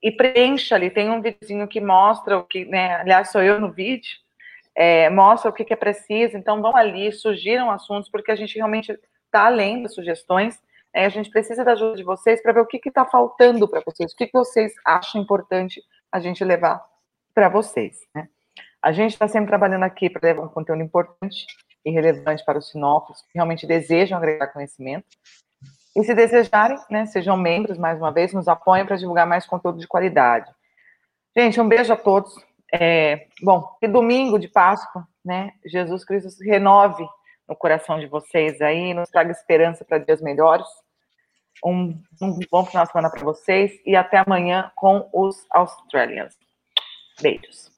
e 0.02 0.10
preencha 0.10 0.74
ali. 0.74 0.90
Tem 0.90 1.10
um 1.10 1.22
videozinho 1.22 1.68
que 1.68 1.80
mostra 1.80 2.38
o 2.38 2.44
que, 2.44 2.64
né, 2.64 2.96
aliás, 2.96 3.30
sou 3.30 3.42
eu 3.42 3.60
no 3.60 3.72
vídeo, 3.72 4.10
é, 4.74 5.10
mostra 5.10 5.50
o 5.50 5.52
que, 5.52 5.64
que 5.64 5.72
é 5.72 5.76
preciso. 5.76 6.36
Então, 6.36 6.60
vão 6.60 6.76
ali, 6.76 7.12
sugiram 7.12 7.70
assuntos, 7.70 8.10
porque 8.10 8.30
a 8.30 8.36
gente 8.36 8.56
realmente 8.56 8.92
está 9.26 9.46
além 9.46 9.82
das 9.82 9.94
sugestões. 9.94 10.60
Né, 10.94 11.06
a 11.06 11.08
gente 11.08 11.30
precisa 11.30 11.64
da 11.64 11.72
ajuda 11.72 11.96
de 11.96 12.02
vocês 12.02 12.42
para 12.42 12.52
ver 12.52 12.60
o 12.60 12.66
que 12.66 12.80
está 12.86 13.04
faltando 13.04 13.68
para 13.68 13.82
vocês, 13.84 14.12
o 14.12 14.16
que, 14.16 14.26
que 14.26 14.32
vocês 14.32 14.72
acham 14.84 15.20
importante 15.20 15.82
a 16.10 16.20
gente 16.20 16.44
levar 16.44 16.84
para 17.34 17.48
vocês. 17.48 18.00
Né? 18.14 18.28
A 18.82 18.92
gente 18.92 19.12
está 19.12 19.28
sempre 19.28 19.48
trabalhando 19.48 19.84
aqui 19.84 20.10
para 20.10 20.28
levar 20.28 20.42
um 20.42 20.48
conteúdo 20.48 20.82
importante 20.82 21.46
e 21.84 21.90
relevante 21.90 22.44
para 22.44 22.58
os 22.58 22.68
sinófilos 22.70 23.22
que 23.22 23.30
realmente 23.34 23.66
desejam 23.66 24.18
agregar 24.18 24.48
conhecimento. 24.48 25.06
E 25.94 26.02
se 26.04 26.14
desejarem, 26.14 26.78
né, 26.90 27.04
sejam 27.06 27.36
membros, 27.36 27.76
mais 27.76 27.98
uma 27.98 28.10
vez, 28.10 28.32
nos 28.32 28.48
apoiem 28.48 28.86
para 28.86 28.96
divulgar 28.96 29.26
mais 29.26 29.44
conteúdo 29.44 29.78
de 29.78 29.86
qualidade. 29.86 30.50
Gente, 31.36 31.60
um 31.60 31.68
beijo 31.68 31.92
a 31.92 31.96
todos. 31.96 32.34
É, 32.74 33.26
bom, 33.42 33.76
que 33.78 33.86
domingo 33.86 34.38
de 34.38 34.48
Páscoa, 34.48 35.06
né? 35.22 35.52
Jesus 35.66 36.06
Cristo 36.06 36.30
renove 36.42 37.06
no 37.46 37.54
coração 37.54 38.00
de 38.00 38.06
vocês 38.06 38.62
aí, 38.62 38.94
nos 38.94 39.10
traga 39.10 39.30
esperança 39.30 39.84
para 39.84 39.98
dias 39.98 40.22
melhores. 40.22 40.66
Um, 41.62 42.02
um 42.20 42.38
bom 42.50 42.64
final 42.64 42.86
de 42.86 42.92
semana 42.92 43.10
para 43.10 43.22
vocês 43.22 43.72
e 43.84 43.94
até 43.94 44.16
amanhã 44.16 44.72
com 44.74 45.08
os 45.12 45.44
Australians. 45.50 46.34
Beijos. 47.20 47.70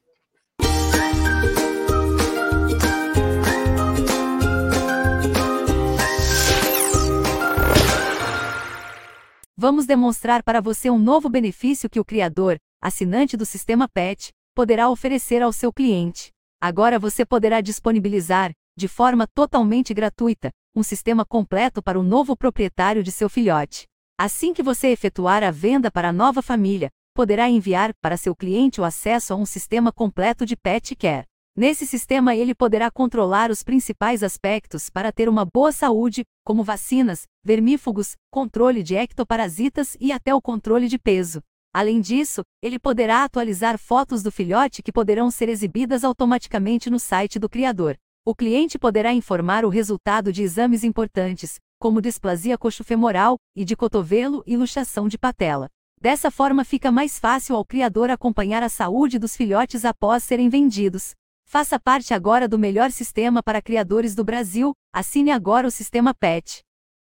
Vamos 9.56 9.86
demonstrar 9.86 10.42
para 10.42 10.60
você 10.60 10.88
um 10.88 10.98
novo 10.98 11.28
benefício 11.28 11.90
que 11.90 11.98
o 11.98 12.04
criador, 12.04 12.58
assinante 12.80 13.36
do 13.36 13.44
sistema 13.44 13.88
PET, 13.88 14.32
poderá 14.54 14.88
oferecer 14.88 15.42
ao 15.42 15.52
seu 15.52 15.72
cliente. 15.72 16.30
Agora 16.60 16.98
você 16.98 17.26
poderá 17.26 17.60
disponibilizar, 17.60 18.52
de 18.76 18.88
forma 18.88 19.26
totalmente 19.26 19.92
gratuita, 19.92 20.50
um 20.74 20.82
sistema 20.82 21.24
completo 21.24 21.82
para 21.82 21.98
o 21.98 22.02
novo 22.02 22.36
proprietário 22.36 23.02
de 23.02 23.12
seu 23.12 23.28
filhote. 23.28 23.84
Assim 24.18 24.54
que 24.54 24.62
você 24.62 24.88
efetuar 24.88 25.42
a 25.42 25.50
venda 25.50 25.90
para 25.90 26.08
a 26.08 26.12
nova 26.12 26.40
família, 26.40 26.88
poderá 27.14 27.48
enviar 27.48 27.92
para 28.00 28.16
seu 28.16 28.34
cliente 28.34 28.80
o 28.80 28.84
acesso 28.84 29.32
a 29.32 29.36
um 29.36 29.44
sistema 29.44 29.92
completo 29.92 30.46
de 30.46 30.56
pet 30.56 30.94
care. 30.96 31.26
Nesse 31.56 31.86
sistema, 31.86 32.34
ele 32.34 32.52
poderá 32.52 32.90
controlar 32.90 33.50
os 33.50 33.62
principais 33.62 34.24
aspectos 34.24 34.90
para 34.90 35.12
ter 35.12 35.28
uma 35.28 35.44
boa 35.44 35.70
saúde, 35.70 36.24
como 36.44 36.64
vacinas, 36.64 37.22
vermífugos, 37.44 38.16
controle 38.32 38.82
de 38.82 38.96
ectoparasitas 38.96 39.96
e 40.00 40.10
até 40.10 40.34
o 40.34 40.42
controle 40.42 40.88
de 40.88 40.98
peso. 40.98 41.40
Além 41.74 42.00
disso, 42.00 42.42
ele 42.62 42.78
poderá 42.78 43.24
atualizar 43.24 43.76
fotos 43.76 44.22
do 44.22 44.30
filhote 44.30 44.80
que 44.80 44.92
poderão 44.92 45.28
ser 45.28 45.48
exibidas 45.48 46.04
automaticamente 46.04 46.88
no 46.88 47.00
site 47.00 47.36
do 47.36 47.48
criador. 47.48 47.96
O 48.24 48.32
cliente 48.32 48.78
poderá 48.78 49.12
informar 49.12 49.64
o 49.64 49.68
resultado 49.68 50.32
de 50.32 50.44
exames 50.44 50.84
importantes, 50.84 51.58
como 51.80 52.00
displasia 52.00 52.56
coxofemoral 52.56 53.38
e 53.56 53.64
de 53.64 53.74
cotovelo 53.74 54.44
e 54.46 54.56
luxação 54.56 55.08
de 55.08 55.18
patela. 55.18 55.68
Dessa 56.00 56.30
forma 56.30 56.64
fica 56.64 56.92
mais 56.92 57.18
fácil 57.18 57.56
ao 57.56 57.64
criador 57.64 58.08
acompanhar 58.08 58.62
a 58.62 58.68
saúde 58.68 59.18
dos 59.18 59.34
filhotes 59.34 59.84
após 59.84 60.22
serem 60.22 60.48
vendidos. 60.48 61.10
Faça 61.44 61.80
parte 61.80 62.14
agora 62.14 62.46
do 62.46 62.56
melhor 62.56 62.92
sistema 62.92 63.42
para 63.42 63.60
criadores 63.60 64.14
do 64.14 64.22
Brasil. 64.22 64.72
Assine 64.92 65.32
agora 65.32 65.66
o 65.66 65.72
sistema 65.72 66.14
PET. 66.14 66.62